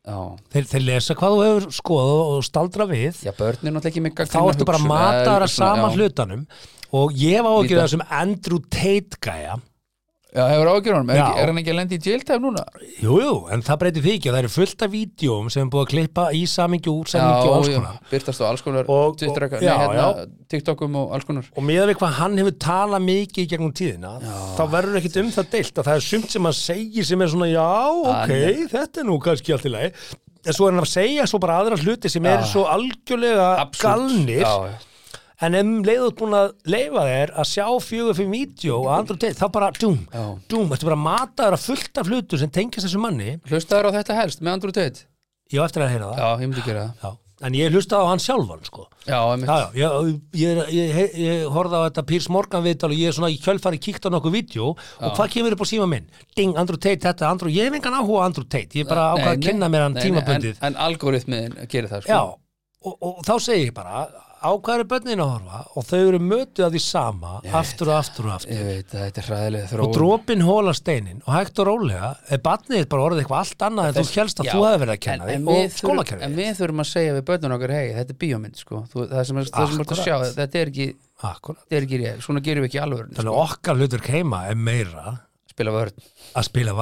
Já, 0.10 0.18
Þeir, 0.54 0.68
þeir 0.70 0.84
lesa 0.86 1.16
hvað 1.18 1.34
þú 1.36 1.42
hefur 1.46 1.74
skoðað 1.76 2.22
og 2.34 2.44
staldra 2.46 2.86
við 2.90 3.24
já 3.26 3.34
börnin 3.38 3.76
náttúrulega 3.76 3.90
ekki 3.94 4.02
með 4.06 4.30
þá 4.30 4.40
ertu 4.50 4.66
bara 4.70 4.82
mataðar 4.82 5.46
að 5.46 5.54
sama 5.54 5.90
hlut 5.90 5.98
hlutanum 6.00 6.46
og 6.98 7.18
ég 7.18 7.44
var 7.46 7.58
ágjörð 7.58 7.74
Líta. 7.76 7.84
þessum 7.86 8.06
Andrew 8.10 8.62
Tate 8.74 9.20
gæja 9.22 9.58
Já, 10.30 10.44
hefur 10.46 10.68
ágjör 10.70 10.94
honum, 10.94 11.10
er, 11.10 11.18
Já. 11.18 11.28
er 11.42 11.48
hann 11.50 11.58
ekki 11.58 11.72
að 11.74 11.78
lendi 11.80 11.98
í 11.98 12.02
jailtime 12.06 12.38
núna? 12.44 12.62
Jú, 13.02 13.16
jú, 13.18 13.32
en 13.50 13.64
það 13.66 13.78
breytir 13.82 14.04
því 14.06 14.12
ekki 14.14 14.30
að 14.30 14.36
það 14.36 14.42
eru 14.44 14.52
fullt 14.54 14.84
af 14.86 14.92
vídjóm 14.94 15.48
sem 15.50 15.64
er 15.64 15.72
búið 15.74 15.86
að 15.86 15.90
klippa 15.94 16.26
í 16.38 16.42
samingi 16.46 16.92
úr 16.94 17.10
samingi 17.10 17.48
og 17.50 17.56
alls 17.56 17.72
konar 17.74 17.96
byrtast 18.12 18.42
á 18.42 18.46
alls 18.46 18.62
konar 18.62 18.86
Og- 18.86 19.18
og- 19.18 19.64
já, 19.66 19.74
hérna, 19.74 20.28
TikTokum 20.54 20.96
og 21.02 21.16
alls 21.18 21.26
konar 21.26 21.50
og 21.50 21.64
miðað 21.66 21.90
við 21.90 21.98
hvað 22.04 22.14
hann 22.20 22.38
hefur 22.38 22.56
talað 22.62 23.02
mikið 23.10 23.42
í 23.42 23.50
gegnum 23.56 23.74
tíðina, 23.74 24.12
þá 24.54 24.64
verður 24.70 25.00
ekkit 25.02 25.18
um 25.24 25.32
það 25.34 25.50
deilt 25.58 25.74
að 25.82 25.90
það 25.90 25.96
er 25.96 26.06
sumt 26.12 26.30
sem 26.30 26.44
hann 26.44 26.54
segir 26.62 27.06
sem 27.10 27.22
er 27.26 27.28
svona 27.34 27.50
já, 27.50 27.66
ok, 27.90 28.30
Hann- 28.30 28.70
þetta 28.70 29.02
er 29.02 29.10
nú 29.10 29.18
kannski 29.20 29.54
allt 29.58 29.66
í 29.66 29.74
lagi 29.74 29.92
en 30.46 30.54
svo 30.54 30.68
er 30.70 30.72
hann 30.78 30.86
að 30.86 30.94
segja 30.94 31.26
svo 31.26 31.40
bara 31.42 31.58
aðra 31.64 31.76
hluti 31.82 32.08
sem 32.10 32.22
Já. 32.24 32.38
eru 32.38 32.46
svo 32.46 32.68
algjörlega 32.70 33.50
Absúrt. 33.66 33.82
galnir 33.82 34.46
Já, 34.46 34.54
já. 34.70 34.78
En 35.46 35.56
ef 35.56 35.64
um 35.64 35.78
leiðut 35.88 36.18
búin 36.20 36.36
að 36.36 36.50
leifa 36.68 37.06
þér 37.08 37.32
að 37.40 37.48
sjá 37.54 37.66
fjögur 37.86 38.18
fyrir 38.18 38.34
vídeo 38.34 38.82
og 38.84 38.90
andru 38.98 39.16
teit, 39.22 39.38
þá 39.40 39.48
bara 39.56 39.72
dúm, 39.78 40.02
Já. 40.12 40.26
dúm, 40.52 40.68
þetta 40.74 40.90
bara 40.90 41.00
mataður 41.06 41.56
að 41.60 41.66
fullt 41.70 42.02
af 42.04 42.12
hlutu 42.12 42.42
sem 42.42 42.52
tengist 42.52 42.86
þessu 42.88 43.00
manni 43.04 43.38
Hlustaður 43.48 43.92
á 43.94 43.98
þetta 44.02 44.20
helst 44.20 44.44
með 44.44 44.54
Andrew 44.58 44.76
Tate? 44.76 45.06
ég 45.54 45.64
á 45.64 45.66
eftir 45.66 45.86
að 45.86 45.96
heyra 45.96 46.12
það 46.14 46.20
Já, 46.22 46.30
ég 46.44 46.48
myndi 46.52 46.66
gera 46.68 46.84
það 47.00 47.08
Já. 47.08 47.16
en 47.48 47.56
ég 47.56 47.72
hlusta 47.72 47.98
á 47.98 48.04
hann 48.12 48.20
sjálfan 48.22 48.66
sko 48.68 48.84
Já. 49.08 49.22
Já, 49.40 49.56
já, 49.80 49.88
ég, 50.04 50.20
ég, 50.44 50.60
ég, 50.76 51.16
ég, 51.24 51.46
horfði 51.56 51.80
á 51.80 51.88
þetta 51.88 52.04
Pírs 52.12 52.28
Morgan 52.36 52.66
viðtal 52.68 52.92
og 52.92 53.00
ég 53.00 53.10
er 53.10 53.16
svona 53.16 53.32
í 53.32 53.40
kjölfari 53.42 53.80
kíkt 53.82 54.06
á 54.06 54.14
nokkuð 54.14 54.36
vídeo 54.36 54.74
og 54.76 55.16
hvað 55.16 55.32
kemur 55.38 55.56
upp 55.56 55.64
á 55.64 55.68
síma 55.72 55.88
minn? 55.90 56.06
Ding, 56.36 56.54
Andrew 56.60 56.78
Tate, 56.78 57.00
þetta, 57.08 57.32
Andrew, 57.32 57.50
ég 57.56 57.72
hef 57.72 57.80
engan 57.80 57.96
áhuga 57.98 58.22
á 58.22 58.28
Andrew 58.28 58.44
Tate, 58.46 58.76
ég 58.76 58.84
er 58.86 58.92
bara 58.92 59.08
ákvað 59.16 59.32
að 59.32 59.40
Nei, 59.40 59.46
kynna 59.48 59.72
mér 59.72 59.86
hann 59.88 59.98
tímabundið. 59.98 60.60
En, 60.60 60.76
en 60.76 60.82
algoritmiðin 60.86 61.56
gerir 61.72 61.90
það, 61.90 62.04
sko 62.06 62.12
Já, 62.12 62.22
og, 62.92 62.98
og 63.08 63.24
þá 63.26 63.34
segi 63.48 63.70
ég 63.70 63.74
bara, 63.80 64.04
á 64.40 64.52
hvað 64.56 64.74
eru 64.76 64.88
börnin 64.94 65.22
að 65.24 65.32
horfa 65.34 65.60
og 65.76 65.86
þau 65.90 66.00
eru 66.00 66.20
mötuð 66.24 66.66
að 66.66 66.76
því 66.76 66.82
sama, 66.86 67.34
aftur 67.60 67.92
og 67.92 67.96
aftur 67.98 68.30
og 68.30 68.34
aftur. 68.38 68.56
Ég 68.56 68.68
veit 68.70 68.96
að 68.96 69.06
er 69.60 69.84
Og 69.84 69.94
dropin 69.96 70.46
hóla 70.48 70.74
steinin 70.78 71.22
og 71.26 71.36
hægt 71.36 71.62
og 71.62 71.70
rólega 71.70 72.12
er 72.32 72.42
barnið 72.46 72.88
bara 72.92 73.08
orðið 73.10 73.24
eitthvað 73.24 73.44
allt 73.44 73.66
annað 73.70 73.92
en 73.92 73.98
þú 74.00 74.06
helst 74.16 74.44
að 74.44 74.50
Já, 74.50 74.54
þú 74.54 74.66
hefði 74.66 74.82
verið 74.84 74.96
að 74.96 75.04
kenna 75.06 75.30
en, 75.30 75.36
en 75.36 75.54
og 75.54 75.78
skólakerfið. 75.78 76.26
En 76.28 76.38
við 76.40 76.52
þurfum 76.62 76.84
að 76.86 76.92
segja 76.94 77.16
við 77.18 77.26
börnun 77.30 77.56
okkar 77.58 77.76
hei, 77.78 77.86
þetta 78.00 78.16
er 78.16 78.20
bíómynd 78.26 78.60
sko. 78.64 78.84
Það 78.96 79.24
sem, 79.30 79.42
er 79.42 79.50
að 80.00 80.04
sjá, 80.04 80.16
þetta 80.40 80.62
er 80.64 80.74
ekki 80.74 80.90
er 81.70 81.88
ekki 81.88 82.14
svona 82.24 82.44
gerum 82.44 82.64
við 82.64 82.72
ekki 82.72 82.84
alveg 82.84 83.02
Þannig 83.18 83.26
sko. 83.26 83.34
að 83.34 83.58
okkar 83.58 83.82
hlutur 83.82 84.06
keima 84.06 84.46
er 84.48 84.56
meira 84.56 85.18
spila 85.60 85.74
vörn 85.76 85.98
að 86.40 86.46
spila 86.48 86.76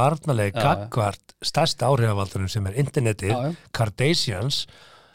já. 0.54 0.60
gagvart 0.62 1.34
stærsta 1.41 1.89
áhrifavaldunum 1.89 2.52
sem 2.52 2.67
er 2.70 2.78
internetið, 2.84 3.34
Já, 3.34 3.56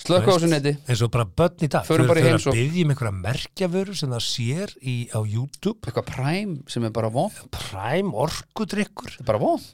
slökku 0.03 0.33
á 0.33 0.35
þessu 0.37 0.51
neti. 0.51 0.73
eins 0.89 1.03
og 1.05 1.11
bara 1.15 1.25
börn 1.25 1.65
í 1.65 1.69
dag. 1.73 1.87
Þau 1.87 1.95
eru 1.97 2.07
að 2.11 2.49
byggja 2.57 2.85
um 2.85 2.93
einhverja 2.95 3.15
merkjavöru 3.19 3.97
sem 3.99 4.13
það 4.13 4.25
sér 4.27 4.75
í, 4.83 4.97
á 5.15 5.21
YouTube. 5.23 5.79
Eitthvað 5.87 6.09
præm 6.11 6.53
sem 6.71 6.87
er 6.89 6.93
bara 6.95 7.11
vond 7.15 7.39
Prime 7.55 8.13
orkudrykkur. 8.25 9.15
Þetta 9.17 9.25
er 9.25 9.31
bara 9.31 9.43
vond 9.43 9.67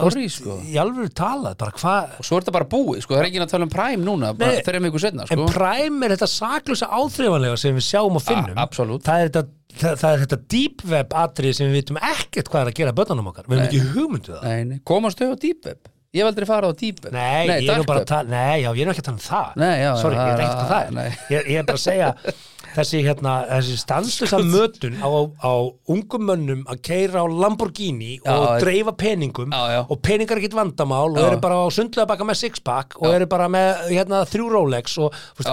Sorry, 0.00 0.26
sko. 0.32 0.58
í 0.64 0.76
alvöru 0.80 1.12
talað 1.12 1.56
bara 1.60 1.76
hvað, 1.76 2.18
og 2.20 2.28
svo 2.28 2.38
er 2.38 2.44
þetta 2.44 2.56
bara 2.58 2.68
búið, 2.72 3.04
sko, 3.04 3.16
það 3.16 3.22
er 3.22 3.30
ekki 3.30 3.44
að 3.44 3.54
tala 3.54 3.68
um 3.68 3.72
præm 3.76 4.04
núna 4.06 4.32
bara 4.38 4.64
þreim 4.66 4.90
ykkur 4.90 5.04
setna, 5.06 5.26
en 5.28 5.32
sko. 5.32 5.48
Prime 5.54 6.06
er 6.06 6.16
þetta 6.16 6.30
saklusa 6.30 6.90
áþreifanlega 6.90 7.60
sem 7.60 7.76
við 7.76 7.88
sjáum 7.88 8.18
og 8.20 8.24
finnum. 8.26 8.56
A- 8.56 8.66
absolutt. 8.66 9.06
það 9.06 9.24
er 9.24 9.32
þetta 9.32 9.48
Það, 9.70 9.92
það 10.00 10.12
er 10.12 10.22
þetta 10.24 10.36
deep 10.50 10.82
web 10.90 11.12
atrið 11.14 11.52
sem 11.54 11.68
við 11.70 11.76
vitum 11.78 11.98
ekkert 12.02 12.48
hvað 12.50 12.64
er 12.64 12.70
að 12.72 12.78
gera 12.80 12.94
börnunum 12.98 13.28
okkar. 13.30 13.46
Við 13.46 13.60
hefum 13.60 13.68
ekki 13.68 13.92
hugmyndu 13.94 14.32
það. 14.34 14.42
Nei, 14.48 14.64
nei. 14.66 14.80
komast 14.90 15.20
þau 15.22 15.28
á 15.30 15.36
deep 15.38 15.68
web 15.68 15.90
ég 16.10 16.22
hef 16.24 16.28
aldrei 16.30 16.46
farið 16.48 16.70
á 16.70 16.74
deep 16.80 17.02
web 17.04 17.12
Nei, 17.14 17.48
ég 17.62 17.68
er 17.74 17.84
bara 17.86 18.00
að 18.02 18.08
tala, 18.10 18.30
nei, 18.32 18.62
já, 18.64 18.70
ég 18.74 18.80
er 18.86 18.92
ekki 18.92 19.02
að 19.04 19.08
tala 19.10 19.18
um 19.18 19.26
það. 19.26 19.50
Nei, 19.62 19.74
já, 19.80 19.90
Sorry, 20.00 20.16
ég 20.16 20.22
er 20.22 20.32
er- 20.32 20.46
ekkert 20.46 20.62
að 20.64 20.72
það 20.74 20.96
nei. 20.96 21.10
ég, 21.34 21.44
ég 21.54 21.60
er 21.60 21.68
bara 21.68 21.78
að 21.78 21.84
segja 21.84 22.08
þessi, 22.76 23.00
hérna, 23.06 23.34
þessi 23.50 23.76
stanslösa 23.80 24.40
mötun 24.46 24.98
á, 25.02 25.10
á 25.42 25.52
ungum 25.94 26.26
mönnum 26.30 26.60
að 26.70 26.82
keira 26.90 27.22
á 27.22 27.26
Lamborghini 27.30 28.12
Já, 28.18 28.34
og 28.34 28.60
dreifa 28.62 28.94
peningum 28.98 29.54
og 29.54 29.96
peningar 30.06 30.38
er 30.38 30.42
ekkert 30.44 30.58
vandamál 30.58 31.08
og 31.14 31.22
eru 31.22 31.40
bara 31.42 31.62
á 31.62 31.66
sundlega 31.74 32.06
baka 32.10 32.26
með 32.26 32.42
sixpack 32.44 32.98
og 33.02 33.10
eru 33.14 33.26
bara 33.30 33.48
með 33.50 33.86
hérna, 33.90 34.22
þrjú 34.30 34.50
Rolex 34.54 34.98
og 35.02 35.14
þú 35.38 35.48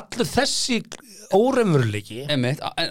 allur 0.00 0.28
þessi 0.30 0.80
óremurleiki 1.34 2.22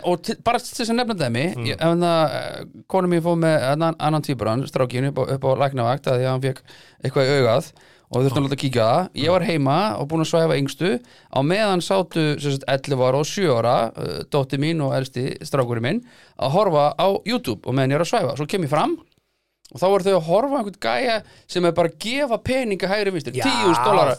og 0.06 0.30
bara 0.46 0.60
til 0.60 0.76
þess 0.76 0.91
að 0.91 0.98
nefna 1.00 1.15
dæmi 1.20 1.44
Mm. 1.56 1.65
ég, 1.70 1.76
ef 1.80 1.98
það, 2.02 2.70
konum 2.91 3.13
mér 3.15 3.22
fóð 3.26 3.38
með 3.46 3.65
annan, 3.72 3.96
annan 4.00 4.22
týpuran, 4.26 4.65
strákin 4.68 5.08
upp 5.12 5.20
á, 5.22 5.24
upp 5.36 5.44
á 5.48 5.50
læknavakt 5.63 6.08
að 6.12 6.20
því 6.20 6.26
að 6.26 6.32
hann 6.34 6.46
fekk 6.46 6.62
eitthvað 7.06 7.30
í 7.30 7.36
augað 7.39 7.70
og 8.06 8.20
við 8.22 8.28
þurftum 8.28 8.44
að 8.44 8.46
láta 8.50 8.60
kíkja 8.62 8.86
það. 8.86 9.08
Ég 9.18 9.32
var 9.34 9.44
heima 9.48 9.78
og 10.00 10.08
búin 10.12 10.22
að 10.22 10.30
svæfa 10.30 10.58
yngstu. 10.62 10.91
Á 11.34 11.39
meðan 11.41 11.82
sátu 11.82 12.26
sagt, 12.39 12.63
11 12.70 13.02
ára 13.02 13.18
og 13.24 13.26
7 13.26 13.48
ára 13.56 13.76
uh, 13.98 14.20
dótti 14.30 14.60
mín 14.62 14.84
og 14.86 14.94
elsti 14.96 15.24
strákurinn 15.41 15.84
minn 15.88 16.02
að 16.38 16.54
horfa 16.54 16.86
á 17.02 17.08
YouTube 17.26 17.65
og 17.65 17.74
meðan 17.74 17.96
ég 17.96 18.00
er 18.00 18.06
að 18.06 18.12
svæfa. 18.13 18.36
Svo 18.38 18.46
kem 18.52 18.68
ég 18.68 18.72
fram 18.72 18.94
og 19.73 19.80
þá 19.82 19.86
voru 19.89 20.06
þau 20.06 20.12
að 20.15 20.25
horfa 20.28 20.58
einhvern 20.60 20.75
gæja 20.86 21.13
sem 21.51 21.65
er 21.65 21.71
bara 21.75 21.89
að 21.89 21.95
gefa 22.06 22.38
peninga 22.45 22.88
hægri 22.88 23.12
vinstir, 23.15 23.34
10.000 23.34 23.80
dólara 23.88 24.13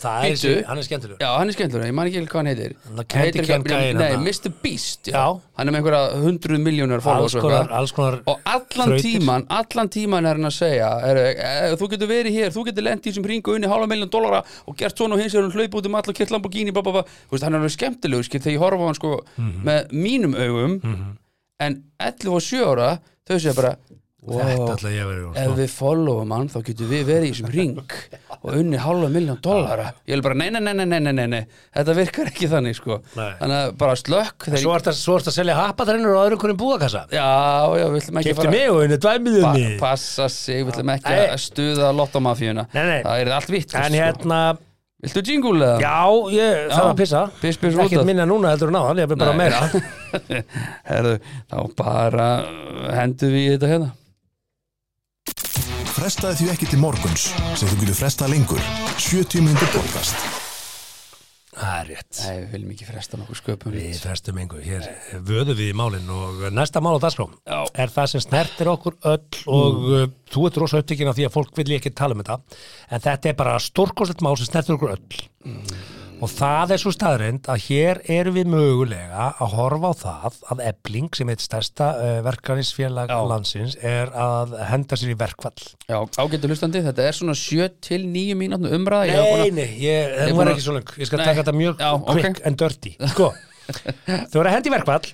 hann 0.67 0.81
er 0.81 0.87
skemmtilegur 0.89 1.21
Já, 1.23 1.29
hann 1.39 1.49
er 1.49 1.55
skemmtilega, 1.55 1.87
ég 1.87 1.95
man 1.97 2.09
ekki 2.11 2.23
hvað 2.27 2.41
hann 2.41 2.51
heitir 2.51 2.75
Hann 2.83 3.05
Heitir 3.23 3.47
gæinn 3.47 4.01
Nei. 4.01 4.09
Mr. 4.27 4.51
Beast 4.65 5.07
já. 5.07 5.15
Já. 5.15 5.25
Hann 5.57 5.71
er 5.71 5.73
með 5.77 5.79
einhverja 5.81 6.19
hundruð 6.25 6.61
miljónur 6.67 7.05
og 8.27 8.51
allan 8.53 8.97
tíman, 9.01 9.47
allan 9.49 9.89
tíman 9.97 10.27
er 10.27 10.35
hann 10.41 10.51
að 10.51 10.57
segja 10.59 10.91
er, 11.07 11.23
er, 11.41 11.77
Þú 11.81 11.89
getur 11.95 12.11
verið 12.11 12.37
hér, 12.41 12.51
þú 12.53 12.67
getur 12.69 12.87
lent 12.89 13.07
í 13.07 13.13
þessum 13.15 13.29
ringu 13.31 13.55
unni 13.57 13.71
hálfa 13.71 13.89
miljón 13.95 14.11
dólara 14.13 14.43
og 14.67 14.77
gert 14.77 14.99
svona 14.99 15.15
og 15.17 15.23
hins 15.23 15.35
er 15.39 15.47
hann 15.47 15.55
hlaup 15.55 15.79
út 15.79 15.87
um 15.89 15.95
all 16.01 16.11
og 16.11 16.19
kert 16.19 16.35
Lamborghini 16.35 16.75
bá, 16.75 16.83
bá, 16.83 16.93
bá. 16.99 17.03
Veist, 17.31 17.47
Hann 17.47 17.55
er 17.55 17.63
alveg 17.63 17.77
skemmtilegur 17.79 18.27
skil, 18.27 18.43
þegar 18.43 18.59
ég 18.59 18.65
horfa 18.67 18.91
hann 18.91 18.99
sko 18.99 19.15
Mhm. 19.37 19.63
með 19.65 19.93
mínum 19.95 20.35
augum 20.37 20.81
en 21.61 21.83
11 22.01 22.35
og 22.35 22.43
7 22.43 22.65
ára 22.67 22.91
þau 23.27 23.39
segja 23.39 23.55
bara 23.57 23.77
þetta 24.27 24.61
wow, 24.61 24.75
ætla 24.75 24.93
ég 24.93 25.03
að 25.07 25.11
vera 25.13 25.45
ef 25.47 25.57
við 25.57 25.73
followum 25.73 26.35
hann 26.37 26.53
þá 26.53 26.59
getum 26.69 26.91
við 26.93 27.05
verið 27.11 27.27
í 27.27 27.33
þessum 27.33 27.51
ring 27.55 27.81
og 28.37 28.53
unni 28.53 28.79
hálfa 28.79 29.09
miljón 29.11 29.41
dollara. 29.43 29.89
Ég 30.07 30.19
vil 30.19 30.25
bara 30.27 30.39
nei, 30.39 30.49
nei, 30.55 30.61
nei, 30.63 30.75
nei, 30.77 30.87
nei, 30.87 31.01
nei, 31.01 31.13
nei, 31.17 31.27
nei 31.33 31.43
þetta 31.75 31.97
virkar 31.97 32.31
ekki 32.31 32.51
þannig 32.53 32.79
sko. 32.79 33.01
Nei. 33.17 33.33
þannig 33.41 33.57
að 33.59 33.75
bara 33.81 33.99
slökk 33.99 34.47
þegar 34.47 34.63
svo 34.63 35.17
ert 35.17 35.31
að, 35.31 35.35
selja 35.35 35.59
happatrennur 35.59 36.15
og 36.15 36.23
öðrum 36.27 36.43
hverjum 36.45 36.61
búðakassa 36.61 37.07
já, 37.11 37.27
já, 37.81 37.87
við 37.91 38.01
ætlum 38.05 38.21
ekki 38.23 38.37
og 38.71 38.81
henni 38.85 39.01
dvæmiðunni 39.03 39.67
pa 39.81 39.97
passa 39.97 40.29
sig, 40.33 40.63
við 40.63 40.75
ætlum 40.75 40.95
ekki 40.97 41.13
Nei. 41.17 41.27
að 41.33 41.43
stuða 41.47 41.91
lottomafíuna 41.97 42.69
það 42.73 43.13
er 43.17 43.35
allt 43.37 43.53
vitt 43.53 43.75
en 43.79 43.97
hérna, 43.97 44.41
viltu 45.05 45.23
jingle 45.25 45.57
eða? 45.57 45.77
já, 45.81 45.99
ég 46.37 46.65
þarf 46.73 46.89
að 46.91 46.97
pissa. 47.01 47.23
Piss, 47.41 47.61
piss, 47.63 47.77
út 47.77 47.87
ekkert 47.87 48.09
minna 48.09 48.27
núna 48.29 48.53
heldur 48.53 48.73
en 48.73 48.81
áðan, 48.81 49.03
ég 49.03 49.07
er 49.07 49.21
bara 49.21 49.37
meira. 49.37 49.63
Herðu, 50.91 51.15
þá 51.53 51.59
bara 51.79 52.29
hendur 52.97 53.33
við 53.33 53.47
í 53.47 53.55
þetta 53.55 53.73
hérna 53.73 53.95
Frestaði 55.97 56.43
því 56.43 56.47
ekki 56.53 56.67
til 56.69 56.79
morguns 56.83 57.23
sem 57.57 57.71
þú 57.71 57.77
getur 57.81 57.97
frestað 57.97 58.35
lengur. 58.35 58.59
70 59.01 59.41
mínútur 59.47 59.71
podcast. 59.73 60.19
Það 61.57 61.71
er 61.73 61.87
rétt. 61.89 62.19
Nei, 62.21 62.35
við 62.35 62.51
viljum 62.53 62.75
ekki 62.75 62.89
fresta 62.91 63.17
nokkuð 63.17 63.39
sköpum. 63.39 63.73
Við 63.73 64.03
festum 64.05 64.41
engu, 64.43 64.61
hér 64.61 64.85
vöðum 65.25 65.57
við 65.57 65.71
í 65.71 65.77
málinn 65.81 66.13
og 66.13 66.45
næsta 66.53 66.83
mál 66.85 66.99
á 67.01 67.05
dagskrá 67.07 67.31
Já. 67.49 67.63
er 67.73 67.95
það 67.95 68.11
sem 68.13 68.25
snertir 68.27 68.69
okkur 68.75 68.99
öll 69.09 69.41
og 69.49 69.81
mm. 69.87 70.13
þú 70.37 70.45
ert 70.51 70.61
rosa 70.61 70.83
upptekinn 70.85 71.09
af 71.09 71.17
því 71.17 71.31
að 71.31 71.37
fólk 71.39 71.57
vil 71.57 71.71
ekki 71.79 71.95
tala 71.97 72.13
um 72.13 72.21
þetta 72.21 72.61
en 72.93 73.07
þetta 73.09 73.33
er 73.33 73.41
bara 73.41 73.57
stórkostlegt 73.71 74.27
mál 74.27 74.37
sem 74.37 74.51
snertir 74.51 74.77
okkur 74.77 74.99
öll 74.99 75.23
og 76.17 76.31
það 76.33 76.71
er 76.73 76.81
svo 76.81 76.91
staðreind 76.95 77.49
að 77.53 77.59
hér 77.67 77.99
erum 78.09 78.37
við 78.39 78.49
mögulega 78.49 79.27
að 79.43 79.51
horfa 79.53 79.91
á 79.93 79.95
það 80.01 80.37
að 80.55 80.63
Ebling 80.71 81.11
sem 81.19 81.29
er 81.29 81.37
eitt 81.37 81.45
stærsta 81.45 81.89
uh, 82.01 82.13
verkanisfélag 82.25 83.13
Já. 83.13 83.19
landsins 83.29 83.75
er 83.85 84.09
að 84.17 84.55
henda 84.71 84.97
sér 84.97 85.13
í 85.13 85.17
verkfall. 85.21 85.67
Já, 85.91 85.99
ágættu 86.17 86.49
hlustandi, 86.49 86.81
þetta 86.87 87.05
er 87.11 87.19
svona 87.19 87.35
7 87.37 87.69
til 87.85 88.07
9 88.09 88.39
mínútnu 88.41 88.73
umræða. 88.79 89.11
Ég 89.13 89.21
var 89.21 89.29
búin 89.29 89.43
Nei, 89.43 89.51
að- 89.51 89.59
nei, 89.61 89.69
ég, 89.85 90.01
er 90.09 90.17
það 90.17 90.33
búin 90.33 90.41
var 90.41 90.53
ekki 90.55 90.65
svo 90.65 90.77
lengur 90.79 91.01
Ég 91.05 91.11
skal 91.11 91.21
Nei. 91.21 91.27
taka 91.29 91.43
þetta 91.43 91.57
mjög 91.61 91.85
Já, 91.85 91.91
ok. 92.01 92.13
quick 92.17 92.41
and 92.49 92.61
dirty. 92.65 92.95
Sko, 93.13 93.29
þau 94.33 94.41
eru 94.41 94.47
að 94.49 94.55
hendi 94.57 94.73
verkvall 94.73 95.11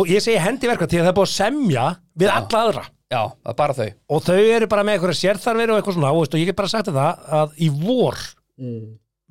og 0.00 0.10
ég 0.10 0.22
segi 0.26 0.40
hendi 0.42 0.70
verkvall 0.70 0.90
því 0.90 0.98
að 1.00 1.06
það 1.06 1.12
er 1.12 1.18
búið 1.20 1.30
að 1.30 1.36
semja 1.36 1.86
við 2.24 2.32
alla 2.34 2.64
aðra. 2.66 2.84
Já, 3.10 3.22
það 3.42 3.50
er 3.54 3.58
bara 3.62 3.74
þau. 3.78 3.88
Og 4.14 4.20
þau 4.26 4.36
eru 4.58 4.66
bara 4.70 4.82
með 4.86 4.98
eitthvað 4.98 5.16
sérþarfir 5.18 5.70
og 5.74 5.78
eitthvað 5.80 5.96
svona 5.98 6.10
og, 6.14 6.20
veist, 6.24 6.34
og 6.34 6.42
ég 6.42 6.50
get 6.50 6.58
bara 6.58 6.70
sagt 6.74 6.90
þetta 6.90 7.06
að 7.40 7.56
í 7.58 7.70
vor 7.74 8.18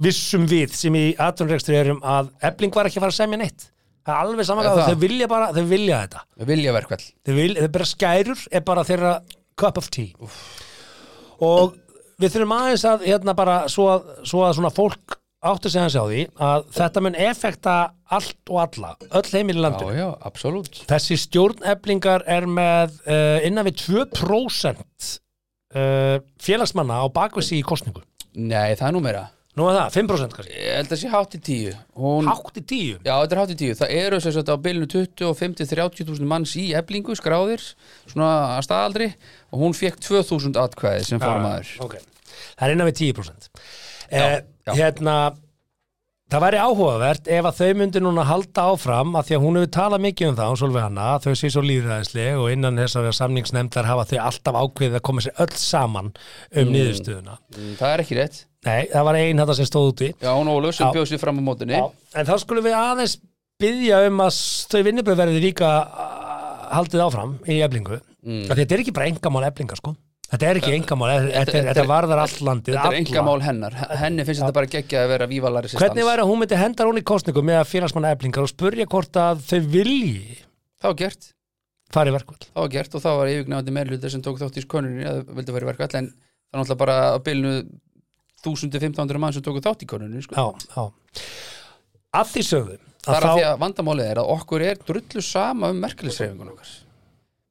vissum 0.04 0.48
við 0.50 0.74
sem 0.78 0.96
í 0.96 1.04
atvinnurrekstri 1.20 1.78
erum 1.80 2.00
að 2.06 2.32
ebling 2.50 2.74
var 2.76 2.90
ekki 2.90 3.00
að 3.02 3.06
fara 3.08 3.16
að 3.16 3.20
semja 3.20 3.42
neitt. 3.42 3.68
Það 4.08 4.16
er 4.16 4.24
alveg 4.24 4.42
Er 4.42 4.48
saman 4.48 4.70
að 4.70 4.82
þau 4.88 5.02
vilja 5.04 5.28
bara 5.30 5.52
þau 5.54 5.64
vilja 5.70 6.02
þetta. 6.06 6.24
Við 6.40 6.52
vilja 6.54 6.74
verkvall 6.76 7.04
þau, 7.04 7.34
vilja, 7.36 7.62
þau 7.62 7.72
bara 7.76 7.90
skærur 7.92 8.44
er 8.50 8.66
bara 8.72 8.88
þeirra 8.88 9.14
cup 9.60 9.80
of 9.82 9.90
tea. 9.94 10.30
Og 11.46 11.78
við 12.20 12.36
þurfum 12.36 12.56
aðeins 12.58 12.86
að 12.88 13.08
hérna 13.08 13.36
bara 13.38 13.62
svo 13.72 13.90
að, 13.94 14.14
svo 14.28 14.44
að 14.48 14.56
svona 14.58 14.74
fólk 14.74 15.20
áttu 15.40 15.72
sig 15.72 15.80
hans 15.80 15.96
á 15.96 16.04
því 16.04 16.24
að 16.44 16.66
þetta 16.76 17.04
mun 17.06 17.16
effekta 17.16 17.76
allt 18.12 18.52
og 18.52 18.60
alla, 18.60 18.90
öll 19.16 19.30
heimil 19.32 19.56
í 19.56 19.62
Já, 19.62 19.64
landinu. 19.64 19.94
Já, 19.96 20.08
absolutt. 20.28 20.82
Þessi 20.90 21.16
stjórneflingar 21.22 22.26
er 22.28 22.48
með 22.50 22.98
uh, 23.06 23.38
innan 23.48 23.68
við 23.70 23.86
2% 23.86 25.12
uh, 25.78 26.20
félagsmanna 26.44 27.00
á 27.00 27.08
bakvisi 27.14 27.60
í 27.60 27.66
kostningu 27.66 28.04
Nei, 28.36 28.76
það 28.76 28.88
er 28.90 28.96
nú 28.96 29.04
meira 29.04 29.28
nú 29.60 29.68
er 29.70 29.78
það, 29.78 29.98
5% 29.98 30.38
kannski. 30.38 30.56
Ég 30.56 30.78
held 30.80 30.94
að 30.96 31.02
sé 31.02 31.12
hátt 31.12 31.36
í 31.36 31.42
10 31.50 31.76
Hún... 32.00 32.30
hátt 32.30 32.62
í 32.62 32.64
10 32.72 33.04
Já, 33.04 33.14
þetta 33.14 33.36
er 33.36 33.42
hátt 33.42 33.54
í 33.54 33.58
10 33.62 33.80
Það 33.82 33.96
eru 34.04 34.22
sem 34.24 34.36
sagt 34.38 34.54
á 34.54 34.56
bylunu 34.66 34.90
25-30.000 34.94 36.30
manns 36.32 36.56
í 36.60 36.70
eblingu 36.80 37.18
skráðir 37.20 37.66
svona 38.06 38.32
að 38.56 38.64
staðaldri 38.70 39.12
og 39.50 39.66
hún 39.66 39.78
fekk 39.78 40.00
2.000 40.06 40.58
atkvæði 40.64 41.06
sem 41.12 41.22
formaður. 41.22 41.76
ok, 41.86 42.00
það 42.56 42.66
er 42.68 42.76
innan 42.76 42.90
við 42.90 43.00
10% 43.04 43.52
eh, 44.10 44.42
já. 44.66 44.74
hérna 44.74 45.20
það 46.30 46.44
væri 46.46 46.60
áhugavert 46.62 47.30
ef 47.34 47.48
að 47.50 47.60
þau 47.60 47.78
myndi 47.80 48.02
núna 48.04 48.26
halda 48.30 48.68
áfram 48.70 49.16
að 49.18 49.30
því 49.30 49.38
að 49.38 49.46
hún 49.46 49.60
hefur 49.60 49.72
talað 49.80 50.04
mikið 50.06 50.30
um 50.30 50.38
það 50.38 50.52
hún 50.52 50.60
Solveig 50.62 50.86
Hanna, 50.86 51.08
þau 51.24 51.32
sé 51.40 51.50
svo 51.50 51.64
líðræðisleg 51.66 52.42
og 52.44 52.52
innan 52.54 52.78
þessari 52.78 53.14
samningsnefndar 53.18 53.90
hafa 53.90 54.06
þau 54.12 54.20
alltaf 54.28 54.60
ákveðið 54.60 55.00
að 55.00 55.06
koma 55.10 55.26
sér 55.26 55.42
öll 55.42 55.56
saman 55.58 56.12
um 56.54 56.74
niðurstöðuna. 56.76 57.40
Mm, 57.56 57.74
Það 57.80 57.96
er 57.96 58.04
ekki 58.06 58.20
rétt 58.20 58.44
nei, 58.68 58.90
það 58.92 59.08
var 59.08 59.20
ein 59.20 59.42
þetta 59.44 59.56
sem 59.60 59.70
stóð 59.70 59.90
úti. 59.94 60.10
Já, 60.20 60.32
hún 60.36 60.52
Óluf 60.52 60.76
sem 60.76 60.88
Já. 60.88 60.94
bjóð 60.98 61.08
sér 61.12 61.22
fram 61.22 61.40
á 61.40 61.44
mótunni 61.46 61.78
Já, 61.78 61.86
en 62.20 62.28
þá 62.28 62.36
skulum 62.44 62.66
við 62.66 62.76
aðeins 62.80 63.16
byggja 63.60 64.04
um 64.10 64.22
að 64.26 64.44
þau 64.72 64.84
vinnubröð 64.88 65.24
verði 65.24 65.42
líka 65.44 65.72
haldið 66.70 67.06
áfram 67.08 67.34
í 67.50 67.58
eblingu 67.66 67.98
mm. 68.00 68.46
þetta 68.52 68.76
er 68.76 68.84
ekki 68.84 68.96
bara 68.96 69.10
engamál 69.12 69.48
eblinga 69.48 69.80
sko. 69.80 69.96
Þetta 70.30 70.46
er 70.46 70.60
ekki 70.60 70.76
engamál, 70.78 71.08
þetta, 71.34 71.84
varðar 71.90 72.20
all 72.22 72.36
landið 72.46 72.76
Þetta 72.76 72.84
er 72.84 72.92
alla. 72.92 73.00
enga 73.00 73.22
mál 73.26 73.40
hennar 73.42 73.78
Henni 73.98 74.26
finnst 74.28 74.44
þetta 74.44 74.58
bara 74.60 74.70
geggja 74.70 75.02
að 75.02 75.10
vera 75.16 75.28
vívalari 75.32 75.72
sér 75.72 75.82
hvernig 75.82 76.06
væri 76.06 76.22
að 76.22 76.30
hún 76.30 76.44
myndi 76.44 76.60
henda 76.60 76.86
hún 76.86 77.02
í 77.02 77.04
kostningu 77.10 77.42
með 77.48 77.58
að 77.64 77.72
félagsmanna 77.72 78.12
eblingar 78.14 78.46
og 78.46 78.52
spurja 78.52 78.86
hvort 78.92 79.18
að 79.18 79.42
þau 79.48 79.58
vilji 79.74 80.38
Það 80.80 80.92
var 80.92 81.00
gert. 81.02 81.32
Það 81.90 82.14
var 82.62 82.70
gert 82.76 82.96
og 82.96 83.02
það 83.04 83.18
var 83.20 83.32
yfirgnefandi 83.34 83.74
meðlutur 83.76 84.14
sem 84.14 84.22
tók 84.24 84.38
þátt 84.40 84.60
í 84.62 84.64
skonuninni 84.64 85.08
að 85.10 85.24
vildi 85.40 85.56
vera 85.56 85.70
verkvall 85.72 85.98
en 85.98 86.12
það 86.14 86.54
er 86.54 86.62
náttúrulega 86.62 86.82
bara 86.84 86.98
á 87.10 87.18
bylnu 87.26 87.54
1000-1500 88.46 89.22
mann 89.24 89.36
sem 89.36 89.46
tóku 89.46 89.64
þátt 89.64 89.86
í 89.86 89.90
konuninni 89.90 90.26
sko. 90.26 90.36
já, 90.36 90.46
já 90.76 91.26
að 92.20 92.32
því 92.36 92.46
sögðu 92.50 92.78
Það 93.00 93.16
er 93.16 93.24
að 93.24 93.30
að 93.30 93.38
því 93.38 93.44
þá, 93.44 93.50
að 93.50 93.60
vandamálið 93.64 94.08
er 94.12 94.20
að 94.20 94.30
okkur 94.34 94.64
er 94.66 94.80
drullu 94.86 95.22
sama 95.24 95.70
um 95.72 95.78
merkilisreifingun 95.80 96.52
okkar 96.52 96.72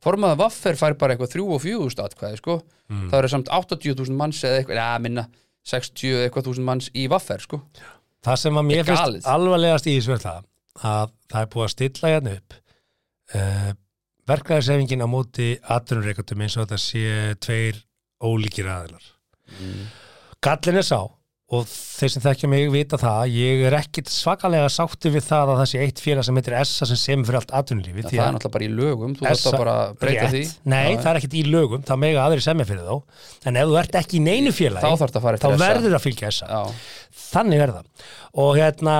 Formaða 0.05 0.38
vaffer 0.38 0.77
fær 0.79 0.94
bara 0.98 1.14
eitthvað 1.14 1.33
3 1.33 1.44
og 1.57 1.62
4 1.64 2.05
atkvæði 2.05 2.38
sko. 2.38 2.55
Mm. 2.87 3.09
Það 3.11 3.16
eru 3.18 3.31
samt 3.33 3.48
80.000 3.51 4.14
manns 4.14 4.42
eða 4.46 4.61
eitthvað, 4.61 4.79
ja, 4.79 4.90
minna 5.03 5.24
60 5.68 6.12
eða 6.12 6.29
eitthvað 6.29 6.46
þúsund 6.48 6.68
manns 6.68 6.90
í 6.94 7.09
vaffer 7.11 7.42
sko. 7.44 7.61
það 8.24 8.40
sem 8.42 8.61
að 8.61 8.68
mér 8.68 8.87
finnst 8.88 9.29
alvarlegast 9.31 9.88
í 9.90 9.96
þessu 9.98 10.18
það 10.22 10.46
að 10.88 11.12
það 11.31 11.40
er 11.42 11.51
búið 11.53 11.66
að 11.66 11.74
stilla 11.74 12.12
hérna 12.12 12.33
upp 12.38 12.57
uh, 13.38 13.70
verklæðisefingin 14.31 15.05
á 15.05 15.09
móti 15.11 15.48
atvinnureikatum 15.77 16.44
eins 16.44 16.57
og 16.57 16.66
þetta 16.66 16.81
sé 16.83 17.05
tveir 17.44 17.81
ólíkir 18.22 18.70
aðilar 18.70 19.11
gallin 20.44 20.81
er 20.81 20.87
sá 20.87 21.01
og 21.48 21.64
þeir 21.64 22.11
sem 22.12 22.22
þekkja 22.27 22.48
mig 22.53 22.66
vita 22.68 22.98
það 23.01 23.18
að 23.22 23.37
ég 23.38 23.62
er 23.70 23.74
ekkit 23.79 24.11
svakalega 24.12 24.66
sáttu 24.68 25.09
við 25.14 25.24
það 25.24 25.53
að 25.55 25.61
það 25.62 25.68
sé 25.70 25.79
eitt 25.81 26.01
félag 26.05 26.27
sem 26.29 26.37
heitir 26.37 26.57
ESSA 26.59 26.88
sem 26.90 26.98
semur 27.01 27.29
fyrir 27.31 27.38
allt 27.40 27.55
atvinnulífi 27.57 28.03
Það 28.05 28.12
er 28.12 28.35
náttúrulega 28.37 28.53
bara 28.57 28.66
í 28.66 28.72
lögum 28.74 29.14
Þú 29.16 29.24
þarft 29.24 29.40
SA 29.40 29.53
að 29.55 29.62
bara 29.62 29.77
breyta 30.03 30.27
rétt. 30.27 30.35
því 30.35 30.73
Nei, 30.75 30.90
Já, 30.90 30.98
það 30.98 31.08
er 31.10 31.21
ekkit 31.23 31.37
í 31.40 31.44
lögum, 31.48 31.87
það 31.88 32.02
mega 32.04 32.27
aðri 32.27 32.44
semja 32.44 32.67
fyrir 32.69 32.85
þá. 32.85 33.23
En 33.48 33.60
ef 33.62 33.71
þú 33.71 33.79
ert 33.81 33.96
ekki 34.02 34.19
í 34.19 34.25
neinu 34.27 34.52
félagi 34.52 34.85
Þá 34.85 35.40
þá 35.40 35.48
verður 35.65 35.96
að 35.96 36.04
fylgja 36.04 36.29
ESSA. 36.35 36.60
Þannig 37.23 37.65
er 37.65 37.75
það. 37.79 37.88
Og 38.44 38.52
hérna 38.60 38.98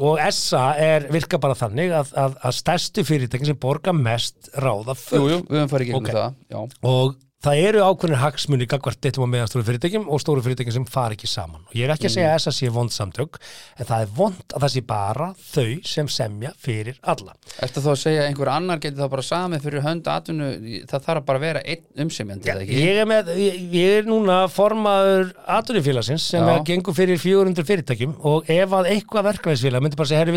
og 0.00 0.22
ESSA 0.24 0.62
er 0.80 1.06
virka 1.12 1.36
bara 1.40 1.56
þannig 1.58 1.92
að, 1.92 2.14
að, 2.16 2.38
að 2.48 2.54
stærstu 2.56 3.04
fyrirtækin 3.04 3.50
sem 3.50 3.58
borga 3.60 3.92
mest 3.92 4.48
ráða 4.56 4.94
jú, 4.96 5.02
full 5.04 5.26
jú, 5.28 5.42
við 5.50 5.58
höfum 5.60 5.72
farið 5.74 5.84
í 5.84 5.90
gegnum 5.90 6.06
Ok. 6.06 6.14
það 6.16 6.32
Já, 6.48 6.62
og 6.88 7.18
það 7.42 7.60
eru 7.66 7.80
ákveðnir 7.82 8.20
hagsmunni 8.22 8.66
gagvart 8.70 9.00
dittum 9.02 9.24
og 9.26 9.30
meðan 9.32 9.48
stóru 9.50 9.64
fyrirtækjum 9.66 10.04
og 10.12 10.18
stóru 10.22 10.42
fyrirtækjum 10.44 10.74
sem 10.76 10.84
fara 10.90 11.12
ekki 11.16 11.28
saman. 11.30 11.62
Og 11.66 11.72
ég 11.78 11.84
er 11.86 11.92
ekki 11.94 12.08
að 12.08 12.14
segja 12.16 12.28
að 12.30 12.36
þess 12.36 12.50
að 12.50 12.56
sé 12.58 12.66
vond 12.74 12.92
samtök 12.94 13.32
en 13.42 13.86
það 13.88 13.98
er 14.04 14.10
vond 14.18 14.46
að 14.52 14.60
það 14.64 14.72
sé 14.74 14.82
bara 14.92 15.28
þau 15.42 15.70
sem 15.92 16.06
semja 16.16 16.50
fyrir 16.62 16.96
alla. 17.14 17.32
Ertu 17.64 17.78
þá 17.82 17.90
að 17.94 18.02
segja 18.04 18.20
að 18.22 18.28
einhver 18.30 18.50
annar 18.52 18.78
getur 18.82 19.00
þá 19.02 19.08
bara 19.16 19.26
samið 19.26 19.60
fyrir 19.66 19.80
hönd 19.86 20.04
atvinnu, 20.12 20.48
það 20.90 21.00
þarf 21.08 21.22
bara 21.30 21.38
að 21.40 21.46
vera 21.48 21.60
einn 21.72 21.84
umsemjandi, 22.06 22.46
eða 22.52 22.62
ekki? 22.66 22.76
ég 22.82 22.94
er, 23.02 23.06
með, 23.10 23.24
ég, 23.40 23.52
ég 23.74 23.88
er 24.02 24.06
núna 24.10 24.36
formaður 24.52 25.26
atvinnufélagsins 25.58 26.24
sem 26.34 26.42
Já. 26.42 26.46
er 26.54 26.60
gengur 26.68 26.94
fyrir 26.96 27.18
400 27.22 27.68
fyrirtækjum 27.72 28.12
og 28.28 28.38
ef 28.52 28.68
að 28.78 28.90
eitthvað 28.94 29.28
verkefæðisfélag 29.32 29.80
myndi 29.82 29.98
bara 29.98 30.10
segja, 30.12 30.22
herri, 30.22 30.32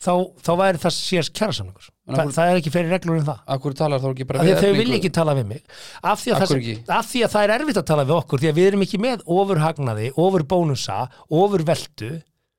við 0.00 0.08
við 0.08 0.36
þá, 0.40 0.44
þá 0.46 0.52
væri 0.60 0.82
það 0.84 0.94
sérst 0.96 1.34
kjærasamningur 1.36 1.90
En 2.10 2.18
Þa, 2.18 2.24
það 2.34 2.50
er 2.50 2.60
ekki 2.60 2.72
fyrir 2.74 2.92
reglur 2.94 3.18
um 3.20 3.26
það. 3.26 3.40
Akkur 3.54 3.74
talar 3.78 4.02
þá 4.02 4.06
ekki 4.10 4.26
bara 4.26 4.42
að 4.42 4.62
þau 4.64 4.70
vilja 4.74 4.98
ekki 4.98 5.10
tala 5.14 5.34
við 5.38 5.48
mig. 5.52 5.74
Af 6.02 6.22
því 6.22 6.36
sem, 6.50 6.62
af 6.96 7.10
því 7.10 7.24
að 7.26 7.34
það 7.34 7.44
er 7.44 7.52
erfitt 7.56 7.80
að 7.80 7.88
tala 7.90 8.06
við 8.08 8.14
okkur 8.16 8.42
því 8.42 8.50
að 8.50 8.56
við 8.58 8.70
erum 8.70 8.84
ekki 8.86 9.00
með 9.04 9.24
ofurhagnaði, 9.36 10.08
ofurbónusa 10.24 10.96
ofurveltu, 11.40 12.10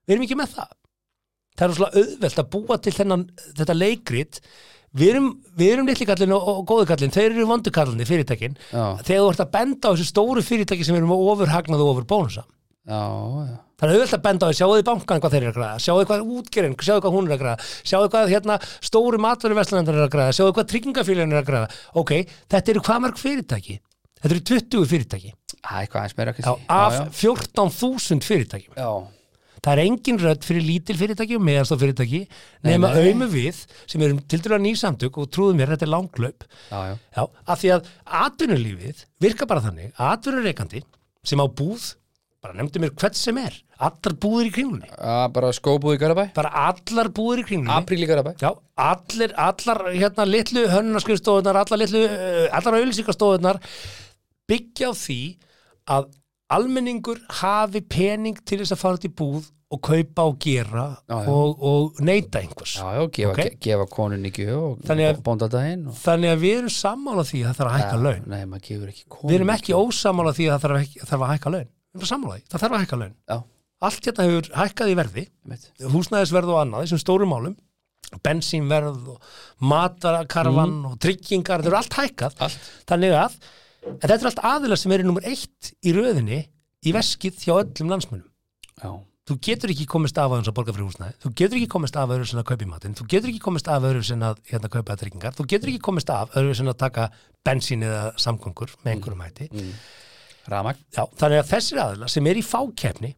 við 0.08 0.16
erum 0.16 0.28
ekki 0.28 0.38
með 0.40 0.54
það. 0.58 0.76
Það 1.60 1.66
er 1.68 1.78
svona 1.78 2.04
auðvelt 2.04 2.42
að 2.44 2.52
búa 2.56 2.78
til 2.80 2.94
þennan, 2.96 3.26
þetta 3.60 3.76
leikrit. 3.76 4.40
Við 4.92 5.14
erum, 5.14 5.28
við 5.56 5.74
erum 5.74 5.88
litli 5.88 6.08
kallin 6.08 6.36
og, 6.36 6.48
og 6.52 6.64
góðu 6.68 6.88
kallin, 6.90 7.14
þeir 7.16 7.30
eru 7.30 7.48
vondu 7.48 7.72
kallin 7.72 8.08
fyrirtækin, 8.08 8.58
Já, 8.72 8.86
þegar 9.08 9.22
þú 9.22 9.30
ert 9.32 9.44
að 9.44 9.52
benda 9.54 9.88
á 9.88 9.92
þessu 9.94 10.08
stóru 10.10 10.44
fyrirtæki 10.44 10.88
sem 10.88 10.98
eru 11.00 11.08
með 11.08 11.28
ofurhagnaði 11.32 11.86
og 11.86 11.92
ofurbónusa. 11.94 12.44
Já, 12.88 13.00
já 13.48 13.54
Það 13.82 13.88
er 13.90 13.96
auðvelt 13.96 14.16
að 14.18 14.24
benda 14.28 14.46
á 14.46 14.50
því, 14.52 14.58
sjáu 14.62 14.72
þið 14.78 14.88
bankan 14.92 15.22
hvað 15.24 15.34
þeir 15.34 15.42
eru 15.42 15.52
að 15.52 15.58
græða, 15.58 15.80
sjáu 15.82 15.96
þið 15.98 16.10
hvað 16.12 16.34
útgerinn, 16.38 16.76
sjáu 16.78 16.96
þið 16.96 17.06
hvað 17.06 17.16
hún 17.18 17.30
er 17.30 17.34
að 17.36 17.42
græða, 17.42 17.70
sjáu 17.82 18.02
þið 18.04 18.12
hvað 18.14 18.34
hérna 18.36 18.58
stóru 18.90 19.22
matverðurverslanandar 19.26 19.98
er 19.98 20.06
að 20.06 20.12
græða, 20.16 20.36
sjáu 20.38 20.46
þið 20.48 20.58
hvað 20.60 20.70
tryggingafélagin 20.72 21.34
er 21.34 21.42
að 21.42 21.48
græða. 21.50 21.72
Ok, 21.98 22.14
þetta 22.54 22.76
eru 22.76 22.84
hvað 22.86 23.02
mörg 23.08 23.22
fyrirtæki? 23.22 23.80
Þetta 24.22 24.36
eru 24.36 24.44
20 24.52 24.86
fyrirtæki 24.92 25.32
Æ, 25.62 25.72
eitthvað 25.82 26.00
aðeins 26.02 26.18
meira 26.18 26.34
já, 26.34 26.38
kannski 26.38 26.66
af 26.74 26.94
já, 26.94 27.02
14.000 27.22 28.26
fyrirtækjum. 28.26 28.78
já. 28.78 28.92
Það 29.62 29.76
er 29.76 29.82
engin 29.84 30.18
rödd 30.18 30.46
fyrir 30.46 30.64
lítil 30.66 30.96
fyrirtæki 30.98 31.36
og 31.38 31.44
meðanstof 31.46 31.82
fyrirtæki 31.84 32.22
nema 32.66 32.90
auðmu 32.98 33.28
við 33.30 33.60
sem 33.86 34.02
erum 34.02 34.22
til 34.26 34.40
dæla 34.42 34.58
nýsamtök 34.62 35.20
og 35.22 35.30
trúðu 35.30 35.54
mér, 35.60 35.76
þetta 35.76 35.86
er 35.86 35.92
langlaup. 35.94 36.46
já, 36.72 36.80
já. 36.90 36.96
Já, 37.18 37.24
af 37.46 37.62
því 37.62 37.74
að 37.76 37.92
þannig, 39.68 39.92
atvinnureikandi 40.02 40.82
sem 41.22 41.38
á 41.38 41.46
búð, 41.46 41.92
bara 42.42 42.58
nefndu 42.58 42.82
mér 42.82 42.94
hvert 42.98 43.18
sem 43.18 43.38
er, 43.38 43.54
allar 43.78 44.16
búðir 44.24 44.50
í 44.50 44.54
kringlunni. 44.56 44.90
Já, 44.90 45.28
bara 45.34 45.52
skóbúð 45.54 45.98
í 45.98 46.02
Garabæ. 46.02 46.24
Bara 46.34 46.52
allar 46.72 47.12
búðir 47.14 47.44
í 47.44 47.48
kringlunni. 47.52 47.76
Apríl 47.76 48.02
í 48.02 48.10
Garabæ. 48.10 48.34
Já, 48.42 48.50
allir, 48.82 49.36
allar 49.38 49.84
hérna 49.94 50.26
litlu 50.26 50.66
hönnunarskristofunar, 50.72 51.62
allar 51.62 51.82
litlu 51.84 52.02
uh, 52.08 52.48
allar 52.58 52.80
auðlýsingastofunar 52.80 53.62
byggja 54.50 54.90
á 54.90 54.94
því 54.98 55.22
að 55.94 56.10
almenningur 56.52 57.22
hafi 57.42 57.82
pening 57.86 58.42
til 58.42 58.64
þess 58.64 58.76
að 58.76 58.82
fara 58.82 59.06
í 59.06 59.12
búð 59.22 59.52
og 59.72 59.80
kaupa 59.86 60.26
og 60.28 60.40
gera 60.44 60.88
Já, 61.08 61.22
já. 61.24 61.28
Og, 61.32 61.62
og 61.64 62.00
neyta 62.04 62.42
einhvers. 62.42 62.74
Já, 62.82 62.90
já, 62.98 63.06
gefa, 63.16 63.36
Ok. 63.36 63.44
ge 63.44 63.60
gefa 63.70 63.86
konunni 63.88 64.32
gjöf 64.36 64.58
og, 64.58 64.82
og 64.84 65.22
bóndadaginn 65.24 65.86
og... 65.88 65.96
Þannig 66.02 66.34
að 66.34 66.42
við 66.42 66.58
erum 66.58 66.74
sammála 66.76 67.24
því 67.30 67.44
að 67.44 67.48
það 67.54 67.62
þarf 67.62 67.72
að 67.72 67.78
hækka 67.78 68.02
laun. 68.02 68.26
Nei, 68.34 68.42
maður 68.50 68.66
gefur 68.66 68.92
ekki 68.92 69.06
konunni 69.08 69.32
Við 69.32 69.38
erum 69.38 69.54
ekki 69.56 69.78
ósammála 69.78 70.34
því 70.36 70.50
að 70.50 70.66
það 70.66 70.84
þarf 71.06 71.22
að 71.22 71.32
hækka 71.32 71.54
laun 71.56 71.70
Við 71.92 72.02
erum 72.02 72.12
sammála 72.12 72.38
því, 72.38 72.46
það 72.52 72.64
þarf 72.64 72.78
að 72.78 72.84
hækka 72.86 73.02
laun. 73.02 73.16
Já, 73.28 73.38
Allt 73.82 74.06
hérna 74.06 74.28
hefur 74.28 74.48
hækkað 74.54 74.92
í 74.92 74.96
verði. 75.00 75.24
Húsnæðisverð 75.90 76.54
og 76.54 76.60
annað, 76.62 76.84
þessum 76.86 77.02
stórum 77.02 77.32
málum. 77.34 77.56
Bensínverð 78.22 79.08
og 79.14 79.30
matarakarfan 79.72 80.76
og 80.90 80.98
tryggingar, 81.02 81.64
þetta 81.64 81.72
eru 81.72 81.80
allt 81.80 81.96
hækkað. 81.98 82.36
Mm. 82.36 82.44
Allt. 82.46 82.68
þannig 82.92 83.16
að 83.18 83.38
en 83.88 84.04
þetta 84.04 84.18
er 84.18 84.30
allt 84.30 84.42
aðilar 84.52 84.82
sem 84.82 84.94
eru 84.94 85.08
nummer 85.08 85.26
eitt 85.32 85.72
í 85.82 85.94
röðinni 85.96 86.44
í 86.86 86.94
veskið 86.94 87.40
hjá 87.48 87.54
öllum 87.56 87.94
landsmönnum. 87.96 88.28
Já, 88.84 88.92
þú 89.32 89.38
getur 89.48 89.74
ekki 89.74 89.88
komist 89.90 90.22
af 90.22 90.30
að 90.30 90.44
þess 90.44 90.52
að 90.52 90.58
borga 90.60 90.76
fyrir 90.76 90.90
húsnæði. 90.90 91.18
Þú 91.24 91.34
getur 91.42 91.62
ekki 91.62 91.72
komist 91.74 91.98
af 91.98 92.14
sem 92.20 92.44
að 92.44 92.48
kaupa 92.52 92.68
í 92.68 92.70
matinn. 92.70 92.98
Þú 93.00 93.08
getur 93.16 93.34
ekki 93.34 93.44
komist 93.48 93.72
af 93.72 93.90
sem 94.06 94.28
að 94.30 94.46
hérna, 94.52 94.74
kaupa 94.78 95.00
tryggingar. 95.02 95.38
Þú 95.40 95.48
getur 95.56 95.74
ekki 95.74 95.84
komist 95.90 96.14
af 96.14 96.38
sem 96.38 96.70
að 96.70 96.80
taka 96.86 97.10
bensín 97.48 97.88
eða 97.88 98.14
samgöngur 98.22 98.78
með 98.84 98.94
einhverjum 98.94 99.26
hætti 99.26 99.50
ramag 100.50 100.82
Já, 100.90 101.06
þannig 101.20 101.44
að 101.44 101.52
þessir 101.54 101.84
aðilar 101.86 102.14
sem 102.16 102.32
er 102.32 102.40
í 102.42 102.46
fákefni 102.46 103.14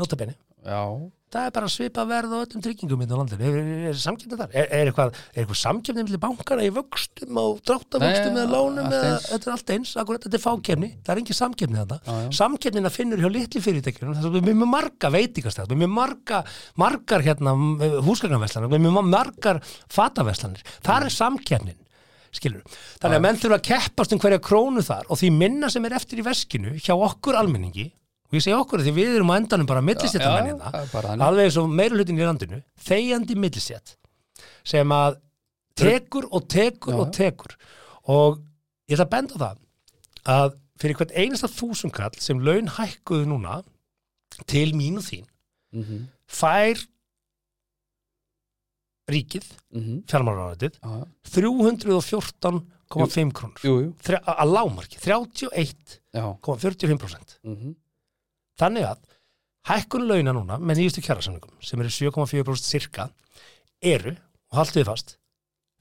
notabenni 0.00 0.36
Já, 0.66 0.82
það 1.30 1.44
er 1.46 1.52
bara 1.54 1.68
svipa 1.70 2.02
verð 2.08 2.32
á 2.34 2.38
öllum 2.42 2.62
tryggingum 2.64 3.02
inn 3.04 3.12
á 3.14 3.18
landinu, 3.20 3.46
er, 3.46 3.58
er, 3.60 3.84
er 3.92 3.98
samkjöfni 4.02 4.38
þar? 4.40 4.50
Er, 4.50 4.66
er 4.74 4.88
eitthvað, 4.90 5.20
er 5.30 5.42
eitthvað 5.44 5.60
samkjöfni 5.60 6.04
millir 6.06 6.22
bankana 6.24 6.66
í 6.66 6.72
vöxtum 6.74 7.38
og 7.38 7.60
dráttavöxtum 7.66 8.40
eða 8.42 8.58
allt 8.62 8.80
eða, 8.82 9.12
þetta 9.28 9.50
er 9.50 9.54
allt 9.54 9.72
eins, 9.76 9.94
akkurat, 10.02 10.26
þetta 10.26 10.40
er 10.40 10.42
fákjöfni 10.42 10.90
það 11.06 11.14
er 11.14 11.22
engin 11.22 11.38
samkjöfni 11.38 11.80
þetta, 11.84 12.16
samkjöfnina 12.40 12.94
finnur 12.96 13.22
hjá 13.22 13.30
litli 13.30 13.62
fyrirtækjum, 13.62 14.12
þess 14.16 14.26
að 14.26 14.38
við 14.40 14.50
erum 14.50 14.62
með 14.64 14.72
marga 14.74 15.12
veitingastæð, 15.14 15.78
með 15.84 15.94
marga 16.00 16.42
margar 16.82 17.26
hérna 17.26 17.54
húsgagnarveslanar 18.08 18.72
við 18.74 18.80
erum 18.80 18.98
með 18.98 19.10
margar 19.14 19.62
fataveslanir 19.86 20.66
það 20.80 21.10
er 21.10 21.18
samkjöfnin 21.20 21.82
skilur 22.38 22.78
þannig 23.00 23.18
að 23.18 23.24
menn 23.26 23.40
þurfa 23.42 23.58
að 23.60 23.68
keppast 23.70 24.16
um 24.16 24.22
hverja 24.22 24.40
krónu 24.44 24.84
þar 24.86 25.10
og 25.10 25.20
því 25.20 25.30
minna 25.36 25.70
sem 25.72 25.84
er 25.88 25.98
eftir 25.98 26.22
í 26.22 26.26
veskinu 26.26 26.74
hjá 26.78 26.94
okkur 26.94 27.38
almenningi 27.40 27.90
og 28.26 28.38
ég 28.38 28.42
segi 28.42 28.56
okkur 28.56 28.82
því 28.82 28.96
við 28.96 29.18
erum 29.18 29.30
á 29.30 29.38
endanum 29.38 29.68
bara 29.68 29.84
bara 30.90 31.12
þannig. 31.12 31.26
alveg 31.28 31.48
eins 31.48 31.60
og 31.62 31.70
meira 31.70 31.98
hlutin 31.98 32.18
í 32.18 32.26
landinu 32.26 32.62
þegjandi 32.88 33.38
millistjætt 33.38 33.96
sem 34.66 34.92
að 34.94 35.20
tekur 35.76 36.26
og 36.32 36.48
tekur 36.50 36.94
Já, 36.94 37.00
og 37.02 37.12
tekur. 37.14 37.56
Og 38.12 38.40
ég 38.88 38.96
ætla 38.96 39.06
að 39.06 39.14
benda 39.14 39.40
það 39.42 39.62
að 40.36 40.58
fyrir 40.80 40.98
hvert 40.98 41.14
einasta 41.16 41.50
þúsundkall 41.50 42.18
sem 42.20 42.42
laun 42.44 42.68
hækkuðu 42.76 43.28
núna 43.30 43.60
til 44.50 44.68
mín 44.76 44.98
og 45.00 45.06
þín 45.06 45.24
mhm, 45.76 46.06
fær 46.28 46.82
ríkið, 49.10 49.46
mhm. 49.74 49.96
fjármálaráðið 50.10 50.74
Já, 50.80 50.94
314,5 51.32 53.32
krónur. 53.36 53.60
Að 54.22 54.48
lámarki, 54.52 54.96
31,45% 55.02 56.16
Já, 56.16 56.24
mhm. 57.46 57.70
Þannig 58.56 58.84
að 58.88 59.00
hækkun 59.68 60.08
launa 60.08 60.32
núna 60.32 60.56
með 60.62 60.76
nýjustu 60.80 61.00
kjærasamningum 61.04 61.54
sem 61.60 61.80
eru 61.82 61.90
7,4% 61.92 62.64
cirka 62.64 63.10
eru, 63.84 64.16
og 64.50 64.56
haldið 64.62 64.88
fast 64.88 65.08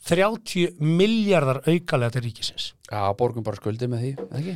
30 0.06 0.78
miljardar 0.84 1.64
aukalega 1.66 2.12
til 2.14 2.24
ríkisins. 2.28 2.66
Já, 2.92 3.02
borgum 3.18 3.44
bara 3.46 3.58
skuldi 3.58 3.88
með 3.90 4.00
því, 4.04 4.12
ekki? 4.40 4.54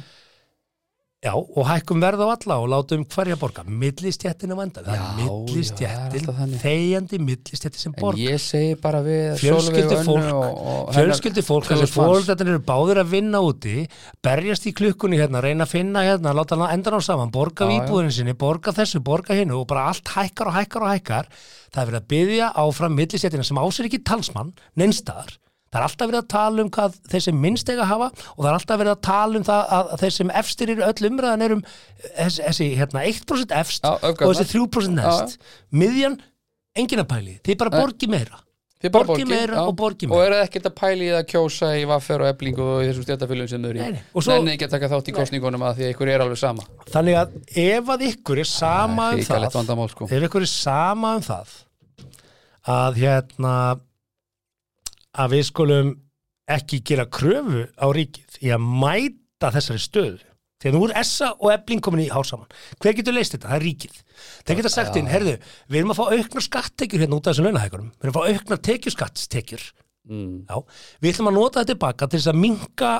Já, 1.19 1.33
og 1.35 1.65
hækkum 1.67 1.99
verð 1.99 2.21
á 2.23 2.31
alla 2.31 2.55
og 2.63 2.69
látum 2.71 3.01
hverja 3.03 3.35
borga. 3.35 3.65
Millistjættin 3.67 4.53
á 4.53 4.55
vandan. 4.55 4.85
Það 4.85 4.93
er 4.93 5.01
er 5.03 5.17
millistjættin, 5.17 6.53
þegjandi 6.61 7.17
millistjættin 7.19 7.81
sem 7.81 7.91
En 7.91 7.99
borga. 7.99 8.23
ég 8.23 8.39
segi 8.39 8.77
bara 8.79 9.01
við 9.03 9.35
Fjölskyldu 9.41 9.97
Sólveig 9.97 10.05
fólk, 10.07 10.29
og, 10.31 10.61
og 10.71 10.93
Fjölskyldi 10.95 11.43
fólk, 11.43 11.67
þessi 11.67 11.89
2000 11.91 11.99
manns. 11.99 12.29
fólk 12.29 12.45
eru 12.45 12.61
báðir 12.69 13.01
að 13.03 13.11
vinna 13.11 13.41
úti, 13.43 13.75
berjast 14.23 14.69
í 14.71 14.73
klukkunni 14.79 15.19
hérna, 15.19 15.43
reyna 15.43 15.67
að 15.67 15.73
finna 15.75 16.05
hérna, 16.07 16.31
láta 16.39 16.55
hann 16.55 16.71
endan 16.77 16.95
á 16.95 17.01
saman, 17.03 17.35
borga 17.35 17.67
výbúðurinn 17.67 18.15
sinni, 18.15 18.37
borga 18.39 18.71
þessu, 18.71 19.03
borga 19.03 19.35
hinnu 19.35 19.59
og 19.59 19.67
bara 19.67 19.89
allt 19.91 20.07
hækkar 20.15 20.53
og 20.53 20.55
hækkar 20.55 20.87
og 20.87 20.93
hækkar. 20.95 21.27
Það 21.67 21.83
er 21.83 21.91
verið 21.91 21.99
að 21.99 22.09
byggja 22.15 22.53
áfram 22.63 22.95
millistjættina 22.95 23.43
sem 23.43 23.59
ásir 23.59 23.91
ekki 23.91 24.05
talsmann, 24.07 24.55
neinstaðar. 24.79 25.35
Það 25.69 25.79
er 25.79 25.85
alltaf 25.85 26.09
verið 26.09 26.19
að 26.23 26.27
tala 26.33 26.63
um 26.65 26.69
hvað 26.73 26.95
þeir 27.11 27.23
sem 27.27 27.39
minnst 27.43 27.69
eiga 27.69 27.83
að 27.85 27.91
hafa 27.93 28.09
og 28.09 28.39
það 28.41 28.49
er 28.49 28.57
alltaf 28.57 28.79
verið 28.81 28.93
að 28.95 29.01
tala 29.09 29.37
um 29.39 29.43
það 29.49 29.71
að, 29.77 29.93
þeir 30.01 30.15
sem 30.17 30.33
efstir 30.41 30.73
eru 30.73 30.85
öll 30.89 31.09
umræðan 31.11 31.45
er 31.45 31.55
um 31.59 31.63
þessi, 32.17 32.69
hérna, 32.79 33.05
1% 33.05 33.55
efst 33.61 33.85
Já, 33.85 33.95
og 34.01 34.21
þessi 34.33 34.47
3% 34.57 34.97
næst. 34.97 35.39
Miðjan, 35.69 36.19
engin 36.75 37.03
að 37.05 37.09
pæli, 37.13 37.35
þið 37.45 37.59
bara 37.61 37.75
Nei. 37.75 37.81
borgi 37.83 38.09
meira. 38.09 38.39
Þið 38.79 38.91
bara 38.95 39.07
borgi 39.09 39.23
borgið, 39.25 39.31
meira 39.35 39.55
já. 39.57 39.61
og 39.67 39.73
borgi 39.75 40.07
Og 40.07 40.11
meira. 40.13 40.25
eru 40.25 40.35
það 40.39 40.45
ekkert 40.47 40.67
að 40.69 40.75
pæli 40.79 41.03
í 41.03 41.07
það 41.11 41.17
að 41.19 41.25
kjósa 41.33 41.69
í 41.75 41.81
vaffer 41.89 42.21
og 42.23 42.27
eblingu 42.29 42.63
og 42.63 42.77
þessum 42.87 43.03
stjættafélum 43.03 43.49
sem 43.51 43.59
þau 43.65 43.69
eru 43.73 43.79
Nei, 43.81 43.89
í 43.89 43.95
nei. 43.97 44.03
Og 44.15 44.23
svo- 44.23 44.37
Nenni 44.37 44.53
ekki 44.55 44.67
að 44.69 44.71
taka 44.77 44.89
þátt 44.93 45.09
í 45.11 45.15
kostningunum 45.17 45.65
að 45.67 45.73
því 45.75 45.83
að 45.83 45.91
ykkur 45.93 46.11
er 46.13 46.23
alveg 46.23 46.39
sama 46.39 46.63
Þannig 46.93 47.17
að 47.19 47.35
ef 47.65 47.91
að 47.91 48.05
ykkur 48.07 48.39
er 48.39 48.49
sama 48.53 49.09
um 49.11 49.19
það 49.19 49.89
sko 49.91 50.07
ef 50.07 50.23
ykkur 50.29 50.45
er 50.47 50.51
sama 50.53 51.11
um 51.19 51.25
það 51.27 51.51
að 52.79 53.01
hérna 53.03 53.55
að 55.19 55.35
við 55.35 55.45
skulum 55.49 55.91
ekki 56.49 56.81
gera 56.85 57.05
kröfu 57.05 57.67
á 57.77 57.85
ríkið 57.93 58.39
í 58.45 58.53
að 58.55 58.65
mæta 58.65 59.51
þessari 59.53 59.83
stöðu 59.83 60.25
að 60.59 60.75
nú 60.75 60.81
er 60.89 60.95
Essa 60.99 61.29
og 61.37 61.53
Ebling 61.53 61.83
komin 61.83 62.03
í 62.03 62.09
hásaman 62.11 62.49
hver 62.83 62.97
getur 62.97 63.15
leist 63.15 63.35
þetta? 63.35 63.47
Það 63.47 63.59
er 63.59 63.65
ríkið 63.67 63.99
þeir 64.47 64.57
geta 64.59 64.71
sagt 64.73 64.97
inn, 64.99 65.07
herðu, 65.07 65.37
við 65.69 65.79
erum 65.79 65.93
að 65.93 66.01
fá 66.01 66.17
auknar 66.17 66.45
skattekjur 66.45 67.05
hérna 67.05 67.19
út 67.19 67.29
af 67.29 67.35
þessum 67.35 67.47
launahækurum 67.47 67.93
við 67.93 68.09
erum 68.09 68.17
að 68.17 68.19
fá 68.19 68.39
auknar 68.39 68.61
tekjuskattstekjur 68.67 69.63
mm. 70.09 70.35
Já, 70.49 70.59
við 70.99 71.13
ætlum 71.13 71.31
að 71.31 71.37
nota 71.37 71.61
þetta 71.61 71.73
tilbaka 71.73 72.09
til 72.09 72.19
þess 72.19 72.31
að 72.33 72.41
minka, 72.43 72.91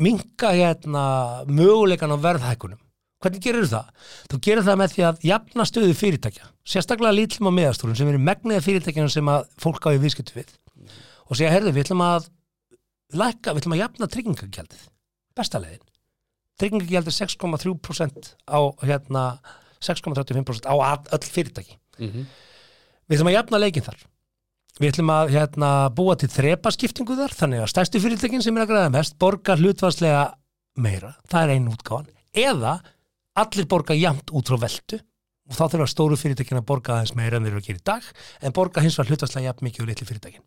minka 0.00 0.52
hérna, 0.56 1.04
möguleikan 1.48 2.14
á 2.14 2.18
verðhækunum. 2.20 2.80
Hvernig 3.20 3.44
gerir 3.44 3.66
það? 3.68 3.88
Þú 4.32 4.38
gerir 4.46 4.64
það 4.64 4.78
með 4.80 4.92
því 4.94 5.02
að 5.04 5.24
jafna 5.28 5.66
stöðu 5.68 5.96
fyrirtækja, 5.98 6.46
sérstaklega 6.64 7.16
lítlum 7.18 7.50
á 7.52 7.58
meðastúrum 7.58 7.98
sem 7.98 8.08
eru 8.08 8.20
megniða 8.24 8.64
fyrirtækjana 8.64 9.12
sem 9.12 9.28
að 9.28 9.50
fólk 9.60 9.88
á 9.88 9.92
í 9.92 10.00
viðskiptu 10.00 10.38
við 10.38 10.54
og 11.30 11.38
segja, 11.38 11.52
herðu, 11.54 11.72
við 11.76 11.86
ætlum 11.86 12.04
að 12.04 12.28
lækka, 13.14 13.54
við 13.54 13.62
ætlum 13.62 13.76
að 13.76 13.82
jafna 13.84 14.10
tryggingagjaldið. 14.14 14.84
Besta 15.38 15.60
leiðin. 15.62 15.86
Tryggingagjaldið 16.60 17.16
6,3% 17.16 18.30
á 18.50 18.60
hérna 18.84 19.24
6,35% 19.80 20.68
á 20.68 20.74
öll 20.76 21.26
fyrirtæki. 21.26 21.78
Mhm. 22.00 22.26
við 23.08 23.18
ætlum 23.18 23.30
að 23.30 23.38
jafna 23.38 23.58
leikin 23.58 23.84
þar. 23.84 24.00
Við 24.80 24.92
ætlum 24.92 25.10
að 25.12 25.30
hérna, 25.34 25.70
búa 25.92 26.14
til 26.16 26.28
þrepaskiptingu 26.30 27.16
þar 27.18 27.34
þannig 27.36 27.60
að 27.64 27.70
stærstu 27.72 28.00
fyrirtækin 28.00 28.42
sem 28.42 28.56
er 28.56 28.64
að 28.64 28.70
græða 28.70 28.92
mest 28.94 29.18
borga 29.18 29.56
hlutvarslega 29.56 30.34
meira. 30.78 31.16
Það 31.28 31.42
er 31.42 31.54
einu 31.56 31.74
útgáfan. 31.74 32.08
Eða 32.32 32.80
allir 33.36 33.66
borga 33.66 33.94
jafnt 33.98 34.30
út 34.30 34.48
frá 34.48 34.60
veltu. 34.62 35.00
Og 35.50 35.58
þá 35.58 35.64
þurfa 35.72 35.90
stóru 35.90 36.16
fyrirtækin 36.16 36.60
að 36.60 36.66
borga 36.70 36.94
aðeins 36.94 37.16
meira 37.18 37.36
en 37.36 37.44
þeir 37.44 37.56
eru 37.56 37.60
að 37.60 37.66
gera 37.66 37.80
í 37.80 37.86
dag 37.90 38.02
en 38.46 38.54
borga 38.54 38.84
hins 38.84 38.96
vegar 38.96 39.10
hlutvarslega 39.10 39.48
jafnt 39.48 39.64
mikið 39.66 39.82
og 39.82 39.88
litli 39.90 40.06
fyrirtækin 40.06 40.44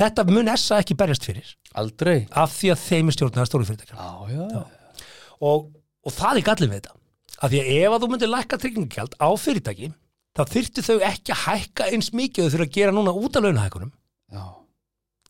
þetta 0.00 0.24
mun 0.30 0.50
essa 0.52 0.80
ekki 0.82 0.96
berjast 0.98 1.26
fyrir. 1.28 1.54
Aldrei. 1.78 2.24
Af 2.30 2.54
því 2.58 2.72
að 2.74 2.82
þeim 2.84 3.10
er 3.10 3.16
stjórnaða 3.16 3.48
stóru 3.50 3.68
fyrirtækin 3.68 3.98
Já, 3.98 4.10
já, 4.30 5.04
og, 5.44 5.68
og 6.04 6.14
það 6.14 6.40
er 6.40 6.46
gallin 6.48 6.72
við 6.72 6.80
þetta. 6.80 6.96
Af 7.34 7.52
því 7.52 7.60
að 7.60 7.70
ef 7.74 7.94
að 7.94 8.04
þú 8.04 8.10
myndir 8.12 8.32
lækka 8.32 8.60
tryggingagjald 8.62 9.16
á 9.18 9.28
fyrirtæki 9.42 9.90
þá 10.34 10.42
þyrftu 10.50 10.84
þau 10.84 10.96
ekki 11.08 11.34
að 11.34 11.42
hækka 11.44 11.88
eins 11.94 12.10
mikið 12.14 12.44
og 12.44 12.48
þau 12.48 12.54
þurfa 12.56 12.68
að 12.68 12.76
gera 12.78 12.94
núna 12.94 13.14
út 13.14 13.36
af 13.38 13.44
launahækunum 13.44 13.90
já. 14.34 14.44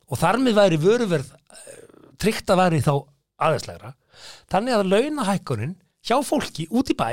og 0.09 0.21
þar 0.21 0.41
með 0.41 0.59
væri 0.61 0.81
vöruverð 0.81 1.33
tryggt 2.21 2.53
að 2.53 2.61
væri 2.63 2.81
þá 2.85 2.95
aðeinslegra. 3.45 3.93
Þannig 4.53 4.77
að 4.77 4.91
launahækunin 4.93 5.77
hjá 6.05 6.17
fólki 6.25 6.69
út 6.73 6.93
í 6.93 6.97
bæ 6.97 7.09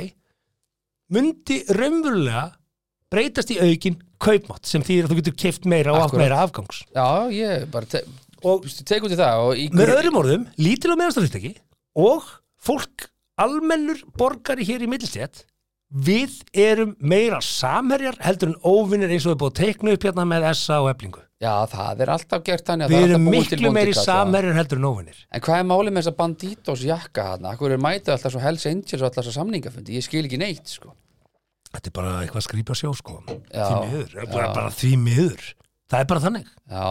myndi 1.11 1.61
raunverulega 1.75 2.45
breytast 3.11 3.53
í 3.53 3.59
aukin 3.61 3.99
kaupmátt 4.21 4.69
sem 4.69 4.83
þýðir 4.85 5.07
að 5.07 5.13
þú 5.13 5.19
getur 5.21 5.37
keift 5.43 5.67
meira 5.69 5.95
og 5.95 6.05
átt 6.07 6.17
meira 6.19 6.41
afgangs 6.45 6.83
Já, 6.95 7.29
ég 7.33 7.67
bara 7.73 7.89
te 7.89 8.03
og 8.41 8.65
út 8.65 9.13
í 9.13 9.19
það 9.19 9.71
með 9.77 9.93
öðrum 9.97 10.19
orðum, 10.21 10.45
lítil 10.57 10.93
og 10.93 11.01
meðanstafyrirtæki 11.01 11.55
og 12.01 12.27
fólk 12.61 13.09
almennur 13.41 14.01
borgari 14.17 14.65
hér 14.65 14.85
í 14.85 14.89
millistjætt 14.89 15.45
við 15.91 16.39
erum 16.55 16.95
meira 17.03 17.41
samherjar 17.43 18.15
heldur 18.23 18.53
en 18.53 18.61
óvinnir 18.63 19.11
eins 19.11 19.27
og 19.27 19.35
við 19.35 19.49
að 19.49 19.57
teikna 19.59 19.95
upp 19.97 20.07
hérna 20.07 20.25
með 20.29 20.47
SA 20.55 20.79
og 20.85 20.89
eflingu 20.93 21.21
Já, 21.41 21.65
það 21.65 22.03
er 22.05 22.11
alltaf 22.13 22.43
gert 22.45 22.67
þannig 22.67 22.85
að 22.85 22.91
við 22.91 22.99
það 22.99 23.03
er 23.03 23.11
erum 23.11 23.23
til 23.25 23.33
miklu 23.35 23.71
meiri 23.75 23.93
samherjar 23.97 24.57
heldur 24.59 24.79
en 24.79 24.87
óvinnir 24.87 25.21
En 25.27 25.43
hvað 25.43 25.61
er 25.61 25.69
málið 25.71 25.95
með 25.95 26.03
þessa 26.03 26.17
bandítos 26.19 26.83
jakka 26.85 27.25
þarna? 27.31 27.53
Akkur 27.55 27.73
er 27.73 27.81
mætið 27.81 28.13
alltaf 28.13 28.35
svo 28.35 28.43
Hells 28.43 28.67
Angels 28.69 29.01
og 29.01 29.07
alltaf 29.09 29.25
þessa 29.25 29.39
samningafundi? 29.39 29.97
Ég 29.97 30.05
skil 30.05 30.21
ekki 30.27 30.39
neitt, 30.39 30.69
sko. 30.69 30.93
Þetta 31.71 31.91
er 31.91 31.95
bara 31.97 32.13
eitthvað 32.21 32.43
að 32.43 32.47
skrýpa 32.49 32.77
sjó 32.77 32.93
sko 32.97 33.17
því 33.27 33.81
miður, 33.87 34.13
já. 34.15 34.23
bara, 34.31 34.53
bara 34.55 34.71
því 34.75 34.93
miður 35.01 35.49
það 35.91 36.03
er 36.03 36.07
bara 36.07 36.21
þannig, 36.23 36.45
Já, 36.71 36.83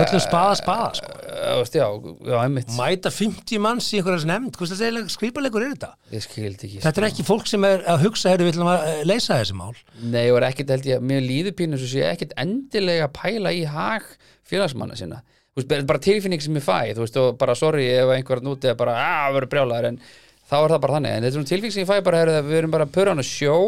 köllum 0.00 0.22
spaða 0.24 0.54
spaða 0.58 0.86
sko. 0.98 1.12
Já, 1.36 1.52
veist, 1.60 1.76
já, 1.78 2.38
mæta 2.80 3.12
50 3.14 3.60
manns 3.62 3.90
í 3.92 4.00
einhverjas 4.00 4.26
nefnd 4.26 4.58
hvað 4.58 4.72
það 4.80 5.12
skrýpalegur 5.14 5.66
er 5.66 5.76
þetta? 5.76 5.92
Ekki. 6.10 6.80
þetta 6.82 7.02
er 7.02 7.08
ekki 7.12 7.26
fólk 7.28 7.46
sem 7.50 7.66
er 7.68 7.86
að 7.86 8.02
hugsa 8.08 8.32
heyrðu, 8.32 8.48
við 8.48 8.56
ætlum 8.56 8.72
að 8.72 8.88
eh, 8.90 9.04
leysa 9.06 9.38
þessi 9.38 9.58
mál 9.60 9.70
Nei, 10.02 10.24
og 10.32 10.40
er 10.40 10.48
ekkit 10.50 10.74
held 10.74 10.90
ég, 10.90 11.06
mér 11.12 11.22
líður 11.28 11.56
pínu 11.60 11.78
svo 11.78 11.92
sé 11.92 12.02
ekkit 12.10 12.34
endilega 12.42 13.06
að 13.06 13.16
pæla 13.20 13.54
í 13.54 13.62
hag 13.70 14.10
félagsmanna 14.46 14.98
sinna. 14.98 15.22
Veist, 15.56 15.70
bara- 15.88 16.02
tilfinning 16.02 16.42
sem 16.42 16.58
ég 16.58 16.66
fæ, 16.66 16.92
þú 16.94 17.06
veist, 17.06 17.16
og 17.22 17.38
bara 17.40 17.54
sorry 17.56 17.86
ef 17.94 18.10
einhver 18.12 18.42
núti 18.44 18.68
er 18.68 18.76
bara, 18.78 18.98
að, 18.98 19.38
verður 19.38 19.52
brjálæður, 19.54 19.88
en 19.92 20.00
þá 20.46 20.56
er 20.60 20.72
það 20.74 20.82
bara 20.84 20.96
þannig. 20.96 21.12
En 21.12 21.24
þetta 21.24 21.30
er 21.30 21.36
svona 21.36 21.50
tilfinning 21.50 21.74
sem 21.74 21.82
ég 21.82 21.90
fæ 21.90 22.06
bara, 22.06 22.22
að 22.30 22.48
við 22.48 22.58
erum 22.60 22.74
bara 22.74 22.86
að 22.86 22.94
pöra 22.94 23.12
hann 23.12 23.22
að 23.22 23.28
sjó, 23.30 23.58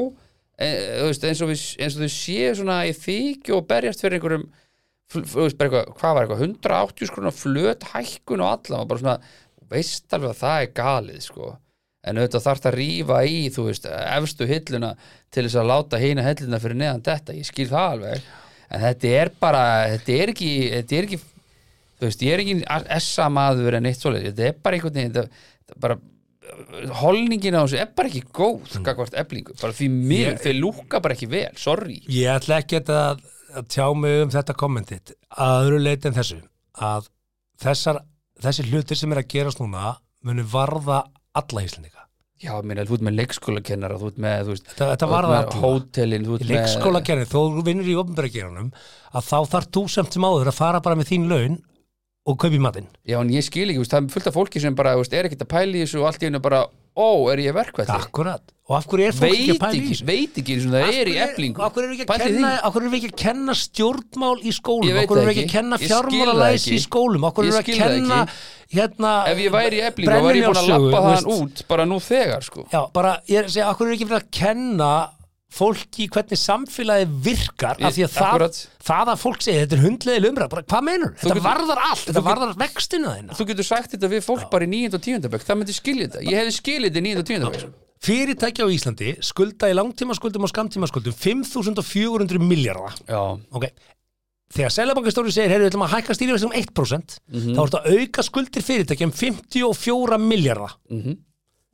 e, 0.55 0.70
þú 1.01 1.11
veist, 1.11 1.29
eins 1.29 1.45
og, 1.45 1.53
og 1.53 1.99
þau 1.99 2.11
séu 2.14 2.57
svona 2.59 2.81
í 2.87 2.97
þykju 2.97 3.57
og 3.59 3.68
berjast 3.70 4.05
fyrir 4.05 4.18
einhverjum, 4.18 4.49
eitthvað, 5.14 5.95
hvað 5.99 6.18
var 6.18 6.26
eitthvað, 6.26 6.45
180 6.49 7.11
skrona 7.11 7.33
flöt 7.35 7.87
hækkun 7.95 8.45
og 8.45 8.53
alla, 8.53 8.83
og 8.83 8.91
bara 8.91 9.03
svona, 9.03 9.16
veist 9.72 10.14
alveg 10.16 10.35
að 10.35 10.43
það 10.43 10.66
er 10.66 10.76
galið, 10.76 11.22
sko. 11.26 11.55
En 12.09 12.20
auðvitað 12.20 12.45
þarf 12.45 12.61
það 12.62 12.70
að 12.70 12.79
rífa 12.79 13.16
í 13.26 13.41
þú 13.53 13.64
veist, 13.66 13.89
efstu 13.89 14.47
hilluna 14.49 14.93
til 15.35 15.43
þess 15.45 15.59
að 15.59 15.72
láta 15.72 15.99
hina 16.01 16.24
hilluna 16.24 16.61
fyrir 16.62 16.79
neðan 16.79 17.03
þetta 17.05 17.35
ég 17.37 17.49
skil 17.49 17.66
það 17.68 17.89
alveg, 17.97 18.29
en 18.68 18.85
þetta 18.85 19.11
er 19.18 19.31
bara 19.43 19.64
þetta 19.97 20.14
er 20.14 20.33
ekki, 20.33 20.53
þetta 20.76 20.97
er 20.97 21.09
ekki 21.09 21.18
þú 21.99 22.07
veist, 22.07 22.22
ég 22.22 22.37
er 22.37 22.45
ekki 22.45 22.57
essa 22.97 23.26
maður 23.35 23.76
en 23.81 23.91
eitt 23.91 24.01
svoleið, 24.01 24.29
þetta 24.31 24.47
er 24.47 24.62
bara 24.62 24.79
einhvern 24.79 24.97
veginn 25.01 25.16
þetta 25.18 25.81
bara 25.83 25.99
holningin 27.01 27.57
á 27.59 27.63
þessu 27.65 27.79
er 27.83 27.91
bara 27.97 28.11
ekki 28.11 28.23
góð 28.35 28.79
mm. 28.79 28.85
gagvart 28.87 29.17
eblingu, 29.21 29.55
bara 29.61 29.75
því 29.77 29.89
mér, 29.95 30.33
Ég- 30.33 30.41
þeir 30.45 30.59
lúka 30.63 31.01
bara 31.05 31.17
ekki 31.17 31.29
vel, 31.33 31.51
sorry 31.61 32.01
Ég 32.13 32.31
ætla 32.33 32.61
ekki 32.63 32.81
að, 32.85 33.23
að 33.59 33.69
tjá 33.75 33.87
mig 33.99 34.23
um 34.25 34.33
þetta 34.35 34.57
kommentit 34.59 35.15
að 35.35 35.69
öðru 35.69 35.83
leiti 35.85 36.11
en 36.11 36.19
þessu 36.19 36.41
að 36.79 37.09
þessar, 37.63 38.03
þessi 38.43 38.67
hlutir 38.71 39.01
sem 39.01 39.15
er 39.15 39.23
að 39.23 39.31
gerast 39.35 39.63
núna 39.63 39.97
munu 40.27 40.45
varða 40.51 41.05
alla 41.39 41.63
íslendinga. 41.65 42.05
já, 42.43 42.53
minna, 42.63 42.85
þú 42.87 42.95
ert 42.99 43.05
með 43.09 43.17
leikskólakennara 43.19 43.97
þú 43.99 44.09
ert 44.13 44.19
með, 44.23 44.37
þú 44.47 44.53
veist, 44.55 44.69
Þetta, 44.73 44.87
þetta 44.93 45.09
varða 45.11 45.39
hótelin 45.63 46.27
þú 46.27 46.37
ert 46.37 46.45
með 46.47 46.53
leikskóla 46.55 47.01
gerði, 47.07 47.27
þó 47.33 47.41
þú 47.57 47.65
vinnur 47.67 47.89
í 47.91 47.97
ofnbærageranum 48.03 48.69
að 49.19 49.27
þá 49.27 49.39
þarf 49.55 49.73
þú 49.75 49.83
samt 49.95 50.15
sem 50.15 50.27
áður 50.29 50.51
að 50.53 50.59
fara 50.61 50.81
bara 50.85 50.99
með 50.99 51.11
þín 51.13 51.27
laun 51.33 51.59
og 52.29 52.37
kaupi 52.43 52.59
matinn. 52.61 52.87
Já, 53.09 53.16
en 53.22 53.31
ég 53.33 53.47
skil 53.47 53.70
ekki, 53.72 53.81
veist, 53.81 53.95
það 53.95 54.05
er 54.05 54.12
fullt 54.18 54.29
af 54.31 54.37
fólki 54.37 54.61
sem 54.61 54.74
bara, 54.76 54.93
veist, 55.01 55.14
er 55.16 55.29
ekkert 55.31 55.47
að 55.47 55.53
pæla 55.55 55.79
í 55.79 55.83
þessu 55.87 56.03
og 56.03 56.11
allt 56.11 56.22
í 56.22 56.29
hennu 56.29 56.41
bara, 56.45 56.61
ó, 56.99 57.09
er 57.33 57.41
ég 57.41 57.55
verkvætti? 57.57 57.95
Akkurat. 57.95 58.45
Og 58.68 58.74
af 58.76 58.85
hverju 58.91 59.07
er 59.09 59.14
fólk 59.16 59.33
ekki 59.33 59.55
að 59.55 59.62
Veit 59.62 59.76
ekki, 59.79 59.89
þessu? 59.95 60.05
veit 60.05 60.39
ekki 60.43 60.55
eins 60.59 60.64
og 60.68 60.72
það 60.74 60.97
er 61.01 61.09
í 61.09 61.14
eblingu. 61.24 61.62
Af 61.64 61.72
hverju 61.72 61.87
erum 61.87 61.95
við 61.95 62.03
ekki 62.03 62.05
að 62.05 62.11
Pældu 62.12 62.26
í 62.29 62.35
kenna, 62.35 62.49
því. 62.51 62.59
af 62.68 62.72
hverju 62.74 62.83
erum 62.85 62.93
við 62.93 62.99
ekki 62.99 63.09
að 63.09 63.22
kenna 63.22 63.55
stjórnmál 63.62 64.35
í 64.45 64.53
skólum? 64.59 64.91
Veit 64.93 64.99
Af 64.99 65.09
hverju 65.09 65.22
erum 65.22 65.29
við 65.29 65.33
ekki 65.33 65.41
að 65.41 65.49
ekki. 65.49 65.55
kenna 65.57 65.79
ekki. 66.53 66.74
í 66.76 66.83
skólum? 66.85 67.24
Af 67.24 67.33
hverju 67.39 67.49
erum 67.49 67.57
við 67.57 67.62
að 67.62 67.81
kenna 67.81 68.18
hérna 68.76 69.12
Ef 69.33 69.39
ég 69.41 69.55
væri 69.57 69.79
í 69.81 69.85
eblingu, 69.89 70.12
þá 70.12 70.20
var 70.29 70.37
ég 70.37 70.45
búin 70.51 70.61
að 70.61 70.68
lappa 70.68 71.01
veist. 71.09 71.31
út, 71.39 71.62
bara 71.72 71.87
nú 71.89 71.97
þegar, 72.05 72.45
sko. 72.45 72.66
Já, 72.74 72.83
bara, 72.93 73.14
ég 73.33 73.39
er 73.41 73.49
að 73.49 73.55
segja, 73.57 73.70
af 73.72 73.79
hverju 73.81 73.89
er 73.89 73.97
ekki 73.97 74.09
verið 74.11 74.20
að 74.20 74.31
kenna 74.43 74.91
fólki 75.49 76.07
hvernig 76.13 76.37
samfélagi 76.39 77.07
virkar 77.25 77.79
af 77.81 77.95
því 77.97 78.05
að 78.05 78.13
það, 78.13 78.43
það 78.85 79.11
að 79.15 79.21
fólk 79.23 79.41
segja, 79.47 79.63
þetta 79.65 79.77
er 79.79 79.85
hundleiðil 79.87 80.29
umræð 80.29 80.51
bara, 80.53 80.63
hvað 80.69 80.85
meinur? 80.85 81.13
Þetta 81.17 81.35
getur- 81.35 81.47
varðar 81.49 81.81
allt, 81.89 82.05
þetta 82.11 82.23
varðar 82.27 82.55
vextinu 82.61 83.13
þeina 83.15 83.37
Þú 83.39 83.47
getur 83.49 83.65
sagt 83.69 83.91
þetta 83.97 84.11
við 84.13 84.25
fólk 84.29 84.49
bara 84.53 84.65
í 84.69 84.69
9. 84.69 84.95
og 84.95 85.03
10. 85.09 85.29
bekk, 85.33 85.47
það 85.49 85.59
myndi 85.63 85.77
skilja 85.79 86.09
þetta. 86.09 86.25
Ég 86.29 86.37
hefði 86.43 86.57
skiljið 86.59 86.89
þetta 86.93 87.01
í 87.01 87.07
9. 87.09 87.19
og 87.19 87.29
10. 87.33 87.47
bekk. 87.49 87.61
sko. 87.65 87.71
Fyrirtæki 87.99 88.63
á 88.63 88.69
Íslandi 88.71 89.09
skulda 89.27 89.71
í 89.73 89.75
langtímaskuldum 89.75 90.45
og 90.47 90.51
skamtímaskuldum 90.53 91.17
5.400 91.19 92.39
miljardar 92.39 92.95
Já, 93.09 93.19
ok, 93.51 93.65
þegar 94.55 94.71
Sælabankastóri 94.77 95.33
segir 95.35 95.51
heyrðu, 95.51 95.67
við 95.67 95.73
ætlum 95.73 95.87
að 95.89 95.95
hækka 95.97 96.15
stýrifæstum 96.15 96.53
um 96.53 96.61
1% 96.61 97.17
Mhm. 97.33 97.57
þá 97.57 97.61
er 97.65 97.73
þetta 97.73 97.83
auka 97.99 98.23
skuldir 98.23 98.63
fyrirtæki 98.63 99.05
um 99.09 99.11
54 99.11 100.19
miljardar 100.23 100.77
og 100.79 100.95
einu 100.95 101.17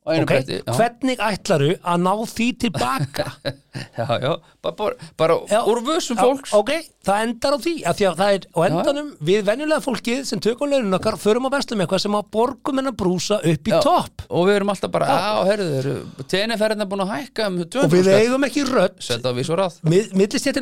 ok, 0.05 0.25
bretti. 0.29 0.57
Já, 0.61 0.73
hvernig 0.77 1.21
ætlaru 1.25 1.69
að 1.81 2.01
ná 2.05 2.11
því 2.31 2.47
tilbaka 2.61 3.25
já, 3.97 4.05
já, 4.21 4.33
bara, 4.61 4.75
bara, 4.77 5.07
bara 5.17 5.37
Já. 5.49 5.61
úr 5.67 5.81
vössum 5.87 6.19
Já, 6.19 6.23
fólks. 6.23 6.53
ok, 6.55 6.71
það 7.07 7.23
endar 7.25 7.55
á 7.55 7.59
því 7.65 7.73
því 7.99 8.07
að 8.09 8.19
það 8.21 8.35
er 8.37 8.45
á 8.45 8.59
endanum 8.69 9.09
við 9.31 9.47
venjulega 9.49 9.85
fólkið 9.85 10.21
sem 10.29 10.43
tökum 10.45 10.71
launin 10.71 10.97
okkar 10.99 11.17
förum 11.21 11.49
að 11.49 11.57
vestlum 11.57 11.81
eitthvað 11.85 12.03
sem 12.05 12.17
á 12.17 12.21
borgum 12.37 12.83
en 12.83 12.91
að 12.91 12.99
brúsa 13.01 13.39
upp 13.41 13.71
í 13.71 13.73
Já. 13.73 13.79
topp 13.85 14.27
Og 14.29 14.47
við 14.49 14.59
erum 14.59 14.73
alltaf 14.75 14.93
bara, 14.93 15.09
á, 15.09 15.33
herðu, 15.49 15.97
TNF-ferðina 16.29 16.87
búin 16.89 17.05
að 17.05 17.15
hækka 17.15 17.49
um 17.49 17.59
200 17.65 17.83
og 17.85 17.97
við 17.97 18.11
eigum 18.19 18.47
ekki 18.47 18.67
rödd 18.69 19.01
Setta 19.03 19.33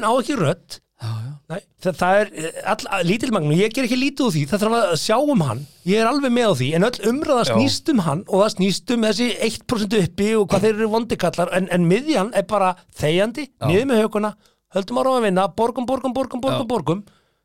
á 0.08 0.12
ekki 0.20 0.34
Já, 0.34 0.48
já. 0.48 0.80
Nei, 0.80 0.83
það, 1.84 1.96
það 2.00 2.20
er 2.22 2.30
eh, 2.44 2.60
all, 2.74 3.04
lítilmagn 3.08 3.50
og 3.52 3.60
ég 3.62 3.74
ger 3.76 3.88
ekki 3.88 3.98
lítið 4.00 4.26
úr 4.28 4.34
því, 4.36 4.44
það 4.52 4.64
þarf 4.64 4.78
að 4.80 4.94
sjá 5.04 5.18
um 5.34 5.42
hann 5.48 5.64
ég 5.90 6.00
er 6.04 6.10
alveg 6.12 6.32
með 6.36 6.48
á 6.50 6.54
því, 6.60 6.70
en 6.78 6.88
öll 6.90 7.00
umræða 7.12 7.44
snýst 7.52 7.92
um 7.94 8.04
hann 8.08 8.24
og 8.28 8.44
það 8.44 8.54
snýst 8.58 8.94
um 8.96 9.08
þessi 9.10 9.28
1% 9.50 9.98
uppi 10.04 10.30
og 10.40 10.48
hvað 10.52 10.68
þeir 10.68 10.78
eru 10.80 10.92
vondikallar 10.94 11.52
en, 11.58 11.68
en 11.76 11.90
miðjan 11.90 12.32
er 12.38 12.48
bara 12.50 12.74
þegjandi 13.00 13.50
niður 13.72 13.90
með 13.92 14.02
höguna, 14.06 14.34
höldum 14.78 15.02
ára 15.04 15.18
að 15.20 15.28
vinna 15.30 15.48
borgum, 15.58 15.86
borgum, 15.90 16.14
borgum, 16.16 16.42
borgum, 16.42 16.68
borgum. 16.72 17.04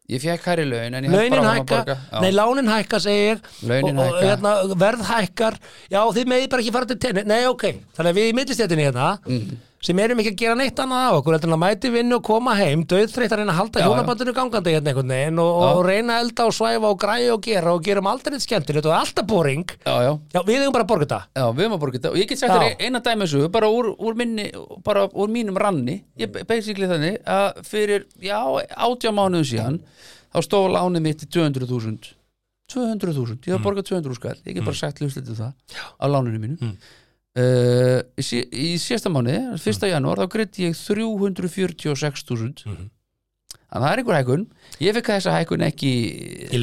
Ég 0.08 0.22
fekk 0.24 0.46
hærri 0.48 0.62
laun 0.64 0.94
en 0.96 1.04
ég 1.04 1.12
launin 1.12 1.34
bara 1.34 1.50
áfram 1.50 1.58
að 1.60 1.72
borga. 1.74 1.96
Nei 2.24 2.30
lánin 2.32 2.70
hækka 2.72 3.00
segi 3.04 3.24
ég. 3.26 3.42
Launin 3.68 3.98
og, 4.00 4.06
og 4.14 4.22
hérna, 4.24 4.52
verð 4.80 5.02
hækkar. 5.04 5.58
Já 5.92 5.98
þið 6.16 6.30
megið 6.32 6.46
bara 6.54 6.64
ekki 6.64 6.72
fara 6.78 6.88
til 6.88 6.96
tenni 7.02 7.24
nei 7.28 7.42
ok, 7.50 7.64
þannig 7.98 8.14
að 8.14 8.20
við 8.22 8.28
í 8.30 8.36
millistjættinni 8.38 8.86
hérna 8.88 9.10
Mhm. 9.26 9.58
Sem 9.84 9.98
erum 10.02 10.18
ekki 10.18 10.32
að 10.32 10.40
gera 10.40 10.56
neitt 10.58 10.80
annað 10.82 11.04
á 11.06 11.10
okkur 11.18 11.34
heldur 11.36 11.50
en 11.52 11.54
að 11.54 11.60
mæti 11.62 11.90
vinnu 11.94 12.16
og 12.18 12.24
koma 12.26 12.54
heim 12.58 12.82
döðþreytt 12.90 13.34
að 13.34 13.40
reyna 13.42 13.52
að 13.54 13.58
halda 13.60 13.84
hjónabandinu 13.84 14.34
gangandi 14.34 14.74
hérna 14.74 14.90
einhvern 14.90 15.12
veginn 15.14 15.38
og, 15.42 15.60
og 15.68 15.82
reyna 15.86 16.16
að 16.16 16.24
elda 16.24 16.46
og 16.48 16.56
svæfa 16.56 16.90
og 16.90 16.98
græja 17.04 17.36
og 17.36 17.44
gera 17.46 17.74
og 17.76 17.84
gerum 17.86 18.10
aldrei 18.10 18.34
neitt 18.34 18.46
skemmtilegt 18.46 18.90
og 18.90 18.96
alltaf 18.98 19.28
boring. 19.30 19.64
Já, 19.86 19.94
já. 20.02 20.10
já 20.34 20.40
við 20.50 20.64
eigum 20.64 20.74
bara 20.74 20.86
að 20.88 20.90
borga 20.92 21.06
þetta. 21.06 21.20
Já, 21.38 21.46
við 21.54 21.66
erum 21.68 21.78
að 21.78 21.82
borga 21.84 22.00
þetta. 22.00 22.12
Og 22.12 22.18
ég 22.18 22.30
get 22.32 22.42
sagt 22.42 22.54
þér 22.56 22.84
eina 22.88 23.04
dæmi 23.06 23.28
þessu 23.28 23.54
bara 23.54 23.70
úr, 23.70 23.92
úr 23.94 24.18
minni, 24.18 24.50
bara 24.86 25.06
úr 25.14 25.32
mínum 25.38 25.62
ranni. 25.62 26.00
Ég 26.18 26.42
basically 26.50 26.90
þannig 26.90 27.22
að 27.38 27.62
fyrir, 27.70 28.08
já, 28.18 28.38
átjá 28.74 29.14
mánuðum 29.14 29.46
síðan 29.46 29.82
þá 30.34 30.40
stóð 30.44 30.72
lánið 30.74 31.06
mitt 31.06 31.22
í 31.22 31.30
200.000 31.38 32.16
200.000, 32.68 33.38
ég 33.48 33.54
hef 33.54 33.64
borgað 33.64 33.86
200 33.94 34.16
skall. 34.18 34.38
Ég 34.44 34.58
get 34.58 34.66
bara 34.66 34.76
sagt 34.76 34.98
hlustið 35.00 35.30
um 35.32 35.38
það 35.38 35.78
á 35.96 36.04
láninu 36.04 36.40
mínu. 36.42 36.56
Mm. 36.60 36.74
Í, 37.38 38.20
sí, 38.24 38.38
í 38.50 38.68
síðasta 38.82 39.10
mánuði, 39.12 39.38
1. 39.58 39.84
janúar 39.92 40.18
þá 40.22 40.26
greitt 40.32 40.56
ég 40.62 40.72
346.000 40.78 42.64
Þannig 43.68 43.68
að 43.68 43.82
það 43.84 43.90
er 43.92 44.00
einhver 44.00 44.16
hækkun. 44.16 44.44
Ég 44.80 44.94
fikk 44.96 45.08
þessa 45.12 45.32
hækkun 45.34 45.60
ekki 45.66 45.90
Í 46.48 46.56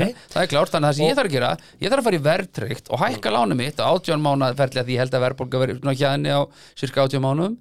nei. 0.00 0.12
Það 0.32 0.40
er 0.42 0.48
klárt, 0.52 0.70
þannig 0.72 0.88
að 0.88 0.88
það 0.88 0.96
sem 0.96 1.04
ég 1.10 1.16
þarf 1.18 1.28
að 1.28 1.34
gera 1.34 1.50
Ég 1.82 1.88
þarf 1.92 2.00
að 2.00 2.06
fara 2.06 2.16
í 2.16 2.22
verðtryggt 2.24 2.86
og 2.88 2.96
hækka 3.02 3.28
lánu 3.34 3.54
mitt 3.58 3.76
á 3.84 3.86
18 3.90 4.22
mánuð 4.24 4.56
ferli 4.62 4.80
að 4.80 4.88
ég 4.94 5.00
held 5.02 5.12
að 5.18 5.24
verðbólga 5.26 5.60
verið 5.60 5.76
svona 5.82 5.94
hjaðinni 6.00 6.32
á 6.32 6.40
cirka 6.80 7.04
18 7.04 7.20
mánuðum. 7.26 7.58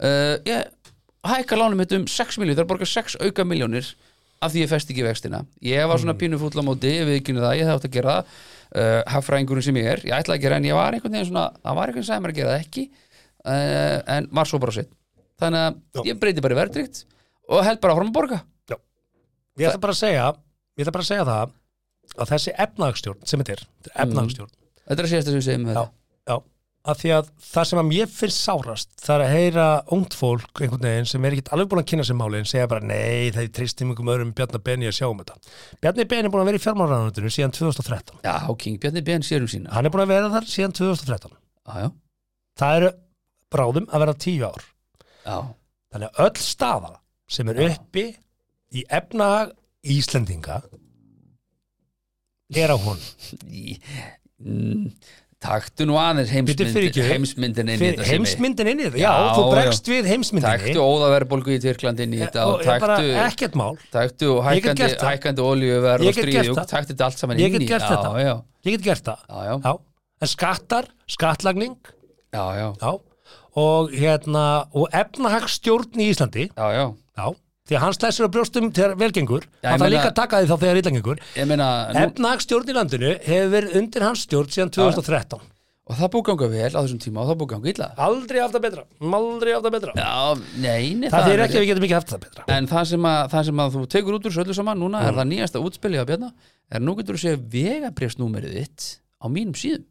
Uh, 0.00 0.34
Ég 0.48 0.64
hækka 1.28 1.54
lánu 1.60 1.76
mitt 1.76 1.92
um 1.92 2.08
6 2.08 2.40
miljónir, 2.40 2.56
það 2.56 2.64
er 2.64 2.64
að 2.64 2.72
borga 2.72 2.88
6 2.94 3.20
auka 3.20 3.44
miljónir 3.52 3.84
af 4.40 4.48
því 4.54 4.58
ég 4.64 4.72
festi 4.72 4.90
ekki 4.94 5.04
vextina. 5.04 5.42
Ég 5.66 5.84
var 5.90 5.98
svona 6.00 6.16
pínu 6.16 6.38
fúll 6.40 6.56
á 6.56 6.62
móti, 6.64 6.88
ég 6.94 7.04
við 7.08 7.16
ekki 7.20 7.32
það, 7.36 7.52
ég 7.58 7.66
þátt 7.68 7.84
að 7.88 7.94
gera 7.98 8.12
það 8.16 8.24
uh, 8.76 9.00
Hafræðingurinn 9.14 9.66
sem 9.68 9.78
ég 9.80 9.90
er, 9.94 10.04
ég 10.08 10.14
ætlaði 10.18 10.38
að 10.38 10.44
gera 10.46 10.58
en 10.60 10.68
ég 10.68 10.76
var 10.78 10.96
einhvern 10.96 11.14
veginn 11.16 11.30
svona, 11.30 11.46
það 11.62 11.78
var 11.78 11.92
einhvern 11.92 12.02
veginn 12.02 12.10
sem 12.10 12.24
mér 12.24 12.34
að 12.34 12.40
gera 12.40 12.54
það 12.54 12.64
ekki 12.66 12.84
uh, 12.88 13.98
en 14.16 14.28
var 14.40 14.50
svo 14.50 14.60
bara 14.62 14.76
sitt 14.78 14.92
Þannig 15.38 15.62
að 15.62 15.76
Já. 15.78 16.00
ég 16.08 16.18
breyti 16.18 16.42
bara 16.42 16.56
í 16.56 16.58
verðtryggt 16.58 17.04
og 17.48 17.62
held 17.62 17.78
bara 17.82 17.94
áfram 17.94 18.08
að 18.10 18.16
borga. 18.16 18.38
Ég 19.58 19.68
ætla 19.70 19.80
bara 19.82 19.94
að 19.94 20.00
segja 20.00 20.24
Ég 20.78 20.82
ætla 20.84 20.94
bara 20.94 21.04
að 21.04 21.10
segja 21.12 21.26
það 21.28 21.54
að 22.18 22.30
þessi 22.32 22.52
efnagstjórn 22.64 23.24
sem 23.28 23.42
þetta 23.42 23.54
er, 23.54 23.62
þetta 23.84 23.92
er 23.94 24.02
efnagstjórn 24.06 24.52
Þetta 24.88 24.96
er 24.96 25.06
að 25.06 25.12
síðast 25.12 25.28
sem 25.28 25.36
við 25.38 25.46
segjum 25.46 25.64
Já, 25.68 25.70
þetta. 25.70 25.86
já 26.30 26.36
að 26.88 27.00
því 27.02 27.10
að 27.12 27.26
það 27.44 27.66
sem 27.68 27.80
að 27.80 27.88
mér 27.88 28.10
finnst 28.12 28.40
sárast 28.40 28.90
það 29.02 29.14
er 29.14 29.24
að 29.24 29.32
heyra 29.34 29.66
ungt 29.96 30.14
fólk 30.16 30.62
einhvern 30.62 30.86
veginn 30.86 31.08
sem 31.10 31.26
er 31.26 31.34
ekkert 31.36 31.50
alveg 31.54 31.70
búin 31.72 31.82
að 31.82 31.88
kynna 31.90 32.06
sér 32.08 32.18
málin 32.18 32.48
segja 32.48 32.70
bara 32.70 32.88
nei 32.88 33.28
það 33.34 33.42
er 33.42 33.50
treystum 33.58 33.92
ykkur 33.92 34.12
öðrum 34.14 34.32
Bjarnar 34.38 34.62
Beni 34.64 34.88
að 34.88 34.96
sjá 34.96 35.06
um 35.08 35.20
þetta. 35.20 35.36
Bjarni 35.82 36.06
Beni 36.08 36.28
er 36.28 36.32
búin 36.32 36.44
að 36.44 36.50
vera 36.50 36.60
í 36.60 36.64
fjármálaráðunutinu 36.64 37.32
síðan 37.34 37.54
2013 37.58 38.24
Já, 38.24 38.36
King 38.62 38.80
Bjarni 38.80 39.04
Ben 39.04 39.26
sér 39.26 39.44
um 39.44 39.52
sína. 39.52 39.74
Hann 39.74 39.88
er 39.88 39.94
búin 39.94 40.04
að 40.06 40.14
vera 40.14 40.32
þar 40.32 40.48
síðan 40.48 40.76
2013 40.80 41.36
Já, 41.36 41.84
já, 41.84 41.88
það 42.62 42.80
eru 42.80 42.90
bráðum 43.52 43.88
að 43.92 44.04
vera 44.04 44.16
10 44.24 44.48
ár. 44.48 44.66
Já, 45.28 45.38
þannig 45.92 46.08
að 46.08 46.24
öll 46.24 46.42
staða 46.48 46.92
sem 47.28 47.52
er 47.52 47.62
uppi 47.68 48.06
í 48.72 48.84
efnahag 48.88 49.52
Íslendinga 49.88 50.62
er 52.56 52.72
á 52.72 52.76
hún 52.80 52.98
Í, 55.38 55.44
Taktu 55.46 55.84
nú 55.86 55.94
aðeins 55.94 56.32
Bíddu, 56.34 56.64
heimsmynd, 56.66 56.74
fyrirgefðu. 56.74 57.10
heimsmyndin 57.12 57.68
inn 57.70 57.78
í 57.78 57.88
þetta 57.92 58.06
heimsmyndin 58.08 58.68
inn 58.72 58.80
í 58.80 58.86
þetta, 58.88 58.98
já, 58.98 59.06
Já, 59.06 59.34
þú 59.36 59.42
já. 59.44 59.50
bregst 59.54 59.90
við 59.92 60.08
heimsmyndinni. 60.10 60.58
Taktu 60.58 60.80
óðaverbolgu 60.82 61.52
í 61.54 61.58
Tyrkland 61.62 62.00
inn 62.02 62.16
í 62.16 62.18
þetta 62.18 62.46
og 62.48 62.58
ég 62.58 62.66
Ég 64.58 64.64
get 64.66 64.80
gert 64.80 64.98
það. 64.98 65.10
hækkandi 65.12 65.44
olíuverð 65.46 66.02
Ég 66.02 66.10
og 66.10 66.18
get 66.18 66.32
gert 66.34 66.50
það. 66.58 66.66
taktu 66.72 66.92
þetta 66.92 67.04
allt 67.06 67.18
saman 67.22 67.38
Ég 67.38 67.46
inn 67.46 67.52
get 67.54 67.62
í 67.62 67.68
gert 67.70 67.86
já, 67.86 67.90
þetta. 67.94 68.10
Já, 68.26 68.34
ég 68.66 68.74
get 68.74 68.82
gert 68.88 69.04
það. 69.06 69.20
Já, 69.28 69.38
já, 69.46 69.54
Já, 69.62 69.72
en 70.26 70.28
skattar, 70.34 70.84
skattlagning? 71.06 71.76
Já, 72.34 72.44
já, 72.58 72.68
já, 72.82 72.90
og 73.62 73.90
hérna 73.94 74.44
og 74.74 74.88
efnahagsstjórn 74.92 76.02
í 76.02 76.10
Íslandi? 76.10 76.48
Já, 76.50 76.66
já. 76.74 76.84
já, 77.14 77.26
því 77.68 77.76
að 77.76 77.82
hann 77.84 77.94
slæsir 77.98 78.26
á 78.26 78.30
brjóstum 78.32 78.70
þegar 78.72 78.96
velgengur, 79.02 79.44
Já, 79.62 79.68
hann 79.70 79.80
meina- 79.84 79.92
líka 79.98 80.10
að 80.10 80.16
taka 80.22 80.40
því 80.40 80.48
þá 80.48 80.56
þegar 80.64 80.78
nú, 80.80 81.68
efnahagsstjórn 82.08 82.72
í 82.72 82.76
landinu 82.78 83.12
hefur 83.28 83.52
verið 83.54 83.76
undir 83.82 84.02
hans 84.08 84.24
stjórn 84.26 84.48
síðan 84.54 84.72
2013 84.72 85.40
og 85.88 85.96
það 85.96 86.10
búið 86.12 86.24
ganga 86.28 86.48
vel 86.52 86.72
á 86.76 86.80
þessum 86.84 86.98
tíma 87.00 87.20
og 87.22 87.28
það 87.30 87.36
búið 87.40 87.50
ganga 87.54 87.68
illa. 87.72 87.86
Aldrei 87.96 88.40
haft 88.42 88.54
það 88.56 88.64
betra, 88.66 88.82
aldrei 89.00 89.52
haft 89.54 89.64
það 89.64 89.74
betra. 89.78 89.92
Já, 89.96 90.42
nei, 90.60 90.94
nei 91.00 91.08
það 91.08 91.30
er- 91.32 91.44
ekki 91.46 91.56
að 91.56 91.62
við 91.64 91.70
getum 91.70 91.86
ekki 91.88 91.96
haft 91.96 92.12
það 92.12 92.20
betra. 92.26 92.44
En 92.56 92.66
það 92.68 92.84
sem, 92.92 93.06
að, 93.08 93.30
það 93.32 93.44
sem 93.48 93.62
að 93.64 93.72
þú 93.78 93.84
tekur 93.96 94.18
út 94.18 94.26
úr 94.28 94.32
þessu 94.34 94.44
öllu 94.44 94.54
saman 94.58 94.78
núna 94.84 95.00
er 95.08 95.16
það 95.16 95.28
nýjasta 95.32 95.62
útspilið 95.64 96.04
á 96.04 96.08
Bjarna. 96.12 96.32
Er 96.68 96.80
nú 96.84 96.96
getur 96.98 97.16
þú 97.16 97.22
segja 97.24 97.40
vegabrefsnúmerið 97.56 98.52
þitt 98.60 98.88
á 99.16 99.26
mínum 99.32 99.56
síðum. 99.56 99.84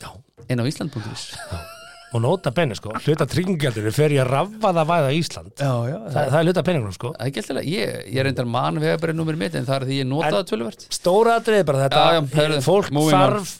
Já. 0.00 0.08
inn 0.48 0.60
á 0.60 0.64
Ísland.is 0.64 1.76
og 2.14 2.22
nota 2.24 2.50
benni 2.56 2.76
sko, 2.78 2.94
hluta 3.04 3.26
tryggingjaldur 3.28 3.90
fer 3.92 4.14
ég 4.16 4.22
að 4.24 4.30
raffa 4.32 4.70
það 4.78 4.88
væða 4.90 5.12
Ísland. 5.18 5.52
Já, 5.60 5.72
já 5.90 5.96
Þa, 6.08 6.22
það 6.32 6.38
er 6.40 6.46
hluta 6.48 6.64
penningunum 6.68 6.96
sko. 6.96 7.10
Það 7.18 7.28
er 7.28 7.40
alltaf, 7.42 7.68
ég, 7.68 7.94
ég 8.08 8.20
er 8.22 8.28
reyndar 8.28 8.48
mann 8.48 8.80
vegabrefsnúmerið 8.82 9.42
mitt 9.42 9.58
en 9.60 9.66
það 9.68 9.76
er 9.82 9.86
því 9.90 9.98
ég 10.00 10.08
nota 10.08 10.28
En- 10.30 10.36
það 10.38 10.46
tölvert 10.52 10.86
stóra 10.98 11.34
atriði 11.42 11.66
bara 11.68 11.82
þetta. 11.84 12.04
Já, 12.04 12.16
já, 12.16 12.22
heyrðu, 12.38 12.62
fólk, 12.64 12.90
þarf, 13.12 13.52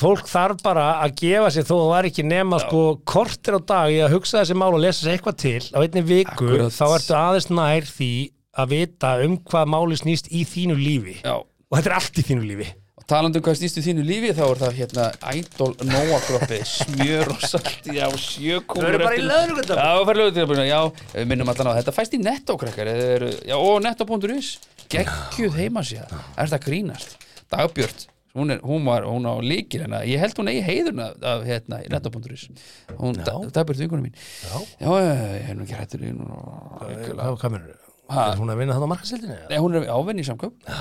fólk 0.00 0.26
þarf 0.32 0.64
bara 0.64 0.86
að 1.04 1.14
gefa 1.20 1.52
sér 1.52 1.68
þó 1.68 1.74
það 1.76 1.88
var 1.92 2.10
ekki 2.10 2.26
nema 2.30 2.62
sko 2.64 2.82
kortir 3.04 3.56
á 3.56 3.60
dag 3.74 3.92
í 3.92 4.00
að 4.04 4.16
hugsa 4.16 4.40
þessi 4.40 4.56
mál 4.56 4.72
og 4.72 4.80
lesa 4.80 5.04
sér 5.04 5.18
eitthvað 5.18 5.40
til. 5.44 5.62
Á 5.76 5.78
einni 5.84 6.04
viku 6.08 6.32
Akkurat. 6.32 6.72
þá 6.72 6.84
ertu 6.96 7.16
aðeins 7.20 7.50
nær 7.52 7.88
því 7.92 8.12
að 8.60 8.72
vita 8.74 9.12
um 9.24 9.36
hvað 9.44 9.70
máli 9.76 9.96
snýst 10.00 10.32
í 10.32 10.42
þínu 10.48 10.76
lífi. 10.80 11.20
Já, 11.24 11.36
og 11.36 11.76
þetta 11.76 11.90
er 11.92 11.98
allt 12.00 12.18
í 12.18 12.24
þínu 12.32 12.48
lífi 12.48 12.70
og 13.10 13.16
talandi 13.16 13.40
um 13.40 13.42
hvað 13.42 13.56
snýstu 13.58 13.82
þínu 13.82 14.02
lífi 14.06 14.28
þá 14.38 14.42
er 14.44 14.58
það 14.60 14.76
hérna 14.78 15.04
Idol 15.34 15.72
Nóa 15.88 16.18
kroppi 16.22 16.58
smjör 16.68 17.32
og 17.32 17.40
salt 17.42 17.88
já, 17.90 18.06
sjökúmur 18.22 18.86
Þau 18.86 18.90
eru 18.92 19.00
bara 19.02 19.16
í 19.18 19.24
lögreglunum. 19.24 19.80
Já, 19.80 19.88
það 19.98 20.12
er 20.12 20.20
lögreglunum, 20.20 20.68
já, 20.68 20.78
við 21.16 21.26
minnum 21.32 21.50
allan 21.50 21.70
á 21.74 21.78
þetta 21.80 21.94
fæst 21.96 22.14
í 22.14 22.20
netto 22.22 22.56
krakkar. 22.60 22.92
Eða 22.92 23.08
eru- 23.16 23.32
já, 23.50 23.56
og 23.58 23.82
netto.is 23.82 24.52
geggjuð 24.94 25.58
heimasíða, 25.58 26.06
er 26.38 26.52
þetta 26.52 26.62
grínast? 26.68 27.18
Dagbjört, 27.50 28.06
hún, 28.38 28.54
er, 28.54 28.62
hún, 28.62 28.86
var, 28.86 29.10
hún 29.10 29.26
á 29.26 29.34
líkir 29.42 29.82
hérna, 29.88 30.04
ég 30.06 30.22
held 30.22 30.38
hún 30.38 30.54
eigi 30.54 30.62
heiðurna 30.70 31.10
af 31.34 31.46
hérna, 31.50 31.82
netto.is 31.90 32.46
hún, 32.94 33.18
da, 33.18 33.40
Dagbjört 33.58 33.82
vingunum 33.88 34.06
mín. 34.06 34.14
Já. 34.46 34.54
já, 34.86 34.90
ég 35.34 35.46
hef 35.50 35.58
nú 35.58 35.66
ekki 35.66 35.82
hættur 35.82 36.06
í 36.06 36.14
hún 36.14 37.80
Er 38.10 38.36
hún 38.40 38.50
að 38.50 38.58
vinna 38.62 38.74
þannig 38.76 38.88
á 38.90 38.92
markasildinni? 38.94 39.38
Nei, 39.50 39.58
hún 39.62 39.78
er 39.78 39.86
ávinni 39.94 40.24
í 40.24 40.26
samköp 40.26 40.54
Já, 40.66 40.80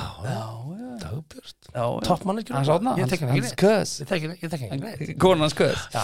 dagbjörst 0.99 1.57
já, 1.69 1.79
já. 1.79 1.85
Toppmanneskjur 2.07 2.55
Hans 2.57 2.69
átna, 2.73 2.95
Ég 2.99 3.05
tek 3.11 3.21
henni 3.23 3.35
hans 3.37 3.53
kös. 3.59 3.91
Ég 4.01 4.07
tek 4.09 4.21
henni 4.25 4.35
ég 4.41 4.49
tek 4.51 4.61
henni 4.65 5.15
konan 5.23 5.45
hans 5.45 5.55
kös. 5.57 5.79
Já, 5.93 6.03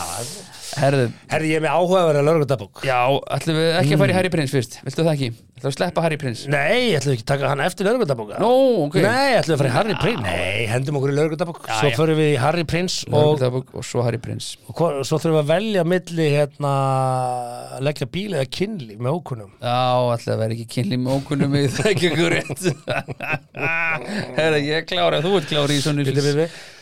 Herðu, 0.75 1.05
herri 1.31 1.47
ég 1.51 1.57
er 1.59 1.63
með 1.65 1.73
áhuga 1.75 1.97
að 2.03 2.07
vera 2.11 2.21
lögreglundabók 2.27 2.75
Já, 2.85 2.99
ætlum 3.37 3.55
við 3.59 3.69
ekki 3.81 3.93
að 3.95 4.01
fara 4.03 4.13
í 4.13 4.17
Harry 4.19 4.31
Prince 4.33 4.53
fyrst? 4.55 4.73
Viltu 4.85 5.01
það 5.05 5.13
ekki? 5.15 5.29
Ætlum 5.55 5.65
við 5.65 5.71
að 5.71 5.75
sleppa 5.77 6.03
Harry 6.05 6.17
Prince? 6.19 6.41
Nei, 6.51 6.81
ætlum 6.97 7.11
við 7.11 7.15
ekki 7.17 7.25
að 7.25 7.31
taka 7.31 7.51
hann 7.51 7.61
eftir 7.65 7.87
lögreglundabóka 7.87 8.35
Nó, 8.43 8.51
ok. 8.85 8.95
Nei, 9.05 9.31
ætlum 9.39 9.51
við 9.51 9.55
að 9.55 9.61
fara 9.63 9.71
í 9.71 9.75
Harry 9.75 9.95
Okkur 21.15 21.35
förum 21.37 21.55
við 21.55 21.65
að 21.65 21.71
að 21.71 21.75
Það 21.75 21.89
ekki 21.91 22.07
ykkur 22.09 22.33
rétt 22.33 22.63
Herra, 24.35 24.59
ég 24.59 24.79
er 24.79 24.85
klári 24.89 25.19
Þú 25.25 25.33
ert 25.39 25.49
klári 25.49 25.77
í 25.77 25.83
sönn. 25.83 26.01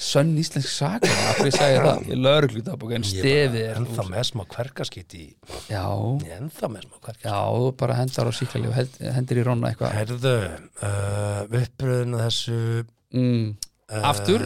Sönn 0.04 0.32
íslensk 0.42 0.72
saga 0.72 1.10
Af 1.10 1.42
hverju 1.42 1.56
sagði 1.56 1.76
ég 1.76 1.88
það? 1.88 2.06
Ég 2.10 2.22
lögreglutabók 2.28 2.96
En 2.98 3.08
stefið 3.08 3.60
er 3.64 3.82
Ennþá 3.82 4.08
með 4.10 4.30
smá 4.30 4.46
kverkaskitt 4.54 5.18
í 5.18 5.26
Já, 5.72 5.86
Ennþá 6.38 6.72
með 6.74 6.88
smá 6.88 6.98
kverkaskitt 7.00 7.28
já, 7.28 7.38
þú 7.58 7.74
bara 7.84 8.00
hendar 8.00 8.30
á 8.30 8.34
síkali 8.36 8.72
og 8.72 8.80
hendir 9.18 9.42
í 9.42 9.46
ronna 9.48 9.72
eitthvað 9.72 9.98
Herðu, 10.00 10.38
uh, 10.88 11.62
uppröðun 11.62 12.18
af 12.18 12.26
þessu 12.28 12.58
mm. 13.14 13.46
Aftur, 13.94 14.42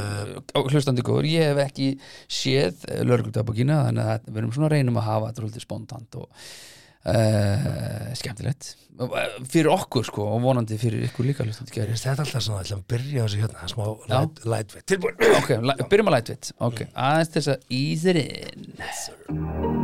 hlustandi 0.68 1.04
góður, 1.06 1.28
ég 1.30 1.52
hef 1.54 1.60
ekki 1.62 1.92
séð 2.28 2.82
lögreglutabókina 3.06 3.84
þannig 3.86 4.10
að 4.12 4.26
við 4.28 4.40
erum 4.42 4.56
svona 4.56 4.68
að 4.68 4.74
reynum 4.74 4.98
að 5.00 5.08
hafa 5.08 5.30
þetta 5.30 5.62
spontant 5.64 6.18
og 6.20 6.26
uh, 6.28 8.10
skemmtilegt 8.18 8.74
fyrir 9.52 9.70
okkur 9.74 10.04
sko 10.08 10.24
og 10.34 10.42
vonandi 10.42 10.78
fyrir 10.82 11.04
ykkur 11.10 11.28
líka 11.28 11.46
þetta 11.46 12.24
alltaf 12.26 12.42
svona, 12.42 12.64
ætlum 12.66 12.82
að 12.82 12.88
byrja 12.94 13.26
þessu 13.28 13.42
hérna, 13.44 13.60
er 13.64 13.70
smá 13.74 13.84
light, 14.10 14.36
lightweight 14.46 14.88
Tilbúin. 14.90 15.16
Ok, 15.38 15.50
la- 15.62 15.78
byrjum 15.92 16.10
að 16.12 16.16
lightweight. 16.18 16.46
Ok, 16.70 16.80
aðeins 16.96 17.30
til 17.34 17.42
þess 17.42 17.54
að 17.54 17.60
ease 17.78 18.06
it 18.10 18.18
in. 18.18 19.78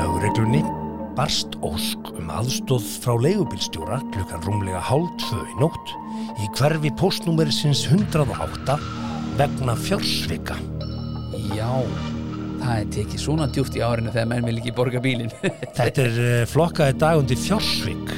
Lögreglunni 0.00 0.62
barst 1.18 1.56
ósk 1.66 2.12
um 2.16 2.30
aðstóð 2.32 2.84
frá 3.02 3.14
leigubílstjóra 3.20 3.98
klukkan 4.14 4.44
rúmlega 4.46 4.80
hálf 4.88 5.10
tvö 5.24 5.40
í 5.42 5.54
nótt 5.60 5.92
í 6.40 6.46
hverfi 6.56 6.92
postnúmerisins 7.00 7.82
108 7.90 8.76
vegna 9.40 9.74
fjársvika. 9.76 10.56
Já, 11.56 11.68
það 12.60 12.74
er 12.78 12.90
tekið 12.96 13.22
svona 13.24 13.48
djúpt 13.52 13.78
í 13.78 13.84
árinu 13.84 14.12
þegar 14.14 14.28
menn 14.32 14.48
vil 14.48 14.58
ekki 14.60 14.74
borga 14.76 15.02
bílinn 15.04 15.32
Þetta 15.78 16.04
er 16.06 16.18
uh, 16.24 16.42
flokkaði 16.50 16.98
dag 17.00 17.20
undir 17.22 17.40
fjársvik. 17.40 18.12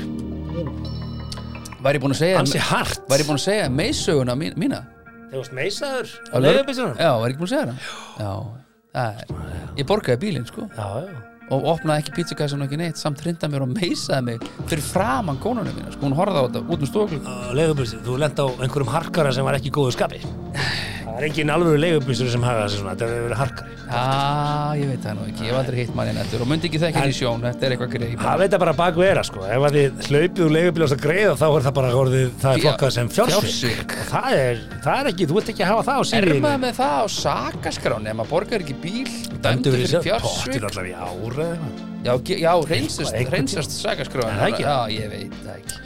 Var 1.82 1.98
ég 1.98 2.02
búin 2.02 2.14
að 2.14 2.20
segja 2.22 2.40
Ansi 2.42 2.60
hart. 2.62 3.02
Var 3.10 3.22
ég 3.22 3.28
búin 3.30 3.40
að 3.40 3.46
segja 3.48 3.70
meissöguna 3.72 4.36
mín, 4.38 4.54
mína? 4.60 4.84
Þegar 5.32 5.40
varst 5.40 5.54
meisaður 5.56 6.10
á 6.28 6.36
leigubílstjóra? 6.44 6.94
Já, 7.00 7.10
var 7.16 7.30
ég 7.30 7.32
ekki 7.32 7.40
búin 7.40 7.48
að 7.48 7.52
segja 7.54 7.64
hana? 7.64 7.76
Já, 8.20 8.32
það 8.92 9.20
er 9.22 9.78
Ég 9.80 9.86
borgaði 9.88 10.20
bílinn 10.26 10.44
sko 10.44 10.66
Já, 10.68 10.88
já. 11.06 11.14
og 11.56 11.68
opnaði 11.72 12.02
ekki 12.04 12.14
pizzakassan 12.18 12.60
og 12.60 12.68
ekki 12.68 12.80
neitt 12.82 13.00
samt 13.00 13.22
hrinda 13.24 13.48
mér 13.48 13.64
og 13.64 13.72
meisaði 13.72 14.26
mig 14.26 14.44
fyrir 14.68 14.84
framan 14.84 15.40
konunum 15.40 15.72
mína 15.72 15.94
sko, 15.94 16.04
hún 16.04 16.18
horfði 16.18 16.36
á 16.36 16.44
þetta 16.44 16.62
út 16.68 16.84
um 16.84 17.16
Á 17.24 17.34
leigubílstjóra, 17.56 18.04
þú 18.10 18.18
lent 18.20 18.44
á 18.44 18.46
einhverjum 18.60 18.92
harkara 18.92 19.32
sem 19.32 19.48
var 19.48 19.56
ekki 19.56 19.72
góðu 19.72 19.96
skapi. 19.96 20.20
Það 21.12 21.18
er 21.20 21.24
engin 21.28 21.50
alveg 21.52 21.74
leigubísur 21.82 22.28
sem 22.32 22.42
hafa 22.46 22.60
þessi 22.64 22.78
svona, 22.80 22.92
þetta 22.96 23.04
er 23.04 23.24
verið 23.26 23.36
harkari. 23.36 23.74
Já, 23.92 24.02
ég 24.80 24.86
veit 24.88 25.02
það 25.04 25.16
nú 25.18 25.24
ekki, 25.28 25.42
ég 25.44 25.50
hef 25.52 25.58
aldrei 25.58 25.76
hitt 25.82 25.90
manni 25.98 26.12
nættur 26.16 26.40
og 26.44 26.48
myndi 26.48 26.68
ekki 26.70 26.80
þekka 26.80 27.02
í 27.04 27.12
sjón, 27.18 27.42
þetta 27.44 27.66
er 27.68 27.74
eitthvað 27.74 27.90
greið 27.92 28.14
Það 28.22 28.38
veit 28.40 28.54
það 28.54 28.62
bara 28.62 28.74
bak 28.78 28.96
vera, 29.02 29.24
sko. 29.28 29.42
Ef 29.44 29.66
að 29.68 29.76
þið 29.76 30.00
hlaupið 30.08 30.42
úr 30.46 30.54
leigubíl 30.56 30.86
að 30.86 30.94
greiða, 31.04 31.34
þá 31.36 31.44
er 31.50 31.66
það 31.66 31.74
bara 31.78 31.90
orðið, 32.00 32.30
það 32.40 32.56
er 32.56 32.64
flokkað 32.64 32.94
sem. 32.96 33.10
Og 33.12 33.12
Það 34.12 34.38
er, 34.40 34.62
það 34.86 34.96
er 35.02 35.10
ekki, 35.12 35.28
þú 35.28 35.36
vilt 35.36 35.52
ekki 35.52 35.68
hafa 35.68 35.84
það 35.90 35.92
á 35.92 36.02
Er 36.02 36.08
síriðinu. 36.12 36.42
maður 36.46 36.62
með 36.64 36.74
það 36.80 36.96
á 36.96 37.04
sakaskrán 37.18 38.08
ef 38.08 38.16
maður 38.22 38.32
borgar 38.32 38.64
ekki 38.64 38.76
bíl 38.82 39.12
dæmdur 39.44 39.76
fyrir 39.76 39.86
eitthvað. 40.00 40.24
Já, 42.02 42.52
reynsast, 42.72 43.12
Eitthvað- 43.14 43.36
reynsast 43.36 43.70
sakaskrán 43.78 44.26
Er 44.32 44.40
það 44.40 44.48
ekki? 44.52 44.64
Já, 44.64 44.76
ég 44.90 45.06
veit 45.12 45.34
það 45.44 45.54
ekki 45.60 45.76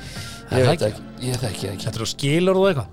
Er 0.46 0.58
Ég 0.58 0.66
veit 0.70 0.82
ekki? 0.86 1.02
ég 1.26 1.36
þekki 1.42 1.66
ekki 1.72 1.84
Þetta 1.86 1.98
er 1.98 2.04
á 2.06 2.08
skilur 2.14 2.56
og 2.56 2.66
eitthvað. 2.70 2.88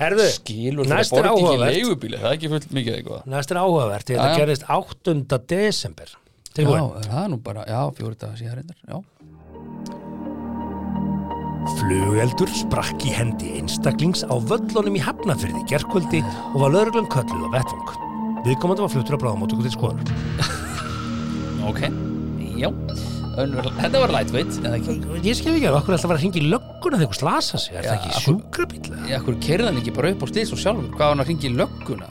Herðu, 0.00 0.26
Skilur 0.32 0.86
fyrir 0.86 0.94
að 0.94 0.96
næst 0.96 1.12
er 1.12 1.16
borga 1.16 1.30
ekki 1.30 1.44
áhugavert. 1.44 1.74
leigubíl 1.76 2.14
Það 2.16 2.28
er 2.30 2.36
ekki 2.38 2.50
fullt 2.54 2.70
mikið 2.78 2.94
eitthvað 2.98 3.26
Næst 3.34 3.50
er 3.54 3.58
áhugavert, 3.60 4.06
þetta 4.10 4.28
gerist 4.40 4.64
8. 4.68 5.40
desember. 5.52 6.14
Já, 6.14 6.54
Tilbúin. 6.56 6.86
er 7.02 7.10
það 7.12 7.26
nú 7.34 7.38
bara, 7.44 7.64
já, 7.68 7.80
fjóri 7.94 8.16
dagar 8.18 8.40
síðan 8.40 8.56
reyndar 8.58 8.78
Já, 8.88 8.96
Flugeldur 11.76 12.50
sprakk 12.56 13.04
í 13.06 13.12
hendi 13.14 13.50
einstaklings 13.60 14.24
á 14.26 14.34
völlunum 14.40 14.96
í 14.98 15.02
Hafnafyrði 15.04 15.60
gerkvöldi 15.70 16.22
og 16.24 16.56
var 16.64 16.72
lögreglum 16.74 17.06
kölluð 17.12 17.46
á 17.46 17.60
vettvang. 17.60 17.92
Viðkomandi 18.46 18.82
var 18.86 18.92
fluttur 18.94 19.16
að 19.18 19.22
bráðamótöku 19.26 19.66
til 19.66 19.74
skoðunar. 19.76 20.08
ok 21.68 21.80
Já, 22.60 22.68
Önnur, 23.38 23.68
þetta 23.78 24.00
var 24.02 24.10
lightweight 24.16 24.56
eða 24.64 24.78
ekki 24.80 24.94
Ég 25.26 25.36
skef 25.38 25.54
ekki 25.54 25.68
að 25.70 25.76
okkur 25.78 25.94
alltaf 25.94 26.10
vera 26.10 26.18
að 26.18 26.24
hringa 26.24 26.40
í 26.40 26.48
lögguna 26.50 26.96
þegar 26.98 27.04
eitthvað 27.06 27.20
slasa 27.20 27.60
sig. 27.62 27.74
Er 27.78 27.84
Já, 27.84 27.90
það 27.90 27.98
ekki 28.00 28.10
af- 28.10 28.24
sjúkrabíl? 28.24 28.80
Já, 29.10 29.18
hverju 29.22 29.42
kerði 29.46 29.68
hann 29.70 29.78
ekki 29.82 29.94
bara 29.94 30.10
upp 30.14 30.24
á 30.24 30.26
slís 30.32 30.50
og 30.56 30.58
sjálfur 30.64 30.88
Hvað 30.90 31.04
var 31.06 31.12
hann 31.14 31.22
að 31.24 31.30
ringi 31.30 31.46
í 31.46 31.54
lögguna 31.60 32.08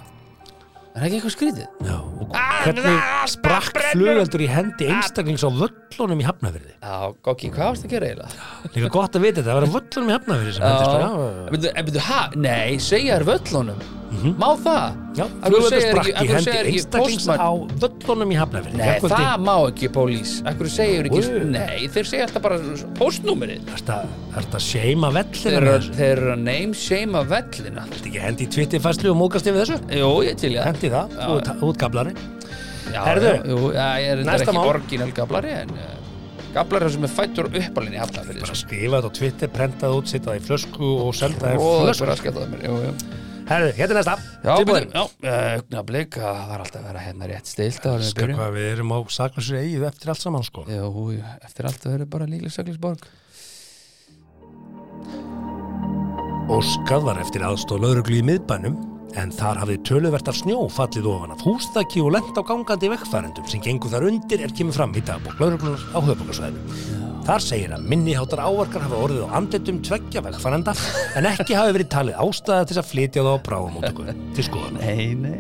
Er 0.89 1.03
það 1.03 1.05
ekki 1.09 1.17
eitthvað 1.19 1.35
skrítið? 1.35 1.67
Já, 1.85 1.97
og 1.99 2.31
hvernig 2.63 3.03
sprakk 3.29 3.77
flugeldur 3.91 4.41
í 4.41 4.47
hendi 4.49 4.87
einstaklings 4.89 5.43
á 5.45 5.49
völlunum 5.53 6.23
í 6.23 6.25
Hafnafyrði? 6.27 6.73
Já, 6.81 6.95
Gokki, 7.27 7.51
hvað 7.53 7.69
varst 7.69 7.85
að 7.85 7.93
gera 7.93 8.09
eiginlega? 8.09 8.49
Líka 8.73 8.89
gott 8.95 9.15
að 9.19 9.23
vita 9.27 9.37
þetta, 9.39 9.51
það 9.51 9.59
var 9.59 9.67
á 9.69 9.75
völlunum 9.77 10.09
í 10.09 10.15
Hafnafyrði 10.17 10.55
sem 10.57 10.65
hendist. 10.65 10.97
Já, 10.97 11.09
En 11.45 11.53
byrju, 11.53 11.71
en 11.75 11.85
byrju, 11.91 12.03
ha? 12.09 12.19
Nei, 12.35 12.77
segja 12.83 13.19
þér 13.19 13.27
völlunum 13.29 13.79
Má 14.09 14.47
það? 14.57 14.95
já, 15.19 15.25
hverju 15.43 16.29
hendi 16.29 16.53
einstaklings 16.71 17.27
á 17.29 17.49
völlunum 17.81 18.31
í 18.33 18.37
Hafnafyrði. 18.39 18.77
Nei, 18.79 18.87
Gærkvöldi. 18.87 19.19
það 19.19 19.43
má 19.45 19.53
ekki 19.69 19.89
pólís 19.93 20.31
Akkur 20.49 20.69
segir 20.73 21.09
ekki, 21.09 21.21
Ú. 21.21 21.43
nei, 21.53 21.87
þeir 21.93 22.07
segja 22.09 22.25
alltaf 22.25 22.41
bara 22.41 22.57
postnúmerið 22.97 23.69
Ertu 23.75 23.93
að- 23.93 24.07
ertu 24.41 24.57
að 24.59 24.65
seima 24.65 25.11
vellina 25.13 25.75
þeir 25.93 26.09
eru 26.17 26.33
að 26.33 26.41
name 26.47 26.73
shame 26.73 27.23
vellina 27.33 27.85
Ertu 27.85 28.09
ekki 28.09 28.23
hendi 28.25 28.47
í 28.47 28.51
Twitterfæslu 28.55 29.11
og 29.13 29.17
mókast 29.21 29.45
yfir 29.51 29.61
þessu? 29.65 29.79
Jú, 29.99 30.11
ég 30.25 30.35
til 30.41 30.51
ég 30.57 30.63
Hendi 30.65 30.89
það, 30.89 31.15
þú 31.19 31.69
ert- 31.69 31.77
gablari. 31.85 32.13
Já, 32.89 33.01
Herðu, 33.05 33.31
jú, 33.45 33.57
já, 33.77 33.87
ég 34.01 34.09
er 34.09 34.23
þetta 34.25 34.49
ekki 34.49 34.67
orginal 34.73 35.11
gablari 35.13 35.51
en 35.53 35.69
uh, 35.69 35.95
gablari 36.55 36.89
sem 36.89 37.03
er 37.05 37.11
fættur 37.13 37.45
uppalinn 37.53 37.93
í 37.93 37.99
hafnafyrir 38.01 38.41
Bara 38.41 38.55
skrifa 38.57 38.97
þetta 39.03 39.11
á 39.13 39.17
Twitter, 39.19 39.47
prenta 39.53 39.85
það 39.85 39.97
út, 39.99 40.07
setja 40.09 40.31
það 40.31 40.39
í 40.39 40.45
flösku 40.49 40.89
og 41.05 41.13
senda 41.13 41.43
það 41.43 41.53
í 41.53 41.59
það 41.59 41.89
er 41.89 41.99
flösku. 42.01 43.28
Það. 43.49 43.55
Herðu, 43.55 43.69
hérna 43.79 43.95
er 43.95 43.97
næsta. 43.99 44.15
Já, 44.43 44.51
Tilbúin. 44.59 44.89
byrju, 44.93 45.07
já, 45.25 45.37
augnablík 45.57 46.17
að 46.19 46.37
það 46.39 46.53
er 46.55 46.63
alltaf 46.65 46.79
að 46.79 46.89
vera 46.89 47.05
hérna 47.07 47.29
rétt 47.31 47.49
stilt 47.49 47.87
áður 47.87 47.95
en 47.95 48.03
við 48.03 48.11
Ska 48.11 48.21
byrjum 48.21 48.39
hvað 48.39 48.53
við 48.59 48.67
erum 48.73 48.93
á 48.93 48.99
saklausri 49.17 49.63
eigið 49.63 49.87
eftir 49.89 50.13
allt 50.13 50.23
saman 50.25 50.45
sko. 50.45 50.65
Jú, 50.69 50.91
jú, 51.15 51.23
eftir 51.49 51.69
allt 51.69 51.87
að 51.89 51.95
vera 51.97 52.05
bara 52.13 52.29
líklega 52.29 52.55
saklisborg 52.59 53.09
Óskað 56.49 57.03
var 57.05 57.19
eftir 57.21 57.43
aðstóð 57.45 57.83
lauruglu 57.85 58.15
í 58.17 58.23
miðbænum 58.25 58.77
en 59.17 59.31
þar 59.33 59.59
hafði 59.63 59.77
töluvertar 59.85 60.37
snjó 60.37 60.63
fallið 60.73 61.09
ofan 61.09 61.33
af 61.35 61.43
húsþaki 61.45 62.01
og 62.05 62.13
lent 62.15 62.37
á 62.37 62.41
gangandi 62.45 62.89
vekkfærendum 62.93 63.45
sem 63.49 63.61
gengur 63.65 63.93
þar 63.93 64.07
undir 64.09 64.45
er 64.45 64.53
kemur 64.57 64.77
fram 64.77 64.93
í 64.97 65.03
dagbók 65.05 65.41
lauruglunar 65.41 65.85
á 65.93 65.99
höfbókarsvæðinu. 66.01 67.08
Þar 67.29 67.43
segir 67.45 67.73
að 67.75 67.83
minniháttar 67.85 68.39
ávarkar 68.41 68.81
hafa 68.87 68.99
orðið 69.05 69.25
á 69.29 69.37
andlitum 69.37 69.75
tveggja 69.85 70.23
vekkfærenda 70.25 70.73
en 71.19 71.27
ekki 71.29 71.53
hafi 71.53 71.75
verið 71.75 71.89
talið 71.93 72.15
ástæða 72.23 72.63
til 72.71 72.77
að 72.81 72.87
flytja 72.89 73.21
þá 73.21 73.29
á 73.29 73.45
bráðamótöku 73.45 74.05
til 74.33 74.45
skoðan. 74.47 74.79
Nei, 74.81 75.13
nei 75.13 75.37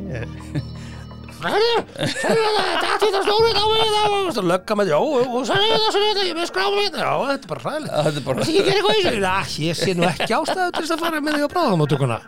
Svo 4.35 4.43
lögga 4.45 4.77
með 4.77 4.91
því, 4.91 4.99
og 4.99 5.47
sagði 5.49 5.71
þetta, 5.71 5.89
sagði 5.89 6.07
þetta, 6.11 6.27
ég 6.27 6.37
með 6.37 6.47
skráma 6.51 6.77
þetta, 6.83 6.99
já, 7.01 7.13
þetta 7.31 7.47
er 7.47 7.51
bara 7.55 7.63
hræðilegt. 7.65 7.93
Þetta 8.05 8.19
er 8.21 8.25
bara 8.29 8.47
Ég 8.53 8.69
gera 8.69 8.77
eitthvað 8.77 8.99
í 8.99 9.03
þessu. 9.07 9.21
Já, 9.25 9.37
ég 9.65 9.81
sé 9.81 9.97
nú 9.97 10.05
ekki 10.11 10.31
ástæðu 10.37 10.71
til 10.77 10.85
að 10.85 11.05
fara 11.07 11.25
með 11.25 11.39
því 11.39 11.41
á 11.41 11.53
bráðamótökuna. 11.55 12.19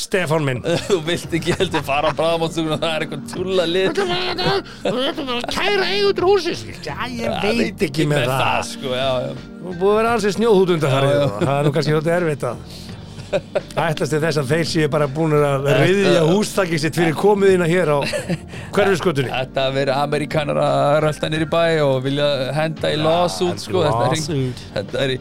Stefán 0.00 0.42
minn. 0.46 0.60
Þú 0.88 0.98
vilt 1.06 1.34
ekki 1.38 1.54
heldur 1.58 1.84
fara 1.86 2.10
á 2.10 2.14
bráðamáttugun 2.18 2.74
og 2.74 2.82
það 2.82 2.92
er 2.96 3.04
eitthvað 3.06 3.22
túlla 3.34 3.66
lit 3.70 4.00
Kæra 5.54 5.88
eigundur 5.94 6.26
húsins. 6.26 6.64
Já, 6.82 6.96
ég 7.06 7.40
veit 7.44 7.86
ekki 7.86 8.06
með 8.10 8.26
það. 8.30 8.60
sko, 8.74 8.94
Nú 9.60 9.74
búið 9.78 9.92
að 9.92 9.98
vera 10.00 10.12
undan 10.76 10.90
Já, 10.90 11.00
já. 11.14 11.26
það. 11.38 11.56
Er 11.56 11.66
nú 11.68 11.74
kannski 11.76 11.96
þetta 11.98 12.16
erfitt 12.18 12.46
að 12.50 12.78
ætlast 13.86 14.10
til 14.10 14.18
þess 14.24 14.40
að 14.40 14.48
þeir 14.50 14.64
séu 14.66 14.88
bara 14.90 15.06
búin 15.06 15.34
að 15.38 15.68
riðja 15.84 16.22
hústakið 16.26 16.80
sitt 16.82 16.96
fyrir 16.98 17.14
komiðina 17.14 17.68
hér 17.70 17.92
á 17.94 17.98
hverfiskutunni. 18.74 19.30
Þetta 19.30 19.66
að 19.68 19.76
vera 19.78 19.98
amerikanar 20.02 20.58
að 20.64 20.98
rölda 21.06 21.30
nýr 21.30 21.44
í 21.46 21.50
bæ 21.52 21.62
og 21.86 22.00
vilja 22.08 22.28
henda 22.58 22.90
í 22.90 22.98
lawsuit 22.98 23.62
sko, 23.62 23.84
þetta 23.86 24.18
þetta 24.74 25.06
í, 25.14 25.20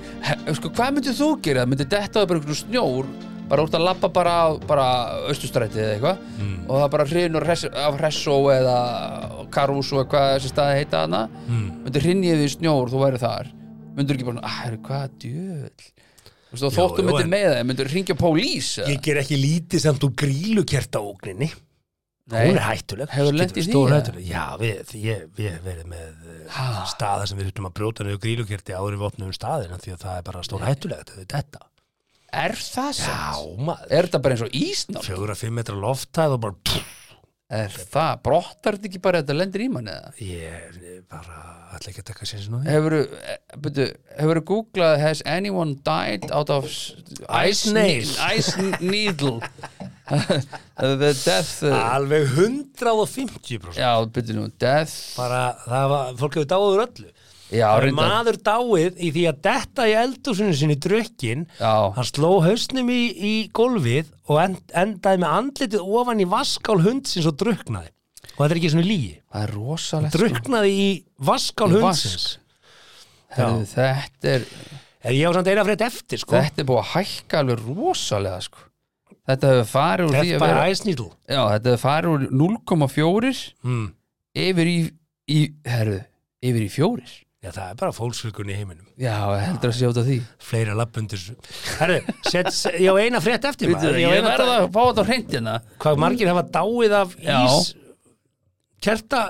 sko, 0.57 0.73
hvað 0.73 0.95
myndið 0.97 1.19
þú 1.21 1.29
gera? 1.45 1.67
Myndið 1.69 1.91
detta 1.93 2.23
á 2.23 2.25
bara 2.25 2.41
einhvern 2.41 2.61
snjór 2.63 3.11
bara 3.49 3.63
úr 3.65 3.69
að 3.75 3.85
labba 3.85 4.09
bara 4.13 4.33
á 4.45 4.47
bara 4.67 4.85
austustræti 5.29 5.79
eða 5.81 5.93
eitthvað 5.97 6.17
Mm. 6.39 6.57
og 6.69 6.75
það 6.83 6.89
bara 6.95 7.05
hrinur 7.11 7.45
res, 7.47 7.63
af 7.65 7.97
Hressó 7.99 8.35
eða 8.53 8.79
Karús 9.51 9.91
og 9.93 10.07
hvað 10.11 10.35
þessi 10.37 10.51
staði 10.53 10.75
heita 10.83 11.03
hana 11.05 11.23
Mm. 11.47 11.69
myndið 11.85 12.05
hrinjið 12.05 12.43
í 12.45 12.49
snjór, 12.57 12.89
þú 12.93 12.99
væri 13.05 13.19
þar 13.23 13.51
myndir 13.97 14.15
ekki 14.15 14.25
bara, 14.29 14.41
að, 14.47 14.77
hvað 14.85 15.09
djöðl 15.19 15.87
Þú 16.49 16.55
veist, 16.55 16.63
og 16.65 16.73
þóttu 16.73 17.03
myndir 17.05 17.25
en- 17.25 17.29
með 17.29 17.47
það, 17.53 17.65
myndir 17.69 17.89
hringja 17.93 18.15
pólís 18.17 18.69
eða? 18.81 18.87
Ég 18.89 19.01
ger 19.05 19.17
ekki 19.21 19.37
lítið 19.37 19.79
samt 19.83 20.01
úr 20.07 20.13
grílukerta 20.17 20.97
ógninni. 20.97 21.51
Nei. 22.29 22.45
Hún 22.49 22.57
er 22.57 22.65
hættuleg. 22.65 23.09
Hefurðu 23.09 23.37
lent 23.37 23.53
í 23.57 23.61
því, 23.65 23.73
eða? 23.73 23.99
hættuleg. 24.01 24.25
Já, 24.29 24.45
við, 24.57 24.93
ég, 25.01 25.21
við 25.37 25.59
verið 25.65 25.85
með 25.89 26.49
Ha? 26.49 26.65
uh, 26.81 26.85
staða 26.89 27.27
sem 27.27 27.37
við 27.37 27.49
þurftum 27.51 27.69
að 27.69 27.73
brjóta 27.77 28.03
niður 28.05 28.19
grílukerti 28.25 28.73
áður 28.73 28.93
en 28.93 28.99
við 28.99 29.07
opnum 29.09 29.31
staðina 29.33 29.77
því 29.81 29.93
að 29.93 30.01
það 30.05 30.17
er 30.17 30.21
bara 30.29 30.41
stór 30.45 30.65
hættulegt. 30.65 31.09
Þetta 31.29 31.61
er. 32.29 32.53
Er 32.53 32.55
það 32.61 32.89
Já, 32.93 33.03
samt? 33.03 33.59
maður. 33.67 33.91
Er 33.91 34.07
þetta 34.09 34.21
bara 34.25 34.37
eins 34.37 34.45
og 34.47 34.55
ísnátt? 34.61 35.05
Fjögur 35.09 35.33
að 35.35 35.41
fimm 35.43 35.59
metra 35.59 35.75
loftæð 35.75 36.37
og 36.37 36.41
bara 36.47 36.57
pff, 36.69 36.95
Er 37.49 37.71
það, 37.73 38.19
brottar 38.21 38.75
þetta 38.77 38.85
ekki 38.91 38.99
bara 39.01 39.19
að 39.19 39.23
þetta 39.23 39.35
lendir 39.39 39.61
í 39.63 39.69
manni 39.73 39.89
eða? 39.89 40.11
ég 40.21 40.75
ég 40.85 40.99
bara 41.09 41.37
ætla 41.73 41.89
ekki 41.89 42.03
að 42.03 42.07
taka 42.11 42.27
sér 42.29 42.43
eh, 43.09 43.39
byrju, 43.57 43.85
hefurðu 44.19 44.43
googlað 44.51 44.99
Has 45.01 45.23
anyone 45.25 45.73
died 45.81 46.27
out 46.29 46.51
of 46.53 46.67
Ice 46.69 47.71
nail. 47.73 48.05
Ice 48.37 48.53
needle 48.85 49.39
The 50.77 51.09
death 51.25 51.63
uh, 51.65 51.73
Alveg 51.95 52.29
150% 52.37 53.81
Já, 53.81 53.97
byrju 54.13 54.37
nú, 54.37 54.45
death 54.61 55.17
bara 55.17 55.41
það 55.65 55.89
var, 55.95 56.13
fólk 56.21 56.37
hefur 56.37 56.49
dáið 56.53 56.75
úr 56.77 56.85
öllu 56.85 57.09
Maður 57.97 58.37
dáið 58.45 58.99
í 59.01 59.11
því 59.15 59.23
að 59.31 59.39
detta 59.47 59.85
í 59.89 59.93
eldúsinu 59.97 60.55
sinni 60.57 60.75
drukkin 60.81 61.47
Já, 61.57 61.89
hann 61.95 62.07
sló 62.07 62.35
hausnum 62.45 62.91
í, 62.93 62.99
í 63.09 63.33
gólfið 63.55 64.11
og 64.29 64.41
end, 64.43 64.59
endaði 64.77 65.23
með 65.23 65.37
andlitið 65.39 65.95
ofan 66.01 66.21
í 66.21 66.27
vaskál 66.29 66.77
hundsins 66.83 67.29
og 67.29 67.39
druknaði 67.41 67.89
og 68.35 68.43
þetta 68.43 68.53
er 68.53 68.59
ekki 68.61 68.71
svona 68.75 68.87
lígi 68.87 69.15
það 69.17 69.45
er 69.45 69.53
rosalegt 69.55 70.13
sko. 70.13 70.21
druknaði 70.21 70.75
í 70.75 70.89
vaskál 71.29 71.69
Í 71.69 71.79
hundsins. 71.79 72.27
Herðu, 73.29 73.65
Þetta 73.69 74.31
er 74.35 74.45
ég 75.15 75.29
á 75.29 75.31
samt 75.35 75.49
eina 75.51 75.65
frétt 75.67 75.85
eftir 75.85 76.21
sko. 76.21 76.35
Þetta 76.37 76.63
er 76.63 76.67
búið 76.69 76.81
að 76.81 76.91
hækka 76.93 77.41
alveg 77.43 77.63
rosalega 77.67 78.41
sko. 78.45 78.65
Þetta 79.29 79.51
hefur 79.53 79.67
farið 79.69 80.07
úr 80.07 80.15
vera 80.41 80.61
Já, 81.29 81.41
þetta 81.53 81.73
hefur 81.73 81.83
farið 81.83 82.13
úr 82.15 82.23
0,4 82.33 83.33
mm. 83.61 83.83
yfir 84.45 84.71
í, 84.71 84.77
í 85.29 85.39
herðu, 85.69 85.99
yfir 86.49 86.65
í 86.65 86.69
fjórir 86.73 87.17
Já, 87.39 87.53
það 87.55 87.65
er 87.69 87.75
bara 87.79 87.95
fólksfylgun 87.95 88.49
í 88.51 88.55
heiminum. 88.57 88.87
Já, 88.99 89.13
heldur 89.39 89.71
að 89.71 89.99
af 90.01 90.07
því. 90.09 90.15
Fleira 90.43 90.73
labbundir 90.75 91.21
Herru, 91.79 91.99
set, 92.27 92.49
set, 92.51 92.75
ég 92.83 92.91
á 92.91 92.95
eina 92.99 93.21
frétt 93.23 93.47
eftir 93.47 93.71
maður. 93.71 93.95
Ég 94.01 94.15
eina 94.17 94.33
verða 94.33 94.57
að 94.57 94.65
fá 94.75 94.81
þetta 94.81 95.05
á 95.05 95.07
hreint 95.07 95.35
hérna. 95.37 95.53
Hvað 95.79 96.01
margir 96.03 96.31
hafa 96.33 96.43
dáið 96.57 96.95
af 96.99 97.13
Já. 97.23 97.37
ís 97.45 97.69
kerta? 98.83 99.21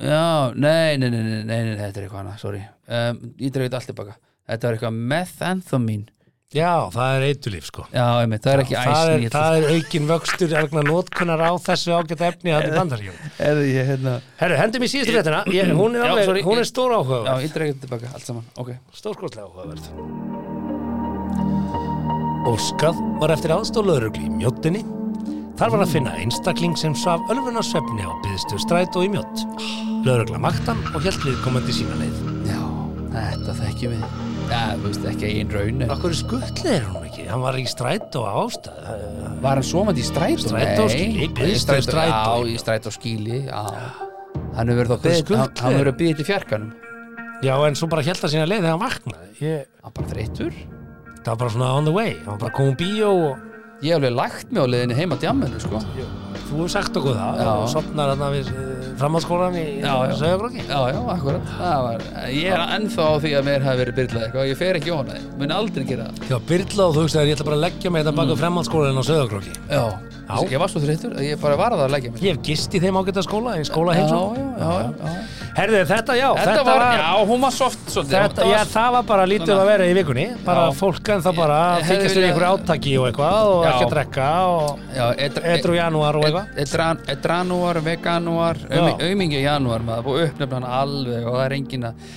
Já, 0.00 0.50
nei, 0.56 0.96
nei, 0.98 1.10
nei, 1.12 1.20
nei, 1.22 1.42
nei, 1.44 1.60
nei, 1.68 1.76
þetta 1.78 2.00
er 2.00 2.06
eitthvað 2.08 2.22
annað, 2.24 2.38
sorry. 2.42 2.62
Um, 2.90 3.18
Ég 3.38 3.52
dreif 3.52 3.68
þetta 3.68 3.78
allt 3.78 3.90
tilbaka 3.92 4.14
Þetta 4.50 4.66
er 4.66 4.76
eitthvað 4.76 5.00
methamphetamine 5.12 6.19
já, 6.50 6.90
það 6.90 7.12
er 7.14 7.24
eitulíf 7.28 7.66
sko. 7.68 7.84
Já, 7.94 8.04
einmitt, 8.22 8.42
það 8.42 8.52
er 8.52 8.60
ekki 8.64 8.74
það 8.76 8.90
er, 8.90 9.10
æsni 9.14 9.30
það 9.34 9.56
er 9.56 9.64
aukin 9.76 10.08
vöxtur 10.10 10.50
vegna 10.56 10.82
notkunar 10.88 11.40
á 11.46 11.52
þessu 11.62 11.94
ágæta 11.94 12.30
efni 12.32 12.54
að 12.56 12.68
bandaríkjum 12.74 13.16
Er 13.48 13.60
hérna 13.76 14.12
Herru, 14.40 14.56
hendum 14.58 14.82
í 14.82 14.90
síðustu 14.90 15.14
fréttina. 15.14 15.40
Ég, 15.54 15.70
hún, 15.78 15.94
er 15.94 16.00
Já, 16.10 16.12
hún 16.46 16.58
er 16.58 16.66
stór 16.66 16.90
Já, 16.90 16.98
áhugaverð 16.98 17.44
ég 17.46 17.52
dreif 17.54 17.68
þetta 17.74 17.86
tilbaka, 17.86 18.06
allt 18.18 18.26
saman, 18.26 18.44
ok. 18.58 18.70
Stórskostlega 18.98 19.46
áhugaverð. 19.46 19.84
Óskað 22.50 23.04
var 23.20 23.30
eftir 23.36 23.54
aðstóð 23.54 23.92
laurugli 23.92 24.26
í 24.26 24.32
mjóttinni 24.40 24.82
Þar 25.60 25.74
var 25.74 25.82
að 25.84 25.90
finna 25.92 26.12
einstakling 26.16 26.72
sem 26.80 26.94
svaf 26.96 27.20
ölfuna 27.28 27.60
svefni 27.60 28.00
á 28.00 28.16
byðstu 28.24 28.56
stræt 28.64 28.96
og 28.96 29.04
í 29.04 29.10
mjótt. 29.12 29.42
Lögregla 30.06 30.40
maktan 30.40 30.80
og 30.94 31.04
hjælt 31.04 31.20
viðkomandi 31.26 31.76
sína 31.76 32.00
leið. 32.00 32.16
Já, 32.48 32.62
þetta 33.12 33.58
þekkjum 33.60 33.92
við 33.98 34.29
Já, 34.50 34.62
þú 34.74 34.88
veist 34.88 35.04
ekki 35.06 35.28
einn 35.30 35.50
raun 35.54 35.82
en- 35.84 35.90
Akkur 35.94 36.14
skullið 36.16 36.64
er 36.66 36.86
hún 36.90 37.04
ekki? 37.06 37.26
Hann 37.30 37.42
var 37.44 37.54
í 37.60 37.64
stræt 37.70 38.16
og 38.18 38.26
ástæð. 38.26 39.40
Var 39.44 39.54
hann 39.60 39.66
svomandi 39.66 40.02
í 40.02 40.08
strætó? 40.08 40.50
Strætó 40.50 40.86
í 40.90 41.28
biðst 41.36 41.66
strætó, 41.68 41.86
strætó. 41.86 42.10
Já, 42.10 42.50
í 42.50 42.56
strætó 42.58 42.90
og 42.90 42.96
skíli 42.96 43.38
já. 43.46 43.62
Hann 44.56 44.68
hefur 44.68 44.82
verið 44.82 44.96
að 44.96 45.98
byggja 45.98 46.16
til 46.16 46.24
fjarkanum 46.28 46.72
Já, 47.42 47.54
en 47.66 47.74
svo 47.78 47.88
bara 47.88 48.02
hjælt 48.04 48.20
að 48.26 48.32
sína 48.34 48.44
leið 48.50 48.60
þegar 48.66 48.74
hann 48.74 48.82
vaknaði. 48.82 49.28
Ég, 49.40 49.62
Hann 49.82 49.92
bara 49.96 50.08
þreyttur 50.10 50.52
það 51.20 51.26
var 51.30 51.36
bara 51.36 51.50
svona 51.54 51.70
on 51.78 51.84
the 51.88 51.92
way. 51.92 52.12
Hann 52.24 52.34
var 52.36 52.42
bara 52.48 52.56
komið 52.58 52.76
bíó 52.82 53.10
og 53.30 53.38
Ég 53.80 53.94
hef 53.94 53.96
alveg 53.96 54.12
lagt 54.12 54.50
mig 54.52 54.60
á 54.60 54.66
leiðinni 54.68 54.94
heima 54.98 55.16
á 55.16 55.20
djamminu 55.22 55.60
sko. 55.62 55.78
Þú 56.50 56.58
hefur 56.60 56.72
sagt 56.74 57.00
okkur 57.00 57.16
það. 57.16 57.40
Já. 57.40 57.50
Og 57.54 57.68
sopnar 57.72 58.12
þarna 58.12 58.28
við 58.34 58.50
uh, 58.52 58.70
framhaldsskólan 59.00 59.56
í 59.56 59.64
Já, 59.80 59.94
já. 60.10 60.36
Já, 60.70 60.78
já, 60.90 60.98
akkurat 61.14 61.50
Það 61.56 61.84
var, 61.86 62.04
Ég 62.34 62.54
er 62.56 62.64
ennþá 62.76 63.06
á 63.08 63.14
því 63.24 63.32
að 63.38 63.48
mér 63.48 63.66
hafi 63.66 63.82
verið 63.84 63.98
byrlað 64.00 64.26
eitthvað 64.26 64.50
Ég 64.50 64.60
fer 64.60 64.78
ekki 64.80 64.92
á 64.92 64.96
hana, 65.00 65.18
mun 65.40 65.54
aldrei 65.56 65.86
gera 65.88 66.08
það 66.10 66.32
Já, 66.34 66.38
Byrla 66.50 66.86
og 66.90 66.96
þú 66.96 67.04
veist 67.06 67.20
að 67.20 67.30
ég 67.30 67.38
ætla 67.38 67.48
bara 67.50 67.58
að 67.60 67.64
leggja 67.66 67.92
mig 67.94 68.04
þetta 68.04 68.16
baka 68.20 68.34
mm. 68.34 68.40
framhaldsskólan 68.42 69.00
á 69.00 69.04
Söðagrokki. 69.10 69.54
Já, 69.70 69.84
Já. 70.30 70.36
Ég 70.52 70.60
var 70.62 70.70
svo 70.70 70.80
þreyttur 70.84 71.14
að 71.18 71.26
ég 71.26 71.40
bara 71.42 71.56
var 71.58 71.74
að 71.74 71.90
leggja 71.90 72.12
mig 72.14 72.22
Ég 72.22 72.36
hef 72.36 72.42
gist 72.46 72.74
í 72.76 72.80
þeim 72.82 72.98
ágæta 73.00 73.24
skóla, 73.26 73.56
í 73.58 73.64
skóla 73.66 73.96
Já, 73.96 74.02
heimsó. 74.02 74.20
já, 74.36 74.44
já, 74.60 74.92
já. 75.00 75.48
Herðu, 75.60 75.80
þetta 75.90 76.16
já, 76.18 76.26
Þetta, 76.40 76.62
var, 76.66 76.84
já, 76.96 77.08
hún 77.30 77.44
var 77.44 77.54
soft 77.54 77.90
svolítið. 77.92 78.14
Þetta, 78.16 78.46
já, 78.50 78.60
það 78.72 78.88
var 78.96 79.04
bara 79.10 79.26
lítið 79.28 79.52
að 79.56 79.66
vera 79.70 79.88
í 79.90 79.94
vikunni. 79.98 80.24
Bara 80.46 80.64
fólk 80.76 81.10
en 81.14 81.24
það 81.26 81.36
bara 81.40 81.58
þykist 81.84 82.16
viljað- 82.16 82.28
einhverju 82.30 82.50
átaki 82.54 82.94
og 83.00 83.08
eitthvað 83.10 83.50
og 83.50 83.66
ekki 83.70 83.84
að 83.86 83.92
drekka 83.94 84.28
og 84.54 84.80
edru 85.54 85.76
janúar 85.76 86.16
og 86.20 86.24
eitthvað. 86.28 86.56
Edran, 86.64 87.02
edranúar, 87.14 87.80
veganúar 87.90 88.62
aumingi 89.00 89.42
janúar 89.44 89.84
maður 89.84 90.06
búið 90.08 90.26
uppnefna 90.30 90.60
hann 90.60 90.68
alveg 90.80 91.26
og 91.28 91.36
það 91.38 91.44
er 91.46 91.56
engin 91.58 91.84
að 91.90 92.08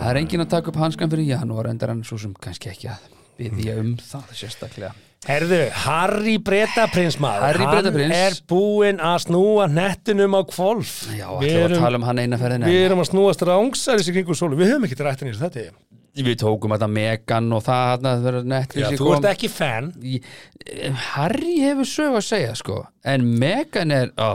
það 0.00 0.10
er 0.10 0.20
engin 0.22 0.44
að 0.44 0.50
taka 0.56 0.72
upp 0.72 0.80
hanskan 0.80 1.10
fyrir 1.12 1.30
janúar 1.34 1.68
endar 1.70 1.88
hann 1.94 2.02
svo 2.06 2.18
sem 2.18 2.34
kannski 2.40 2.70
ekki 2.72 2.90
að 2.90 3.08
byggja 3.40 3.78
um 3.80 3.94
það 4.00 4.34
sérstaklega 4.42 4.92
Herðu, 5.28 5.58
Harry 5.84 6.38
Bretaprins 6.40 7.18
maður 7.20 7.42
Harry 7.44 7.66
Bretaprins. 7.68 8.08
Hann 8.08 8.22
er 8.30 8.36
búinn 8.48 9.02
að 9.04 9.18
snúa 9.26 9.66
nettinum 9.68 10.32
á 10.32 10.40
kvolf 10.48 10.94
Já, 11.12 11.26
Við 11.42 11.58
ætlum 11.58 11.74
að 11.76 11.82
tala 11.84 12.00
um 12.00 12.06
hann 12.08 12.22
eina 12.22 12.38
ferðina 12.40 12.70
við 12.70 12.84
erum 12.86 13.02
að 13.04 13.10
snúa 13.10 13.34
strángsaris 13.36 14.08
í 14.08 14.14
kringu 14.16 14.36
sólu. 14.38 14.56
Við 14.56 14.72
höfum 14.72 14.86
ekki 14.88 14.96
rættin 15.04 15.28
í 15.28 15.34
þessu 15.34 15.44
þetta 15.50 16.24
Við 16.24 16.38
tókum 16.40 16.72
þetta 16.72 16.88
Megan 16.90 17.52
og 17.52 17.60
það 17.68 17.84
þarna, 17.90 18.14
það 18.16 18.24
verður 18.30 18.40
Já, 18.40 18.50
Netflix 18.54 18.96
Þú 19.02 19.12
ert 19.18 19.28
ekki 19.34 19.50
fan. 19.52 19.92
Ég- 20.00 20.96
Harry 21.12 21.54
hefur 21.66 21.90
sög 21.92 22.16
að 22.16 22.26
segja 22.26 22.56
sko. 22.58 22.80
En 23.04 23.28
Megan 23.44 23.92
er 23.94 24.10
ó, 24.16 24.30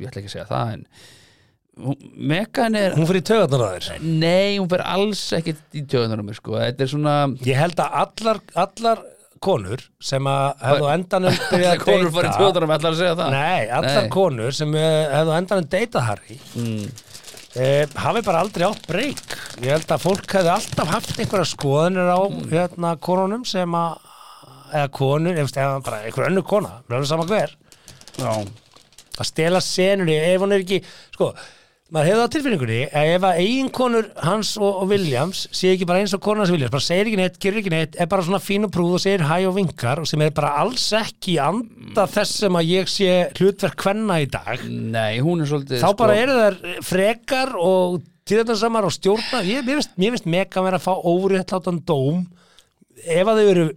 ég 0.00 0.08
ætla 0.08 0.24
ekki 0.24 0.32
að 0.32 0.36
segja 0.38 0.48
það 0.48 0.72
en 0.72 0.86
Megan 2.32 2.80
er 2.80 2.96
Hún 2.96 3.06
fyrir 3.12 3.28
töðarnar 3.28 3.68
að 3.76 3.86
þér. 3.92 4.02
Nei, 4.24 4.56
hún 4.58 4.72
fer 4.72 4.82
alls 4.88 5.22
ekkit 5.36 5.60
í 5.76 5.84
tjóðunar 5.84 6.24
um 6.24 6.32
mig 6.32 6.40
sko. 6.40 6.56
Þetta 6.64 6.88
er 6.88 6.92
svona 6.96 7.14
Ég 7.46 7.60
held 7.60 7.80
að 7.84 7.96
allar, 8.02 8.42
allar 8.64 9.04
konur 9.40 9.80
sem 10.04 10.26
að 10.28 10.64
hefðu 10.68 10.88
endanum 10.94 11.38
allar 11.56 11.78
konur 11.84 12.10
fara 12.12 12.26
í 12.26 12.30
deyta- 12.30 12.40
tjóðunar 12.40 12.66
um 12.66 12.74
allar 12.76 12.92
að 12.92 12.98
segja 13.00 13.14
það 13.20 13.30
Nei, 13.34 13.62
allar 13.78 14.02
Nei. 14.04 14.10
konur 14.12 14.56
sem 14.56 14.74
eh, 14.76 15.14
hefðu 15.14 15.36
endanum 15.38 15.70
deytað 15.76 16.06
Harry 16.10 16.40
mm. 16.56 16.90
Eh, 17.50 17.82
hafi 17.98 18.20
bara 18.22 18.44
aldrei 18.44 18.62
átt 18.62 18.84
breyk 18.86 19.32
ég 19.58 19.72
held 19.72 19.90
að 19.90 20.04
fólk 20.04 20.36
hefði 20.36 20.52
alltaf 20.52 20.92
haft 20.92 21.16
einhverja 21.18 21.48
skoðanir 21.50 22.06
á 22.14 22.20
hérna 22.52 22.92
konunum 23.02 23.42
sem 23.48 23.74
að 23.74 23.96
eða 24.70 24.90
konur, 24.94 25.34
eða 25.40 25.80
bara 25.82 26.02
einhver 26.06 26.28
önnur 26.28 26.46
kona 26.46 26.76
er 26.84 26.94
alveg 26.94 27.08
sama 27.10 27.26
hver 27.26 27.56
Já. 28.20 28.30
að 29.18 29.26
stela 29.26 29.58
senunni 29.64 30.14
ef 30.14 30.44
hún 30.44 30.54
er 30.54 30.62
ekki 30.62 30.78
sko, 31.16 31.32
maður 31.90 32.08
hefði 32.10 32.22
á 32.22 32.32
tilfinningunni 32.34 32.78
að 32.96 33.08
ef 33.14 33.24
að 33.26 33.40
eiginkonur 33.42 34.08
hans 34.22 34.50
og, 34.60 34.68
og 34.82 34.92
Williams 34.92 35.42
sé 35.56 35.72
ekki 35.74 35.88
bara 35.88 36.02
eins 36.04 36.14
og 36.14 36.22
konan 36.22 36.44
hans 36.44 36.52
Williams 36.54 36.74
bara 36.74 36.86
segir 36.86 37.10
ekki 37.10 37.18
neitt, 37.18 37.38
gerir 37.42 37.60
ekki 37.62 37.72
neitt, 37.74 37.98
er 37.98 38.10
bara 38.10 38.26
svona 38.26 38.40
fín 38.42 38.66
og 38.68 38.72
prúð 38.74 38.94
og 38.98 39.02
segir 39.02 39.24
hæ 39.26 39.40
og 39.48 39.56
vinkar 39.58 40.02
og 40.02 40.06
sem 40.10 40.22
er 40.22 40.30
bara 40.36 40.52
alls 40.62 40.86
ekki 40.96 41.36
anda 41.42 42.06
þess 42.10 42.44
sem 42.44 42.60
að 42.60 42.70
ég 42.70 42.92
sé 42.92 43.10
hlutverk 43.40 43.76
kvenna 43.82 44.20
í 44.22 44.30
dag. 44.30 44.62
Nei, 44.70 45.18
hún 45.24 45.42
er 45.42 45.50
svolítið 45.50 45.82
þá 45.82 45.90
bara 45.98 46.18
eru 46.22 46.38
þær 46.38 46.60
frekar 46.86 47.54
og 47.58 48.00
tíðarnarsamar 48.30 48.86
og 48.86 48.94
stjórna 48.94 49.42
ég, 49.48 49.66
mér 49.66 49.80
finnst, 49.80 49.98
mér 49.98 50.14
finnst 50.14 50.30
mega 50.30 50.62
verið 50.62 50.78
að 50.78 50.86
fá 50.86 50.94
óréttlátan 51.10 51.82
dóm. 51.88 52.24
Ef 53.02 53.26
að 53.26 53.42
þau 53.42 53.52
eru 53.56 53.68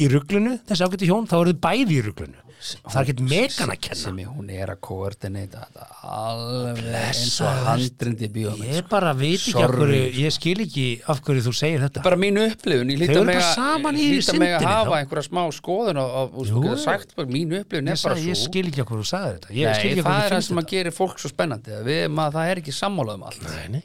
í 0.00 0.10
ruglunu, 0.10 0.58
þessi 0.66 0.86
ágætti 0.86 1.10
hjón 1.10 1.30
þá 1.30 1.42
eru 1.44 1.54
þau 1.54 1.66
bæði 1.68 2.00
í 2.00 2.04
ruglunu 2.08 2.49
það 2.60 2.96
er 2.96 3.00
ekkert 3.06 3.20
megan 3.24 3.70
að 3.72 3.78
kenna. 3.86 3.98
sem 4.00 4.18
hún 4.28 4.50
er 4.52 4.72
að 4.74 4.80
koordinata 4.84 5.62
alveg 6.04 6.80
eins 7.00 7.38
og 7.44 7.60
handrindi 7.66 8.28
bíómið 8.34 8.74
ég 8.76 8.88
bara 8.90 9.12
veit 9.16 9.38
ekki 9.40 9.54
af 9.56 9.70
Sorry. 9.70 9.78
hverju 9.80 10.20
ég 10.24 10.34
skil 10.36 10.54
ekki 10.66 10.86
af 11.14 11.22
hverju 11.24 11.44
þú 11.46 11.54
segir 11.56 11.84
þetta. 11.86 12.02
Bara 12.04 12.18
mín 12.20 12.40
upplifun, 12.42 12.92
ég 12.92 13.04
eru 13.08 13.24
mig 13.24 13.40
að 13.40 14.66
hafa 14.66 14.90
þá. 14.90 14.96
einhverja 15.00 15.26
smá 15.28 15.42
skoðun 15.56 16.00
og, 16.02 16.36
og, 16.36 16.46
Jú. 16.50 16.64
og 16.72 16.78
sagt 16.82 17.14
bara 17.16 17.28
mín 17.32 17.54
upplifun 17.60 17.88
ég, 17.88 17.96
er 17.96 18.04
bara 18.04 18.16
sagði, 18.16 18.28
ég 18.28 18.40
svo 18.40 18.50
skil 18.50 18.66
ekki 18.70 18.84
af 18.84 18.90
hverju 18.90 19.04
þú 19.04 19.10
sagði 19.14 19.34
þetta. 19.38 19.52
Ég 19.56 19.80
skil 19.80 19.90
Nei, 19.90 19.92
ekki 19.92 20.04
af 20.04 20.10
það 20.10 20.20
er 20.20 20.30
þú 20.30 20.36
það 20.36 20.46
sem 20.50 20.62
að 20.62 20.70
gerir 20.74 20.96
fólk 21.00 21.18
svo 21.24 21.32
spennandi 21.32 21.76
að 21.80 21.88
við, 21.90 22.02
maður, 22.12 22.36
það 22.38 22.50
er 22.54 22.62
ekki 22.64 22.76
sammálað 22.76 23.14
um 23.20 23.26
allt. 23.30 23.40
Þetta 23.40 23.60
Nei, 23.60 23.68
nei. 23.80 23.82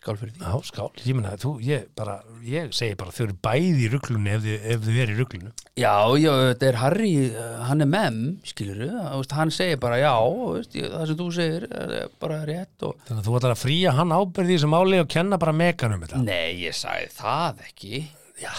skál 0.00 0.16
fyrir 0.16 0.32
því. 0.32 0.40
Já, 0.40 0.54
skál, 0.70 0.90
ég 1.04 1.16
meina, 1.18 1.34
þú, 1.40 1.50
ég 1.66 1.88
bara, 1.96 2.14
ég 2.46 2.72
segi 2.76 2.96
bara 2.98 3.12
þau 3.14 3.24
eru 3.26 3.36
bæði 3.44 3.84
í 3.86 3.90
ruglunni 3.92 4.32
ef, 4.34 4.46
ef 4.74 4.84
þau 4.86 4.94
eru 5.04 5.14
í 5.14 5.18
ruglunu. 5.18 5.52
Já, 5.80 5.94
já, 6.20 6.30
þetta 6.50 6.68
er 6.70 6.78
Harry, 6.80 7.10
uh, 7.30 7.58
hann 7.68 7.84
er 7.84 7.90
mem, 7.90 8.20
skilur 8.46 8.80
við, 8.84 8.96
hann 9.36 9.54
segir 9.54 9.80
bara 9.82 10.00
já, 10.00 10.14
veist, 10.56 10.76
það 10.80 11.06
sem 11.10 11.20
þú 11.20 11.28
segir 11.36 11.68
er 11.70 11.94
bara 12.22 12.40
rétt 12.48 12.86
og 12.88 12.96
Þannig 13.08 13.22
að 13.22 13.28
þú 13.28 13.38
ætlar 13.40 13.56
að 13.56 13.62
fría 13.64 13.94
hann 13.98 14.16
ábyrði 14.16 14.56
þessu 14.58 14.72
máli 14.72 15.02
og 15.02 15.12
kenna 15.12 15.40
bara 15.40 15.56
megan 15.56 15.96
um 15.96 16.04
þetta. 16.06 16.24
Nei, 16.24 16.56
ég 16.64 16.76
sagði 16.76 17.12
það 17.20 17.64
ekki 17.68 18.04
Já. 18.40 18.52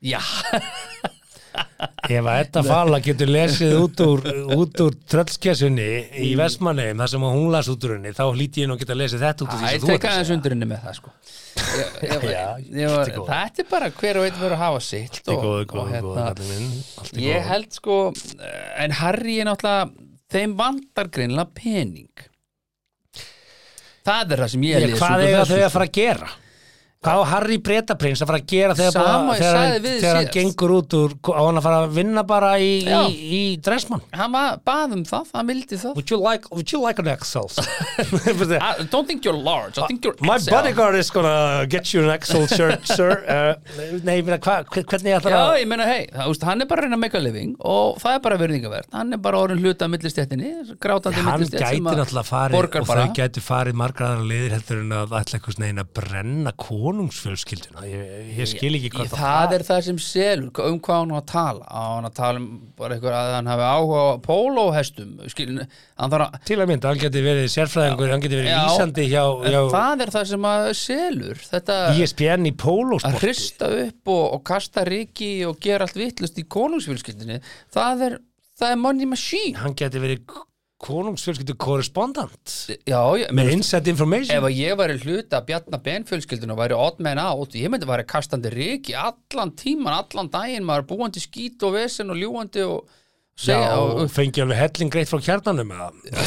Já, 0.00 0.18
Ef 2.10 2.26
að 2.26 2.36
þetta 2.40 2.62
falla 2.66 2.98
getur 3.04 3.30
lesið 3.30 3.74
út 3.78 4.00
úr, 4.04 4.24
úr 4.56 4.96
tröllskessunni 5.10 5.86
í 6.24 6.32
Vestmanneum, 6.38 7.00
þar 7.00 7.12
sem 7.12 7.24
hún 7.26 7.50
las 7.54 7.70
út 7.72 7.84
úr 7.86 7.96
henni, 7.96 8.12
þá 8.16 8.24
hlíti 8.30 8.64
ég 8.64 8.70
nú 8.70 8.76
að 8.76 8.82
geta 8.84 8.96
lesið 8.98 9.24
þetta 9.24 9.46
út 9.46 9.54
úr 9.54 9.60
því 9.60 9.64
það 9.64 9.70
sem 9.70 9.78
er 9.78 9.84
þú 9.84 9.90
tekað 9.90 10.18
að 10.20 10.28
segja. 10.30 10.50
henni 10.50 10.68
með 10.70 10.84
það 10.86 10.98
sko 10.98 11.10
ég, 11.10 11.14
ég, 11.14 11.14
Já, 11.14 11.18
ég, 11.18 11.18
allt 11.18 11.18
í 11.18 11.18
góðu. 11.20 11.49
Þetta 11.70 13.62
er 13.62 13.66
bara 13.70 13.90
hver 13.94 14.18
og 14.20 14.26
einn 14.26 14.38
verður 14.40 14.56
að 14.56 14.62
hafa 14.64 14.80
sitt 14.84 15.20
í 15.20 15.34
og- 15.34 15.42
góðu, 15.44 15.60
og 15.60 15.66
góðu, 15.74 15.92
hérna, 15.94 16.24
kallinn 16.30 16.50
minn. 16.50 17.24
Ég 17.24 17.46
held 17.50 17.72
sko 17.76 17.98
en 18.84 18.90
Harry 19.00 19.38
er 19.40 19.46
náttúrulega 19.50 19.90
þeim 20.30 20.56
vantar 20.58 21.10
greinlega 21.10 21.50
pening 21.54 22.26
Það 24.06 24.32
er 24.32 24.40
það 24.40 24.48
sem 24.54 24.62
ég 24.64 24.80
Ég, 24.80 24.94
hvað 24.96 25.24
eiga 25.26 25.40
þessu, 25.42 25.50
þau 25.50 25.60
að 25.60 25.68
sko. 25.68 25.74
fara 25.76 25.86
að 25.86 25.96
gera? 26.00 26.28
Hvað 27.00 27.16
á 27.16 27.24
Harry 27.30 27.56
Bretaprins 27.64 28.20
að 28.20 28.28
fara 28.28 28.38
að 28.42 28.48
gera 28.50 28.74
þegar, 28.76 28.92
Sama 28.92 29.30
bara, 29.30 29.36
þegar, 29.40 29.54
hann- 29.56 29.84
þegar 30.02 30.16
hann 30.18 30.26
gengur 30.34 30.72
út 30.74 30.96
úr, 30.98 31.12
á 31.32 31.40
hann 31.46 31.56
að 31.56 31.62
fara 31.64 31.76
að 31.86 31.94
vinna 31.96 32.22
bara 32.28 32.50
í, 32.60 32.66
í, 32.84 33.14
í 33.16 33.56
dressmann? 33.64 34.02
Hann 34.12 34.34
bað 34.68 34.92
um 34.98 35.04
það, 35.08 35.30
hann 35.32 35.48
vildi 35.48 35.78
það 35.80 35.94
Would 35.96 36.10
you 36.12 36.18
like, 36.20 36.44
would 36.52 36.68
you 36.74 36.76
like 36.82 37.00
an 37.00 37.08
Excel? 37.08 37.48
I 37.56 38.84
don't 38.92 39.08
think 39.08 39.24
you're 39.24 39.32
large, 39.32 39.78
I 39.80 39.86
think 39.88 40.04
you're 40.04 40.12
My 40.20 40.36
XL. 40.36 40.50
bodyguard 40.52 40.94
is 41.00 41.08
gonna 41.08 41.64
get 41.72 41.88
you 41.94 42.02
an 42.04 42.10
Excel 42.10 42.44
shirt, 42.46 42.84
sir. 42.98 43.24
Uh, 43.24 43.56
nei, 44.04 44.18
ég 44.20 44.28
meina, 44.28 44.36
hva, 44.36 44.58
hvernig 44.68 45.08
ég 45.08 45.16
ætla 45.22 45.32
Já, 45.32 45.40
að... 45.40 45.56
ég 45.62 45.72
meina, 45.72 45.88
hei, 45.88 46.04
það, 46.12 46.36
hann 46.50 46.60
er 46.60 46.68
bara 46.68 46.84
að 46.84 46.90
reyna 46.90 47.00
að 47.00 47.04
make 47.06 47.16
a 47.16 47.24
living 47.24 47.56
og 47.64 47.96
það 48.04 48.18
er 48.18 48.22
bara 48.28 48.40
verðingavert 48.44 48.92
hann 48.92 49.16
er 49.16 49.24
bara 49.24 49.40
orðin 49.46 49.64
hluta 49.64 49.88
að 49.88 49.94
millistjættinni 49.96 50.52
grátandi 50.76 51.24
Hann 51.24 51.40
millistjætt 51.46 51.64
gæti 51.64 51.80
náttúrulega 51.80 52.28
farið 52.28 52.60
borgar 52.60 52.84
og 52.84 52.92
bara 52.92 53.08
þau 53.08 53.16
gæti 53.22 53.40
farið 53.48 53.80
margar 53.86 54.12
aðra 54.12 54.28
leiðir 54.34 54.52
heldur 54.58 54.84
en 54.84 54.96
að 55.00 55.16
ætla 55.22 55.40
eitthvað 55.40 55.56
að 56.50 56.89
konungsfjölskylduna. 56.90 57.84
Ég, 57.88 58.30
ég 58.36 58.48
skil 58.50 58.76
ekki 58.76 58.90
hvað 58.94 59.14
það 59.14 59.54
er 59.56 59.64
það 59.66 59.80
sem 59.86 60.00
selur, 60.02 60.50
um 60.66 60.78
hvað 60.82 61.00
hann 61.00 61.14
á 61.14 61.18
að 61.20 61.26
tala. 61.30 61.68
Hann 61.70 62.08
að 62.08 62.14
tala 62.18 62.42
um 62.42 62.48
bara 62.78 62.96
eitthvað 62.96 63.16
að 63.18 63.34
hann 63.36 63.50
hafi 63.50 63.66
áhuga 63.70 64.02
á 64.02 64.08
pólóhestum 64.26 65.14
að 65.24 66.16
Til 66.48 66.58
að 66.58 66.70
mynda, 66.70 66.90
hann 66.90 67.00
geti 67.00 67.22
verið 67.24 67.48
sérfræðingur, 67.54 68.12
hann 68.14 68.24
geti 68.24 68.38
verið 68.40 68.50
Já, 68.50 68.60
vísandi 68.66 69.06
hjá, 69.10 69.24
hjá 69.44 69.60
það 69.74 70.04
er 70.04 70.12
það 70.16 70.28
sem 70.32 70.46
að 70.50 70.68
selur 70.80 71.42
þetta 71.50 71.78
ESPN 71.94 72.48
í 72.50 72.54
að 72.54 72.60
pólósport. 72.64 73.22
hrista 73.24 73.70
upp 73.86 74.12
og, 74.14 74.24
og 74.36 74.44
kasta 74.50 74.84
riki 74.88 75.32
og 75.48 75.60
gera 75.62 75.86
allt 75.86 75.98
vittlust 76.00 76.40
í 76.40 76.46
konungsfjölskyldinni 76.50 77.40
það 77.74 78.06
er, 78.08 78.20
það 78.60 78.74
er 78.74 78.80
money 78.86 79.10
machine. 79.10 79.58
Hann 79.60 79.76
geti 79.78 80.02
verið 80.02 80.24
konungsfjölskyldu 80.80 81.56
korrespondant 81.60 82.54
já, 82.88 83.00
ég, 83.20 83.28
með 83.36 83.52
inside 83.56 83.92
information. 83.92 84.32
ef 84.38 84.46
að 84.48 84.56
ég 84.56 84.78
væri 84.80 84.96
hluta 85.02 85.40
að 85.40 85.50
bjarna 85.50 85.80
benfjölskyldun 85.84 86.54
og 86.54 86.60
væri 86.62 86.78
odd 86.78 87.02
man 87.04 87.20
out, 87.20 87.56
ég 87.58 87.72
myndi 87.72 87.88
væri 87.88 88.06
kastandi 88.08 88.52
riki 88.54 88.96
allan 88.96 89.52
tíman, 89.60 89.98
allan 89.98 90.32
daginn 90.32 90.66
maður 90.66 90.88
búandi 90.94 91.22
skít 91.22 91.60
og 91.68 91.76
vesen 91.76 92.12
og 92.12 92.20
ljúandi 92.20 92.64
og 92.64 92.88
segja 93.40 93.76
og 93.76 94.06
og, 94.06 94.10
fengi 94.12 94.44
alveg 94.44 94.62
helling 94.62 94.92
greitt 94.92 95.12
frá 95.12 95.20
kjarnanum 95.28 95.76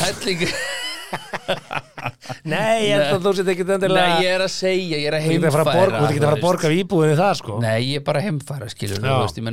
helling 0.06 0.48
Nei, 2.50 2.90
ég 2.90 2.98
held 2.98 3.20
að 3.20 3.26
þú 3.28 3.34
set 3.38 3.50
ekki 3.54 3.66
Nei, 3.68 3.76
endilega 3.76 4.22
ég 4.24 4.32
er 4.34 4.44
að 4.44 4.54
segja, 4.54 4.98
ég 4.98 5.10
er 5.10 5.18
að 5.18 5.20
að 5.20 5.28
að 5.28 5.28
heimfæra 5.30 5.66
þú 5.66 5.84
getur 5.84 6.08
ekki 6.08 6.22
að 6.22 6.26
fara 6.26 6.38
að 6.38 6.46
borga 6.48 6.72
íbúðinni 6.78 7.18
það 7.20 7.36
sko 7.42 7.60
Nei, 7.62 7.76
ég 7.92 8.02
er 8.02 8.06
bara 8.08 8.22
að 8.22 8.30
heimfæra 8.30 8.70
skilur 8.74 8.98
Já. 8.98 9.14
þú 9.14 9.52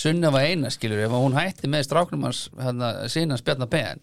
meina 0.00 0.30
Sunneva 0.30 0.42
eina 0.46 0.70
skilur 0.72 1.02
ef 1.04 1.12
hún 1.12 1.36
hætti 1.36 1.68
með 1.70 1.86
stráknum 1.88 2.24
hans 2.28 2.48
hérna, 2.58 2.92
sína 3.12 3.36
spjarnar 3.40 3.68
Ben 3.70 4.00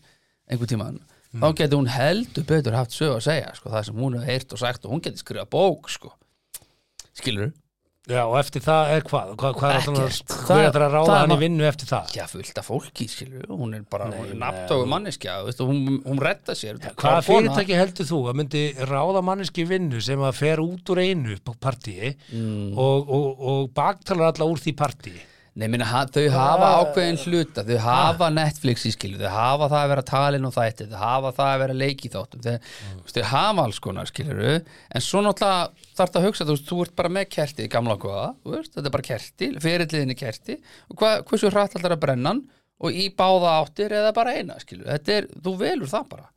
einhver 0.50 0.68
tímann 0.70 1.00
þá 1.38 1.48
getur 1.58 1.78
hún 1.82 1.90
heldur 1.92 2.46
betur 2.48 2.74
haft 2.78 2.92
sög 2.96 3.18
að 3.18 3.26
segja 3.28 3.54
sko, 3.58 3.70
það 3.70 3.86
sem 3.90 3.96
hún 4.02 4.16
hefur 4.18 4.28
heyrt 4.32 4.54
og 4.54 4.60
sagt 4.60 4.86
og 4.86 4.92
hún 4.94 5.02
getur 5.04 5.20
skrifað 5.26 5.50
bók 5.54 5.90
sko. 5.90 6.14
skilur 7.18 7.52
Já, 8.08 8.22
og 8.24 8.38
eftir 8.40 8.62
það 8.64 8.90
er 8.96 9.02
hvað? 9.04 9.32
Hvað, 9.36 9.56
hvað 9.60 9.74
er 9.76 9.82
Hvað 10.48 10.62
er 10.64 10.70
það 10.72 10.84
að 10.86 10.94
ráða 10.94 11.16
hann 11.20 11.34
í 11.34 11.38
vinnu 11.42 11.66
eftir 11.68 11.90
það? 11.90 12.14
Já, 12.16 12.24
fullt 12.32 12.62
af 12.62 12.68
fólki, 12.70 13.08
skilur 13.12 13.50
hún 13.52 13.74
er 13.76 13.82
bara 13.92 14.08
nafntógu 14.32 14.86
manneskja 14.88 15.34
veist, 15.44 15.60
og 15.60 15.74
hún, 15.74 15.98
hún 16.06 16.22
redda 16.24 16.56
sér 16.56 16.80
Klár 16.80 16.96
kona. 16.96 17.26
fyrirtæki 17.28 17.76
heldur 17.76 18.08
þú 18.08 18.22
að 18.32 18.38
myndi 18.40 18.62
ráða 18.88 19.20
manneski 19.28 19.66
í 19.66 19.68
vinnu 19.74 20.00
sem 20.00 20.24
að 20.24 20.40
fer 20.40 20.62
út 20.64 20.88
úr 20.96 21.04
einu 21.04 21.36
partíi 21.60 22.14
Mm. 22.32 22.78
og, 22.80 23.12
og, 23.12 23.44
og 23.52 23.74
baktalar 23.76 24.32
alla 24.32 24.48
úr 24.48 24.64
því 24.64 24.76
partíi? 24.80 25.20
Nei, 25.58 25.66
minna, 25.74 25.88
þau 26.14 26.28
hafa 26.36 26.68
ákveðin 26.84 27.20
hluta 27.24 27.64
þau 27.66 27.78
hafa 27.82 28.30
Netflix 28.30 28.86
í 28.86 28.92
skilu 28.94 29.18
þau 29.18 29.32
hafa 29.34 29.70
það 29.72 29.80
að 29.80 29.92
vera 29.94 30.06
talin 30.12 30.46
og 30.46 30.54
þætti 30.54 30.90
þau 30.92 31.00
hafa 31.02 31.32
það 31.40 31.54
að 31.54 31.62
vera 31.64 31.78
leik 31.82 32.06
í 32.06 32.12
þáttum 32.14 32.44
þau, 32.46 32.54
mm. 32.60 33.00
þau 33.16 33.24
hafa 33.32 33.66
alls 33.66 33.80
konar 33.82 34.12
skilur 34.12 34.44
en 34.54 35.06
svo 35.06 35.24
náttúrulega 35.26 35.88
þarf 35.98 36.14
það 36.14 36.22
að 36.22 36.28
hugsa 36.28 36.46
þú, 36.46 36.54
veist, 36.54 36.70
þú 36.70 36.80
ert 36.86 36.96
bara 37.02 37.14
með 37.18 37.30
kerti 37.34 37.70
gamla 37.74 37.98
góða 38.02 38.28
þetta 38.78 38.86
er 38.86 38.94
bara 38.94 39.08
kerti, 39.08 39.52
fyrirliðinni 39.64 40.18
kerti. 40.18 40.58
Og 40.92 41.02
hva, 41.02 41.14
hversu 41.28 41.52
hratt 41.52 41.78
alltaf 41.78 41.96
að 41.96 42.02
brenna 42.04 42.34
hann? 42.34 42.44
Og 42.78 42.94
í 42.94 43.08
báða 43.18 43.58
áttir 43.64 43.94
eða 43.98 44.14
bara 44.14 44.36
eina 44.38 44.60
skilur, 44.62 44.86
þetta 44.92 45.16
er, 45.16 45.30
þú 45.42 45.54
velur 45.58 45.90
það 45.90 46.12
bara. 46.12 46.28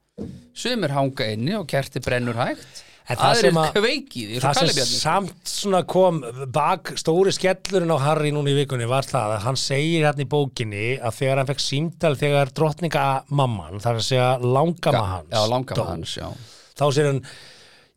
Sumir 0.56 0.94
hanga 0.96 1.26
inni 1.34 1.52
og 1.58 1.66
kerti 1.68 2.00
brennur 2.04 2.40
hægt 2.40 2.80
Það 3.18 3.34
sem 3.40 3.56
aðrir 3.58 3.60
að- 3.60 3.76
kveikið 3.80 4.30
í 4.30 4.40
Það 4.44 4.58
sem 4.70 4.90
samt 4.90 5.50
svona 5.50 5.80
kom 5.90 6.20
bak 6.54 6.92
stóri 7.00 7.32
skellurinn 7.34 7.90
á 7.90 7.98
Harry 8.04 8.30
núna 8.30 8.52
í 8.52 8.56
vikunni 8.60 8.86
var 8.90 9.02
það 9.08 9.36
að 9.36 9.44
hann 9.48 9.58
segir 9.58 10.04
hérna 10.06 10.22
í 10.22 10.28
bókinni 10.30 10.84
að 11.00 11.16
þegar 11.18 11.40
hann 11.42 11.50
fekk 11.50 11.64
símtal 11.64 12.14
þegar 12.20 12.52
drottninga 12.54 13.06
mamman, 13.30 13.80
þar 13.82 13.98
að 13.98 14.06
segja 14.06 14.28
langama 14.40 15.06
hans 15.16 15.32
Já, 15.34 15.40
langama 15.50 15.76
dó, 15.80 15.88
hans, 15.90 16.18
þá 16.78 16.84
segir 16.92 17.10
hann 17.10 17.24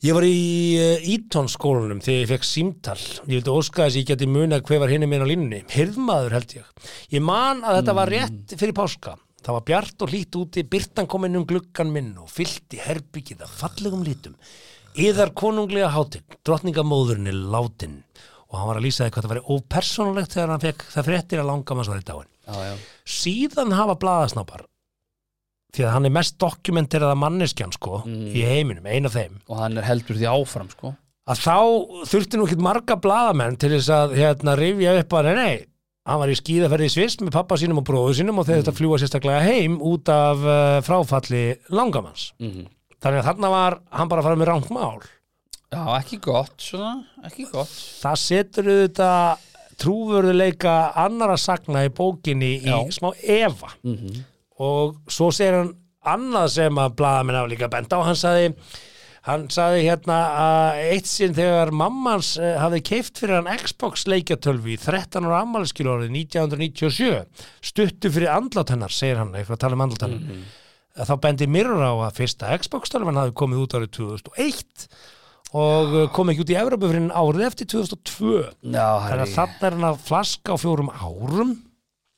ég 0.03 0.13
var 0.17 0.25
í 0.27 1.13
Eton 1.13 1.47
skólanum 1.47 2.01
þegar 2.03 2.23
ég 2.25 2.31
fekk 2.33 2.43
símtal. 2.49 2.97
Ég 3.29 3.37
vildi 3.37 3.53
óska 3.53 3.85
þess 3.85 3.95
að 3.95 4.01
ég 4.01 4.09
geti 4.09 4.27
munað 4.27 4.65
hver 4.67 4.81
var 4.83 4.91
hinni 4.91 5.07
minn 5.07 5.23
á 5.23 5.27
línunni. 5.29 5.61
Hirðmaður 5.71 6.35
held 6.35 6.55
ég. 6.57 6.65
Ég 7.13 7.23
man 7.23 7.61
að 7.63 7.77
þetta 7.79 7.95
var 8.01 8.11
rétt 8.11 8.55
fyrir 8.59 8.75
páska. 8.75 9.13
Það 9.43 9.55
var 9.57 9.63
bjart 9.67 10.03
og 10.03 10.11
hlýtt 10.11 10.35
úti 10.39 10.63
byrtan 10.67 11.07
kom 11.07 11.25
inn 11.27 11.35
um 11.39 11.45
gluggan 11.47 11.89
minn 11.91 12.13
og 12.19 12.29
fyllti 12.31 12.79
herbyggið 12.83 13.41
af 13.43 13.55
fallegum 13.59 14.03
lítum 14.07 14.35
yðar 14.99 15.33
konunglega 15.37 15.91
hátign 15.93 16.37
drottningamóðurinn 16.45 17.31
er 17.31 17.39
látin 17.53 18.01
og 18.49 18.59
hann 18.59 18.69
var 18.69 18.79
að 18.79 18.85
lýsa 18.85 19.07
því 19.07 19.13
hvað 19.15 19.25
það 19.25 19.33
væri 19.33 19.47
ópersonulegt 19.55 20.35
þegar 20.35 20.53
hann 20.53 20.63
fekk 20.63 20.85
það 20.93 21.09
fréttir 21.09 21.41
að 21.41 21.49
langamanns 21.49 21.89
var 21.89 22.03
í 22.03 22.05
dáin 22.05 22.29
Já, 22.43 22.55
já, 22.67 22.73
síðan 23.07 23.71
hafa 23.73 23.95
blaðasnápar 24.01 24.65
því 25.73 25.85
að 25.87 25.93
hann 25.95 26.07
er 26.07 26.13
mest 26.13 26.37
dokumenteraða 26.41 27.17
manneskjan 27.17 27.73
sko 27.73 28.03
í 28.05 28.43
heiminum, 28.45 28.85
ein 28.85 29.09
af 29.09 29.15
þeim. 29.17 29.39
Og 29.49 29.57
hann 29.57 29.79
er 29.79 29.87
heldur 29.87 30.19
því 30.19 30.27
áfram 30.29 30.69
sko. 30.69 30.93
Að 31.23 31.39
þá 31.39 31.57
þurfti 32.11 32.39
nú 32.39 32.47
ekki 32.47 32.59
marga 32.61 32.97
blaðamenn 32.99 33.57
til 33.57 33.71
þess 33.77 33.89
að 33.95 34.17
hérna 34.19 34.57
rifja 34.59 34.97
upp 34.99 35.15
að 35.17 35.29
nei, 35.29 35.35
nei, 35.39 35.65
hann 36.09 36.19
var 36.19 36.33
í 36.33 36.37
skíðaferði 36.37 36.89
í 36.89 36.93
Sviss 36.93 37.17
með 37.23 37.33
pappa 37.37 37.57
sínum 37.57 37.79
og 37.79 37.87
bróðu 37.87 38.17
sínum 38.19 38.41
og 38.41 38.47
þeir 38.49 38.59
þetta 38.59 38.75
fljúa 38.75 38.99
sérstaklega 39.01 39.45
heim 39.47 39.79
út 39.81 40.11
af 40.13 40.43
uh, 40.43 40.77
fráfalli 40.85 41.45
langamanns. 41.73 42.33
Mm 42.43 42.67
þannig 43.03 43.21
að 43.21 43.27
þarna 43.29 43.53
var 43.53 43.79
hann 43.99 44.11
bara 44.11 44.23
að 44.23 44.29
fara 44.29 44.41
með 44.41 44.51
rangt 44.51 44.73
mál. 44.73 45.03
Já, 45.73 45.81
ekki 45.97 46.19
gott, 46.21 46.53
svona, 46.61 46.93
ekki 47.25 47.47
gott. 47.51 47.71
Það 48.03 48.19
setur 48.23 48.69
auðvitað 48.69 49.49
trúvörðuleika 49.83 50.75
annara 51.01 51.35
sagna 51.41 51.81
í 51.87 51.89
bókinni 51.93 52.51
í 52.61 52.69
Já. 52.69 52.77
smá 52.93 53.09
efa. 53.19 53.73
Mm 53.83 54.21
og 54.61 54.97
svo 55.11 55.31
segir 55.33 55.55
hann 55.57 55.71
annað 56.13 56.49
sem 56.57 56.81
að 56.81 56.97
blaðamenn 56.99 57.39
hafa 57.39 57.51
líka 57.51 57.69
bent 57.71 57.93
á. 57.95 57.97
Hann 58.05 58.17
sagði, 58.19 58.49
hann 59.27 59.45
sagði 59.53 59.85
hérna 59.87 60.17
að 60.43 60.81
eitt 60.93 61.09
sinn 61.09 61.35
þegar 61.37 61.71
mammans 61.75 62.33
uh, 62.39 62.57
hafði 62.61 62.81
keift 62.91 63.21
fyrir 63.21 63.39
hann 63.39 63.61
Xbox 63.63 64.05
leikjatölvi 64.11 64.75
í 64.75 64.81
13 64.81 65.25
ára 65.29 65.41
ammæliskilórið 65.45 66.11
1997 66.11 67.23
stuttu 67.63 68.11
fyrir 68.13 68.33
andlát 68.35 68.73
hennar, 68.75 68.93
segir 68.93 69.21
hann 69.23 69.33
eitthvað 69.33 69.57
að 69.57 69.63
tala 69.65 69.79
um 69.79 69.85
andlát 69.87 70.05
hennar 70.07 70.43
þá 70.93 71.13
bendi 71.25 71.49
Mirror 71.49 71.81
á 71.81 71.93
að 72.07 72.15
fyrsta 72.21 72.53
Xbox 72.61 72.93
tölvan 72.93 73.17
hafi 73.19 73.35
komið 73.39 73.63
út 73.65 73.75
árið 73.79 73.91
2001 73.97 74.87
og 75.53 75.93
uh, 75.93 76.07
kom 76.13 76.31
ekki 76.31 76.45
út 76.45 76.53
í 76.53 76.57
Evropu 76.57 76.89
fyrir 76.89 77.11
árið 77.13 77.45
eftir 77.49 77.69
2002 77.73 78.31
Já, 78.73 78.87
þannig 79.09 79.25
að 79.27 79.35
þarna 79.35 79.67
er 79.69 79.77
hann 79.77 79.89
að 79.91 80.01
flaska 80.07 80.53
á 80.53 80.57
fjórum 80.61 80.89
árum. 80.93 81.53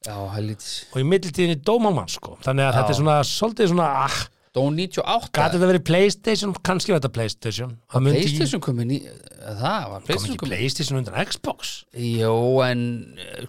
Já, 0.05 0.15
og 0.21 1.01
í 1.01 1.05
millitíðinni 1.07 1.57
dómalmann 1.65 2.11
sko. 2.13 2.35
Þannig 2.45 2.67
að 2.67 2.71
Já. 2.71 2.77
þetta 2.77 2.93
er 2.93 2.99
svona 2.99 3.17
svolítið 3.25 3.71
svona 3.71 3.87
ah, 4.05 4.17
Dó 4.55 4.61
98 4.71 5.33
gæti 5.35 5.57
þetta 5.57 5.67
verið 5.67 5.83
Playstation, 5.89 6.53
kannski 6.63 6.93
var 6.93 7.01
þetta 7.01 7.15
Playstation. 7.17 7.71
Það 7.91 8.05
ekki- 8.11 8.21
Playstation 8.21 8.61
komið 8.63 8.85
ný 8.87 8.99
Það 9.09 9.87
var 9.91 9.97
kom 9.97 10.05
Playstation 10.07 10.35
ekki 10.35 10.43
komið 10.45 10.53
Playstation 10.53 10.99
undan 11.01 11.17
Xbox? 11.27 11.73
Jó, 11.91 12.35
en 12.63 12.83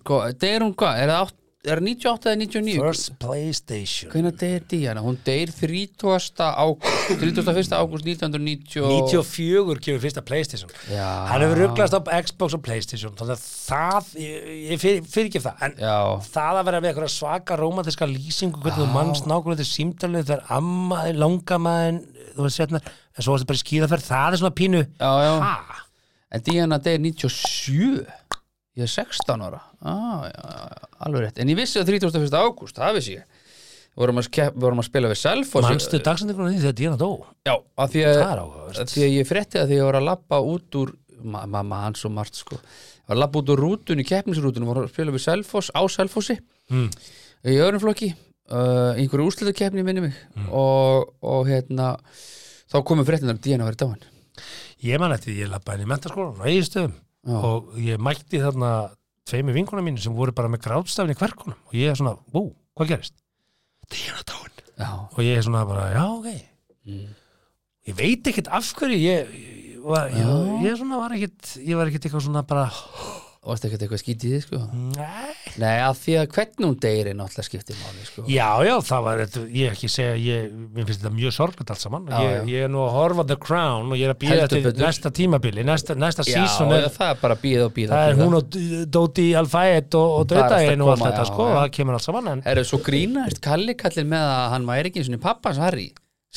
sko, 0.00 0.18
þetta 0.26 0.50
er 0.50 0.64
hún 0.66 0.74
hvað, 0.74 1.02
er 1.04 1.12
það 1.12 1.20
átt- 1.28 1.42
er 1.72 1.80
það 1.80 1.86
98 1.90 2.30
eða 2.30 2.38
99? 2.42 2.74
First 2.82 3.12
Playstation 3.22 4.12
Hvernig 4.12 4.36
deyr 4.40 4.64
Díana? 4.70 5.02
Hún 5.04 5.18
deyr 5.26 5.52
30. 5.54 6.44
ágúst 6.46 7.12
31. 7.20 7.74
ágúst 7.76 8.06
1990 8.06 8.86
94 8.86 9.82
kemur 9.86 10.02
fyrsta 10.04 10.24
Playstation 10.26 10.72
Já. 10.90 11.06
hann 11.30 11.44
hefur 11.44 11.62
rugglast 11.64 11.96
á 11.96 12.00
Xbox 12.26 12.56
og 12.58 12.62
Playstation 12.66 13.16
þannig 13.18 13.36
að 13.36 13.46
það, 13.46 14.12
ég, 14.22 14.76
fyrir, 14.82 15.00
fyrir 15.10 15.30
ekki 15.30 15.44
það 15.46 15.64
en 15.66 15.78
Já, 15.82 15.96
það 16.34 16.60
að 16.60 16.68
vera 16.70 16.82
með 16.82 16.92
eitthvað 16.92 17.14
svaka 17.16 17.58
romantiska 17.60 18.10
lýsingu 18.10 18.62
hvernig 18.62 18.82
þú 18.84 18.90
mannst 18.94 19.30
nákvæmlega 19.30 19.62
til 19.62 19.70
símtalið 19.72 20.30
þegar 20.30 20.54
ammaðin, 20.58 21.20
langamaðin 21.24 22.04
þú 22.36 22.46
veist 22.46 22.62
hérna, 22.62 22.82
en 23.16 23.24
svo 23.24 23.34
varstu 23.34 23.50
bara 23.50 23.60
í 23.60 23.64
skíðaferð 23.64 24.08
það 24.10 24.36
er 24.36 24.42
svona 24.44 24.56
pínu 24.62 24.86
já, 24.86 25.12
já 25.26 25.82
En 26.34 26.42
Díana 26.42 26.80
deyr 26.82 26.98
97 26.98 28.02
Ég 28.76 28.84
er 28.84 28.92
16 28.92 29.40
ára. 29.40 29.62
Ah, 29.80 30.26
já, 30.28 30.88
Alveg 31.06 31.22
rétt. 31.22 31.38
En 31.40 31.48
ég 31.48 31.56
vissi 31.56 31.80
að 31.80 31.94
31. 31.94 32.34
ágúst, 32.36 32.76
það 32.76 32.98
vissi 32.98 33.14
ég. 33.16 33.44
Vorum 33.96 34.20
að, 34.20 34.26
skepp, 34.26 34.52
við 34.52 34.66
vorum 34.66 34.82
að 34.82 34.88
spila 34.90 35.08
við 35.08 35.18
Selfoss. 35.22 35.64
Mannstu 35.64 36.00
dagsendingur 36.04 36.50
því 36.50 36.58
þegar 36.60 36.74
Díana 36.76 36.98
dó? 37.00 37.08
Já, 37.48 37.54
af 37.56 37.94
því 37.94 38.02
að, 38.10 38.20
að 38.66 38.90
því 38.92 39.06
að 39.06 39.14
ég 39.14 39.28
frétti 39.30 39.60
að 39.62 39.70
því 39.70 39.78
að 39.78 39.80
ég 39.80 39.88
var 39.88 39.96
að 39.96 40.08
labba 40.10 40.40
út 40.44 40.78
úr 40.82 40.92
ma 41.24 41.46
mamma 41.48 41.78
hans 41.86 42.04
og 42.04 42.12
margt 42.12 42.36
sko. 42.36 42.58
Var 43.08 43.16
að 43.16 43.22
labba 43.22 43.40
út 43.40 43.54
úr 43.54 43.62
rútunni, 43.64 44.04
keppnisrútunni 44.04 44.68
var 44.68 44.82
að 44.82 44.92
spila 44.92 45.16
við 45.16 45.24
Selfoss, 45.24 45.72
á 45.72 45.80
Selfossi. 45.88 46.36
Mm. 46.68 46.90
í 47.46 47.56
öðrum 47.62 47.80
flokki 47.80 48.10
uh, 48.12 48.92
einhverju 48.98 49.30
úrslitakeppni 49.30 49.86
minni 49.86 50.04
mig. 50.10 50.20
Mm. 50.36 50.52
og, 50.52 51.16
og 51.24 51.48
hérna 51.48 51.94
þá 52.68 52.80
komum 52.84 53.08
fréttinar 53.08 53.38
að 53.38 53.44
Díana 53.48 53.70
verið 53.70 53.86
dáin. 53.86 54.06
Ég 54.84 55.00
man 55.00 55.16
eftir 55.16 55.32
því 55.32 55.46
ég 55.46 55.52
lappaði 55.54 55.80
inn 55.80 55.88
í 55.88 55.92
mentaskólan 55.94 56.42
á 56.42 56.44
eigistöðum 56.44 56.96
Já. 57.26 57.36
og 57.42 57.72
ég 57.82 57.98
mætti 57.98 58.38
þarna 58.42 58.72
tveimi 59.26 59.52
vinkona 59.56 59.82
mínu 59.82 59.98
sem 59.98 60.14
voru 60.14 60.32
bara 60.36 60.48
með 60.52 60.62
grátstafin 60.68 61.10
í 61.14 61.18
hverkunum 61.18 61.56
og 61.58 61.74
ég 61.74 61.90
er 61.90 61.98
svona, 61.98 62.14
bú, 62.32 62.48
hvað 62.78 62.92
gerist? 62.94 63.16
Díana 63.90 64.22
dáin 64.26 64.52
Já, 64.76 64.90
og 65.10 65.20
ég 65.24 65.38
er 65.40 65.42
svona 65.46 65.64
bara, 65.68 65.88
já, 65.94 66.04
ok 66.18 66.28
Mm. 66.86 67.08
ég 67.88 67.94
veit 67.98 68.28
ekkert 68.30 68.46
af 68.54 68.68
hverju 68.78 68.94
ég, 69.02 69.30
ég, 69.34 69.78
var, 69.82 70.06
ég, 70.14 70.28
ég 70.68 70.76
svona 70.78 71.00
var 71.00 71.10
ekkert 71.16 71.56
ég 71.58 71.74
var 71.74 71.88
ekkert 71.90 72.06
eitthvað 72.06 72.22
svona 72.28 72.44
bara 72.46 72.68
og 73.46 73.52
varst 73.52 73.66
ekkert 73.68 73.82
eitthvað 73.86 74.00
skítið 74.02 74.26
í 74.26 74.30
því 74.34 74.38
sko 74.42 74.58
nei. 74.96 75.34
Nei, 75.62 75.74
af 75.86 76.00
því 76.02 76.14
að 76.18 76.24
hvernig 76.34 76.64
hún 76.66 76.78
deyri 76.82 77.12
náttúrulega 77.14 77.46
skiptir 77.46 77.76
máli 77.78 78.06
sko 78.08 78.24
já, 78.26 78.48
já, 78.66 78.72
það 78.88 79.04
var 79.06 79.20
þetta, 79.22 79.42
ég 79.54 79.76
ekki 79.76 79.90
segja 79.92 80.16
ég, 80.18 80.48
mér 80.74 80.88
finnst 80.88 81.02
þetta 81.04 81.12
mjög 81.14 81.34
sorglega 81.36 81.76
allt 81.76 81.84
saman 81.84 82.08
Já, 82.10 82.16
ég, 82.26 82.32
já. 82.34 82.40
ég 82.50 82.66
er 82.66 82.72
nú 82.74 82.80
að 82.82 82.90
horfa 82.96 83.26
The 83.30 83.36
Crown 83.46 83.92
og 83.94 84.00
ég 84.00 84.08
er 84.10 84.14
að 84.16 84.18
býða 84.24 84.48
til 84.50 84.62
betur. 84.64 84.82
næsta 84.82 85.12
tímabili 85.20 85.66
næsta, 85.66 85.94
næsta 85.94 86.26
Já, 86.26 86.32
season 86.40 86.74
er, 86.74 86.88
það 86.96 87.12
er 87.14 87.20
bara 87.22 87.36
býð 87.44 87.62
og 87.68 87.76
býð 87.78 87.94
það 87.94 88.08
er 88.10 88.18
hún 88.24 88.38
og 88.40 88.58
Dóti 88.98 89.28
Alfæet 89.38 89.98
og, 90.00 90.16
og 90.16 90.26
er 90.26 90.32
Döðdægin 90.34 90.82
og 90.82 90.92
allt 90.96 91.06
þetta 91.06 91.22
já, 91.22 91.30
sko, 91.30 91.46
já. 91.46 91.54
það 91.60 91.70
kemur 91.78 92.00
allt 92.00 92.08
saman 92.10 92.32
en 92.34 92.42
Er 92.42 92.60
það 92.60 92.68
svo 92.72 92.82
grínast 92.90 93.40
Kalli 93.46 93.78
kallir 93.78 94.10
með 94.10 94.26
að 94.34 94.50
hann 94.56 94.68
væri 94.72 94.90
ekki 94.90 95.04
eins 95.04 95.12
og 95.14 95.22
pappans 95.22 95.62
Harry 95.62 95.86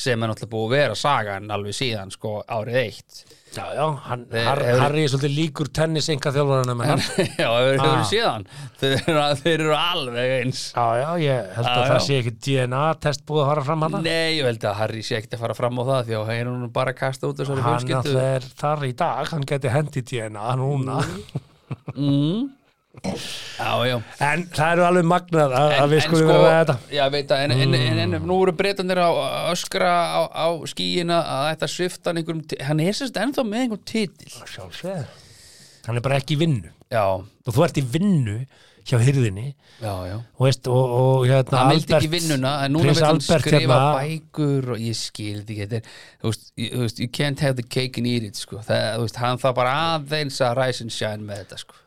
sem 0.00 0.22
er 0.22 0.30
náttúrulega 0.30 0.54
búið 0.54 0.70
að 0.70 0.76
vera 0.78 0.96
sagan 0.96 1.50
alveg 1.52 1.76
síðan 1.76 2.12
sko 2.14 2.38
árið 2.48 2.78
eitt 2.86 3.24
já, 3.50 3.64
já, 3.74 3.84
hann, 4.06 4.20
Þeir- 4.30 4.44
Har, 4.46 4.60
hefur- 4.62 4.80
Harry 4.84 5.02
er 5.04 5.10
svolítið 5.12 5.32
líkur 5.36 5.68
tennis 5.74 6.08
enga 6.12 6.30
þjálfarunum 6.36 6.82
en 6.84 6.90
hann. 6.92 7.02
Já, 7.42 7.48
hefur 7.50 7.80
Ah. 7.80 7.88
ah. 7.96 8.04
síðan 8.10 8.46
þeir, 8.80 9.54
eru- 9.54 9.74
alveg 9.78 10.34
eins. 10.36 10.60
Já, 10.76 10.84
já, 11.00 11.08
ég 11.24 11.50
held 11.56 11.66
að 11.66 11.80
Já, 11.80 11.88
það 11.90 12.04
sé 12.06 12.18
ekki 12.20 12.34
DNA-test 12.46 13.24
búið 13.26 13.42
að 13.42 13.50
fara 13.50 13.64
fram 13.70 13.82
að 13.88 13.96
það 13.96 14.06
Nei, 14.06 14.30
ég 14.38 14.48
held 14.50 14.68
að 14.70 14.78
Harry 14.82 15.02
sé 15.02 15.18
ekkert 15.18 15.34
að 15.38 15.42
fara 15.46 15.58
fram 15.58 15.80
á 15.80 15.84
það 15.90 16.06
því 16.10 16.16
að 16.20 16.30
hann 16.30 16.54
er 16.68 16.72
bara 16.78 16.94
að 16.94 17.00
kasta 17.02 17.26
út 17.32 17.42
þessari 17.42 17.66
hann 17.66 17.80
fjölskyldu. 17.80 17.98
alltaf 17.98 18.30
er 18.30 18.48
þar 18.62 18.86
í 18.86 18.92
dag 19.02 19.34
hann 19.34 19.48
geti 19.54 19.74
hendi 19.74 20.02
DNA 20.12 20.48
núna. 20.60 21.00
Mm. 21.96 22.48
Já, 22.90 23.70
já 23.86 23.94
en 24.26 24.40
það 24.50 24.72
eru 24.74 24.84
alveg 24.88 25.04
magnað 25.06 25.52
að, 25.54 25.72
að 25.78 25.92
við 25.92 26.00
skulum 26.08 26.26
vera 26.30 26.40
með 26.42 26.54
þetta 26.58 26.74
Mm. 26.80 26.94
Já, 26.96 27.02
veit 27.14 27.30
að, 27.34 27.42
en, 27.44 27.52
en, 27.54 27.74
en, 27.78 28.00
en 28.18 28.24
nú 28.26 28.38
eru 28.42 28.54
breytanir 28.58 28.98
að 29.00 29.18
að 29.22 29.50
öskra 29.52 29.90
á, 30.10 30.20
á 30.26 30.46
skíina 30.72 31.20
að 31.22 31.44
þetta 31.52 31.68
svifta 31.70 32.10
hann 32.10 32.18
einhverjum 32.20 32.64
hann 32.66 32.82
er 32.82 32.96
sérst 32.98 33.20
ennþá 33.22 33.44
með 33.46 33.62
einhverjum 33.64 33.84
titil 33.92 34.32
Sjálfsögðu. 34.42 35.04
hann 35.86 36.00
er 36.00 36.04
bara 36.08 36.18
ekki 36.18 36.34
í 36.34 36.40
vinnu 36.42 36.72
Já, 36.90 37.04
og 37.22 37.54
þú 37.54 37.64
ert 37.68 37.78
í 37.78 37.84
vinnu 37.94 38.36
hjá 38.90 38.96
hyrðinni 38.98 39.46
já, 39.78 39.92
já 40.10 40.16
og, 40.18 40.40
veist, 40.42 40.66
og, 40.66 40.94
og 40.98 41.26
hérna 41.30 41.60
hann 41.60 41.74
vildi 41.76 41.94
ekki 41.94 42.10
vinnuna 42.10 42.54
en 42.64 42.74
núna 42.74 42.94
vil 42.96 43.04
hann 43.06 43.20
skrifa 43.22 43.60
hérna- 43.60 43.82
bækur 44.00 44.72
og 44.74 44.82
ég 44.82 44.96
skildi 44.98 45.60
ekki 45.62 45.82
þú 46.24 46.32
veist, 46.32 46.98
you 46.98 47.06
can't 47.06 47.38
have 47.44 47.54
the 47.60 47.62
cake 47.62 48.00
and 48.00 48.08
eat 48.10 48.26
it 48.26 48.40
sko. 48.40 48.58
það, 48.66 48.96
þú 48.98 49.06
veist, 49.06 49.20
hann 49.22 49.38
það 49.38 49.54
bara 49.60 49.76
aðeins 49.94 50.40
að 50.42 50.58
rise 50.58 50.82
and 50.82 50.90
shine 50.96 51.22
með 51.28 51.44
þetta 51.44 51.60
sko. 51.62 51.78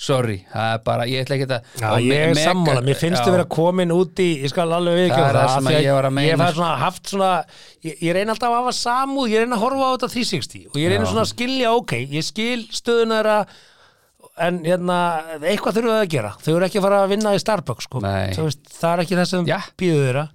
Sorry, 0.00 0.36
það 0.48 0.74
er 0.74 0.82
bara, 0.86 1.06
ég 1.10 1.24
ætla 1.24 1.36
ekki 1.36 1.46
að 1.46 1.80
Já, 1.82 1.88
ég 2.00 2.22
er 2.30 2.38
sammála, 2.40 2.82
mér 2.86 2.96
finnst 2.98 3.24
þú 3.26 3.34
vera 3.34 3.46
komin 3.52 3.92
út 3.92 4.22
í, 4.24 4.28
ég 4.44 4.52
skal 4.52 4.64
alveg 4.72 4.94
Það 4.96 5.00
viðkjöna 5.02 5.32
það 5.34 5.50
það, 5.50 5.66
því 5.68 5.82
ég 5.84 5.96
var 5.98 6.08
að 6.08 6.14
meina, 6.16 6.30
ég 6.30 6.40
sko. 6.40 6.54
svona, 6.56 6.70
haft 6.80 7.12
svona, 7.12 7.32
ég, 7.84 7.98
ég 8.06 8.16
reyna 8.16 8.34
alltaf 8.36 8.48
að 8.54 8.56
hafa 8.62 8.76
samúð, 8.78 9.32
ég 9.34 9.44
reyna 9.44 9.58
að 9.58 9.64
horfa 9.66 9.90
á 9.90 9.92
þetta 9.94 10.10
360 10.14 10.64
og 10.70 10.78
ég 10.80 10.94
reyna 10.94 11.04
Já. 11.04 11.10
svona 11.12 11.26
að 11.26 11.32
skilja, 11.34 11.74
ok, 11.76 11.96
ég 12.16 12.26
skil 12.30 12.64
stöðuna 12.80 13.20
þeirra 13.20 13.38
en 14.40 14.60
hérna, 14.64 14.98
eitthvað 15.42 15.76
þurfum 15.76 15.92
við 15.92 16.00
að 16.00 16.12
gera 16.14 16.32
þau 16.40 16.52
eru 16.54 16.66
ekki 16.70 16.80
að 16.80 16.86
fara 16.86 17.00
að 17.04 17.10
vinna 17.12 17.32
í 17.36 17.40
Starbucks 17.42 17.88
sko. 17.90 18.00
Það 18.00 18.92
er 18.94 19.02
ekki 19.04 19.18
það 19.18 19.28
sem 19.34 19.48
býður 19.80 20.06
þeirra 20.06 20.26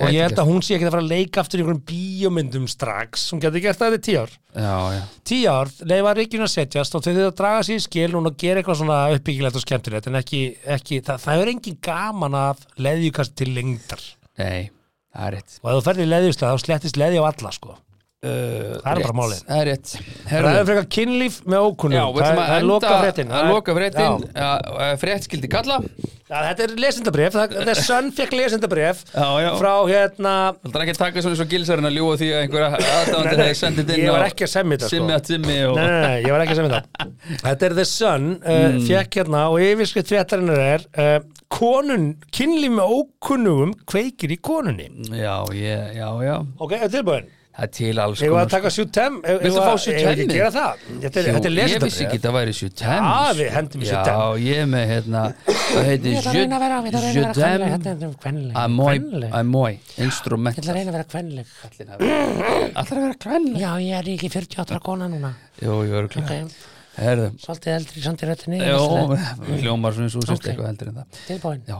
og 0.00 0.10
ég 0.10 0.24
held 0.26 0.40
að 0.42 0.48
hún 0.50 0.62
sé 0.64 0.74
ekki 0.74 0.88
að 0.88 0.94
fara 0.96 1.04
að 1.04 1.12
leika 1.12 1.42
aftur 1.42 1.60
í 1.60 1.62
einhverjum 1.62 1.82
bíómyndum 1.90 2.64
strax. 2.70 3.28
Hún 3.30 3.42
getur 3.44 3.62
gert 3.62 3.78
það 3.78 3.94
þetta 3.94 4.06
tíu 4.08 4.18
ár. 4.24 4.34
Já, 4.54 4.74
já, 4.96 5.02
tíu 5.30 5.52
ár, 5.52 5.72
leifa 5.92 6.14
ríkjun 6.18 6.46
að 6.46 6.52
setjast 6.54 6.98
og 6.98 7.04
þau 7.04 7.12
þau 7.12 7.26
að 7.28 7.36
draga 7.40 7.62
sér 7.68 7.78
í 7.78 7.84
skil 7.84 8.18
og 8.18 8.28
gera 8.42 8.62
eitthvað 8.62 8.80
svona 8.80 8.98
uppbyggilegt 9.14 9.60
og 9.60 9.64
skemmtilegt 9.64 10.10
en 10.10 10.20
ekki, 10.20 10.42
ekki 10.76 11.00
það, 11.06 11.24
það 11.26 11.44
er 11.44 11.52
engin 11.54 11.80
gaman 11.88 12.38
að 12.40 12.66
leðjukast 12.88 13.36
til 13.38 13.50
lengdar. 13.54 14.04
Nei, 14.42 14.70
það 15.14 15.28
er 15.28 15.36
rétt. 15.38 15.58
Og 15.62 15.70
ef 15.70 15.78
þú 15.78 15.86
ferðir 15.88 16.08
í 16.08 16.12
leðjuslega 16.14 16.54
þá 16.54 16.66
slettist 16.66 17.00
leðja 17.00 17.22
á 17.22 17.30
alla 17.30 17.54
sko. 17.54 17.78
Uh, 18.24 18.74
Það 18.80 18.90
er 18.90 19.04
bara 19.04 19.16
málið. 19.20 19.44
það 19.48 19.60
er 19.62 19.68
rétt. 19.70 19.94
Það 20.32 20.50
er 20.54 20.66
frekar 20.70 20.88
kynlíf 20.98 21.38
með 21.44 21.68
ókunnum 21.68 21.98
Já, 22.00 22.04
við 22.16 22.24
ætlum 22.24 22.42
að 22.44 22.52
enda 22.56 22.68
loka 22.72 22.98
fréttin. 23.04 23.32
Að 23.38 23.52
loka 23.52 23.76
fréttin 23.78 24.28
eh, 24.34 24.92
frétt 25.04 25.28
skildi 25.28 25.50
kalla. 25.52 25.78
Já, 26.24 26.38
þetta 26.48 26.64
er 26.64 26.70
lesendabref, 26.80 27.34
þetta 27.36 27.68
er 27.74 27.80
Sönn 27.84 28.06
fekk 28.16 28.32
lesendabref 28.32 29.02
frá 29.60 29.72
hérna 29.90 30.32
Það 30.64 30.78
er 30.78 30.84
ekki 30.86 30.94
að 30.94 31.00
taka 31.02 31.22
svona 31.26 31.36
svo 31.38 31.46
gilsarinn 31.50 31.88
að 31.90 31.98
ljúa 31.98 32.14
því 32.18 32.30
að 32.32 32.40
einhverja 32.46 32.70
aðdáðandi 32.78 33.34
hefði 33.42 33.58
sendið 33.60 33.92
inn 33.92 34.00
Ég 34.06 34.14
var 34.16 34.24
ekki 34.30 34.46
að 34.46 34.52
semja 34.54 34.78
þetta, 34.78 34.88
sko. 34.88 34.96
Simmi 34.96 35.14
að 35.18 35.26
Timmi 35.28 35.58
og 35.68 35.76
Nei, 35.76 35.84
nei, 35.92 36.16
ég 36.24 36.32
var 36.32 36.44
ekki 36.46 36.56
að 36.56 36.60
segja 36.62 36.72
það 36.72 37.12
Þetta 37.44 37.68
er 37.68 37.76
The 37.80 37.86
Sun, 37.92 38.26
uh, 38.40 38.62
Mm. 38.64 38.80
fekk 38.88 39.20
hérna 39.20 39.40
og 39.52 39.60
yfirskritt 39.68 40.08
fréttarinnar 40.10 40.60
er 40.64 40.84
uh, 40.96 41.18
konun, 41.52 42.08
kynlíf 42.34 42.72
með 42.80 42.94
ókunnugum 42.96 43.74
kveikir 43.92 44.32
í 44.34 44.38
konunni. 44.42 44.88
Já, 45.12 45.36
ég, 45.54 45.92
já, 46.00 46.08
já. 46.24 46.34
Ok, 46.64 46.72
er 46.80 46.90
tilbúin? 46.90 47.28
Það 47.54 47.64
er 47.64 47.70
til 47.70 48.00
alls 48.02 48.18
Ég 48.24 48.32
var 48.34 48.40
að 48.40 48.48
konar, 48.48 48.50
taka 48.50 48.70
sjútem 48.74 49.18
Viltu 49.22 49.60
fá 49.62 49.74
Ég 49.74 49.84
vil 49.84 50.08
ekki 50.10 50.24
Sutemmi? 50.24 50.34
gera 50.34 50.50
það? 50.54 50.80
Þetta 51.04 51.20
er, 51.20 51.28
er 51.28 51.54
Ég 51.54 51.84
vissi 51.84 52.02
ekki 52.02 52.18
lesendabref 52.18 52.24
það 52.24 52.34
væri 52.34 52.54
Sutem 52.58 53.04
Já, 53.04 53.18
við 53.38 53.50
hendum 53.54 53.84
í 53.84 53.90
Sutem. 53.90 54.08
Já, 54.10 54.24
ég 54.44 54.62
er 54.64 54.68
með 54.72 54.84
hérna 54.90 55.22
Það 55.44 55.90
Ég 55.94 56.18
ætla 56.18 56.32
að 56.32 56.38
reyna 56.40 56.58
að 56.58 56.64
vera, 56.64 56.78
ég 56.80 56.88
ætla 56.90 56.98
að 56.98 57.06
reyna 57.06 57.14
að 57.14 57.30
vera 57.30 58.10
kvenleg. 58.24 58.58
Er 58.58 58.74
kvenleg. 58.74 58.90
Kvenleg. 58.90 59.38
Instrument 60.04 60.58
ætla 60.58 60.74
að 60.74 60.78
að 60.90 60.96
vera 60.98 61.08
kvenleg. 61.14 61.46
Að 62.74 62.90
Já, 63.62 63.70
ég 63.84 63.98
er 64.00 64.10
ekki 64.14 64.30
48 64.34 64.80
kona 64.84 65.10
núna. 65.14 65.30
Jú, 65.62 65.78
ég 65.86 65.94
er 65.94 66.08
Ok, 66.10 66.16
klæð 66.18 66.62
Herðu, 66.94 67.30
svolítið 67.42 67.74
eldri 67.74 68.02
samt 68.04 68.22
í 68.22 68.26
röttinni 68.28 68.60
Jó, 68.62 68.82
hljómar 69.62 69.96
svona 69.96 70.12
svo 70.14 70.22
sérst 70.22 70.46
eitthvað 70.46 70.70
heldur 70.70 70.92
en 70.92 71.00
það. 71.00 71.22
Tilbúin. 71.26 71.64
Já, 71.70 71.78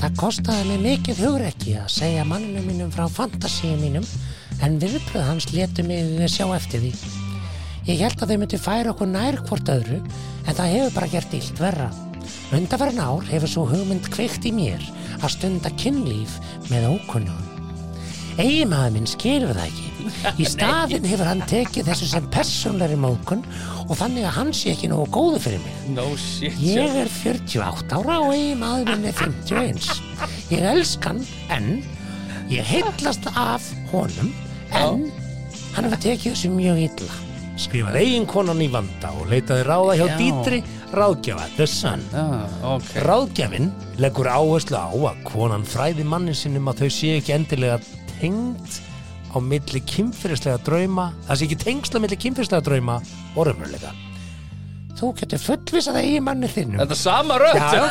Það 0.00 0.14
kostaði 0.16 0.62
mig 0.64 0.78
mikið 0.80 1.18
hugrekki 1.26 1.74
að 1.76 1.90
segja 1.92 2.22
manninu 2.24 2.62
mínum 2.64 2.92
frá 2.94 3.02
fantasíu 3.12 3.74
mínum 3.76 4.06
en 4.64 4.78
viðbröð 4.80 5.26
hans 5.26 5.50
letu 5.52 5.84
mig 5.84 6.22
sjá 6.32 6.46
eftir 6.56 6.80
því. 6.86 6.92
Ég 7.84 8.00
held 8.00 8.16
að 8.16 8.32
þau 8.32 8.38
myndi 8.40 8.60
færa 8.60 8.94
okkur 8.94 9.10
nær 9.12 9.36
hvort 9.44 9.68
öðru 9.68 9.98
en 10.00 10.56
það 10.56 10.72
hefur 10.72 10.96
bara 10.96 11.10
gert 11.12 11.36
illt 11.36 11.60
verra. 11.60 11.90
Undarverðin 12.56 13.04
ár 13.04 13.28
hefur 13.28 13.52
svo 13.52 13.66
hugmynd 13.68 14.08
kveikt 14.16 14.48
í 14.48 14.54
mér 14.56 14.88
að 15.20 15.34
stunda 15.36 15.74
kynlíf 15.76 16.40
með 16.72 16.94
ókunnugum. 16.94 17.70
Eiginmaður 18.40 18.96
minn 18.96 19.10
skilur 19.10 19.52
það 19.52 19.68
ekki. 19.68 19.89
Í 20.40 20.46
staðin 20.48 21.06
hefur 21.08 21.28
hann 21.30 21.42
tekið 21.50 21.88
þessu 21.90 22.08
sem 22.10 22.26
persónleiri 22.34 22.98
mókun 23.00 23.44
og 23.86 23.94
þannig 24.00 24.26
að 24.28 24.36
hann 24.38 24.52
sé 24.56 24.74
ekki 24.74 24.90
nógu 24.92 25.06
góðu 25.14 25.40
fyrir 25.44 25.62
mig. 25.64 25.78
no 25.96 26.08
shit 26.20 26.58
Ég 26.62 26.98
er 27.02 27.08
48 27.10 27.96
ára 28.00 28.18
og 28.24 28.34
eigin 28.34 28.60
maður 28.62 28.92
minn 28.94 29.08
er 29.10 29.16
51. 29.20 29.90
Ég 30.50 30.66
elsk 30.74 31.08
hann 31.08 31.24
en 31.50 31.72
ég 32.50 32.66
heillast 32.66 33.26
af 33.34 33.70
honum 33.92 34.32
en 34.74 35.08
hann 35.74 35.84
hefur 35.86 36.00
tekið 36.06 36.32
þessu 36.34 36.52
mjög 36.54 36.84
illa. 36.88 37.12
Skrifar 37.60 37.96
eiginkonan 38.00 38.62
í 38.64 38.70
vanda 38.72 39.10
og 39.20 39.26
leitaði 39.28 39.64
ráða 39.68 39.96
hjá 39.98 40.06
Já. 40.08 40.14
dýtri 40.16 40.60
ráðgjafa, 40.96 41.44
The 41.58 41.66
Sun. 41.68 42.00
Já, 42.10 42.22
ok 42.64 42.86
Ráðgjafinn 43.04 43.68
leggur 44.00 44.30
áherslu 44.32 44.78
á 44.80 44.88
að 44.90 45.20
konan 45.28 45.66
fræði 45.68 46.06
mannin 46.08 46.34
sinnum 46.34 46.70
að 46.72 46.80
þau 46.86 46.90
séu 46.96 47.18
ekki 47.20 47.34
endilega 47.36 47.76
tengd 48.16 48.80
á 49.30 49.36
milli 49.38 49.82
kynfyrirslega 49.86 50.60
drauma, 50.66 51.10
það 51.28 51.40
sé 51.40 51.48
ekki 51.48 51.60
tengsla 51.64 52.02
milli 52.02 52.20
kynfyrirslega 52.20 52.66
drauma 52.66 53.00
og 53.36 53.44
raunveruleika. 53.48 53.96
Þú 55.00 55.08
getur 55.16 55.40
fullvisað 55.40 55.96
að 55.96 56.06
eiginmanni 56.10 56.48
þinnum. 56.50 56.80
Þetta 56.82 56.92
er 56.92 56.98
sama 57.00 57.36
já, 57.40 57.84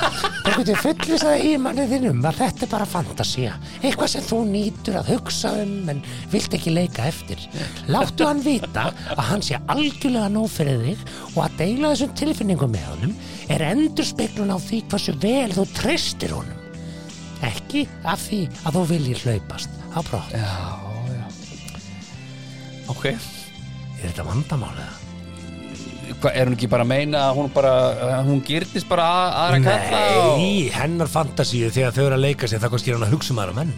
þú 0.45 0.51
getur 0.59 0.81
fullvisað 0.83 1.45
í 1.47 1.53
manni 1.57 1.85
þínum 1.89 2.19
að 2.29 2.41
þetta 2.43 2.65
er 2.65 2.71
bara 2.73 2.87
fantasía. 2.89 3.53
Eitthvað 3.79 4.11
sem 4.13 4.25
þú 4.27 4.41
nýtur 4.51 4.99
að 4.99 5.09
hugsa 5.15 5.53
um 5.63 5.89
en 5.89 6.03
vilt 6.29 6.57
ekki 6.59 6.73
leika 6.75 7.07
eftir. 7.09 7.41
Láttu 7.89 8.27
hann 8.29 8.43
vita 8.45 8.89
að 9.15 9.23
hann 9.31 9.45
sé 9.45 9.57
algjörlega 9.73 10.29
nóg 10.35 10.51
fyrir 10.53 10.83
þig 10.85 11.07
og 11.31 11.39
að 11.47 11.57
deila 11.63 11.93
þessum 11.95 12.13
tilfinningum 12.21 12.75
með 12.75 12.91
honum 12.91 13.15
er 13.49 13.65
endurspeglun 13.71 14.53
á 14.53 14.57
því 14.61 14.83
hversu 14.91 15.15
vel 15.23 15.49
þú 15.55 15.65
treystir 15.79 16.35
honum. 16.37 16.61
Ekki 17.49 17.87
af 18.03 18.27
því 18.27 18.43
að 18.61 18.77
þú 18.77 18.85
viljir 18.93 19.25
hlaupast 19.25 19.81
á 19.97 20.01
já 20.35 20.88
Ok. 22.89 23.05
Er 23.09 24.07
þetta 24.07 24.25
vandamálið? 24.27 24.97
Hvað, 26.19 26.33
er 26.35 26.49
hún 26.49 26.55
ekki 26.57 26.67
bara 26.71 26.83
að 26.83 26.89
meina 26.89 27.19
að 27.29 27.37
hún 27.37 27.51
bara, 27.53 27.73
að 28.17 28.29
hún 28.31 28.39
gyrnist 28.47 28.87
bara 28.89 29.03
að, 29.05 29.27
aðra 29.43 29.59
kalla 29.67 29.99
og... 30.23 30.39
Nei, 30.41 30.71
hennar 30.73 31.11
fantasíu 31.11 31.69
þegar 31.71 31.93
þau 31.95 32.01
eru 32.07 32.17
að 32.17 32.23
leika 32.25 32.49
sér 32.49 32.63
það 32.63 32.73
hvað 32.73 32.81
skýr 32.83 32.97
hann 32.97 33.05
að 33.05 33.13
hugsa 33.13 33.35
um 33.35 33.41
aðra 33.43 33.55
menn. 33.59 33.73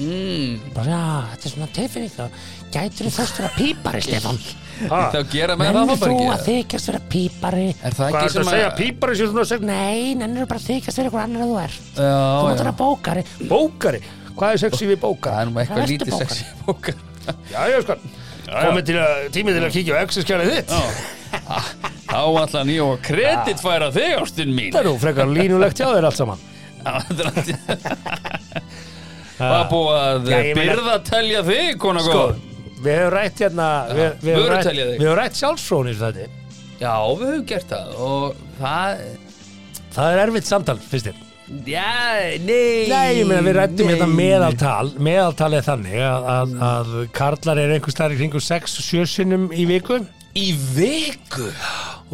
Mm, 0.00 0.52
bara, 0.74 0.90
já, 0.90 1.04
þetta 1.34 1.46
er 1.46 1.52
svona 1.54 1.68
tilfinning 1.76 2.36
gætur 2.74 3.06
þú 3.06 3.12
þóst 3.18 3.40
vera 3.40 3.50
pípari, 3.56 4.02
Stefán. 4.04 4.38
Þá 4.80 5.18
gera 5.28 5.56
með 5.60 5.68
það 5.68 5.76
Nennir 5.76 5.98
þá 5.98 6.00
bara 6.00 6.12
þú 6.12 6.20
ekki? 6.20 6.30
að 6.34 6.44
þykjast 6.48 6.90
vera 6.90 7.00
pípari? 7.14 7.66
Er 7.84 7.96
það 7.98 8.14
ekki 8.20 8.32
sem 8.34 8.50
að 8.54 8.62
pípari 8.78 9.18
sér 9.18 9.28
svona 9.30 9.44
seg... 9.50 9.66
Nei, 9.68 10.14
nennir 10.16 10.46
þú 10.46 10.48
bara 10.54 10.62
að 10.62 10.68
þykjast 10.70 11.00
vera 11.00 11.10
eitthvað 11.10 11.26
annar 11.26 11.44
að 11.44 11.50
þú 11.52 11.58
er 11.60 11.76
Þú 11.76 12.06
Já, 12.06 12.16
mátt 12.40 12.54
já. 12.54 12.62
vera 12.62 12.74
bókari. 12.80 13.24
Bókari? 13.50 14.00
Hvað 14.40 14.54
er 14.56 14.62
sexy 14.64 14.88
við 14.88 14.96
Það 14.96 15.04
bókari? 15.04 15.42
er 15.44 15.50
nú 15.50 15.60
eitthvað 15.60 15.82
Hvað 15.82 15.92
lítið 15.92 16.08
ertu 16.08 16.22
sexy 16.24 16.48
bókar 16.64 16.96
Já, 17.52 17.60
já, 17.68 17.78
sko 17.84 17.98
Komið 18.50 18.84
til 18.90 18.98
að, 18.98 19.16
tími 19.34 19.52
til 19.54 19.64
að 19.66 19.74
kíkja 19.76 19.94
á 19.94 20.02
exi-skjalið 20.04 20.52
þitt. 20.56 20.70
Þá 22.10 22.20
ætla 22.42 22.58
hann 22.64 22.72
í 22.74 22.78
og 22.82 22.96
kreditfæra 23.06 23.90
þig 23.94 24.16
ástinn 24.18 24.50
mín. 24.56 24.72
Það 24.74 24.80
er 24.82 24.88
nú 24.90 24.94
frekar 24.98 25.30
línulegt 25.30 25.78
hjá 25.78 25.86
þér 25.92 26.08
allt 26.10 26.18
saman. 26.18 26.40
Þetta 29.40 29.52
er 29.60 29.70
búið 29.70 29.96
að 30.00 30.30
Já, 30.32 30.38
ég 30.44 30.56
meina- 30.56 30.74
byrða 30.74 30.94
að 30.98 31.06
telja 31.10 31.42
þig, 31.46 31.70
kona 31.80 32.02
Sko, 32.04 32.18
góð. 32.18 32.42
við 32.84 32.92
hefum 32.98 33.14
rætt 33.14 33.42
hérna 33.44 33.68
Við, 33.88 34.04
við 34.24 34.34
hefum 34.34 34.50
rætt, 34.52 34.70
hefum 34.74 35.16
rætt 35.20 35.40
sjálfsfróni 35.40 35.94
þetta 36.00 36.26
Já, 36.80 36.94
við 37.20 37.26
höfum 37.30 37.46
gert 37.52 37.72
það 37.72 37.98
og 38.08 38.44
það 38.60 39.02
Það 39.90 40.12
er 40.14 40.22
erfitt 40.26 40.48
samtal, 40.48 40.78
þér 40.90 41.29
Já, 41.66 42.38
nei. 42.46 42.86
Nei, 42.86 43.18
ég 43.18 43.26
meina 43.26 43.42
við 43.42 43.56
rættum 43.58 43.88
hérna 43.90 44.06
meðaltal. 44.06 44.92
Meðaltal 45.02 45.48
er 45.58 45.64
þannig 45.66 45.96
að, 46.06 46.28
að, 46.34 46.52
að 46.66 46.92
karlar 47.16 47.58
er 47.58 47.72
einhver 47.74 47.94
stær 47.94 48.14
í 48.14 48.18
kringum 48.20 48.44
6-7 48.44 49.06
sinnum 49.10 49.48
í 49.50 49.64
viku. 49.66 49.98
Í 50.38 50.52
viku? 50.76 51.48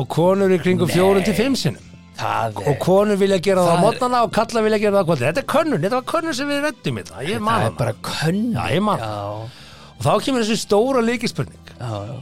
Og 0.00 0.08
konur 0.12 0.54
í 0.56 0.58
kringum 0.62 0.88
4-5 0.88 1.58
sinnum. 1.66 1.82
Það 2.16 2.62
og 2.64 2.78
konur 2.80 3.18
vilja 3.20 3.36
gera 3.44 3.60
það 3.60 3.66
á 3.68 3.72
Það 3.74 3.76
er- 3.76 3.84
mótnana 3.84 4.22
og 4.24 4.30
kallar 4.32 4.64
vilja 4.64 4.78
gera 4.80 4.94
það 4.96 5.04
á 5.04 5.08
kvöldi 5.10 5.26
þetta 5.26 5.42
er 5.42 5.48
könnun, 5.52 5.82
þetta 5.84 5.98
var 5.98 6.06
könnun 6.14 6.36
sem 6.38 6.48
við 6.48 6.62
rættum 6.64 7.00
þetta 7.02 7.24
ég 7.28 7.42
man 7.44 7.52
Það 7.52 7.60
er 7.60 7.66
hana. 7.66 7.76
bara 7.82 7.94
könn 8.08 8.38
Já, 8.56 8.62
ég 8.72 8.82
man. 8.86 9.02
Já, 9.04 9.12
og 9.98 10.00
þá 10.06 10.24
kemur 10.24 10.46
þessi 10.46 10.56
stóra 10.62 11.02
líkispurning 11.04 11.74
já, 11.76 11.92
já 12.08 12.16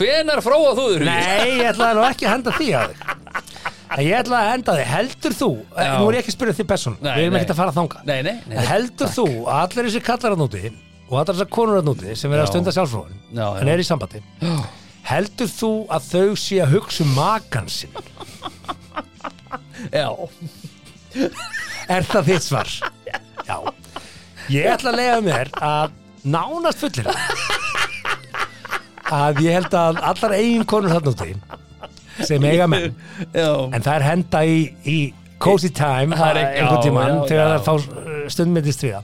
Hvenar 0.00 0.42
fróa 0.42 0.72
þú 0.74 0.88
þurr? 0.96 1.04
nei, 1.06 1.46
ég 1.60 1.70
ætlaði 1.70 1.94
nú 2.00 2.04
ekki 2.08 2.26
að 2.26 2.34
henda 2.34 2.56
því 2.58 2.68
að 2.80 2.90
þig 2.90 3.06
ég 3.98 4.14
ætlaði 4.20 4.44
að 4.46 4.50
henda 4.54 4.74
þig, 4.78 4.86
heldur 4.94 5.34
þú 5.34 5.48
eh, 5.58 5.84
Já. 5.86 5.92
nú 5.98 6.04
er 6.10 6.14
ég 6.14 6.20
ekki 6.22 6.30
að 6.30 6.36
spyrja 6.36 6.54
því 6.60 6.66
person, 6.70 6.96
Nei, 7.00 7.10
við 7.16 7.24
erum 7.24 7.34
nei. 7.34 7.40
ekki 7.42 7.54
að 7.54 7.60
fara 7.60 7.74
þanga 7.74 8.02
Nei, 8.06 8.18
nei, 8.26 8.36
nei 8.46 8.66
heldur 8.70 9.10
þú 9.16 9.24
að 9.50 9.62
allir 9.64 9.88
þessi 9.88 10.02
kallar 10.06 10.36
að 10.36 10.42
núti 10.44 10.62
og 11.10 11.16
allar 11.18 11.34
þessar 11.34 11.50
konur 11.56 11.80
að 11.80 11.88
núti 11.90 12.14
sem 12.20 12.30
er 12.30 12.38
að 12.38 12.46
Já. 12.46 12.50
stunda 12.52 12.74
sjálfsfróðin 12.76 13.18
Já, 13.34 13.42
já. 13.42 13.60
en 13.64 13.72
er 13.74 13.82
í 13.82 13.86
sambandi 13.88 14.22
heldur 15.10 15.50
þú 15.50 15.70
að 15.96 16.06
þau 16.12 16.36
sé 16.44 16.60
að 16.62 16.74
hugsa 16.76 17.02
um 17.06 17.14
makan 17.18 17.70
sinn 17.72 17.94
Já, 19.90 20.06
Er 21.90 22.04
það 22.06 22.28
þitt 22.28 22.44
svar? 22.46 22.68
Já. 23.48 23.56
Ég 24.54 24.68
ætla 24.70 24.92
að 24.92 24.98
lega 25.00 25.16
mér 25.26 25.50
að 25.58 25.96
nánast 26.30 26.78
fullir 26.84 27.08
að 29.10 29.40
ég 29.42 29.56
held 29.58 29.74
að 29.74 29.98
allar 30.12 30.34
eigin 30.36 30.66
konur 30.70 30.92
þarna 30.94 31.14
úti 31.16 31.34
sem 32.28 32.44
eiga 32.50 32.66
menn. 32.70 32.94
Já, 33.34 33.50
en 33.70 33.82
það 33.84 33.94
er 33.96 34.06
henda 34.06 34.44
í, 34.46 34.60
í 34.84 34.98
cozy 35.40 35.70
time 35.72 36.16
er 36.16 36.40
einhvern 36.44 36.96
já, 37.00 37.28
þegar 37.30 37.52
það 37.54 37.66
fá 37.66 37.74
stundmyndist 38.34 38.84
við 38.84 38.94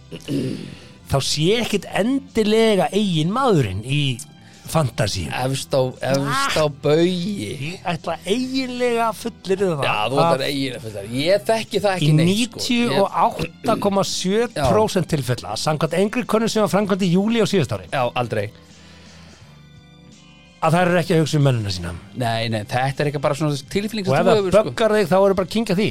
þá 1.06 1.18
sé 1.22 1.44
ekkit 1.62 1.86
endilega 1.96 2.88
eigin 2.92 3.30
maðurinn 3.32 3.84
í 3.86 4.18
fantasíu 4.66 5.30
efst 5.30 5.74
á, 5.78 5.82
efst 6.10 6.56
á 6.58 6.66
baugi. 6.82 7.48
Ég 7.70 7.86
ætla 7.86 8.16
eiginlega 8.26 9.12
fullir 9.14 9.62
það 9.62 9.84
Já, 9.86 9.94
þú 10.10 10.18
ætlar 10.24 10.44
eiginlega 10.48 10.92
það. 10.96 11.12
Ég 11.20 11.44
þekki 11.50 11.82
það 11.84 11.92
í 11.92 11.96
ekki 11.96 12.12
neitt 12.18 12.56
sko. 12.58 12.74
Ég- 12.74 12.94
98,7% 13.70 15.10
tilfella 15.14 15.56
samkvæmt 15.62 15.98
engri 16.02 16.26
konu 16.26 16.50
sem 16.50 16.66
var 16.66 16.72
framkvæmt 16.74 17.06
í 17.06 17.12
júli 17.14 17.38
á 17.42 17.46
síðast 17.46 17.76
ári. 17.78 17.86
Já, 17.94 18.02
aldrei 18.18 18.48
að 20.66 20.74
það 20.76 20.82
er 20.90 20.98
ekki 21.02 21.14
að 21.16 21.22
hugsa 21.24 21.38
um 21.40 21.46
mennina 21.50 21.72
sína 21.76 21.94
Nei, 22.16 22.48
nei, 22.52 22.60
þetta 22.64 23.04
er 23.04 23.12
ekki 23.12 23.22
bara 23.28 23.38
svona 23.38 23.62
tilfinning 23.76 24.08
og 24.10 24.18
ef 24.18 24.26
það 24.26 24.42
sko. 24.50 24.62
böggar 24.70 24.96
þig 25.00 25.08
þá 25.12 25.16
eru 25.22 25.34
bara 25.40 25.48
að 25.50 25.56
kingja 25.56 25.78
því 25.78 25.88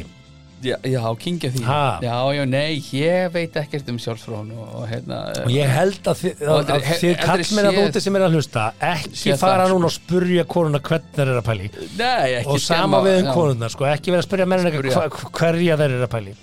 Já, 0.66 0.78
já, 0.88 1.02
kingja 1.20 1.50
því 1.52 1.62
Ha. 1.68 1.80
Já, 2.02 2.14
já, 2.34 2.44
nei, 2.50 2.80
ég 2.96 3.26
veit 3.34 3.58
ekkert 3.60 3.90
um 3.92 3.98
sjálfsfrón 4.02 4.48
og, 4.56 4.70
og 4.80 4.86
hérna 4.90 5.18
og 5.44 5.52
ég 5.52 5.68
held 5.70 6.08
að 6.10 6.22
þið, 6.24 6.40
Og 6.42 6.54
að, 6.56 6.62
þetta 6.64 6.74
er- 6.74 6.80
að 6.80 6.86
þið 6.86 7.04
þetta 7.04 7.12
er 7.12 7.28
kallmenn 7.28 7.68
að 7.70 7.76
séð- 7.76 7.90
úti 7.92 8.02
sem 8.06 8.16
er 8.16 8.24
að 8.26 8.38
hlusta 8.38 8.64
ekki 8.88 9.20
séð 9.20 9.38
fara 9.44 9.60
það, 9.60 9.68
sko. 9.68 9.76
núna 9.76 9.90
og 9.92 9.94
spurja 9.98 10.46
konuna 10.56 10.80
hvernig 10.88 11.12
þeir 11.20 11.26
eru 11.28 11.42
að 11.42 11.50
pæli 11.52 11.68
Nei, 12.00 12.32
ekki 12.40 12.56
og 12.56 12.64
sama 12.64 13.02
við 13.06 13.20
um 13.20 13.28
já. 13.30 13.34
konuna 13.36 13.70
sko, 13.76 13.86
ekki 13.92 14.16
vera 14.16 14.24
að 14.24 14.28
spurja 14.30 14.48
mennina 14.56 14.72
Spyrja. 14.74 14.96
hva, 14.96 15.30
hverja 15.42 15.78
þeir 15.84 15.92
eru 16.00 16.08
að 16.08 16.14
pæli 16.16 16.34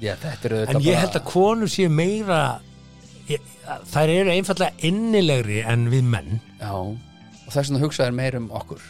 Já, 0.00 0.12
þetta 0.24 0.48
er 0.50 0.56
auðvitað 0.56 0.74
en 0.74 0.80
ég 0.80 0.90
bara- 0.96 1.00
held 1.04 1.20
að 1.20 1.24
konur 1.30 1.68
séu 1.76 1.92
meira 2.00 2.40
ég, 3.28 3.40
þær 3.92 4.14
eru 4.16 4.34
einfallega 4.34 4.88
innilegri 4.90 5.60
en 5.68 5.86
við 5.92 6.02
menn 6.16 6.40
Já, 6.58 6.74
og 7.50 7.54
þess 7.58 7.68
vegna 7.74 7.82
hugsaður 7.84 8.14
meir 8.22 8.38
um 8.38 8.48
okkur. 8.62 8.80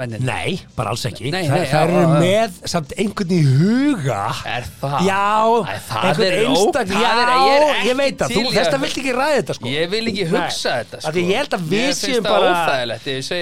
Mennin 0.00 0.22
nei, 0.24 0.54
bara 0.76 0.92
alls 0.94 1.02
ekki. 1.04 1.28
Nei, 1.34 1.42
nei, 1.50 1.64
þær 1.68 1.90
já, 1.90 1.98
eru 1.98 2.20
með 2.22 2.54
samt 2.72 2.92
einhvern 3.02 3.32
í 3.36 3.40
huga. 3.44 4.20
Er 4.48 4.68
það? 4.80 4.94
já, 5.04 5.24
það 5.90 6.20
er 6.24 6.36
ó- 6.38 6.44
einstak 6.46 6.88
það 6.88 7.02
já, 7.02 7.10
er- 7.50 7.82
ég 7.90 7.98
veit 7.98 8.22
að 8.24 8.30
þú 8.32 8.38
til 8.38 8.44
í 8.46 8.54
þess 8.54 8.70
að- 8.70 8.84
vilt 8.86 9.00
ekki 9.02 9.12
ræða 9.18 9.34
þetta 9.40 9.56
sko. 9.58 9.68
Ég 9.74 9.90
vil 9.92 10.00
ekki 10.12 10.24
hugsa 10.30 10.70
Nei. 10.70 10.78
þetta 10.84 11.00
sko 11.02 11.12
því 11.18 11.24
ég 11.26 11.36
held 11.42 11.56
að 11.58 11.66
við 11.74 11.90
séum 11.98 12.22
það 12.24 12.30
bara- 12.30 12.54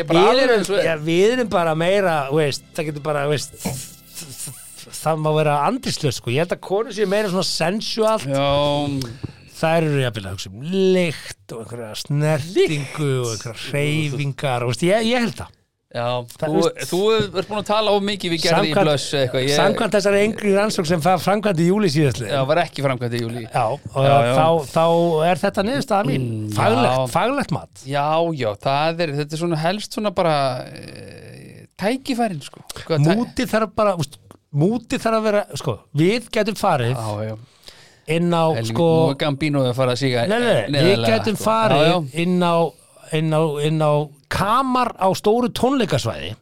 bara 0.09 0.25
við 0.33 0.43
erum, 0.49 0.65
ja, 0.83 0.93
er. 0.97 0.99
við 1.11 1.37
erum 1.37 1.49
bara 1.53 1.75
meira 1.85 2.17
veist, 2.33 2.63
það 2.75 2.89
getur 2.91 3.03
bara 3.07 3.27
veist, 3.29 3.55
það 4.89 5.23
má 5.23 5.31
vera 5.39 5.55
andrislöð 5.69 6.15
sko. 6.19 6.31
ég 6.35 6.43
held 6.43 6.57
að 6.57 6.61
konur 6.65 6.93
séu 6.97 7.07
meira 7.07 7.29
svona 7.29 7.45
sensual 7.47 8.19
Já, 8.19 8.51
þær 9.59 9.87
eru 9.91 10.01
jafnvel 10.05 10.25
að 10.29 10.35
hugsa 10.37 10.51
um 10.53 10.67
lykt 10.97 11.55
og 11.55 11.63
einhverja 11.65 11.93
snertingu 12.05 13.13
og 13.23 13.31
einhverja 13.35 13.63
hreyfingar 13.69 14.67
og 14.67 14.73
veist, 14.75 14.85
ég, 14.87 15.07
ég 15.11 15.25
held 15.27 15.39
það. 15.43 15.55
Já 15.89 16.05
Það- 16.37 16.51
Þú, 16.53 16.63
þú 16.91 16.99
ert 17.41 17.49
búin 17.49 17.61
að 17.63 17.69
tala 17.71 17.93
of 17.97 18.03
mikið 18.05 18.33
við 18.35 18.43
gerði 18.45 18.69
í 18.69 18.75
blöss 18.77 19.07
ég, 19.17 19.37
samkvæmt 19.57 19.95
þessari 19.97 20.19
engri 20.27 20.51
rannsók 20.53 20.85
sem 20.91 21.01
framkvæmdi 21.01 21.65
í 21.65 21.69
júli 21.71 21.89
síðastli 21.89 22.29
Já, 22.29 22.43
var 22.45 22.61
ekki 22.61 22.85
framkvæmt 22.85 23.17
í 23.17 23.23
júli 23.23 23.47
Já, 23.47 23.63
og 23.73 24.05
Já, 24.05 24.13
já. 24.27 24.35
Þá, 24.37 24.49
þá 24.75 24.85
er 25.31 25.41
þetta 25.47 25.65
niðurstaða 25.65 26.11
mín. 26.11 26.29
Faglegt, 26.53 26.93
já. 26.93 27.07
faglegt 27.17 27.57
mat. 27.57 27.85
Já, 27.89 28.05
já, 28.37 28.51
er, 28.53 29.15
þetta 29.23 29.33
er 29.33 29.43
svona 29.47 29.63
helst 29.65 29.97
svona 29.97 30.13
bara 30.13 30.37
e, 30.69 31.67
tækifærin 31.81 32.45
sko. 32.45 32.61
Múti 33.09 33.49
þarf 33.49 33.73
bara 33.73 33.97
múti 34.53 35.01
þarf 35.01 35.23
að 35.23 35.25
vera, 35.31 35.47
sko, 35.57 35.79
við 35.97 36.29
getum 36.37 36.57
farið 36.61 36.93
Já, 36.93 37.33
já 37.33 37.37
inn 38.09 38.33
á, 38.33 38.45
sko 38.65 38.89
við 40.73 41.05
getum 41.07 41.39
farið 41.41 41.85
já, 41.85 41.93
já. 41.93 41.99
inn 42.25 42.43
á, 42.43 42.57
inn 43.19 43.33
á, 43.37 43.43
inn 43.69 43.83
á 43.85 43.93
kamar 44.33 44.95
á 44.97 45.09
stóru 45.17 45.51
tónleikasvæði 45.53 46.35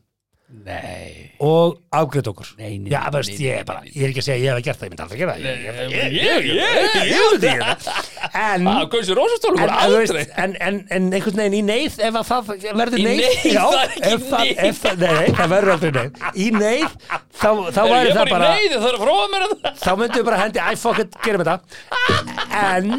Nei 0.65 1.25
og 1.45 1.75
afgreitt 1.93 2.29
okkur 2.31 2.49
Nei, 2.57 2.79
nei, 2.81 2.89
Já, 2.91 3.03
veist, 3.13 3.35
ég, 3.43 3.59
er 3.61 3.65
bara, 3.69 3.83
ég 3.93 4.07
er 4.07 4.13
ekki 4.13 4.23
að 4.23 4.27
segja 4.27 4.37
að 4.37 4.45
ég 4.47 4.55
hef 4.57 4.65
gert 4.65 4.79
það, 4.81 4.87
ég 4.87 4.93
myndi 4.95 5.03
aldrei 5.05 5.19
gera 5.21 5.35
það 5.35 5.41
Ég- 5.45 5.59
ég- 5.61 5.77
ég- 5.77 5.91
Ég, 5.93 6.15
ég- 6.17 6.47
ég, 6.47 6.57
ég- 6.57 7.11
ég 7.11 7.25
myndi 7.27 7.51
gera 7.51 7.75
það 7.85 7.99
En 8.41 8.65
Það 8.71 8.89
kausi 8.95 9.17
rósastólum 9.19 9.61
En, 9.61 9.67
bara 9.67 9.77
aldrei 9.85 10.25
en, 10.47 10.57
en, 10.69 10.79
en 10.97 11.11
einhvern 11.13 11.43
veginn 11.43 11.59
í 11.59 11.63
neyð 11.69 11.99
ef 12.09 12.19
að 12.23 12.27
það 12.31 12.43
verður 12.81 12.97
Í 12.97 13.05
neyð, 13.05 13.21
neyð, 13.21 13.45
já, 13.53 13.65
það 13.67 13.85
er 13.85 14.17
ef 14.17 14.27
það, 14.31 14.47
neyð. 14.47 14.65
ef 14.71 14.81
það, 14.87 15.05
nei, 15.05 15.29
það 15.37 15.53
verður 15.55 15.75
aldrei 15.77 15.93
neyð 15.99 16.13
í 16.35 16.49
neyð, 16.57 16.97
þá, 17.37 17.49
þá 17.77 17.81
Er 17.85 17.93
væri 17.93 18.11
ég 18.11 18.17
það 18.17 18.25
bara 18.25 18.27
í 18.27 18.33
bara 18.33 18.51
neyði 18.57 18.77
það 18.81 18.89
er 18.89 18.97
að 18.97 19.05
fróða 19.05 19.31
mér 19.37 19.47
það 19.47 19.81
þá 19.85 19.91
myndum 20.01 20.21
við 20.23 20.29
bara 20.31 20.43
hendi, 20.47 20.65
æ, 20.65 20.71
fuck 20.87 21.05
it, 21.05 21.21
gerum 21.27 21.45
þetta 21.45 21.57
en 22.65 22.93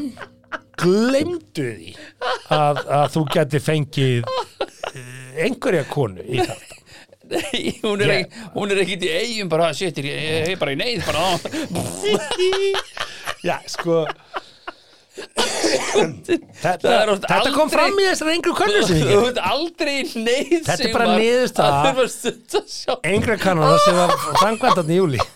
glemdu 0.78 1.68
því 1.74 1.94
að, 2.54 2.82
þú 3.16 3.24
geti 3.34 3.62
fengið 3.66 4.28
eh, 4.62 5.46
einhverja 5.48 5.88
konu 5.90 6.22
í 6.22 6.42
það 6.46 6.76
Nei, 7.32 7.62
hún 7.86 8.02
er, 8.06 8.08
Ég- 8.12 8.20
ekki, 8.26 8.46
hún 8.56 8.72
er 8.76 8.82
ekkit 8.84 9.04
í 9.08 9.10
eigum 9.22 9.50
bara, 9.52 9.72
shit, 9.76 9.98
ég, 10.04 10.52
er 10.54 10.60
bara 10.62 10.74
í 10.76 10.80
neyð 10.80 11.04
bara, 11.08 11.26
já, 13.44 13.58
sko. 13.72 14.06
Þetta, 15.18 16.92
er 16.94 17.10
þetta 17.24 17.52
kom 17.56 17.66
aldrei- 17.66 17.74
fram 17.74 17.96
í 17.98 18.02
konu 18.54 18.82
sem 18.86 19.00
ég 19.02 19.08
Þú 19.18 19.24
ert 19.32 19.40
aldrei 19.42 19.96
neyð 20.14 20.52
Þetta 20.68 20.84
er 20.86 20.94
bara 21.98 22.06
stund 22.14 22.54
að 22.54 23.08
einhverja 23.10 23.40
kannan 23.42 23.80
sem 23.82 23.98
var 23.98 24.14
framkvæmdan 24.44 24.94
í 24.94 25.00
júli 25.02 25.22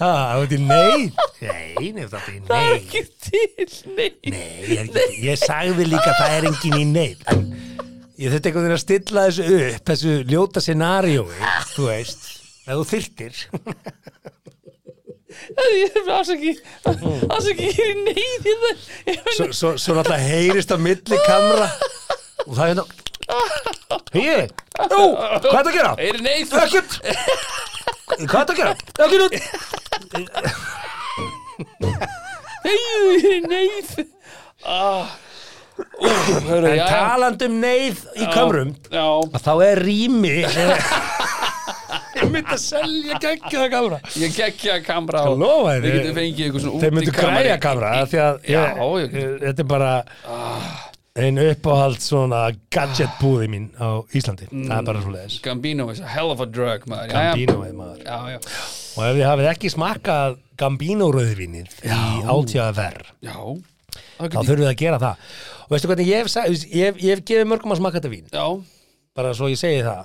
Ah, 0.00 0.38
það 0.40 0.52
er 0.56 0.60
neyð. 0.64 1.10
Nei, 1.42 1.90
nefnir 1.92 2.06
þetta 2.08 2.30
í 2.32 2.38
Það 2.48 2.54
er 2.56 2.70
neyð. 2.70 2.76
ekki 2.78 3.00
til 3.26 3.66
neyð. 3.98 4.14
Nei, 4.32 4.54
ég, 4.70 4.78
er 4.96 5.10
ég 5.26 5.36
sagði 5.42 5.84
líka 5.90 6.08
að 6.14 6.20
það 6.22 6.36
er 6.38 6.46
engin 6.48 6.78
í 6.78 6.86
neyð 6.88 7.18
ég 8.20 8.28
þurfti 8.28 8.50
einhvern 8.50 8.66
veginn 8.66 8.76
að 8.76 8.82
stilla 8.84 9.22
þessu 9.28 9.42
upp 9.56 9.84
Þessu 9.90 10.12
ljóta 10.28 10.62
scenaríói 10.64 11.38
Þú 11.72 11.82
veist, 11.88 12.22
ef 12.66 12.74
þú 12.74 12.84
þyrtir 12.90 13.34
Ég 15.70 15.94
er 15.96 16.10
afsaki 16.12 16.52
Afsaki, 16.90 17.68
ég 17.70 17.80
er 17.86 17.96
neyð 18.04 18.44
í 18.50 18.52
það 18.60 18.76
Svo, 19.56 19.70
náttúrulega 19.72 20.20
heyrist 20.26 20.74
á 20.74 20.76
milli 20.80 21.18
kamra 21.26 21.68
Og 22.46 22.52
það 22.58 22.64
er 22.64 22.68
hérna 22.70 22.84
Hýði, 24.10 24.46
nú, 24.90 25.02
hvað 25.14 25.36
er 25.38 25.42
það 25.46 25.68
að 25.70 25.76
gera? 25.78 25.92
Ég 26.02 26.08
er 26.10 26.20
neyð 26.26 26.48
Ekkert 26.64 26.92
Hvað 28.26 28.40
er 28.40 28.44
það 28.44 28.52
að 28.52 28.58
gera? 28.60 28.72
Ekkert 29.06 29.32
Nei, 32.60 32.76
ég 33.16 33.24
er 33.30 33.44
neyð 33.48 33.88
ah. 34.66 35.08
En 35.80 36.64
já, 36.64 36.74
já. 36.76 36.86
talandi 36.90 37.46
um 37.50 37.56
neyð 37.62 38.02
í 38.16 38.28
kamrum 38.34 38.74
þá 38.90 39.52
er 39.66 39.80
rými 39.84 40.34
ég 42.20 42.28
myndi 42.30 42.52
að 42.54 42.60
selja 42.62 43.18
geggjaða 43.22 43.68
kamra 43.72 43.98
ég 44.20 44.34
geggja 44.36 44.78
kamra 44.84 45.22
Við 45.30 45.86
getum 45.94 46.18
fengið 46.18 46.44
eitthvað 46.46 46.64
svona 46.66 46.82
þeir 46.84 47.00
útikamari. 47.00 47.40
græja 47.46 47.58
kamra 47.64 47.92
Já, 47.96 48.28
ég, 48.44 48.60
ég- 49.00 49.16
ég, 49.16 49.34
þetta 49.46 49.64
er 49.64 49.68
bara 49.70 49.92
ein 51.20 51.40
uppáhald 51.42 51.98
svona 52.04 52.42
gadget 52.72 53.16
búði 53.20 53.48
mín 53.50 53.64
á 53.82 53.98
Íslandi. 54.14 54.46
Það 54.52 54.76
er 54.76 54.84
bara 54.86 55.00
svo 55.02 55.10
leiðis 55.14 55.40
Gambino 55.44 55.88
is 55.90 56.00
a 56.00 56.06
hell 56.06 56.30
of 56.30 56.40
a 56.40 56.46
drug 56.46 56.86
maður. 56.88 57.10
Gambino 57.12 57.64
er 57.66 57.74
maður. 57.76 58.04
Já, 58.06 58.18
já, 58.30 58.38
og 58.38 59.02
ef 59.08 59.16
þið 59.18 59.26
hafið 59.26 59.48
ekki 59.50 59.72
smakkað 59.74 60.38
Gambino 60.60 61.10
rauðvinnið 61.16 61.74
í 61.82 61.98
átíðaverð 62.30 63.10
já 63.26 63.36
þá 64.20 64.40
þurfum 64.40 64.64
við 64.64 64.70
að 64.72 64.80
gera 64.84 64.98
það 64.98 65.28
og 65.64 65.74
veistu 65.74 65.88
hvernig 65.90 66.10
ég 66.10 66.24
hef, 66.24 66.34
ég 66.70 66.86
hef, 66.86 66.96
ég 67.04 67.14
hef 67.16 67.24
gefið 67.30 67.50
mörgum 67.52 67.72
að 67.74 67.80
smakka 67.82 68.00
þetta 68.00 68.12
vín 68.14 68.26
Já, 68.34 68.46
bara 69.16 69.34
svo 69.38 69.48
ég 69.52 69.58
segi 69.60 69.82
það 69.86 70.04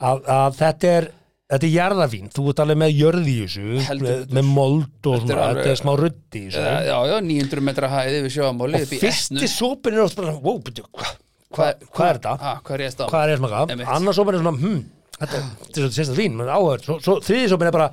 að, 0.00 0.26
að 0.36 0.58
þetta 0.60 0.92
er 0.96 1.08
þetta 1.46 1.66
er 1.68 1.70
jarðavín, 1.76 2.30
þú 2.34 2.44
ert 2.50 2.60
alveg 2.64 2.78
með 2.82 2.96
jörð 2.98 3.26
í 3.30 3.34
þessu 3.44 3.66
með, 3.70 4.00
betur. 4.26 4.46
mold 4.50 5.06
og 5.12 5.20
svona, 5.22 5.44
þetta 5.54 5.68
er 5.70 5.78
smá 5.78 5.92
ruddi 6.00 6.40
í 6.40 6.48
þessu 6.50 6.64
já, 6.66 6.96
já, 7.06 7.16
900 7.22 7.62
metra 7.68 7.90
hæði 7.92 8.22
við 8.24 8.32
sjáamáli 8.34 8.80
og 8.82 8.94
fyrsti 9.04 9.50
sopin 9.52 9.94
er 9.94 10.02
oft 10.08 10.18
bara 10.18 10.34
wow, 10.42 10.58
hva, 10.58 11.68
hvað 11.94 12.08
er 12.10 12.18
þetta? 12.18 12.32
Ah, 12.42 12.58
hvað 12.66 12.74
er 12.74 12.82
ég 12.82 12.90
að 12.90 12.96
stá? 12.96 13.04
hvað 13.12 13.22
er 13.22 13.30
ég 13.30 13.38
að 13.38 13.44
smaka? 13.44 13.90
Annars 13.94 14.18
sopin 14.18 14.34
er 14.34 14.42
svona, 14.42 14.58
hm, 14.64 14.82
þetta 15.20 15.38
er- 15.38 15.46
þetta 15.62 15.78
svolítið 15.78 15.96
sérstætt 16.00 16.18
vín, 16.18 16.34
menn 16.40 16.50
áhör 16.56 16.82
svo, 16.84 16.96
svo 17.06 17.14
þriði 17.24 17.48
sopin 17.54 17.70
er 17.70 17.76
bara, 17.78 17.88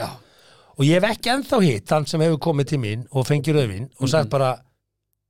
Já, 0.00 0.08
og 0.72 0.82
ég 0.88 0.96
hef 0.96 1.06
ekki 1.12 1.30
ennþá 1.36 1.60
hitt 1.66 1.86
þann 1.92 2.08
sem 2.08 2.24
hefur 2.24 2.40
komið 2.48 2.70
til 2.72 2.80
mín 2.82 3.04
og 3.12 3.28
fengið 3.28 3.58
rauðvín 3.60 3.90
og 4.00 4.08
sagt 4.08 4.24
Mhm. 4.24 4.32
bara, 4.32 4.50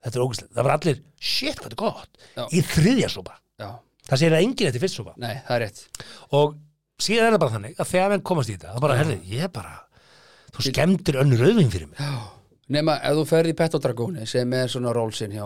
þetta 0.03 0.19
er 0.19 0.25
ógæslega 0.27 0.55
það 0.59 0.67
var 0.69 0.75
allir, 0.77 1.01
shit, 1.21 1.57
hvað 1.57 1.71
þetta 1.71 1.77
er 1.77 1.81
gott? 1.85 2.13
Já. 2.37 2.45
í 2.53 2.63
þriðja 2.73 3.09
sopa, 3.15 3.39
já, 3.63 3.71
það 4.11 4.23
segir 4.25 4.37
að 4.39 4.45
enginn 4.49 4.69
eftir 4.73 4.85
fyrst 4.87 5.01
sopa. 5.01 5.15
Nei, 5.23 5.35
það 5.47 5.57
er 5.57 5.65
rétt. 5.67 5.83
Og 6.39 6.55
síðan 7.03 7.27
er 7.31 7.35
það 7.37 7.43
bara 7.47 7.57
þannig 7.57 7.81
að 7.83 7.91
þegar 7.95 8.13
menn 8.17 8.27
komast 8.33 8.51
í 8.53 8.57
þetta, 8.59 8.75
það 8.77 8.87
bara, 8.89 9.01
herði, 9.03 9.19
ég 9.33 9.49
er 9.49 9.53
bara 9.59 9.75
þú 10.53 10.67
skemmtir 10.69 11.21
önnur 11.23 11.41
rauðvín 11.47 11.71
fyrir 11.73 11.89
mig. 11.93 12.07
Nema, 12.73 12.95
ef 13.05 13.17
þú 13.19 13.23
ferð 13.29 13.51
í 13.51 13.55
Pettodragóni 13.59 14.23
sem 14.31 14.53
er 14.57 14.69
svona 14.71 14.93
rólsinn 14.97 15.33
hjá 15.35 15.43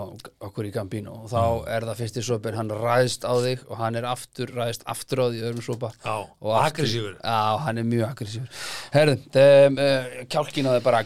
okkur 0.46 0.66
í 0.68 0.70
Gambino 0.74 1.14
og 1.24 1.30
þá 1.32 1.38
Mm. 1.40 1.70
er 1.74 1.86
það 1.88 1.96
fyrsti 2.02 2.22
sopin, 2.22 2.54
hann 2.54 2.68
ræðist 2.70 3.24
á 3.26 3.32
þig 3.42 3.64
og 3.66 3.78
hann 3.80 3.96
er 3.98 4.04
aftur, 4.06 4.52
ræðist 4.54 4.84
aftur 4.86 5.22
á 5.24 5.26
því 5.32 5.40
í 5.40 5.46
öðrum 5.48 5.64
sopa. 5.64 5.90
Já, 6.04 6.12
og 6.22 6.52
aftur- 6.52 6.84
aggressífur. 6.84 7.16
Já, 7.24 7.58
hann 7.64 7.78
er 7.78 7.88
mjög 7.88 8.04
aggressífur. 8.12 8.48
Herðu, 8.94 9.16
um, 9.42 9.78
uh, 9.78 10.24
kjálkin 10.30 10.68
á 10.68 10.72
þið 10.76 10.82
bara 10.86 11.00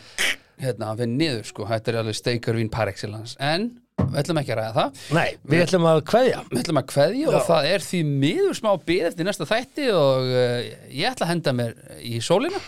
hérna, 0.62 0.90
hann 0.90 0.98
fyrir 1.00 1.14
niður 1.16 1.48
sko, 1.50 1.66
þetta 1.70 1.92
er 1.94 2.00
alveg 2.02 2.18
steikarvín 2.20 2.70
par 2.72 2.90
excellence. 2.92 3.36
En 3.40 3.70
við 4.00 4.20
ætlum 4.22 4.38
ekki 4.40 4.54
að 4.54 4.60
ræða 4.62 4.76
það. 4.78 5.00
Nei, 5.18 5.26
við 5.52 5.64
ætlum 5.66 5.88
að 5.90 5.98
kveðja. 6.12 6.38
Við 6.50 6.62
ætlum 6.64 6.80
að 6.82 6.86
kveðja 6.94 7.32
og 7.34 7.42
það 7.50 7.66
er 7.74 7.84
því 7.88 8.04
miður 8.24 8.54
smá 8.60 8.70
bið 8.88 9.02
eftir 9.10 9.28
næsta 9.28 9.48
þætti 9.50 9.90
og 9.96 10.30
uh, 10.30 10.70
ég 10.88 11.10
ætla 11.12 11.26
að 11.28 11.34
henda 11.34 11.56
mér 11.60 11.76
í 12.00 12.20
sólina 12.24 12.62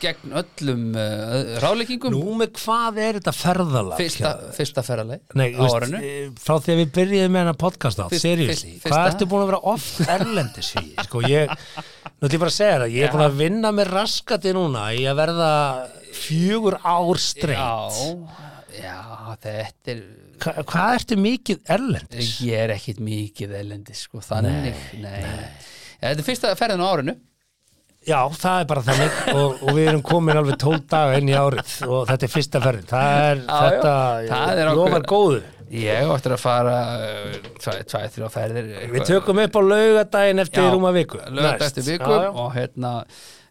gegn 0.00 0.30
öllum 0.32 0.84
uh, 0.96 1.58
ráleikingum 1.60 2.14
Nú 2.14 2.32
með 2.40 2.54
hvað 2.62 3.00
er 3.04 3.18
þetta 3.18 3.34
ferðalag? 3.36 3.98
fyrsta, 4.00 4.30
fyrsta 4.56 4.84
ferraleg 4.86 5.34
Nei, 5.36 5.50
á 5.52 5.60
árinu. 5.68 5.98
eh, 6.00 6.30
frá 6.40 6.54
því 6.56 6.72
að 6.72 6.78
við 6.80 6.92
byrjuðum 6.96 7.34
með 7.34 7.42
hennar 7.44 7.58
podcast 7.60 8.00
átt, 8.00 8.14
fyrst- 8.16 8.64
hvað 8.86 9.10
ertu 9.10 9.28
búin 9.28 9.44
að 9.44 9.50
vera 9.52 9.60
oft 9.74 10.00
erlendis 10.08 10.70
í? 10.80 10.86
Sko, 11.04 11.20
ég, 11.28 11.52
nú 11.52 12.30
ætlum 12.30 12.32
ég 12.32 12.40
bara 12.46 12.54
að 12.54 12.56
segja 12.56 12.78
það, 12.80 12.94
ég 12.96 13.04
er 13.04 13.12
búin 13.12 13.26
að 13.26 13.36
vinna 13.44 13.74
með 13.76 13.92
raskati 13.92 14.54
núna 14.56 14.86
í 14.96 15.04
að 15.12 15.20
verða 15.20 15.50
fjögur 16.16 16.76
ár 16.82 17.20
streitt. 17.20 17.58
Já, 17.58 18.82
já, 18.82 18.98
þetta 19.44 19.94
er 19.94 20.02
Hva, 20.40 20.54
hvað 20.64 20.94
ertu 20.96 21.16
mikið 21.20 21.58
erlendis? 21.68 22.28
Ég 22.46 22.62
er 22.64 22.70
ekkit 22.72 23.00
mikið 23.04 23.50
elendis 23.58 24.06
sko, 24.06 24.22
þannig, 24.24 24.78
nei, 25.02 25.18
Þetta 26.00 26.14
er 26.14 26.24
fyrsta 26.24 26.54
ferðin 26.56 26.80
á 26.80 26.88
árinu 26.88 27.16
Já, 28.08 28.22
það 28.32 28.62
er 28.62 28.68
bara 28.70 28.82
þannig 28.86 29.16
og, 29.34 29.58
og 29.60 29.74
við 29.76 29.88
erum 29.90 30.02
komin 30.08 30.38
alveg 30.40 30.56
tól 30.62 30.78
daga 30.88 31.18
inn 31.20 31.28
í 31.28 31.34
árið 31.36 31.74
og 31.84 32.06
þetta 32.08 32.24
er 32.24 32.32
fyrsta 32.32 32.62
ferðin. 32.64 32.86
Það 32.88 33.08
er, 33.26 33.42
Já, 33.42 33.58
þetta, 33.66 33.92
já. 34.24 34.30
Það 34.30 34.60
er 34.62 34.70
lofar 34.78 35.04
góðu. 35.10 35.42
Ég 35.70 36.08
áttur 36.14 36.34
að 36.34 36.40
fara 36.42 36.78
uh, 36.96 37.34
tvæ- 37.60 37.84
tvæ, 37.92 37.98
þrjá 38.14 38.30
ferðir 38.34 38.70
Við 38.90 39.04
tökum 39.06 39.42
upp 39.44 39.58
á 39.60 39.62
laugadaginn 39.62 40.42
eftir 40.42 40.72
rúma 40.72 40.94
viku. 40.96 41.20
Næst. 41.36 41.66
eftir 41.68 41.86
viku 41.92 42.16
og 42.16 42.48
hérna 42.56 42.94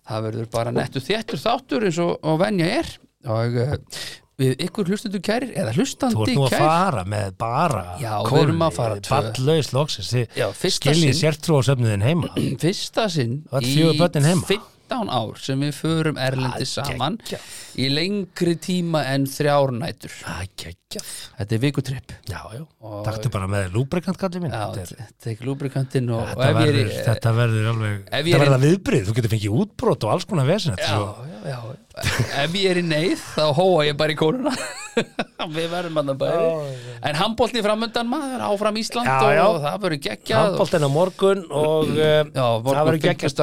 það 0.10 0.26
verður 0.30 0.50
bara 0.56 0.74
nettu 0.76 1.04
þéttur 1.04 1.42
þáttur 1.44 1.86
eins 1.90 2.02
og, 2.04 2.16
og 2.26 2.40
venja 2.42 2.72
er 2.80 2.90
og 3.30 3.58
uh, 3.60 3.76
við 4.40 4.62
ykkur 4.64 4.88
hlustundu 4.94 5.20
kærir 5.24 5.50
eða 5.52 5.74
Þú 5.76 5.82
hlustandi 5.84 6.24
ert 6.24 6.38
nú 6.38 6.46
að 6.48 6.54
kær 6.56 6.62
fara 6.64 7.06
með 7.12 7.34
bara 7.42 7.86
Já, 8.00 8.14
við 8.24 8.42
erum 8.46 8.62
að 8.70 8.78
fara. 8.78 9.00
Ballaus 9.10 9.72
loksins 9.76 10.12
Þið 10.16 10.76
skiljið 10.78 11.18
sértrú 11.20 11.60
á 11.60 11.62
söfnuðin 11.68 12.06
heima 12.08 12.32
fyrsta 12.62 13.10
sinn 13.12 13.42
Þú 13.52 13.90
börnin 14.00 14.30
heima. 14.32 14.60
15 14.90 15.10
ár 15.14 15.38
sem 15.38 15.62
við 15.62 15.74
förum 15.78 16.18
erlendi 16.18 16.66
saman 16.66 17.18
geggjað. 17.22 17.48
í 17.78 17.90
lengri 17.94 18.56
tíma 18.58 19.04
en 19.14 19.26
þrjár 19.30 19.72
nætur. 19.78 20.14
Það 20.24 20.48
geggjað. 20.64 21.10
Þetta 21.38 21.56
er 21.56 21.62
vikutripp. 21.64 22.14
Taktu 23.06 23.30
bara 23.30 23.48
með 23.52 23.68
lúbrikant 23.76 24.18
Þetta, 24.20 24.82
er, 24.82 25.12
tek 25.22 25.44
lúbrikantinn 25.46 26.10
þetta, 26.10 26.48
er 26.50 26.56
verður, 26.58 26.80
í- 26.90 27.04
þetta 27.06 27.34
verður 27.38 27.68
alveg 27.74 27.98
Þetta 28.10 28.18
er 28.18 28.24
verður 28.44 28.64
viðbrið, 28.66 29.04
þú 29.10 29.16
getur 29.20 29.34
fengið 29.36 29.58
útbrot 29.64 30.04
og 30.08 30.14
alls 30.16 30.26
konar 30.30 30.48
vesen 30.50 30.74
Þetta 30.74 30.88
er 30.88 31.52
Já, 31.52 31.60
svo- 31.60 31.78
ef 32.44 32.54
ég 32.60 32.70
er 32.72 32.80
í 32.82 32.84
neyð 32.86 33.24
þá 33.36 33.46
hóa 33.58 33.86
ég 33.88 33.98
bara 34.00 34.14
í 34.14 34.18
kóruna. 34.20 34.54
Við 35.56 35.68
verðum 35.72 36.00
að 36.02 36.10
það 36.10 36.18
bæri 36.24 36.48
en 37.10 37.18
handbólti 37.20 37.62
framöndan 37.64 38.10
maður 38.12 38.42
áfram 38.50 38.80
Ísland 38.82 39.08
Já, 39.08 39.30
já. 39.38 39.44
og 39.48 39.60
það 39.64 39.78
verður 39.86 40.02
geggjað 40.08 40.40
og- 40.40 40.48
Handboltinn 40.50 40.88
á 40.88 40.90
morgun 40.92 41.44
og 41.62 41.94
uh, 41.94 42.02
Já, 42.02 42.44
það 42.44 42.66
morgun 42.66 42.90
verður 42.90 43.02
geggjað. 43.06 43.34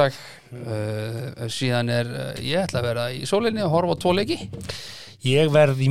uh, 0.51 1.47
síðan 1.57 1.91
er 1.97 2.11
ég 2.45 2.61
ætla 2.67 2.83
að 2.83 2.87
vera 2.91 3.07
í 3.15 3.23
sólinni 3.29 3.65
og 3.65 3.73
horfa 3.73 3.97
á 3.97 4.01
tvo 4.03 4.13
leiki. 4.19 4.39
Ég 5.25 5.49
verð 5.51 5.79
í 5.81 5.87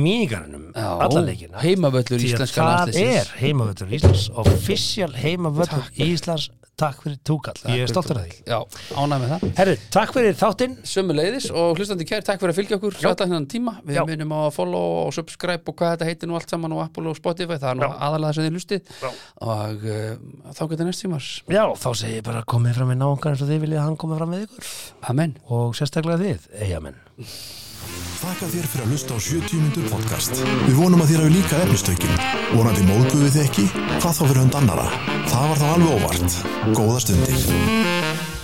Já, 0.71 0.87
leikina. 1.27 1.59
heimavöllur 1.59 2.23
íslenska 2.29 2.63
það 2.63 3.01
er 3.01 3.33
heimavöllur 3.41 3.91
Íslands 3.97 4.29
Official 4.39 5.11
heimavöllur 5.19 5.89
Íslands 5.99 6.47
Takk 6.77 6.99
fyrir 7.01 7.15
túkall, 7.25 7.57
ég 7.73 7.87
er 7.87 7.89
stoltur 7.89 8.19
að 8.19 8.27
því. 8.27 8.57
Ánæg 8.93 9.21
með 9.23 9.31
það. 9.31 9.45
Herru, 9.57 9.73
takk 9.95 10.11
fyrir 10.13 10.35
þáttinn. 10.37 10.75
Sömuleiðis 10.85 11.47
og 11.49 11.79
hlustandi 11.79 12.05
kær, 12.05 12.21
takk 12.27 12.43
fyrir 12.43 12.53
að 12.53 12.59
fylgja 12.59 12.77
okkur. 12.77 12.97
Svæta 13.01 13.25
hennan 13.25 13.47
tíma, 13.49 13.73
við 13.81 13.97
Já. 13.97 14.03
minnum 14.05 14.35
á 14.37 14.39
að 14.43 14.51
follow 14.59 14.93
og 15.07 15.09
subscribe 15.17 15.65
og 15.73 15.79
hvað 15.81 15.95
þetta 15.95 16.11
heitir 16.11 16.29
nú 16.29 16.37
allt 16.37 16.53
saman 16.53 16.77
á 16.77 16.85
Apple 16.85 17.09
og 17.09 17.17
Spotify, 17.17 17.57
það 17.57 17.71
er 17.71 17.81
nú 17.81 17.89
aðalega 17.89 18.37
sem 18.37 18.45
þið 18.45 18.59
hlustið. 18.59 18.95
Og 19.41 19.89
uh, 19.89 20.07
þá 20.53 20.63
getur 20.69 20.91
næst 20.91 21.07
tímars. 21.07 21.33
Já, 21.49 21.63
þá 21.81 21.89
segi 21.97 22.19
ég 22.19 22.27
bara 22.29 22.45
komið 22.53 22.77
fram 22.77 22.93
með 22.93 23.01
náungar 23.01 23.33
eins 23.33 23.41
og 23.41 23.49
þið 23.49 23.63
viljið 23.65 23.81
að 23.81 23.87
hann 23.89 24.01
komið 24.05 24.21
fram 24.21 24.35
með 24.35 24.45
ykkur. 24.45 24.73
Amen. 25.09 25.39
Og 25.49 25.73
sérstaklega 25.81 26.21
þið, 26.27 26.51
eigamenn 26.61 27.01
Þakka 28.17 28.47
þér 28.51 28.69
fyrir 28.71 28.85
að 28.85 28.93
hlusta 28.93 29.17
á 29.17 29.19
70 29.21 29.59
mínútur 29.61 29.89
podcast. 29.91 30.39
Við 30.65 30.79
vonum 30.79 31.03
að 31.03 31.11
þér 31.11 31.21
hafi 31.23 31.35
líka 31.35 31.59
efnistökin. 31.65 32.15
Vonandi 32.55 32.87
móðguðu 32.87 33.29
þið 33.35 33.43
ekki? 33.43 33.67
Hvað 33.99 34.07
þá 34.07 34.23
fyrir 34.23 34.41
hund 34.43 34.57
annara? 34.61 34.87
Það 35.27 35.51
var 35.51 35.61
þá 35.61 35.67
alveg 35.75 35.93
óvart. 35.99 36.41
Góða 36.73 37.05
stundir. 37.05 38.36